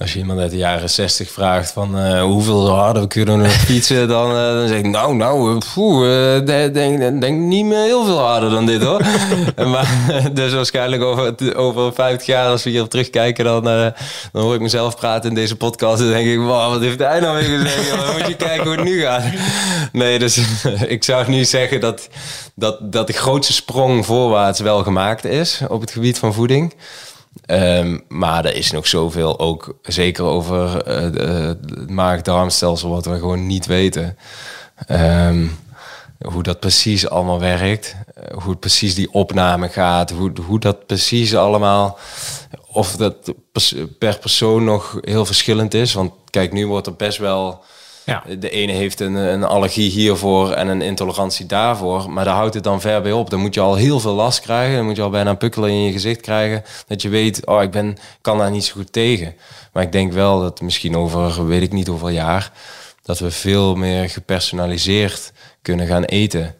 Als 0.03 0.13
je 0.13 0.19
iemand 0.19 0.39
uit 0.39 0.51
de 0.51 0.57
jaren 0.57 0.89
60 0.89 1.31
vraagt 1.31 1.71
van 1.71 1.97
eh, 1.97 2.21
hoeveel 2.21 2.69
harder 2.69 3.07
kunnen 3.07 3.41
we 3.41 3.49
fietsen, 3.67 4.07
dan, 4.07 4.29
eh, 4.29 4.35
dan 4.35 4.67
zeg 4.67 4.77
ik 4.77 4.87
nou, 4.87 5.15
nou, 5.15 5.51
eh, 5.51 5.57
poeh, 5.73 6.35
eh, 6.35 6.45
de- 6.45 6.69
denk, 6.73 7.21
denk 7.21 7.39
niet 7.39 7.65
meer 7.65 7.83
heel 7.83 8.05
veel 8.05 8.19
harder 8.19 8.49
dan 8.49 8.65
dit 8.65 8.83
hoor. 8.83 9.01
maar 9.73 9.87
dus 10.33 10.53
waarschijnlijk 10.53 11.01
over, 11.01 11.55
over 11.55 11.93
50 11.93 12.27
jaar, 12.27 12.47
als 12.47 12.63
we 12.63 12.69
hierop 12.69 12.89
terugkijken, 12.89 13.45
dan, 13.45 13.63
dan 13.63 13.93
hoor 14.31 14.55
ik 14.55 14.61
mezelf 14.61 14.95
praten 14.95 15.29
in 15.29 15.35
deze 15.35 15.55
podcast 15.55 16.01
en 16.01 16.09
denk 16.09 16.27
ik, 16.27 16.37
wow, 16.37 16.71
wat 16.71 16.81
heeft 16.81 16.99
hij 16.99 17.19
nou 17.19 17.35
weer 17.37 17.59
gezegd? 17.59 18.17
moet 18.17 18.27
je 18.27 18.35
kijken 18.35 18.63
hoe 18.63 18.75
het 18.75 18.83
nu 18.83 19.01
gaat. 19.01 19.23
Nee, 19.91 20.19
dus 20.19 20.39
ik 20.87 21.03
zou 21.03 21.29
niet 21.29 21.49
zeggen 21.49 21.79
dat, 21.79 22.07
dat, 22.55 22.77
dat 22.81 23.07
de 23.07 23.13
grootste 23.13 23.53
sprong 23.53 24.05
voorwaarts 24.05 24.59
wel 24.59 24.83
gemaakt 24.83 25.25
is 25.25 25.61
op 25.67 25.81
het 25.81 25.91
gebied 25.91 26.19
van 26.19 26.33
voeding. 26.33 26.73
Ehm, 27.45 27.99
maar 28.07 28.45
er 28.45 28.55
is 28.55 28.71
nog 28.71 28.87
zoveel, 28.87 29.39
ook 29.39 29.77
zeker 29.81 30.23
over 30.23 30.81
eh, 30.83 31.47
het 31.47 31.89
maag-darmstelsel, 31.89 32.89
wat 32.89 33.05
we 33.05 33.13
gewoon 33.17 33.47
niet 33.47 33.65
weten. 33.65 34.17
Ehm, 34.87 35.47
hoe 36.27 36.43
dat 36.43 36.59
precies 36.59 37.09
allemaal 37.09 37.39
werkt, 37.39 37.95
eh, 38.15 38.37
hoe 38.37 38.51
het 38.51 38.59
precies 38.59 38.95
die 38.95 39.11
opname 39.11 39.69
gaat, 39.69 40.11
hoe, 40.11 40.31
hoe 40.45 40.59
dat 40.59 40.85
precies 40.85 41.35
allemaal, 41.35 41.97
of 42.67 42.95
dat 42.95 43.33
per 43.99 44.19
persoon 44.19 44.63
nog 44.63 44.97
heel 45.01 45.25
verschillend 45.25 45.73
is. 45.73 45.93
Want 45.93 46.11
kijk, 46.29 46.53
nu 46.53 46.67
wordt 46.67 46.87
er 46.87 46.95
best 46.95 47.17
wel 47.17 47.63
Ja. 48.05 48.23
de 48.39 48.49
ene 48.49 48.71
heeft 48.71 48.99
een, 48.99 49.13
een 49.13 49.43
allergie 49.43 49.89
hiervoor 49.91 50.51
en 50.51 50.67
een 50.67 50.81
intolerantie 50.81 51.45
daarvoor. 51.45 52.09
Maar 52.11 52.25
daar 52.25 52.35
houdt 52.35 52.53
het 52.53 52.63
dan 52.63 52.81
ver 52.81 53.01
bij 53.01 53.11
op. 53.11 53.29
Dan 53.29 53.39
moet 53.39 53.53
je 53.53 53.59
al 53.59 53.75
heel 53.75 53.99
veel 53.99 54.13
last 54.13 54.39
krijgen. 54.41 54.75
Dan 54.75 54.85
moet 54.85 54.95
je 54.95 55.01
al 55.01 55.09
bijna 55.09 55.29
een 55.29 55.37
pukkel 55.37 55.65
in 55.67 55.83
je 55.83 55.91
gezicht 55.91 56.21
krijgen. 56.21 56.63
Dat 56.87 57.01
je 57.01 57.09
weet, 57.09 57.45
oh, 57.45 57.61
ik 57.61 57.71
ben, 57.71 57.97
kan 58.21 58.37
daar 58.37 58.51
niet 58.51 58.65
zo 58.65 58.73
goed 58.73 58.91
tegen. 58.93 59.35
Maar 59.73 59.83
ik 59.83 59.91
denk 59.91 60.13
wel 60.13 60.39
dat 60.41 60.61
misschien 60.61 60.95
over, 60.95 61.47
weet 61.47 61.61
ik 61.61 61.71
niet 61.71 61.87
hoeveel 61.87 62.09
jaar... 62.09 62.51
dat 63.03 63.19
we 63.19 63.31
veel 63.31 63.75
meer 63.75 64.09
gepersonaliseerd 64.09 65.31
kunnen 65.61 65.87
gaan 65.87 66.03
eten. 66.03 66.55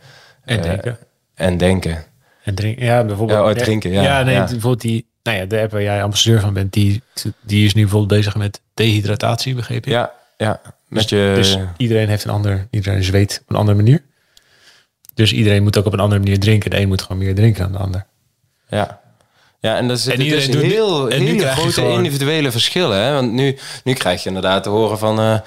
En 0.45 0.57
Eh, 0.57 0.63
denken. 0.63 0.97
En 1.35 1.57
denken. 1.57 2.03
En 2.43 2.55
drinken. 2.55 2.85
Ja, 2.85 3.03
bijvoorbeeld. 3.03 3.39
Ja, 3.39 3.49
oh, 3.49 3.55
drinken, 3.55 3.91
ja. 3.91 4.23
nee, 4.23 4.33
Ja. 4.35 4.39
bijvoorbeeld 4.43 4.81
die, 4.81 5.05
nou 5.23 5.37
ja, 5.37 5.45
de 5.45 5.61
app 5.61 5.71
waar 5.71 5.81
jij 5.81 6.03
ambassadeur 6.03 6.39
van 6.39 6.53
bent, 6.53 6.73
die, 6.73 7.01
die 7.41 7.65
is 7.65 7.73
nu 7.73 7.81
bijvoorbeeld 7.81 8.19
bezig 8.19 8.35
met 8.35 8.61
dehydratatie, 8.73 9.55
begreep 9.55 9.85
je? 9.85 9.91
Ja, 9.91 10.11
ja. 10.37 10.61
Met 10.93 11.09
Dus, 11.09 11.19
je... 11.19 11.31
dus 11.35 11.57
iedereen 11.77 12.07
heeft 12.09 12.23
een 12.23 12.31
ander, 12.31 12.67
iedereen 12.71 13.03
zweet 13.03 13.39
op 13.43 13.49
een 13.49 13.55
andere 13.55 13.77
manier. 13.77 14.01
Dus 15.13 15.33
iedereen 15.33 15.63
moet 15.63 15.77
ook 15.77 15.85
op 15.85 15.93
een 15.93 15.99
andere 15.99 16.21
manier 16.21 16.39
drinken. 16.39 16.69
De 16.69 16.79
een 16.79 16.87
moet 16.87 17.01
gewoon 17.01 17.17
meer 17.17 17.35
drinken 17.35 17.61
dan 17.63 17.71
de 17.71 17.77
ander. 17.77 18.05
Ja. 18.67 19.01
Ja, 19.59 19.77
en 19.77 19.87
dat 19.87 19.97
is 19.97 20.05
En 20.05 20.13
en 20.13 20.21
iedereen 20.21 20.51
dus 20.51 20.61
doet- 20.61 20.71
heel, 20.71 21.09
en 21.09 21.21
hele 21.21 21.47
grote 21.47 21.71
gewoon- 21.71 21.97
individuele 21.97 22.51
verschillen. 22.51 22.97
Hè? 22.97 23.13
Want 23.13 23.31
nu, 23.31 23.57
nu 23.83 23.93
krijg 23.93 24.21
je 24.23 24.27
inderdaad 24.27 24.63
te 24.63 24.69
horen 24.69 24.97
van... 24.97 25.19
eh, 25.19 25.39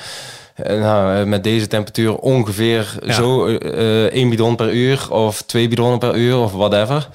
nou, 0.81 1.17
eh, 1.21 1.25
met 1.27 1.45
deze 1.45 1.67
temperatuur 1.67 2.17
ongeveer 2.17 2.95
Ja. 3.05 3.13
zo 3.13 3.47
eh, 3.47 4.05
één 4.05 4.29
bidon 4.31 4.57
per 4.57 4.73
uur... 4.73 5.11
of 5.13 5.43
twee 5.43 5.69
bidonnen 5.69 5.99
per 5.99 6.17
uur 6.17 6.37
of 6.37 6.53
whatever. 6.53 7.09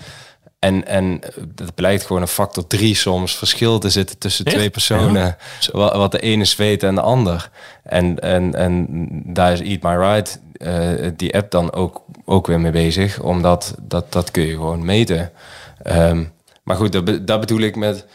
En, 0.62 0.88
en 0.88 1.20
dat 1.56 1.76
blijkt 1.76 2.06
gewoon 2.06 2.22
een 2.22 2.28
factor 2.28 2.68
drie 2.68 2.96
soms 2.96 3.38
verschil 3.38 3.80
te 3.80 3.90
zitten 3.90 4.18
tussen 4.18 4.46
Echt? 4.46 4.56
twee 4.56 4.70
personen. 4.70 5.38
Wat, 5.72 5.96
wat 5.96 6.12
de 6.12 6.20
ene 6.20 6.46
zweet 6.46 6.84
en 6.84 6.96
de 6.96 7.02
ander. 7.02 7.50
En, 7.84 8.20
en, 8.20 8.56
en 8.56 8.88
daar 9.26 9.52
is 9.52 9.62
Eat 9.62 9.82
My 9.82 9.96
Right, 9.96 10.40
eh, 10.54 11.10
die 11.16 11.36
app 11.36 11.52
dan 11.52 11.74
ook, 11.74 12.02
ook 12.26 12.48
weer 12.48 12.60
mee 12.60 12.72
bezig. 12.72 13.20
Omdat 13.22 13.76
dat, 13.82 14.12
dat 14.12 14.32
kun 14.32 14.46
je 14.46 14.54
gewoon 14.54 14.86
meten. 14.86 15.32
Ehm, 15.84 16.24
maar 16.64 16.76
goed, 16.76 16.92
dat, 16.92 17.28
dat 17.28 17.40
bedoel 17.40 17.62
ik 17.62 17.76
met 17.76 18.06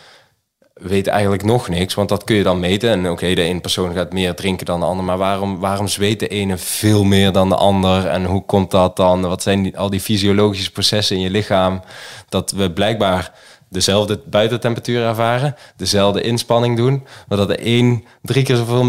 weet 0.82 1.06
eigenlijk 1.06 1.42
nog 1.42 1.68
niks, 1.68 1.94
want 1.94 2.08
dat 2.08 2.24
kun 2.24 2.36
je 2.36 2.42
dan 2.42 2.60
meten. 2.60 2.90
En 2.90 3.10
oké, 3.10 3.34
de 3.34 3.42
ene 3.42 3.60
persoon 3.60 3.94
gaat 3.94 4.12
meer 4.12 4.34
drinken 4.34 4.66
dan 4.66 4.80
de 4.80 4.86
ander, 4.86 5.04
maar 5.04 5.18
waarom, 5.18 5.58
waarom 5.58 5.88
zweet 5.88 6.20
de 6.20 6.28
ene 6.28 6.56
veel 6.56 7.04
meer 7.04 7.32
dan 7.32 7.48
de 7.48 7.56
ander? 7.56 8.06
En 8.06 8.24
hoe 8.24 8.44
komt 8.44 8.70
dat 8.70 8.96
dan? 8.96 9.20
Wat 9.20 9.42
zijn 9.42 9.76
al 9.76 9.90
die 9.90 10.00
fysiologische 10.00 10.72
processen 10.72 11.16
in 11.16 11.22
je 11.22 11.30
lichaam? 11.30 11.82
Dat 12.28 12.50
we 12.50 12.72
blijkbaar 12.72 13.32
dezelfde 13.68 14.20
buitentemperatuur 14.26 15.04
ervaren, 15.04 15.56
dezelfde 15.76 16.20
inspanning 16.20 16.76
doen, 16.76 17.06
maar 17.28 17.38
dat 17.38 17.48
de 17.48 17.66
een 17.66 18.04
drie 18.22 18.44
keer 18.44 18.56
zoveel 18.56 18.84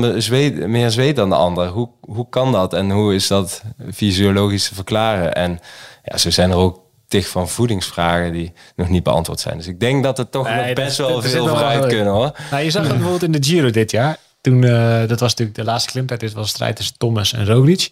meer 0.67 0.91
zweet 0.91 1.15
dan 1.15 1.29
de 1.29 1.35
ander. 1.35 1.67
Hoe, 1.67 1.89
hoe 2.01 2.29
kan 2.29 2.51
dat 2.51 2.73
en 2.73 2.91
hoe 2.91 3.15
is 3.15 3.27
dat 3.27 3.63
fysiologisch 3.93 4.67
te 4.67 4.75
verklaren? 4.75 5.35
En 5.35 5.59
ja, 6.03 6.17
zo 6.17 6.29
zijn 6.29 6.51
er 6.51 6.57
ook 6.57 6.86
tig 7.07 7.27
van 7.27 7.49
voedingsvragen 7.49 8.31
die 8.31 8.53
nog 8.75 8.89
niet 8.89 9.03
beantwoord 9.03 9.39
zijn. 9.39 9.57
Dus 9.57 9.67
ik 9.67 9.79
denk 9.79 10.03
dat 10.03 10.19
er 10.19 10.29
toch 10.29 10.45
Nee, 10.47 10.55
nog 10.55 10.65
dat- 10.65 10.75
best 10.75 10.97
dat- 10.97 11.09
wel 11.09 11.21
veel 11.21 11.45
wel 11.45 11.55
vooruit 11.55 11.79
wel- 11.79 11.87
kunnen 11.87 12.13
hoor. 12.13 12.31
Nou, 12.51 12.63
je 12.63 12.71
zag 12.71 12.81
het 12.83 12.91
bijvoorbeeld 12.91 13.23
in 13.23 13.31
de 13.31 13.43
Giro 13.47 13.69
dit 13.69 13.91
jaar. 13.91 14.17
Toen, 14.41 14.63
eh, 14.63 14.99
dat 15.07 15.19
was 15.19 15.29
natuurlijk 15.29 15.57
de 15.57 15.63
laatste 15.63 15.91
klimtijd. 15.91 16.19
Dit 16.19 16.33
was 16.33 16.43
een 16.43 16.49
strijd 16.49 16.75
tussen 16.75 16.97
Thomas 16.97 17.33
en 17.33 17.45
Roglic. 17.45 17.91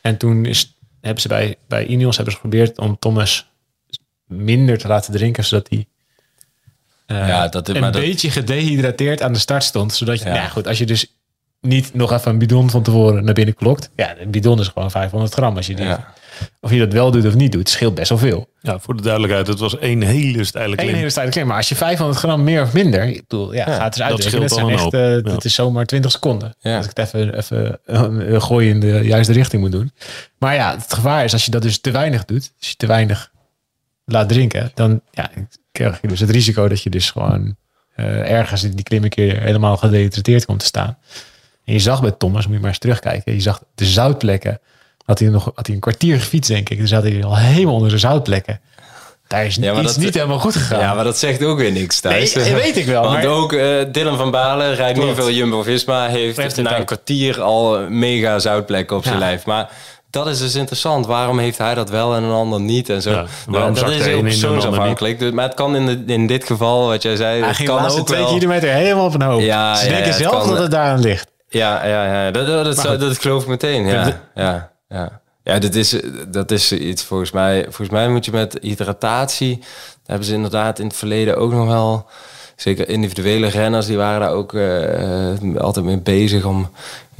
En 0.00 0.16
toen 0.16 0.44
is, 0.44 0.76
hebben 1.00 1.22
ze 1.22 1.28
bij, 1.28 1.56
bij 1.68 1.86
Ineos 1.86 2.16
hebben 2.16 2.34
ze 2.34 2.40
geprobeerd 2.40 2.78
om 2.78 2.98
Thomas 2.98 3.50
minder 4.26 4.78
te 4.78 4.88
laten 4.88 5.12
drinken, 5.12 5.44
zodat 5.44 5.68
hij 5.68 5.86
eh, 7.06 7.28
Ja, 7.28 7.48
dat- 7.48 7.68
een 7.68 7.80
maar 7.80 7.92
dat- 7.92 8.00
beetje 8.00 8.30
gedehydrateerd 8.30 9.22
aan 9.22 9.32
de 9.32 9.38
start 9.38 9.64
stond. 9.64 9.94
Zodat 9.94 10.18
je, 10.18 10.24
Ja. 10.24 10.34
nou 10.34 10.48
goed, 10.50 10.66
als 10.66 10.78
je 10.78 10.86
dus 10.86 11.14
niet 11.60 11.94
nog 11.94 12.12
even 12.12 12.30
een 12.30 12.38
bidon 12.38 12.70
van 12.70 12.82
tevoren 12.82 13.24
naar 13.24 13.34
binnen 13.34 13.54
klokt. 13.54 13.90
Ja, 13.96 14.14
een 14.18 14.30
bidon 14.30 14.60
is 14.60 14.68
gewoon 14.68 14.90
500 14.90 15.32
gram. 15.32 15.56
Als 15.56 15.66
je 15.66 15.74
die, 15.74 15.84
Ja. 15.84 16.16
Of 16.60 16.70
je 16.72 16.78
dat 16.78 16.92
wel 16.92 17.10
doet 17.10 17.26
of 17.26 17.34
niet 17.34 17.52
doet, 17.52 17.68
scheelt 17.68 17.94
best 17.94 18.08
wel 18.08 18.18
veel. 18.18 18.48
Ja, 18.60 18.78
voor 18.78 18.96
de 18.96 19.02
duidelijkheid, 19.02 19.46
het 19.46 19.58
was 19.58 19.78
één 19.78 20.02
hele 20.02 20.44
steile 20.44 20.70
Eén 20.70 20.76
klim. 20.84 20.94
hele 20.94 21.10
stijle 21.10 21.30
klim. 21.30 21.46
Maar 21.46 21.56
als 21.56 21.68
je 21.68 21.74
500 21.76 22.18
gram 22.18 22.44
meer 22.44 22.62
of 22.62 22.72
minder, 22.72 23.02
ik 23.04 23.20
bedoel, 23.28 23.52
ja, 23.54 23.64
gaat 23.64 23.94
het 23.94 24.04
eens 24.04 24.10
dat 24.10 24.22
scheelt 24.22 24.42
Dat, 24.42 24.50
zijn 24.52 24.64
al 24.64 24.68
een 24.70 24.74
echt, 24.74 24.82
hoop. 24.84 24.94
eh, 24.94 25.14
Ja. 25.14 25.20
dat 25.20 25.44
is 25.44 25.54
zomaar 25.54 25.86
20 25.86 26.10
seconden. 26.10 26.54
Ja. 26.60 26.76
Als 26.76 26.86
ik 26.86 26.96
het 26.96 27.06
even, 27.06 27.36
even 27.36 27.78
eh, 27.84 28.02
een 28.32 28.42
gooi 28.42 28.68
in 28.68 28.80
de 28.80 29.00
juiste 29.02 29.32
richting 29.32 29.62
moet 29.62 29.72
doen. 29.72 29.92
Maar 30.38 30.54
ja, 30.54 30.74
het 30.78 30.92
gevaar 30.94 31.24
is 31.24 31.32
als 31.32 31.44
je 31.44 31.50
dat 31.50 31.62
dus 31.62 31.80
te 31.80 31.90
weinig 31.90 32.24
doet, 32.24 32.52
als 32.58 32.68
je 32.68 32.76
te 32.76 32.86
weinig 32.86 33.30
laat 34.04 34.28
drinken, 34.28 34.70
dan 34.74 35.00
ja, 35.10 35.30
krijg 35.72 35.98
je 36.02 36.08
dus 36.08 36.20
het 36.20 36.30
risico 36.30 36.68
dat 36.68 36.82
je 36.82 36.90
dus 36.90 37.10
gewoon 37.10 37.56
eh, 37.94 38.30
ergens 38.30 38.62
in 38.64 38.70
die 38.70 38.84
klim 38.84 39.02
een 39.04 39.08
keer 39.08 39.40
helemaal 39.40 39.76
gedehydrateerd 39.76 40.44
komt 40.44 40.60
te 40.60 40.66
staan. 40.66 40.98
En 41.68 41.74
je 41.74 41.80
zag 41.80 42.00
bij 42.00 42.10
Thomas, 42.18 42.44
moet 42.46 42.54
je 42.54 42.60
maar 42.60 42.68
eens 42.70 42.78
terugkijken, 42.78 43.34
je 43.34 43.40
zag 43.40 43.60
de 43.74 43.84
zoutplekken. 43.84 44.60
Had 45.04 45.18
hij 45.18 45.28
nog 45.28 45.50
had 45.54 45.66
hij 45.66 45.74
een 45.74 45.80
kwartier 45.80 46.18
gefietst, 46.18 46.50
denk 46.50 46.68
ik. 46.68 46.78
Dan 46.78 46.86
zat 46.86 47.02
hij 47.02 47.24
al 47.24 47.36
helemaal 47.36 47.74
onder 47.74 47.90
de 47.90 47.98
zoutplekken. 47.98 48.60
Daar 49.26 49.44
is 49.46 49.54
Ja, 49.54 49.72
maar 49.72 49.82
iets 49.82 49.94
dat- 49.94 50.04
niet 50.04 50.14
helemaal 50.14 50.38
goed 50.38 50.56
gegaan. 50.56 50.78
Ja, 50.80 50.94
maar 50.94 51.04
dat 51.04 51.18
zegt 51.18 51.44
ook 51.44 51.58
weer 51.58 51.72
niks 51.72 52.00
thuis. 52.00 52.34
Nee, 52.34 52.54
weet 52.54 52.76
ik 52.76 52.86
wel, 52.86 53.02
Want 53.02 53.12
maar- 53.22 53.26
ook 53.26 53.52
eh, 53.52 53.68
Dylan 53.92 54.16
van 54.16 54.30
Balen, 54.30 54.74
rijdt 54.74 54.96
nu 54.98 55.02
Klopt. 55.04 55.18
veel 55.18 55.30
Jumbo-Visma, 55.30 56.06
heeft, 56.08 56.56
na 56.62 56.78
een 56.78 56.84
kwartier 56.84 57.40
al 57.42 57.80
mega 57.88 58.38
zoutplekken 58.38 58.96
op 58.96 59.02
zijn 59.02 59.14
Ja. 59.14 59.20
lijf. 59.20 59.46
Maar 59.46 59.70
dat 60.10 60.26
is 60.26 60.38
dus 60.38 60.54
interessant. 60.54 61.06
Waarom 61.06 61.38
heeft 61.38 61.58
hij 61.58 61.74
dat 61.74 61.90
wel 61.90 62.14
en 62.14 62.22
een 62.22 62.32
ander 62.32 62.60
niet? 62.60 62.88
En 62.88 63.02
zo. 63.02 63.10
Ja, 63.10 63.24
waarom 63.46 63.74
dat 63.74 63.90
is 63.90 64.04
heel 64.04 64.22
persoonsafhankelijk. 64.22 65.18
Dus- 65.18 65.32
Maar 65.32 65.44
het 65.44 65.54
kan 65.54 65.76
in, 65.76 65.86
de, 65.86 66.12
in 66.12 66.26
dit 66.26 66.44
geval, 66.44 66.86
wat 66.86 67.02
jij 67.02 67.16
zei, 67.16 67.38
Hij 67.38 67.48
het 67.48 67.56
ging 67.56 67.68
de 67.68 67.74
kan 67.76 67.90
ook 67.90 68.06
twee 68.06 68.20
wel... 68.20 68.32
kilometer 68.34 68.68
helemaal 68.72 69.04
op 69.06 69.14
een 69.14 69.22
hoop. 69.22 69.40
Ja, 69.40 69.74
Ze 69.74 69.84
ja, 69.88 69.92
denken 69.94 70.14
zelf 70.14 70.38
kan- 70.38 70.48
dat 70.48 70.58
het 70.58 70.70
daaraan 70.70 71.00
ligt. 71.00 71.30
Ja, 71.48 71.86
ja, 71.86 72.24
ja. 72.24 72.30
Dat, 72.30 72.46
dat, 72.76 73.00
dat, 73.00 73.18
geloof 73.18 73.42
ik 73.42 73.48
meteen. 73.48 73.86
Ja, 73.86 74.20
Ja, 74.34 74.70
ja, 74.88 75.20
ja. 75.44 75.58
dat, 75.58 75.74
is, 75.74 75.96
dat 76.28 76.50
is 76.50 76.72
iets 76.72 77.02
volgens 77.02 77.30
mij. 77.30 77.62
Volgens 77.62 77.88
mij 77.90 78.08
moet 78.08 78.24
je 78.24 78.30
met 78.32 78.58
hydratatie. 78.60 79.56
Daar 79.58 79.66
hebben 80.06 80.26
ze 80.26 80.34
inderdaad 80.34 80.78
in 80.78 80.86
het 80.86 80.96
verleden 80.96 81.36
ook 81.36 81.52
nog 81.52 81.66
wel. 81.66 82.06
Zeker 82.56 82.88
individuele 82.88 83.46
renners, 83.46 83.86
die 83.86 83.96
waren 83.96 84.20
daar 84.20 84.32
ook 84.32 84.54
eh, 84.54 85.32
eh, 85.32 85.56
altijd 85.56 85.84
mee 85.84 85.98
bezig 85.98 86.44
om. 86.44 86.70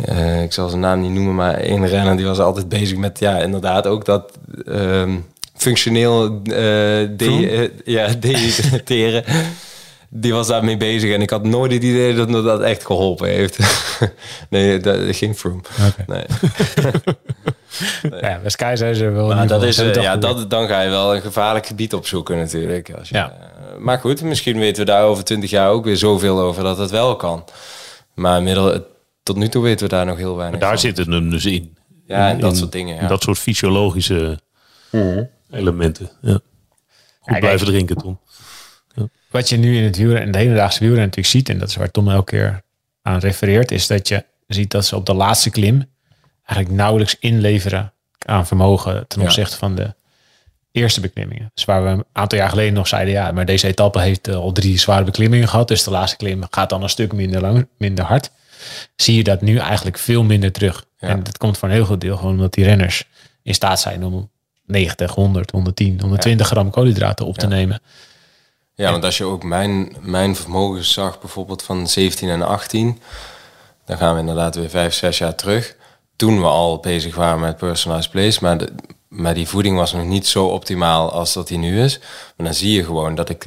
eh, 0.04 0.42
ik 0.42 0.52
zal 0.52 0.68
zijn 0.68 0.80
naam 0.80 1.00
niet 1.00 1.10
noemen, 1.10 1.34
maar 1.34 1.54
één 1.54 1.86
renner 1.86 2.16
die 2.16 2.26
was 2.26 2.38
altijd 2.38 2.68
bezig 2.68 2.96
met. 2.98 3.18
Ja, 3.18 3.36
inderdaad 3.38 3.86
ook 3.86 4.04
dat. 4.04 4.32
ehm, 4.66 5.16
functioneel 5.56 6.24
eh 6.44 6.52
de, 7.16 7.48
eh, 7.50 7.94
ja, 7.94 8.08
dehydrateren. 8.20 9.24
Die 10.10 10.32
was 10.32 10.46
daarmee 10.46 10.76
bezig 10.76 11.14
en 11.14 11.20
ik 11.22 11.30
had 11.30 11.44
nooit 11.44 11.72
het 11.72 11.82
idee 11.82 12.14
dat 12.14 12.28
me 12.28 12.42
dat 12.42 12.60
echt 12.60 12.86
geholpen 12.86 13.28
heeft. 13.28 13.58
nee, 14.50 14.80
dat 14.80 15.16
ging 15.16 15.36
Froome. 15.36 15.60
Nee. 16.06 16.24
Ja, 18.20 18.38
bij 18.40 18.50
Sky 18.50 18.72
zijn 18.76 18.94
ze 18.94 19.08
wel. 19.10 19.26
Maar 19.28 19.46
dat 19.46 19.62
is, 19.62 19.78
eh, 19.78 19.94
ja, 19.94 20.16
dat, 20.16 20.50
dan 20.50 20.68
ga 20.68 20.80
je 20.80 20.88
wel 20.90 21.14
een 21.14 21.20
gevaarlijk 21.20 21.66
gebied 21.66 21.94
opzoeken 21.94 22.36
natuurlijk. 22.36 22.90
Als 22.98 23.08
je, 23.08 23.14
Ja. 23.14 23.30
eh, 23.30 23.78
maar 23.78 23.98
goed, 23.98 24.22
misschien 24.22 24.58
weten 24.58 24.84
we 24.84 24.90
daar 24.90 25.02
over 25.04 25.24
twintig 25.24 25.50
jaar 25.50 25.70
ook 25.70 25.84
weer 25.84 25.96
zoveel 25.96 26.40
over 26.40 26.62
dat 26.62 26.78
het 26.78 26.90
wel 26.90 27.16
kan. 27.16 27.44
Maar 28.14 28.42
middel, 28.42 28.86
tot 29.22 29.36
nu 29.36 29.48
toe 29.48 29.62
weten 29.62 29.88
we 29.88 29.94
daar 29.94 30.06
nog 30.06 30.16
heel 30.16 30.36
weinig 30.36 30.60
Daar 30.60 30.68
van. 30.68 30.78
zit 30.78 30.96
het 30.98 31.06
hem 31.06 31.30
dus 31.30 31.44
in. 31.46 31.76
Ja, 32.06 32.28
en 32.28 32.34
In- 32.34 32.40
dat 32.40 32.56
soort 32.56 32.72
dingen, 32.72 32.94
ja. 32.94 33.06
Dat 33.08 33.22
soort 33.22 33.38
fysiologische 33.38 34.38
elementen. 35.50 36.10
Ja. 36.20 36.38
Goed 37.20 37.38
blijven 37.40 37.66
drinken, 37.66 37.96
Tom. 37.96 38.20
Wat 39.30 39.48
je 39.48 39.56
nu 39.56 39.76
in 39.76 39.84
het 39.84 39.96
wielrennen, 39.96 40.26
in 40.26 40.32
de 40.32 40.38
hedendaagse 40.38 40.78
wielrennen 40.78 41.06
natuurlijk 41.08 41.34
ziet, 41.36 41.48
en 41.48 41.58
dat 41.58 41.68
is 41.68 41.76
waar 41.76 41.90
Tom 41.90 42.08
elke 42.08 42.30
keer 42.36 42.62
aan 43.02 43.18
refereert, 43.18 43.70
is 43.70 43.86
dat 43.86 44.08
je 44.08 44.24
ziet 44.46 44.70
dat 44.70 44.86
ze 44.86 44.96
op 44.96 45.06
de 45.06 45.14
laatste 45.14 45.50
klim 45.50 45.90
eigenlijk 46.44 46.78
nauwelijks 46.78 47.16
inleveren 47.20 47.92
aan 48.26 48.46
vermogen 48.46 49.06
ten 49.08 49.20
Ja. 49.20 49.26
opzichte 49.26 49.56
van 49.56 49.74
de 49.74 49.94
eerste 50.72 51.00
beklimmingen. 51.00 51.50
Dus 51.54 51.64
waar 51.64 51.82
we 51.84 51.88
een 51.88 52.04
aantal 52.12 52.38
jaar 52.38 52.48
geleden 52.48 52.72
nog 52.74 52.88
zeiden, 52.88 53.12
ja, 53.14 53.32
maar 53.32 53.46
deze 53.46 53.66
etappe 53.66 54.00
heeft 54.00 54.28
eh, 54.28 54.34
al 54.34 54.52
drie 54.52 54.78
zware 54.78 55.04
beklimmingen 55.04 55.48
gehad. 55.48 55.68
Dus 55.68 55.82
de 55.84 55.90
laatste 55.90 56.16
klim 56.16 56.42
gaat 56.50 56.70
dan 56.70 56.82
een 56.82 56.88
stuk 56.88 57.12
minder 57.12 57.40
lang, 57.40 57.66
minder 57.78 58.04
hard. 58.04 58.30
Zie 58.96 59.16
je 59.16 59.24
dat 59.24 59.40
nu 59.40 59.56
eigenlijk 59.56 59.98
veel 59.98 60.22
minder 60.24 60.52
terug. 60.52 60.84
Ja. 60.98 61.08
En 61.08 61.22
dat 61.22 61.38
komt 61.38 61.58
voor 61.58 61.68
een 61.68 61.74
heel 61.74 61.84
groot 61.84 62.00
deel 62.00 62.16
gewoon 62.16 62.32
omdat 62.32 62.52
die 62.54 62.64
renners 62.64 63.04
in 63.42 63.54
staat 63.54 63.80
zijn 63.80 64.04
om 64.04 64.30
90, 64.66 65.14
100, 65.14 65.50
110, 65.50 66.00
120 66.00 66.46
gram 66.46 66.70
koolhydraten 66.70 67.26
op 67.26 67.38
te 67.38 67.46
nemen. 67.46 67.80
Ja, 68.78 68.90
want 68.90 69.04
als 69.04 69.16
je 69.16 69.24
ook 69.24 69.42
mijn, 69.42 69.96
mijn 70.00 70.36
vermogens 70.36 70.92
zag, 70.92 71.20
bijvoorbeeld 71.20 71.62
van 71.62 71.88
17 71.88 72.28
en 72.28 72.42
18, 72.42 73.00
dan 73.84 73.96
gaan 73.96 74.14
we 74.14 74.20
inderdaad 74.20 74.54
weer 74.54 74.68
vijf, 74.68 74.94
zes 74.94 75.18
jaar 75.18 75.34
terug. 75.34 75.76
Toen 76.16 76.40
we 76.40 76.46
al 76.46 76.78
bezig 76.78 77.14
waren 77.14 77.40
met 77.40 77.56
personalized 77.56 78.10
place, 78.10 78.38
maar, 78.42 78.58
de, 78.58 78.72
maar 79.08 79.34
die 79.34 79.48
voeding 79.48 79.76
was 79.76 79.92
nog 79.92 80.04
niet 80.04 80.26
zo 80.26 80.46
optimaal 80.46 81.12
als 81.12 81.32
dat 81.32 81.48
die 81.48 81.58
nu 81.58 81.82
is. 81.82 81.98
Maar 82.36 82.46
dan 82.46 82.54
zie 82.54 82.72
je 82.72 82.84
gewoon 82.84 83.14
dat 83.14 83.28
ik, 83.28 83.46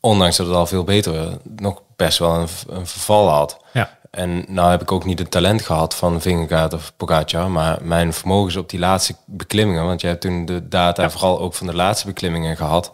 ondanks 0.00 0.36
dat 0.36 0.46
het 0.46 0.56
al 0.56 0.66
veel 0.66 0.84
beter 0.84 1.12
was, 1.12 1.34
nog 1.56 1.82
best 1.96 2.18
wel 2.18 2.34
een, 2.34 2.48
een 2.68 2.86
verval 2.86 3.28
had. 3.28 3.58
Ja. 3.72 3.98
En 4.10 4.44
nou 4.48 4.70
heb 4.70 4.82
ik 4.82 4.92
ook 4.92 5.04
niet 5.04 5.18
het 5.18 5.30
talent 5.30 5.62
gehad 5.62 5.94
van 5.94 6.20
Vingegaard 6.20 6.72
of 6.72 6.92
Pogacar, 6.96 7.50
maar 7.50 7.78
mijn 7.82 8.12
vermogens 8.12 8.56
op 8.56 8.70
die 8.70 8.80
laatste 8.80 9.14
beklimmingen, 9.24 9.84
want 9.84 10.00
jij 10.00 10.10
hebt 10.10 10.22
toen 10.22 10.44
de 10.44 10.68
data 10.68 11.10
vooral 11.10 11.40
ook 11.40 11.54
van 11.54 11.66
de 11.66 11.74
laatste 11.74 12.06
beklimmingen 12.06 12.56
gehad, 12.56 12.92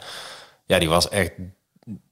ja, 0.72 0.78
die 0.78 0.88
was 0.88 1.08
echt 1.08 1.32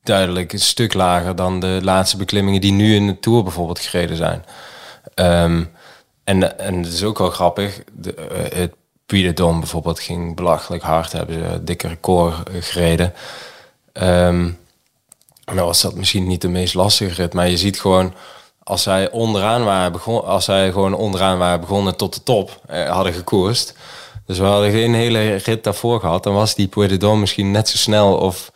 duidelijk 0.03 0.53
een 0.53 0.61
stuk 0.61 0.95
lager 0.95 1.37
dan 1.37 1.61
de 1.61 1.79
laatste 1.83 2.17
beklimmingen 2.17 2.61
die 2.61 2.73
nu 2.73 2.95
in 2.95 3.07
de 3.07 3.19
Tour 3.19 3.43
bijvoorbeeld 3.43 3.79
gereden 3.79 4.17
zijn. 4.17 4.45
Ehm, 5.15 5.65
en, 6.25 6.59
en 6.59 6.83
het 6.83 6.93
is 6.93 7.05
ook 7.05 7.19
wel 7.19 7.31
grappig, 7.31 7.83
de, 7.93 8.15
eh, 8.15 8.59
het 8.59 8.75
Puy 9.07 9.35
bijvoorbeeld 9.35 10.01
ging 10.01 10.37
belachelijk 10.37 10.83
hard, 10.83 11.13
hebben 11.13 11.35
ze 11.35 11.65
dikke 11.65 11.89
record 11.89 12.49
eh, 12.49 12.55
gereden. 12.63 13.15
Ehm, 13.93 14.51
nou 15.45 15.61
was 15.67 15.81
dat 15.81 15.95
misschien 15.95 16.27
niet 16.27 16.41
de 16.41 16.49
meest 16.49 16.75
lastige 16.75 17.15
rit, 17.15 17.35
maar 17.35 17.49
je 17.49 17.57
ziet 17.57 17.81
gewoon 17.81 18.15
als 18.63 18.83
zij 18.83 19.11
onderaan 19.11 19.65
waren 19.65 19.93
begonnen, 19.93 20.25
als 20.25 20.45
zij 20.45 20.73
gewoon 20.73 20.95
onderaan 20.95 21.39
waren 21.39 21.61
begonnen 21.61 21.97
tot 21.97 22.15
de 22.15 22.23
top 22.23 22.61
eh, 22.67 22.91
hadden 22.91 23.13
gekoerst. 23.13 23.75
Dus 24.27 24.39
we 24.39 24.45
hadden 24.45 24.71
geen 24.71 24.95
hele 24.95 25.35
rit 25.35 25.65
daarvoor 25.65 26.01
gehad, 26.01 26.23
dan 26.23 26.35
was 26.35 26.55
die 26.55 26.69
Puy 26.69 26.99
Dôme 26.99 27.21
misschien 27.21 27.51
net 27.51 27.69
zo 27.69 27.77
snel 27.77 28.17
of 28.17 28.50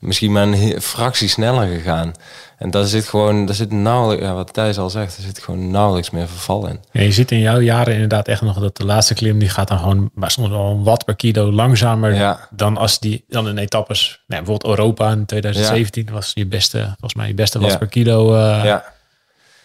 misschien 0.00 0.32
maar 0.32 0.42
een 0.46 0.80
fractie 0.80 1.28
sneller 1.28 1.66
gegaan. 1.66 2.12
En 2.58 2.70
daar 2.70 2.84
zit 2.84 3.08
gewoon, 3.08 3.46
daar 3.46 3.54
zit 3.54 3.72
nauwelijks, 3.72 4.24
ja, 4.24 4.34
wat 4.34 4.52
Thijs 4.52 4.78
al 4.78 4.90
zegt, 4.90 5.16
er 5.16 5.22
zit 5.22 5.38
gewoon 5.38 5.70
nauwelijks 5.70 6.10
meer 6.10 6.28
verval 6.28 6.66
in. 6.68 6.80
Ja, 6.92 7.00
je 7.00 7.12
ziet 7.12 7.30
in 7.30 7.38
jouw 7.38 7.60
jaren 7.60 7.92
inderdaad 7.94 8.28
echt 8.28 8.42
nog 8.42 8.58
dat 8.58 8.76
de 8.76 8.84
laatste 8.84 9.14
klim, 9.14 9.38
die 9.38 9.48
gaat 9.48 9.68
dan 9.68 9.78
gewoon 9.78 10.10
maar 10.14 10.30
soms 10.30 10.48
wel 10.48 10.70
een 10.70 10.82
watt 10.84 11.04
per 11.04 11.16
kilo 11.16 11.52
langzamer 11.52 12.14
Ja. 12.14 12.48
dan 12.50 12.76
als 12.76 12.98
die 12.98 13.24
dan 13.28 13.48
in 13.48 13.58
etappes. 13.58 14.22
Nou, 14.26 14.42
bijvoorbeeld 14.42 14.78
Europa 14.78 15.10
in 15.10 15.26
2017 15.26 16.08
was 16.12 16.30
je 16.34 16.46
beste, 16.46 16.78
volgens 16.84 17.14
mij 17.14 17.26
je 17.26 17.34
beste 17.34 17.58
watt 17.58 17.78
per 17.78 17.88
kilo 17.88 18.34
eh, 18.34 18.64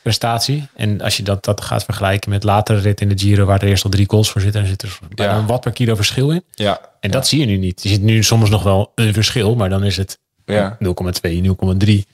prestatie. 0.01 0.67
En 0.75 1.01
als 1.01 1.17
je 1.17 1.23
dat, 1.23 1.43
dat 1.45 1.61
gaat 1.61 1.83
vergelijken 1.83 2.29
met 2.29 2.43
latere 2.43 2.79
rit 2.79 3.01
in 3.01 3.09
de 3.09 3.17
Giro, 3.17 3.45
waar 3.45 3.61
er 3.61 3.67
eerst 3.67 3.83
al 3.83 3.89
drie 3.89 4.05
calls 4.05 4.31
voor 4.31 4.41
zitten, 4.41 4.61
dan 4.61 4.69
zit 4.69 4.81
er 4.81 4.97
bijna 5.15 5.37
een 5.37 5.45
watt 5.47 5.61
per 5.63 5.71
kilo 5.71 5.95
verschil 5.95 6.31
in. 6.31 6.43
ja, 6.51 6.79
En 6.99 7.11
dat 7.11 7.27
zie 7.27 7.39
je 7.39 7.45
nu 7.45 7.57
niet. 7.57 7.83
Je 7.83 7.89
ziet 7.89 8.01
nu 8.01 8.23
soms 8.23 8.49
nog 8.49 8.63
wel 8.63 8.91
een 8.95 9.13
verschil, 9.13 9.55
maar 9.55 9.69
dan 9.69 9.83
is 9.83 9.97
het 9.97 10.19
ja. 10.45 10.77
0,2, 10.79 11.41
0,3. 11.41 12.05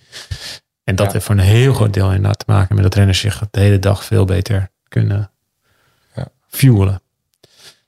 En 0.84 0.96
dat 0.96 1.06
Ja. 1.06 1.12
heeft 1.14 1.26
voor 1.26 1.36
een 1.36 1.42
heel 1.42 1.74
groot 1.74 1.94
deel 1.94 2.08
inderdaad 2.12 2.40
te 2.40 2.46
maken 2.48 2.76
met 2.76 2.84
dat 2.84 2.96
renners 2.96 3.20
zich 3.20 3.44
de 3.52 3.60
hele 3.60 3.80
dag 3.80 4.04
veel 4.06 4.26
beter 4.26 4.70
kunnen 4.88 5.32
Ja. 6.16 6.28
fuelen. 6.48 7.02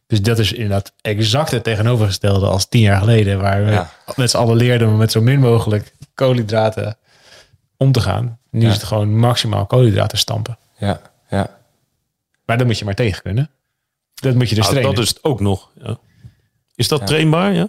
Dus 0.07 0.21
dat 0.21 0.39
is 0.39 0.53
inderdaad 0.53 0.93
exact 1.01 1.51
het 1.51 1.63
tegenovergestelde 1.63 2.47
als 2.47 2.67
tien 2.69 2.81
jaar 2.81 2.99
geleden, 2.99 3.39
waar 3.41 3.65
we 3.65 3.71
Ja. 3.71 3.89
met 4.15 4.29
z'n 4.29 4.37
allen 4.37 4.55
leerden 4.55 4.87
om 4.87 4.97
met 4.97 5.11
zo 5.11 5.21
min 5.21 5.39
mogelijk 5.39 5.93
koolhydraten 6.13 6.97
om 7.77 7.91
te 7.91 7.99
gaan. 8.01 8.39
Nu 8.51 8.61
Ja. 8.61 8.67
is 8.67 8.73
het 8.73 8.83
gewoon 8.83 9.17
maximaal 9.19 9.65
koolhydraten 9.65 10.17
stampen. 10.17 10.57
ja, 10.77 11.01
ja. 11.29 11.61
Maar 12.45 12.57
dan 12.57 12.67
moet 12.67 12.77
je 12.79 12.85
maar 12.85 12.95
tegen 12.95 13.21
kunnen. 13.21 13.49
Dat 14.13 14.35
moet 14.35 14.49
je 14.49 14.55
dus 14.55 14.63
Nou, 14.63 14.69
trainen. 14.75 14.95
dat 14.95 15.03
is 15.03 15.09
het 15.09 15.23
ook 15.23 15.39
nog. 15.39 15.69
Ja. 15.83 15.97
Is 16.75 16.87
dat 16.87 16.99
Ja. 16.99 17.05
trainbaar? 17.05 17.53
Ja? 17.53 17.67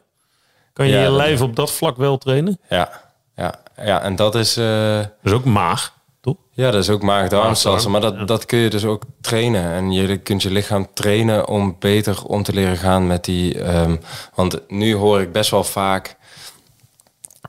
Kan 0.75 0.87
je 0.87 0.93
Ja, 0.93 1.03
je 1.03 1.11
lijf 1.11 1.41
op 1.41 1.57
dat 1.57 1.73
vlak 1.73 1.97
wel 1.97 2.19
trainen? 2.19 2.61
Ja, 2.69 3.01
ja, 3.37 3.55
ja, 3.85 4.03
en 4.03 4.17
dat 4.17 4.35
is, 4.35 4.57
eh, 4.57 4.97
Dat 4.97 5.11
is 5.23 5.33
ook 5.33 5.45
maag, 5.45 5.95
toch? 6.21 6.37
ja, 6.51 6.71
dat 6.71 6.83
is 6.83 6.91
ook 6.91 7.03
maag-darmstelsel, 7.03 7.91
maar 7.91 8.01
dat, 8.01 8.29
dat 8.29 8.47
kun 8.47 8.59
je 8.59 8.71
dus 8.71 8.85
ook 8.85 9.03
trainen. 9.21 9.73
En 9.73 9.93
je 9.93 10.17
kunt 10.17 10.43
je 10.43 10.51
lichaam 10.51 10.87
trainen 10.95 11.49
om 11.49 11.77
beter 11.79 12.25
om 12.25 12.43
te 12.43 12.53
leren 12.53 12.77
gaan 12.77 13.07
met 13.07 13.25
die... 13.25 13.61
ehm, 13.63 13.97
want 14.35 14.61
nu 14.69 14.95
hoor 14.95 15.21
ik 15.21 15.33
best 15.33 15.51
wel 15.51 15.65
vaak 15.65 16.17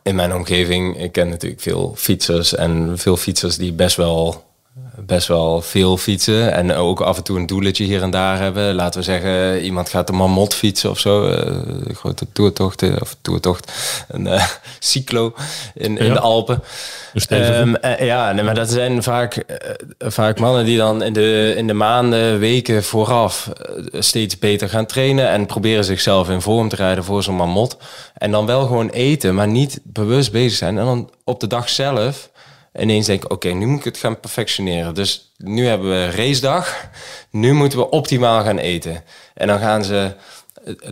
in 0.03 0.15
mijn 0.15 0.33
omgeving, 0.33 0.97
ik 0.99 1.11
ken 1.11 1.29
natuurlijk 1.29 1.61
veel 1.61 1.93
fietsers 1.95 2.55
en 2.55 2.97
veel 2.97 3.17
fietsers 3.17 3.57
die 3.57 3.73
best 3.73 3.95
wel, 3.95 4.44
best 5.05 5.27
wel 5.27 5.61
veel 5.61 5.97
fietsen 5.97 6.53
en 6.53 6.73
ook 6.73 7.01
af 7.01 7.17
en 7.17 7.23
toe 7.23 7.39
een 7.39 7.45
doeletje 7.45 7.83
hier 7.83 8.01
en 8.01 8.09
daar 8.09 8.39
hebben. 8.39 8.75
Laten 8.75 8.99
we 8.99 9.05
zeggen, 9.05 9.61
iemand 9.61 9.89
gaat 9.89 10.09
een 10.09 10.15
mamot 10.15 10.53
fietsen 10.53 10.89
of 10.89 10.99
zo, 10.99 11.27
eh, 11.27 11.45
een 11.87 11.95
grote 11.95 12.25
toertocht 12.31 13.01
of 13.01 13.15
toertocht, 13.21 13.71
een 14.07 14.27
eh, 14.27 14.47
cyclo 14.79 15.33
in, 15.73 15.97
in 15.97 16.05
Ja. 16.05 16.13
de 16.13 16.19
Alpen. 16.19 16.63
Ehm, 17.27 17.75
eh, 17.75 18.05
ja, 18.05 18.31
nee, 18.31 18.43
maar 18.43 18.55
dat 18.55 18.69
zijn 18.69 19.03
vaak, 19.03 19.35
eh, 19.35 19.73
vaak 19.99 20.39
mannen 20.39 20.65
die 20.65 20.77
dan 20.77 21.03
in 21.03 21.13
de, 21.13 21.53
in 21.57 21.67
de 21.67 21.73
maanden, 21.73 22.39
weken 22.39 22.83
vooraf 22.83 23.47
eh, 23.47 24.01
steeds 24.01 24.39
beter 24.39 24.69
gaan 24.69 24.85
trainen 24.85 25.29
en 25.29 25.45
proberen 25.45 25.85
zichzelf 25.85 26.29
in 26.29 26.41
vorm 26.41 26.69
te 26.69 26.75
rijden 26.75 27.03
voor 27.03 27.23
zo'n 27.23 27.35
mamot. 27.35 27.77
En 28.13 28.31
dan 28.31 28.45
wel 28.45 28.65
gewoon 28.65 28.89
eten, 28.89 29.35
maar 29.35 29.47
niet 29.47 29.79
bewust 29.83 30.31
bezig 30.31 30.57
zijn. 30.57 30.77
En 30.77 30.85
dan 30.85 31.09
op 31.23 31.39
de 31.39 31.47
dag 31.47 31.69
zelf 31.69 32.29
ineens 32.79 33.05
denken, 33.05 33.31
oké, 33.31 33.49
nu 33.49 33.65
moet 33.65 33.79
ik 33.79 33.85
het 33.85 33.97
gaan 33.97 34.19
perfectioneren. 34.19 34.93
Dus 34.93 35.31
nu 35.37 35.65
hebben 35.65 35.89
we 35.89 36.11
racedag, 36.11 36.89
nu 37.29 37.53
moeten 37.53 37.79
we 37.79 37.89
optimaal 37.89 38.43
gaan 38.43 38.57
eten. 38.57 39.03
En 39.33 39.47
dan 39.47 39.59
gaan 39.59 39.83
ze... 39.83 40.15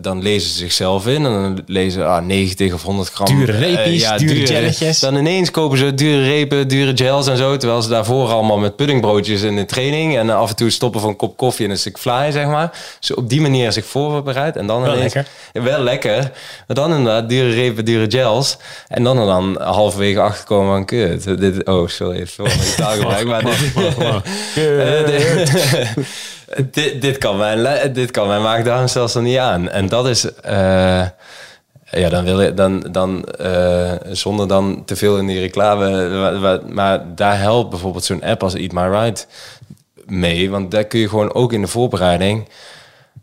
Dan 0.01 0.21
lezen 0.21 0.49
ze 0.49 0.57
zichzelf 0.57 1.07
in 1.07 1.25
en 1.25 1.31
dan 1.31 1.63
lezen 1.65 1.91
ze 1.91 2.05
ah, 2.05 2.23
90 2.23 2.73
of 2.73 2.83
100 2.83 3.09
gram. 3.09 3.37
Dure 3.37 3.51
eh, 3.51 3.59
reepjes, 3.59 4.17
dure 4.17 4.47
jelletjes. 4.47 4.99
Dan 4.99 5.15
ineens 5.15 5.51
kopen 5.51 5.77
ze 5.77 5.93
dure 5.93 6.23
repen, 6.23 6.67
dure 6.67 6.97
gels 6.97 7.27
en 7.27 7.37
zo. 7.37 7.57
Terwijl 7.57 7.81
ze 7.81 7.89
daarvoor 7.89 8.29
allemaal 8.29 8.57
met 8.57 8.75
puddingbroodjes 8.75 9.41
in 9.41 9.55
de 9.55 9.65
training. 9.65 10.17
En 10.17 10.29
af 10.29 10.49
en 10.49 10.55
toe 10.55 10.69
stoppen 10.69 11.01
van 11.01 11.09
een 11.09 11.15
kop 11.15 11.37
koffie 11.37 11.65
en 11.65 11.71
een 11.71 11.77
stuk 11.77 11.97
fly, 11.99 12.31
zeg 12.31 12.45
maar. 12.45 12.79
Zo 12.99 13.13
op 13.13 13.29
die 13.29 13.41
manier 13.41 13.71
zich 13.71 13.85
voorbereid. 13.85 14.55
En 14.55 14.67
dan 14.67 14.81
Wel 14.81 14.95
ineens, 14.95 15.13
lekker. 15.13 15.63
Wel 15.63 15.79
lekker. 15.79 16.31
Maar 16.67 16.75
dan 16.75 16.91
inderdaad 16.93 17.29
dure 17.29 17.53
repen, 17.53 17.85
dure 17.85 18.11
gels. 18.11 18.57
En 18.87 19.03
dan 19.03 19.17
er 19.17 19.25
dan 19.25 19.61
halverwege 19.61 20.19
achterkomen 20.19 20.71
van 20.71 20.85
kut. 20.85 21.39
Dit, 21.39 21.65
oh, 21.65 21.87
sorry. 21.87 22.15
Even 22.19 22.27
voor 22.27 22.45
mijn 22.45 22.75
taalgebruik. 22.75 23.27
Maar 23.27 23.43
dit, 25.05 25.51
dit, 26.71 27.01
dit 27.01 27.17
kan 27.17 27.37
mijn, 27.37 27.93
dit 27.93 28.11
kan 28.11 28.27
maag-darmstelsel 28.27 29.21
niet 29.21 29.37
aan. 29.37 29.69
En 29.69 29.89
dat 29.89 30.07
is... 30.07 30.33
eh, 30.33 31.07
ja, 31.99 32.09
dan 32.09 32.23
wil 32.23 32.41
je 32.41 32.53
dan, 32.53 32.87
dan 32.91 33.23
eh, 33.23 33.91
zonder 34.11 34.47
dan 34.47 34.85
te 34.85 34.95
veel 34.95 35.17
in 35.17 35.27
die 35.27 35.39
reclame. 35.39 36.61
Maar 36.69 37.15
daar 37.15 37.39
helpt 37.39 37.69
bijvoorbeeld 37.69 38.03
zo'n 38.03 38.23
app 38.23 38.43
als 38.43 38.53
Eat 38.53 38.71
My 38.71 38.87
Right 38.87 39.27
mee. 40.05 40.49
Want 40.49 40.71
daar 40.71 40.83
kun 40.83 40.99
je 40.99 41.09
gewoon 41.09 41.33
ook 41.33 41.53
in 41.53 41.61
de 41.61 41.67
voorbereiding 41.67 42.49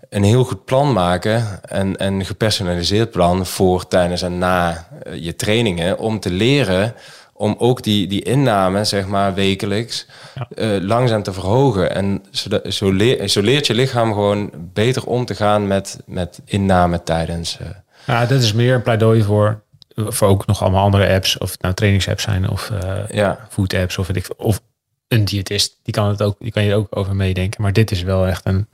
een 0.08 0.22
heel 0.22 0.44
goed 0.44 0.64
plan 0.64 0.92
maken. 0.92 1.60
En 1.68 1.96
en 1.96 2.14
een 2.14 2.24
gepersonaliseerd 2.24 3.10
plan 3.10 3.46
voor 3.46 3.88
tijdens 3.88 4.22
en 4.22 4.38
na 4.38 4.86
eh, 5.02 5.24
je 5.24 5.36
trainingen. 5.36 5.98
Om 5.98 6.20
te 6.20 6.30
leren 6.30 6.94
om 7.40 7.54
ook 7.58 7.82
die, 7.82 8.06
die 8.06 8.22
inname, 8.22 8.84
zeg 8.84 9.06
maar, 9.06 9.34
wekelijks 9.34 10.06
eh, 10.54 10.76
langzaam 10.80 11.22
te 11.22 11.32
verhogen. 11.32 11.94
En 11.94 12.22
zo, 12.30 12.48
zo, 12.68 12.90
leer, 12.92 13.28
zo 13.28 13.40
leert 13.40 13.66
je 13.66 13.74
lichaam 13.74 14.12
gewoon 14.12 14.50
beter 14.72 15.06
om 15.06 15.24
te 15.24 15.34
gaan 15.34 15.66
met, 15.66 15.98
met 16.06 16.40
inname 16.44 17.02
tijdens. 17.02 17.58
eh, 17.58 17.66
Ja, 18.06 18.26
dat 18.26 18.42
is 18.42 18.52
meer 18.52 18.74
een 18.74 18.82
pleidooi 18.82 19.22
voor, 19.22 19.62
voor 19.94 20.28
ook 20.28 20.46
nog 20.46 20.62
allemaal 20.62 20.84
andere 20.84 21.08
apps. 21.14 21.38
Of 21.38 21.50
het 21.50 21.62
nou 21.62 21.74
trainingsapps 21.74 22.22
zijn 22.22 22.48
of 22.48 22.70
ja, 23.10 23.46
food 23.50 23.74
apps 23.74 23.98
of 23.98 24.08
ik. 24.08 24.28
Of 24.36 24.60
een 25.08 25.24
diëtist. 25.24 25.78
Die 25.82 25.94
kan, 25.94 26.08
het 26.08 26.22
ook, 26.22 26.36
die 26.38 26.52
kan 26.52 26.64
je 26.64 26.74
ook 26.74 26.96
over 26.96 27.16
meedenken. 27.16 27.62
Maar 27.62 27.72
dit 27.72 27.90
is 27.90 28.02
wel 28.02 28.26
echt 28.26 28.46
een 28.46 28.68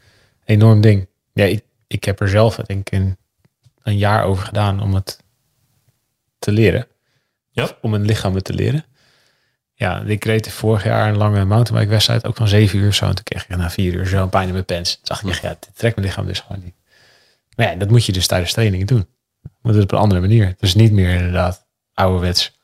enorm 0.45 0.81
ding. 0.81 1.07
Ja, 1.33 1.45
ik, 1.45 1.63
ik 1.87 2.05
heb 2.05 2.21
er 2.21 2.29
zelf 2.29 2.57
denk 2.57 2.91
ik 2.91 2.99
een, 2.99 3.17
een 3.83 3.97
jaar 3.99 4.25
over 4.25 4.45
gedaan 4.45 4.83
om 4.83 4.95
het 4.95 5.19
te 6.39 6.53
leren. 6.53 6.87
Ja. 7.65 7.77
Om 7.81 7.95
een 7.95 8.05
lichaam 8.05 8.43
te 8.43 8.55
leren. 8.55 8.85
Ja, 9.75 10.03
ik 10.07 10.25
reed 10.25 10.53
vorig 10.53 10.85
jaar 10.85 11.09
een 11.09 11.17
lange 11.17 11.45
mountainbike 11.45 11.91
wedstrijd. 11.91 12.27
Ook 12.27 12.37
van 12.37 12.49
zeven 12.49 12.79
uur 12.79 12.95
zo. 12.95 13.07
En 13.07 13.15
toen 13.15 13.25
kreeg 13.25 13.43
ik 13.49 13.57
na 13.57 13.71
vier 13.71 13.95
uur 13.95 14.07
zo 14.07 14.23
een 14.23 14.29
pijn 14.29 14.47
in 14.47 14.53
mijn 14.53 14.65
pens. 14.65 14.95
Toen 14.95 15.01
dacht 15.03 15.23
ik, 15.23 15.29
echt, 15.29 15.43
ja, 15.43 15.49
dit 15.49 15.71
trekt 15.75 15.97
mijn 15.97 16.09
lichaam 16.09 16.27
dus 16.27 16.41
gewoon 16.41 16.63
niet. 16.65 16.75
Maar 17.57 17.67
ja, 17.67 17.75
dat 17.75 17.91
moet 17.91 18.05
je 18.05 18.13
dus 18.13 18.27
tijdens 18.27 18.53
trainingen 18.53 18.87
doen. 18.87 19.07
Maar 19.43 19.73
dat 19.73 19.77
is 19.77 19.83
op 19.83 19.93
een 19.93 19.99
andere 19.99 20.21
manier. 20.21 20.55
Dus 20.59 20.75
niet 20.75 20.93
meer 20.93 21.11
inderdaad 21.15 21.67
ouderwets. 21.95 22.59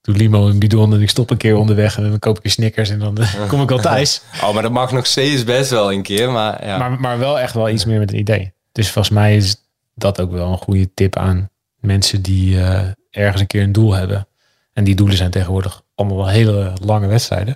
Doe 0.00 0.16
limo 0.16 0.48
een 0.48 0.58
bidon 0.58 0.94
en 0.94 1.02
ik 1.02 1.10
stop 1.10 1.30
een 1.30 1.36
keer 1.36 1.56
onderweg 1.56 1.96
en 1.96 2.10
dan 2.10 2.18
koop 2.18 2.38
ik 2.38 2.44
een 2.44 2.50
Snickers 2.50 2.90
en 2.90 2.98
dan 2.98 3.18
eh, 3.18 3.48
kom 3.48 3.62
ik 3.62 3.70
al 3.70 3.78
thuis. 3.78 4.20
Oh, 4.42 4.54
maar 4.54 4.62
dat 4.62 4.72
mag 4.72 4.92
nog 4.92 5.06
steeds 5.06 5.44
best 5.44 5.70
wel 5.70 5.92
een 5.92 6.02
keer. 6.02 6.30
Maar 6.30 6.66
ja, 6.66 6.78
Maar, 6.78 7.00
maar 7.00 7.18
wel 7.18 7.38
echt 7.38 7.54
wel 7.54 7.68
iets 7.68 7.84
meer 7.84 7.98
met 7.98 8.12
een 8.12 8.18
idee. 8.18 8.52
Dus 8.72 8.90
volgens 8.90 9.14
mij 9.14 9.36
is 9.36 9.56
dat 9.94 10.20
ook 10.20 10.30
wel 10.30 10.52
een 10.52 10.58
goede 10.58 10.94
tip 10.94 11.16
aan 11.16 11.50
mensen 11.80 12.22
die 12.22 12.60
eh, 12.60 12.88
ergens 13.18 13.40
een 13.40 13.46
keer 13.46 13.62
een 13.62 13.72
doel 13.72 13.92
hebben. 13.92 14.26
En 14.72 14.84
die 14.84 14.94
doelen 14.94 15.16
zijn 15.16 15.30
tegenwoordig 15.30 15.82
allemaal 15.94 16.16
wel 16.16 16.28
hele 16.28 16.72
lange 16.84 17.06
wedstrijden. 17.06 17.54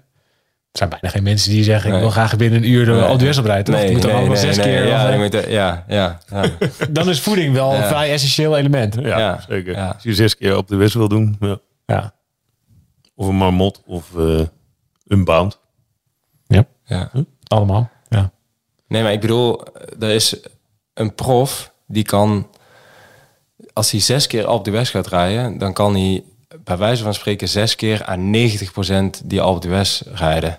Er 0.72 0.78
zijn 0.78 0.90
bijna 0.90 1.08
geen 1.08 1.22
mensen 1.22 1.50
die 1.50 1.64
zeggen, 1.64 1.88
Nee. 1.88 1.98
ik 1.98 2.04
wil 2.04 2.12
graag 2.12 2.36
binnen 2.36 2.62
een 2.62 2.68
uur 2.70 2.84
de 2.84 2.90
Nee. 2.90 3.00
Alpe 3.02 3.18
d'Huez 3.18 3.38
oprijden. 3.38 3.64
toch? 3.64 3.80
Die 3.82 3.90
moeten 3.90 4.12
allemaal 4.12 4.36
zes 4.36 4.56
keer. 4.56 4.86
Ja, 4.86 5.10
ja, 5.48 5.84
ja, 5.88 6.18
ja. 6.30 6.44
Dan 6.90 7.08
is 7.08 7.20
voeding 7.20 7.54
wel 7.54 7.72
een 7.72 7.80
Ja. 7.80 7.88
vrij 7.88 8.12
essentieel 8.12 8.56
element. 8.56 8.94
Ja, 8.94 9.18
Ja, 9.18 9.40
zeker. 9.48 9.72
ja. 9.74 9.88
Als 9.88 10.02
je 10.02 10.14
zes 10.14 10.36
keer 10.36 10.56
op 10.56 10.68
de 10.68 10.76
west 10.76 10.94
wil 10.94 11.08
doen. 11.08 11.36
Ja. 11.40 11.58
Ja. 11.86 12.14
Of 13.14 13.26
een 13.28 13.34
marmot 13.34 13.82
of 13.86 14.16
eh 14.16 14.40
een 15.06 15.24
bound. 15.24 15.60
ja. 16.84 17.10
Allemaal. 17.46 17.90
Ja. 18.08 18.30
Nee, 18.88 19.02
maar 19.02 19.12
ik 19.12 19.20
bedoel, 19.20 19.62
er 20.00 20.10
is 20.10 20.36
een 20.94 21.14
prof 21.14 21.72
die 21.86 22.04
kan, 22.04 22.46
als 23.72 23.90
hij 23.90 24.00
zes 24.00 24.26
keer 24.26 24.48
op 24.48 24.64
de 24.64 24.70
West 24.70 24.90
gaat 24.90 25.06
rijden, 25.06 25.58
dan 25.58 25.72
kan 25.72 25.94
hij 25.94 26.22
bij 26.64 26.76
wijze 26.76 27.02
van 27.02 27.14
spreken 27.14 27.48
zes 27.48 27.74
keer 27.74 28.04
aan 28.04 28.36
90% 28.36 29.24
die 29.24 29.40
Alpe 29.40 29.60
d'Huez 29.60 30.02
rijden. 30.14 30.58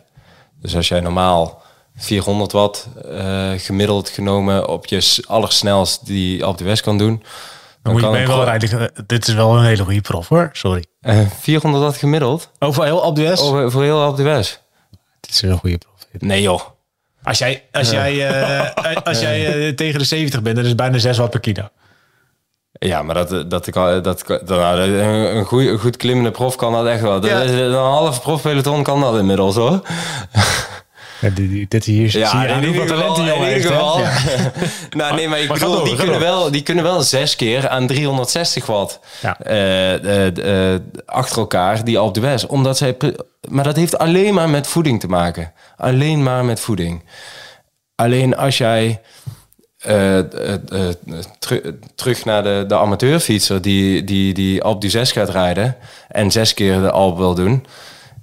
Dus 0.62 0.76
als 0.76 0.88
jij 0.88 1.00
normaal 1.00 1.62
400 1.96 2.52
watt 2.52 2.88
eh, 3.12 3.52
gemiddeld 3.58 4.10
genomen 4.10 4.68
op 4.68 4.86
je 4.86 5.22
allersnelst 5.28 6.06
die 6.06 6.46
Alpe 6.46 6.64
d'Huez 6.64 6.82
kan 6.82 6.98
doen, 6.98 7.24
dan 7.82 7.94
moet 7.94 8.02
je 8.02 8.28
wel 8.28 8.44
rijden. 8.44 8.92
Dit 9.08 9.28
is 9.28 9.34
wel 9.34 9.58
een 9.58 9.66
hele 9.66 9.84
goede 9.84 10.02
prof 10.02 10.28
hoor. 10.28 10.50
Sorry. 10.54 10.86
Eh, 11.02 11.20
400 11.40 11.84
watt 11.84 11.98
gemiddeld 11.98 12.50
Over 12.60 12.84
heel 12.84 13.04
Alpe 13.04 13.22
d'Huez? 13.22 13.40
over, 13.40 13.72
voor 13.72 13.84
heel 13.84 14.02
Alpe 14.02 14.22
d'Huez. 14.24 14.58
Dit 15.20 15.32
is 15.32 15.42
een 15.42 15.58
goede 15.58 15.78
prof. 15.78 16.08
Nee 16.20 16.42
joh. 16.42 16.62
Als 17.24 17.38
jij, 17.38 17.64
als 17.72 17.90
jij, 17.90 18.28
eh, 18.28 18.96
als 19.04 19.20
jij 19.20 19.68
eh, 19.68 19.74
tegen 19.74 20.00
de 20.00 20.06
70 20.06 20.42
bent, 20.42 20.56
dan 20.56 20.64
is 20.64 20.70
het 20.70 20.80
bijna 20.80 20.98
6 20.98 21.18
watt 21.18 21.32
per 21.32 21.40
kilo. 21.40 21.70
Ja, 22.88 23.02
maar 23.02 23.16
dat, 23.16 23.50
dat, 23.50 23.70
kan, 23.70 24.02
dat, 24.02 24.24
dat, 24.28 24.48
nou, 24.48 24.80
een, 24.80 25.36
een, 25.38 25.46
goeie, 25.46 25.70
een 25.70 25.80
goed 25.80 25.98
klimmende 25.98 26.32
prof 26.32 26.56
kan 26.56 26.72
dat 26.74 26.86
echt 26.86 27.02
wel. 27.02 27.20
Dat 27.20 27.30
Ja. 27.30 27.42
is- 27.42 27.52
Een 27.52 27.74
half 27.74 28.22
profpeloton 28.22 28.84
kan 28.84 29.02
dat 29.02 29.18
inmiddels 29.18 29.56
hoor. 29.56 29.82
Ja, 31.22 31.30
die, 31.30 31.50
die- 31.50 31.66
dit 31.70 31.84
hier 31.86 32.10
zie 32.12 32.20
je 32.20 32.26
in 32.26 32.32
heeft. 32.50 32.66
ieder 32.66 33.62
geval. 33.62 34.00
Ja. 34.00 34.12
nou, 34.98 35.16
nee, 35.16 35.28
maar 35.28 35.40
ik 35.40 35.48
Maar 35.48 35.58
ga 35.58 35.64
bedoel, 35.66 35.76
door, 35.80 35.86
die, 35.88 35.96
kunnen 35.96 36.14
door. 36.20 36.24
wel, 36.24 36.52
die 36.52 36.64
kunnen 36.64 36.84
wel 36.84 37.02
zes 37.02 37.36
keer 37.36 37.70
aan 37.70 37.88
360 37.88 38.66
watt 38.66 39.00
Ja. 39.22 39.40
eh, 39.40 39.94
eh, 40.28 40.74
eh, 40.74 40.80
achter 41.06 41.38
elkaar, 41.38 41.84
die 41.84 41.98
Alpe 42.00 42.20
d'Huez. 42.20 42.44
Omdat 42.44 42.78
zij, 42.78 42.98
maar 43.50 43.64
dat 43.64 43.76
heeft 43.76 43.98
alleen 43.98 44.34
maar 44.34 44.50
met 44.50 44.68
voeding 44.68 45.00
te 45.00 45.08
maken. 45.08 45.52
Alleen 45.78 46.24
maar 46.24 46.46
met 46.46 46.60
voeding. 46.60 47.04
Alleen 47.96 48.38
als 48.38 48.58
jij 48.58 49.02
eh, 49.84 50.20
eh, 50.20 50.54
eh, 50.54 50.94
teru- 51.40 51.78
terug 51.96 52.26
naar 52.26 52.44
de, 52.44 52.66
de 52.68 52.78
amateurfietser 52.78 53.62
die, 53.62 54.04
die, 54.04 54.34
die 54.34 54.64
Alpe 54.64 54.88
d'Huez 54.88 55.14
gaat 55.14 55.30
rijden 55.30 55.76
en 56.08 56.32
zes 56.32 56.54
keer 56.54 56.82
de 56.82 56.92
Alpe 56.92 57.20
wil 57.20 57.36
doen, 57.36 57.66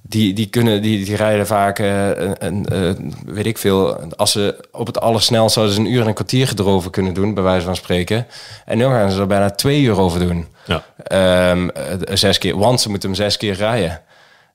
die, 0.02 0.32
die, 0.32 0.46
kunnen, 0.46 0.82
die, 0.82 1.04
die 1.04 1.16
rijden 1.16 1.46
vaak, 1.46 1.78
een, 1.78 2.66
weet 3.26 3.46
ik 3.46 3.58
veel, 3.58 4.00
als 4.16 4.32
ze 4.32 4.56
op 4.72 4.86
het 4.86 5.00
allersnelst 5.00 5.54
zouden 5.54 5.74
ze 5.74 5.80
een 5.80 5.92
uur 5.92 6.00
en 6.00 6.06
een 6.06 6.14
kwartier 6.14 6.52
erover 6.56 6.90
kunnen 6.90 7.14
doen, 7.14 7.34
bij 7.34 7.42
wijze 7.42 7.64
van 7.64 7.76
spreken. 7.76 8.26
En 8.64 8.78
nu 8.78 8.84
gaan 8.84 9.10
ze 9.10 9.20
er 9.20 9.26
bijna 9.26 9.50
twee 9.50 9.80
uur 9.82 9.98
over 9.98 10.20
doen. 10.20 10.46
Ja. 10.66 10.84
Ehm, 11.02 11.68
eh, 11.68 12.16
zes 12.16 12.38
keer, 12.38 12.58
want 12.58 12.80
ze 12.80 12.88
moeten 12.90 13.08
hem 13.08 13.18
zes 13.18 13.36
keer 13.36 13.54
rijden. 13.54 14.00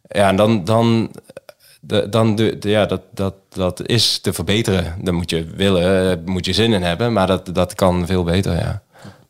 Ja, 0.07 0.27
en 0.27 0.36
dan, 0.36 0.65
dan, 0.65 1.11
de, 1.88 2.10
dan 2.10 2.36
de, 2.36 2.57
de- 2.57 2.70
ja, 2.70 2.86
dat, 2.86 3.02
dat, 3.14 3.36
dat 3.49 3.88
is 3.88 4.20
te 4.20 4.34
verbeteren. 4.34 4.95
Dan 5.03 5.14
moet 5.16 5.30
je 5.30 5.45
willen, 5.45 6.12
eh, 6.12 6.26
moet 6.26 6.45
je 6.45 6.53
zin 6.53 6.74
in 6.74 6.82
hebben, 6.84 7.14
maar 7.14 7.28
dat, 7.28 7.56
dat 7.56 7.76
kan 7.76 8.06
veel 8.06 8.24
beter, 8.24 8.53
ja. 8.53 8.84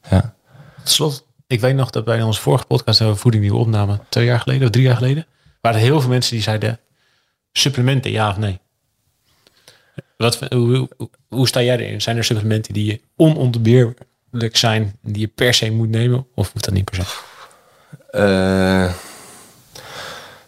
ja. 0.09 0.33
Tot 0.77 0.89
slot, 0.89 1.25
ik 1.47 1.59
weet 1.59 1.75
nog 1.75 1.89
dat 1.89 2.05
bij 2.05 2.21
onze 2.21 2.41
vorige 2.41 2.65
podcast 2.65 3.01
over 3.01 3.17
voeding 3.17 3.43
die 3.43 3.51
we 3.51 3.57
opnamen, 3.57 3.99
twee 4.09 4.25
jaar 4.25 4.39
geleden 4.39 4.63
of 4.63 4.69
drie 4.69 4.85
jaar 4.85 4.95
geleden, 4.95 5.25
waren 5.61 5.79
er 5.79 5.85
heel 5.85 6.01
veel 6.01 6.09
mensen 6.09 6.33
die 6.33 6.43
zeiden 6.43 6.79
supplementen, 7.51 8.11
ja 8.11 8.29
of 8.29 8.37
nee. 8.37 8.59
Wat, 10.17 10.39
hoe, 10.49 10.87
hoe, 10.97 11.09
hoe 11.27 11.47
sta 11.47 11.61
jij 11.61 11.77
erin? 11.79 12.01
Zijn 12.01 12.17
er 12.17 12.23
supplementen 12.23 12.73
die 12.73 13.01
onontbeerlijk 13.15 14.57
zijn, 14.57 14.97
die 15.01 15.19
je 15.19 15.27
per 15.27 15.53
se 15.53 15.71
moet 15.71 15.89
nemen? 15.89 16.27
Of 16.35 16.51
hoeft 16.51 16.65
dat 16.65 16.73
niet 16.73 16.83
per 16.91 16.95
se? 16.95 17.03
Eh, 18.09 18.93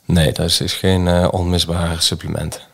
nee, 0.07 0.31
dat 0.31 0.59
is, 0.59 0.73
geen 0.73 1.07
eh, 1.07 1.27
onmisbaar 1.31 2.01
supplement. 2.01 2.67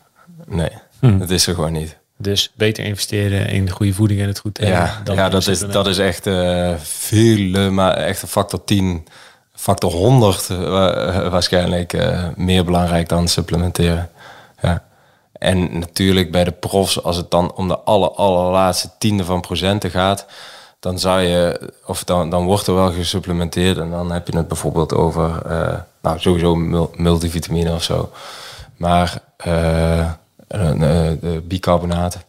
Nee, 0.46 0.70
dat 1.00 1.30
is 1.30 1.46
er 1.46 1.54
gewoon 1.54 1.72
niet. 1.72 1.96
Dus 2.16 2.52
beter 2.54 2.84
investeren 2.84 3.48
in 3.48 3.70
goede 3.70 3.92
voeding 3.92 4.20
en 4.20 4.26
het 4.26 4.38
goed 4.38 4.58
eten. 4.58 4.72
Ja, 4.72 5.00
dan 5.04 5.16
ja 5.16 5.28
dat, 5.28 5.46
is, 5.46 5.58
dat 5.58 5.86
is 5.86 5.98
echt 5.98 6.26
eh 6.26 6.74
vele, 6.78 7.70
maar 7.70 7.92
echt 7.96 8.22
een 8.22 8.28
factor 8.28 8.64
10, 8.64 9.06
factor 9.54 9.90
100 9.92 10.50
eh, 10.50 10.58
wa- 10.58 11.28
waarschijnlijk 11.30 11.96
meer 12.36 12.64
belangrijk 12.64 13.08
dan 13.08 13.28
supplementeren. 13.28 14.10
Ja. 14.62 14.82
En 15.32 15.78
natuurlijk 15.78 16.30
bij 16.30 16.44
de 16.44 16.52
profs, 16.52 17.02
als 17.02 17.16
het 17.16 17.30
dan 17.30 17.52
om 17.54 17.68
de 17.68 17.78
aller, 17.78 18.10
allerlaatste 18.10 18.90
tiende 18.98 19.24
van 19.24 19.40
procenten 19.40 19.90
gaat, 19.90 20.26
dan 20.80 20.98
zou 20.98 21.20
je, 21.20 21.70
of 21.86 22.04
dan, 22.04 22.30
dan 22.30 22.44
wordt 22.44 22.66
er 22.66 22.74
wel 22.74 22.92
gesupplementeerd 22.92 23.78
en 23.78 23.90
dan 23.90 24.12
heb 24.12 24.28
je 24.28 24.36
het 24.36 24.48
bijvoorbeeld 24.48 24.94
over, 24.94 25.42
nou 26.04 26.18
sowieso 26.18 26.54
mul- 26.56 26.92
multivitamine 26.96 27.72
of 27.72 27.82
zo. 27.82 28.10
Maar 28.76 29.18
eh, 29.36 30.10
de 30.48 31.42
bicarbonaten, 31.44 32.22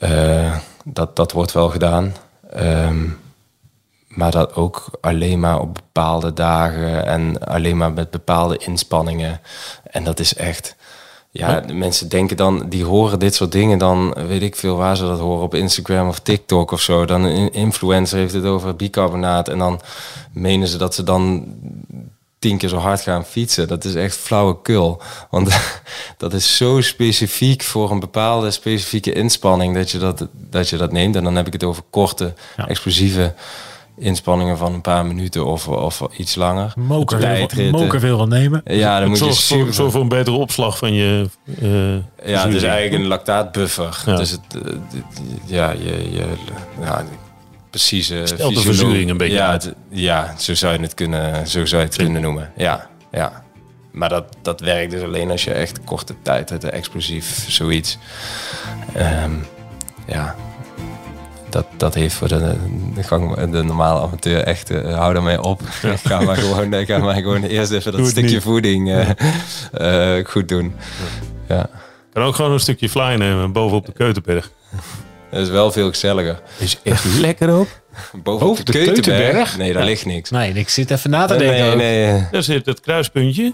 eh, 0.00 0.56
dat, 0.84 1.16
dat 1.16 1.32
wordt 1.32 1.52
wel 1.52 1.68
gedaan. 1.68 2.14
Ehm, 2.50 3.04
maar 4.08 4.30
dat 4.30 4.54
ook 4.54 4.90
alleen 5.00 5.40
maar 5.40 5.60
op 5.60 5.74
bepaalde 5.74 6.32
dagen 6.32 7.06
en 7.06 7.46
alleen 7.46 7.76
maar 7.76 7.92
met 7.92 8.10
bepaalde 8.10 8.56
inspanningen. 8.56 9.40
En 9.90 10.04
dat 10.04 10.18
is 10.20 10.34
echt. 10.34 10.76
Ja, 11.32 11.60
de 11.60 11.72
mensen 11.74 12.08
denken 12.08 12.36
dan, 12.36 12.68
die 12.68 12.84
horen 12.84 13.18
dit 13.18 13.34
soort 13.34 13.52
dingen 13.52 13.78
dan, 13.78 14.14
weet 14.26 14.42
ik 14.42 14.56
veel 14.56 14.76
waar 14.76 14.96
ze 14.96 15.02
dat 15.02 15.18
horen, 15.18 15.42
op 15.42 15.54
Instagram 15.54 16.08
of 16.08 16.18
TikTok 16.18 16.70
of 16.70 16.80
zo. 16.80 17.04
Dan 17.04 17.22
een 17.22 17.52
influencer 17.52 18.18
heeft 18.18 18.32
het 18.34 18.44
over 18.44 18.76
bicarbonaat 18.76 19.48
en 19.48 19.58
dan 19.58 19.80
menen 20.32 20.68
ze 20.68 20.76
dat 20.78 20.94
ze 20.94 21.02
dan 21.02 21.46
tien 22.40 22.58
keer 22.58 22.68
zo 22.68 22.76
hard 22.76 23.00
gaan 23.00 23.24
fietsen. 23.24 23.68
Dat 23.68 23.84
is 23.84 23.94
echt 23.94 24.16
flauwekul. 24.16 25.02
Want 25.30 25.50
dat 26.16 26.32
is 26.32 26.56
zo 26.56 26.80
specifiek 26.80 27.62
voor 27.62 27.90
een 27.90 28.00
bepaalde 28.00 28.50
specifieke 28.50 29.12
inspanning 29.12 29.74
dat 29.74 29.90
je 29.90 29.98
dat, 29.98 30.26
dat, 30.32 30.68
je 30.68 30.76
dat 30.76 30.92
neemt. 30.92 31.16
En 31.16 31.24
dan 31.24 31.36
heb 31.36 31.46
ik 31.46 31.52
het 31.52 31.64
over 31.64 31.82
korte, 31.90 32.34
Ja. 32.56 32.68
explosieve 32.68 33.34
inspanningen 33.98 34.58
van 34.58 34.74
een 34.74 34.80
paar 34.80 35.06
minuten 35.06 35.44
of, 35.46 35.68
of 35.68 36.02
iets 36.16 36.34
langer. 36.34 36.72
moker, 36.76 37.18
veel, 37.20 37.26
Tijdritten. 37.28 37.80
moker 37.80 38.00
veel 38.00 38.18
van 38.18 38.28
nemen. 38.28 38.60
Ja, 38.64 39.00
dan 39.00 39.08
moet 39.08 39.18
je 39.18 39.24
Zorg 39.24 39.36
voor, 39.40 39.56
super... 39.58 39.74
zorg 39.74 39.92
voor 39.92 40.00
een 40.00 40.08
betere 40.08 40.36
opslag 40.36 40.78
van 40.78 40.92
je 40.94 41.28
eh, 41.60 41.94
Ja, 42.32 42.44
het 42.46 42.54
is 42.54 42.62
eigenlijk 42.62 43.02
een 43.02 43.08
lactaatbuffer. 43.08 44.02
Ja. 44.06 44.16
Dus 44.16 44.30
het, 44.30 44.40
eh, 44.64 44.72
ja, 45.46 45.70
je, 45.70 46.10
je, 46.12 46.26
ja, 46.80 47.04
precieze 47.70 48.22
Stelt 48.24 48.54
de 48.54 48.60
verzuring 48.60 49.10
een 49.10 49.16
beetje 49.16 49.36
ja, 49.36 49.48
uit. 49.50 49.74
ja, 49.88 50.34
zo 50.38 50.54
zou 50.54 50.72
je 50.72 50.80
het 50.80 50.94
kunnen, 50.94 51.46
zo 51.46 51.66
zou 51.66 51.82
je 51.82 51.86
het 51.88 51.96
kunnen 51.96 52.22
noemen. 52.22 52.52
Ja, 52.56 52.88
ja. 53.10 53.44
Maar 53.92 54.08
dat, 54.08 54.36
dat 54.42 54.60
werkt 54.60 54.90
dus 54.90 55.02
alleen 55.02 55.30
als 55.30 55.44
je 55.44 55.52
echt 55.52 55.84
korte 55.84 56.14
tijd 56.22 56.50
hebt, 56.50 56.64
explosief 56.64 57.44
zoiets. 57.48 57.98
Ehm, 58.94 59.32
ja, 60.06 60.36
dat, 61.50 61.66
dat 61.76 61.94
heeft 61.94 62.14
voor 62.14 62.28
de, 62.28 62.56
de, 62.94 63.02
gang, 63.02 63.50
de 63.50 63.62
normale 63.62 64.00
amateur 64.00 64.42
echt, 64.42 64.70
eh, 64.70 64.94
hou 64.94 65.14
daarmee 65.14 65.42
op. 65.42 65.60
ga, 66.04 66.20
maar 66.20 66.36
gewoon, 66.36 66.86
ga 66.86 66.98
maar 66.98 67.14
gewoon 67.14 67.42
eerst 67.42 67.72
even 67.72 67.92
dat 67.92 68.06
stukje 68.06 68.30
niet. 68.30 68.42
voeding 68.42 68.90
eh, 68.90 70.18
eh, 70.18 70.26
goed 70.26 70.48
doen. 70.48 70.74
Ja. 71.48 71.68
kan 72.12 72.22
ook 72.22 72.34
gewoon 72.34 72.52
een 72.52 72.60
stukje 72.60 72.88
fly 72.88 73.14
nemen 73.14 73.52
bovenop 73.52 73.86
de 73.86 73.92
Keutenberg. 73.92 74.50
Dat 75.30 75.40
is 75.40 75.48
wel 75.48 75.72
veel 75.72 75.88
gezelliger. 75.88 76.40
Is 76.58 76.78
echt 76.82 77.04
lekker 77.20 77.50
ook. 77.50 77.68
Boven 78.22 78.48
op 78.48 78.56
de, 78.56 78.62
de 78.64 78.72
Keutenberg? 78.72 79.04
Keutenberg? 79.04 79.56
Nee, 79.56 79.72
daar 79.72 79.84
ligt 79.84 80.06
niks. 80.06 80.30
Nee, 80.30 80.52
ik 80.52 80.68
zit 80.68 80.90
even 80.90 81.10
na 81.10 81.26
te 81.26 81.36
denken. 81.36 81.76
nee, 81.78 82.06
nee. 82.12 82.26
Daar 82.30 82.42
zit 82.42 82.66
het 82.66 82.80
kruispuntje. 82.80 83.52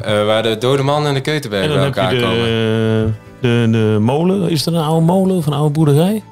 Eh, 0.00 0.24
waar 0.26 0.42
de 0.42 0.58
dode 0.58 0.82
man 0.82 1.06
en 1.06 1.14
de 1.14 1.20
Keutenberg 1.20 1.62
En 1.62 1.68
bij 1.68 1.76
dan 1.76 1.84
heb 1.86 1.94
je 1.94 2.00
elkaar 2.00 2.20
komen. 2.30 2.44
de, 2.44 3.12
de, 3.40 3.68
de 3.70 3.96
molen. 4.00 4.50
Is 4.50 4.66
er 4.66 4.74
een 4.74 4.82
oude 4.82 5.06
molen 5.06 5.36
of 5.36 5.46
een 5.46 5.52
oude 5.52 5.70
boerderij? 5.72 6.22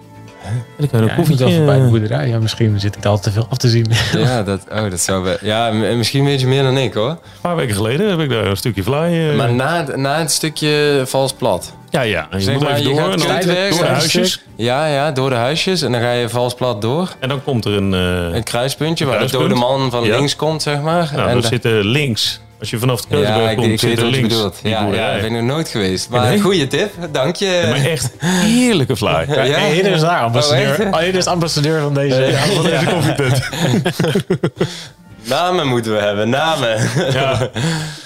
En 0.44 0.64
dan 0.78 0.88
kan 0.88 1.00
Ja, 1.06 1.12
een 1.14 1.20
ik 1.22 1.28
moet 1.28 1.38
wel 1.38 1.50
voorbij 1.50 1.76
de 1.78 1.82
eh, 1.84 1.88
boerderij. 1.88 2.28
Ja, 2.28 2.38
misschien 2.38 2.80
zit 2.80 2.96
ik 2.96 3.02
daar 3.02 3.12
al 3.12 3.18
te 3.20 3.30
veel 3.30 3.46
af 3.50 3.56
te 3.58 3.68
zien. 3.68 3.86
Ja, 4.16 4.42
dat, 4.42 4.60
oh, 4.72 4.90
dat 4.90 5.00
zou 5.00 5.22
wel. 5.24 5.36
Ja, 5.40 5.70
m- 5.72 5.96
misschien 5.96 6.24
weet 6.24 6.40
je 6.40 6.46
meer 6.46 6.62
dan 6.62 6.76
ik 6.78 6.94
hoor. 6.94 7.08
Een 7.10 7.16
paar 7.40 7.56
weken 7.56 7.74
geleden 7.74 8.10
heb 8.10 8.18
ik 8.20 8.28
daar 8.28 8.46
een 8.46 8.56
stukje 8.56 8.82
fly... 8.82 8.94
eh, 9.30 9.36
Maar 9.36 9.52
na, 9.52 9.84
na 9.96 10.18
het 10.18 10.30
stukje 10.30 11.02
vals 11.06 11.32
plat. 11.32 11.72
Ja, 11.90 12.00
ja. 12.02 12.26
En 12.30 12.38
je 12.38 12.44
Zeg 12.44 12.54
moet 12.54 12.62
maar, 12.62 12.72
even 12.72 12.82
je 12.82 12.88
door. 12.88 13.10
en 13.12 13.18
dan 13.18 13.26
door 13.28 13.40
de 13.40 13.68
een 13.80 13.86
huisjes. 13.86 14.42
Ja, 14.56 14.86
ja, 14.86 15.10
door 15.12 15.30
de 15.30 15.36
huisjes. 15.36 15.82
En 15.82 15.92
dan 15.92 16.00
ga 16.00 16.12
je 16.12 16.28
vals 16.28 16.54
plat 16.54 16.82
door. 16.82 17.08
En 17.20 17.28
dan 17.28 17.42
komt 17.44 17.64
er 17.64 17.72
een... 17.72 17.94
eh 17.94 18.34
Een 18.36 18.42
kruispuntje 18.42 19.04
waar 19.04 19.18
de 19.18 19.30
dode 19.30 19.54
man 19.54 19.90
van 19.90 20.04
Ja. 20.04 20.16
links 20.16 20.36
komt, 20.36 20.62
zeg 20.62 20.80
maar. 20.80 21.10
nou, 21.12 21.26
en 21.26 21.32
dan 21.32 21.40
da- 21.40 21.48
zitten 21.48 21.84
links 21.84 22.40
Als 22.58 22.70
je 22.70 22.78
vanaf 22.78 23.00
de 23.00 23.06
Ja, 23.08 23.14
Keukenberg 23.22 23.50
ik, 23.50 23.56
komt, 23.56 23.70
ik 23.70 23.78
zit 23.80 23.98
er 23.98 24.04
links 24.04 24.34
Ja, 24.62 24.86
ja, 24.92 25.10
ik 25.12 25.22
ben 25.22 25.32
er 25.34 25.42
nooit 25.44 25.68
geweest. 25.68 26.08
Maar 26.10 26.28
Nee? 26.28 26.40
goede 26.40 26.66
tip, 26.66 26.92
dank 27.12 27.36
je. 27.36 27.64
Maar 27.68 27.84
echt 27.90 28.10
heerlijke 28.18 28.96
fly. 28.96 29.24
Ja, 29.28 29.42
Ja, 29.42 29.56
is 29.56 30.00
daar, 30.00 30.18
Oh, 30.18 30.24
ambassadeur. 30.24 30.88
Oh, 30.94 31.02
is 31.02 31.26
ambassadeur 31.26 31.80
van 31.80 31.94
deze, 31.94 32.22
Ja, 32.22 32.38
van 32.38 32.64
deze 32.64 32.84
koffieput. 32.84 33.48
Namen 35.28 35.66
moeten 35.66 35.92
we 35.92 35.98
hebben, 36.00 36.28
namen. 36.28 36.88
Ja, 37.12 37.48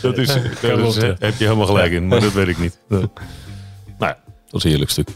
dat 0.03 0.19
is, 0.19 0.29
dat 0.61 0.79
is, 0.79 0.97
heb 1.19 1.35
je 1.37 1.45
helemaal 1.45 1.67
gelijk 1.67 1.93
in, 1.93 2.07
maar 2.09 2.21
dat 2.21 2.33
weet 2.33 2.49
ik 2.49 2.59
niet. 2.59 2.77
Is 4.55 4.65
een 4.65 4.71
heerlijk 4.71 4.91
stuk. 4.91 5.09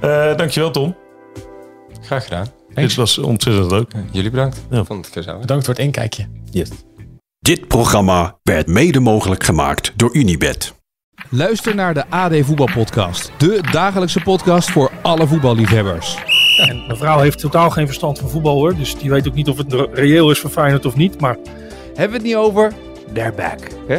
Eh, 0.00 0.36
dankjewel 0.36 0.70
Tom. 0.70 0.96
Graag 2.00 2.24
gedaan. 2.24 2.46
Dit 2.74 2.94
was 2.94 3.18
ontzettend 3.18 3.70
leuk. 3.70 3.92
Jullie 4.10 4.30
bedankt. 4.30 4.66
Ja. 4.70 4.84
Vond 4.84 5.04
het 5.04 5.14
gezellig. 5.14 5.40
Bedankt 5.40 5.64
voor 5.64 5.74
het 5.74 5.82
inkijkje. 5.82 6.26
Yes. 6.50 6.68
Dit 7.38 7.68
programma 7.68 8.38
werd 8.42 8.66
mede 8.66 9.00
mogelijk 9.00 9.44
gemaakt 9.44 9.92
door 9.96 10.14
Unibed. 10.16 10.74
Luister 11.30 11.74
naar 11.74 11.94
de 11.94 12.04
AD 12.08 12.32
Voetbalpodcast. 12.40 13.30
De 13.38 13.60
dagelijkse 13.72 14.20
podcast 14.20 14.70
voor 14.70 14.90
alle 15.02 15.26
voetballiefhebbers. 15.26 16.16
En 16.68 16.84
mijn 16.86 16.98
vrouw 16.98 17.18
heeft 17.20 17.38
totaal 17.38 17.70
geen 17.70 17.86
verstand 17.86 18.18
van 18.18 18.28
voetbal 18.28 18.54
hoor. 18.54 18.76
Dus 18.76 18.96
die 18.98 19.10
weet 19.10 19.28
ook 19.28 19.34
niet 19.34 19.48
of 19.48 19.56
het 19.58 19.72
re- 19.72 19.88
reëel 19.92 20.30
is 20.30 20.38
voor 20.38 20.50
Feyenoord 20.50 20.86
of 20.86 20.96
niet. 20.96 21.20
Maar 21.20 21.36
Hebben 21.86 22.08
we 22.08 22.14
het 22.16 22.22
niet 22.22 22.36
over? 22.36 22.72
They're 23.14 23.32
back. 23.32 23.58
Hè? 23.88 23.98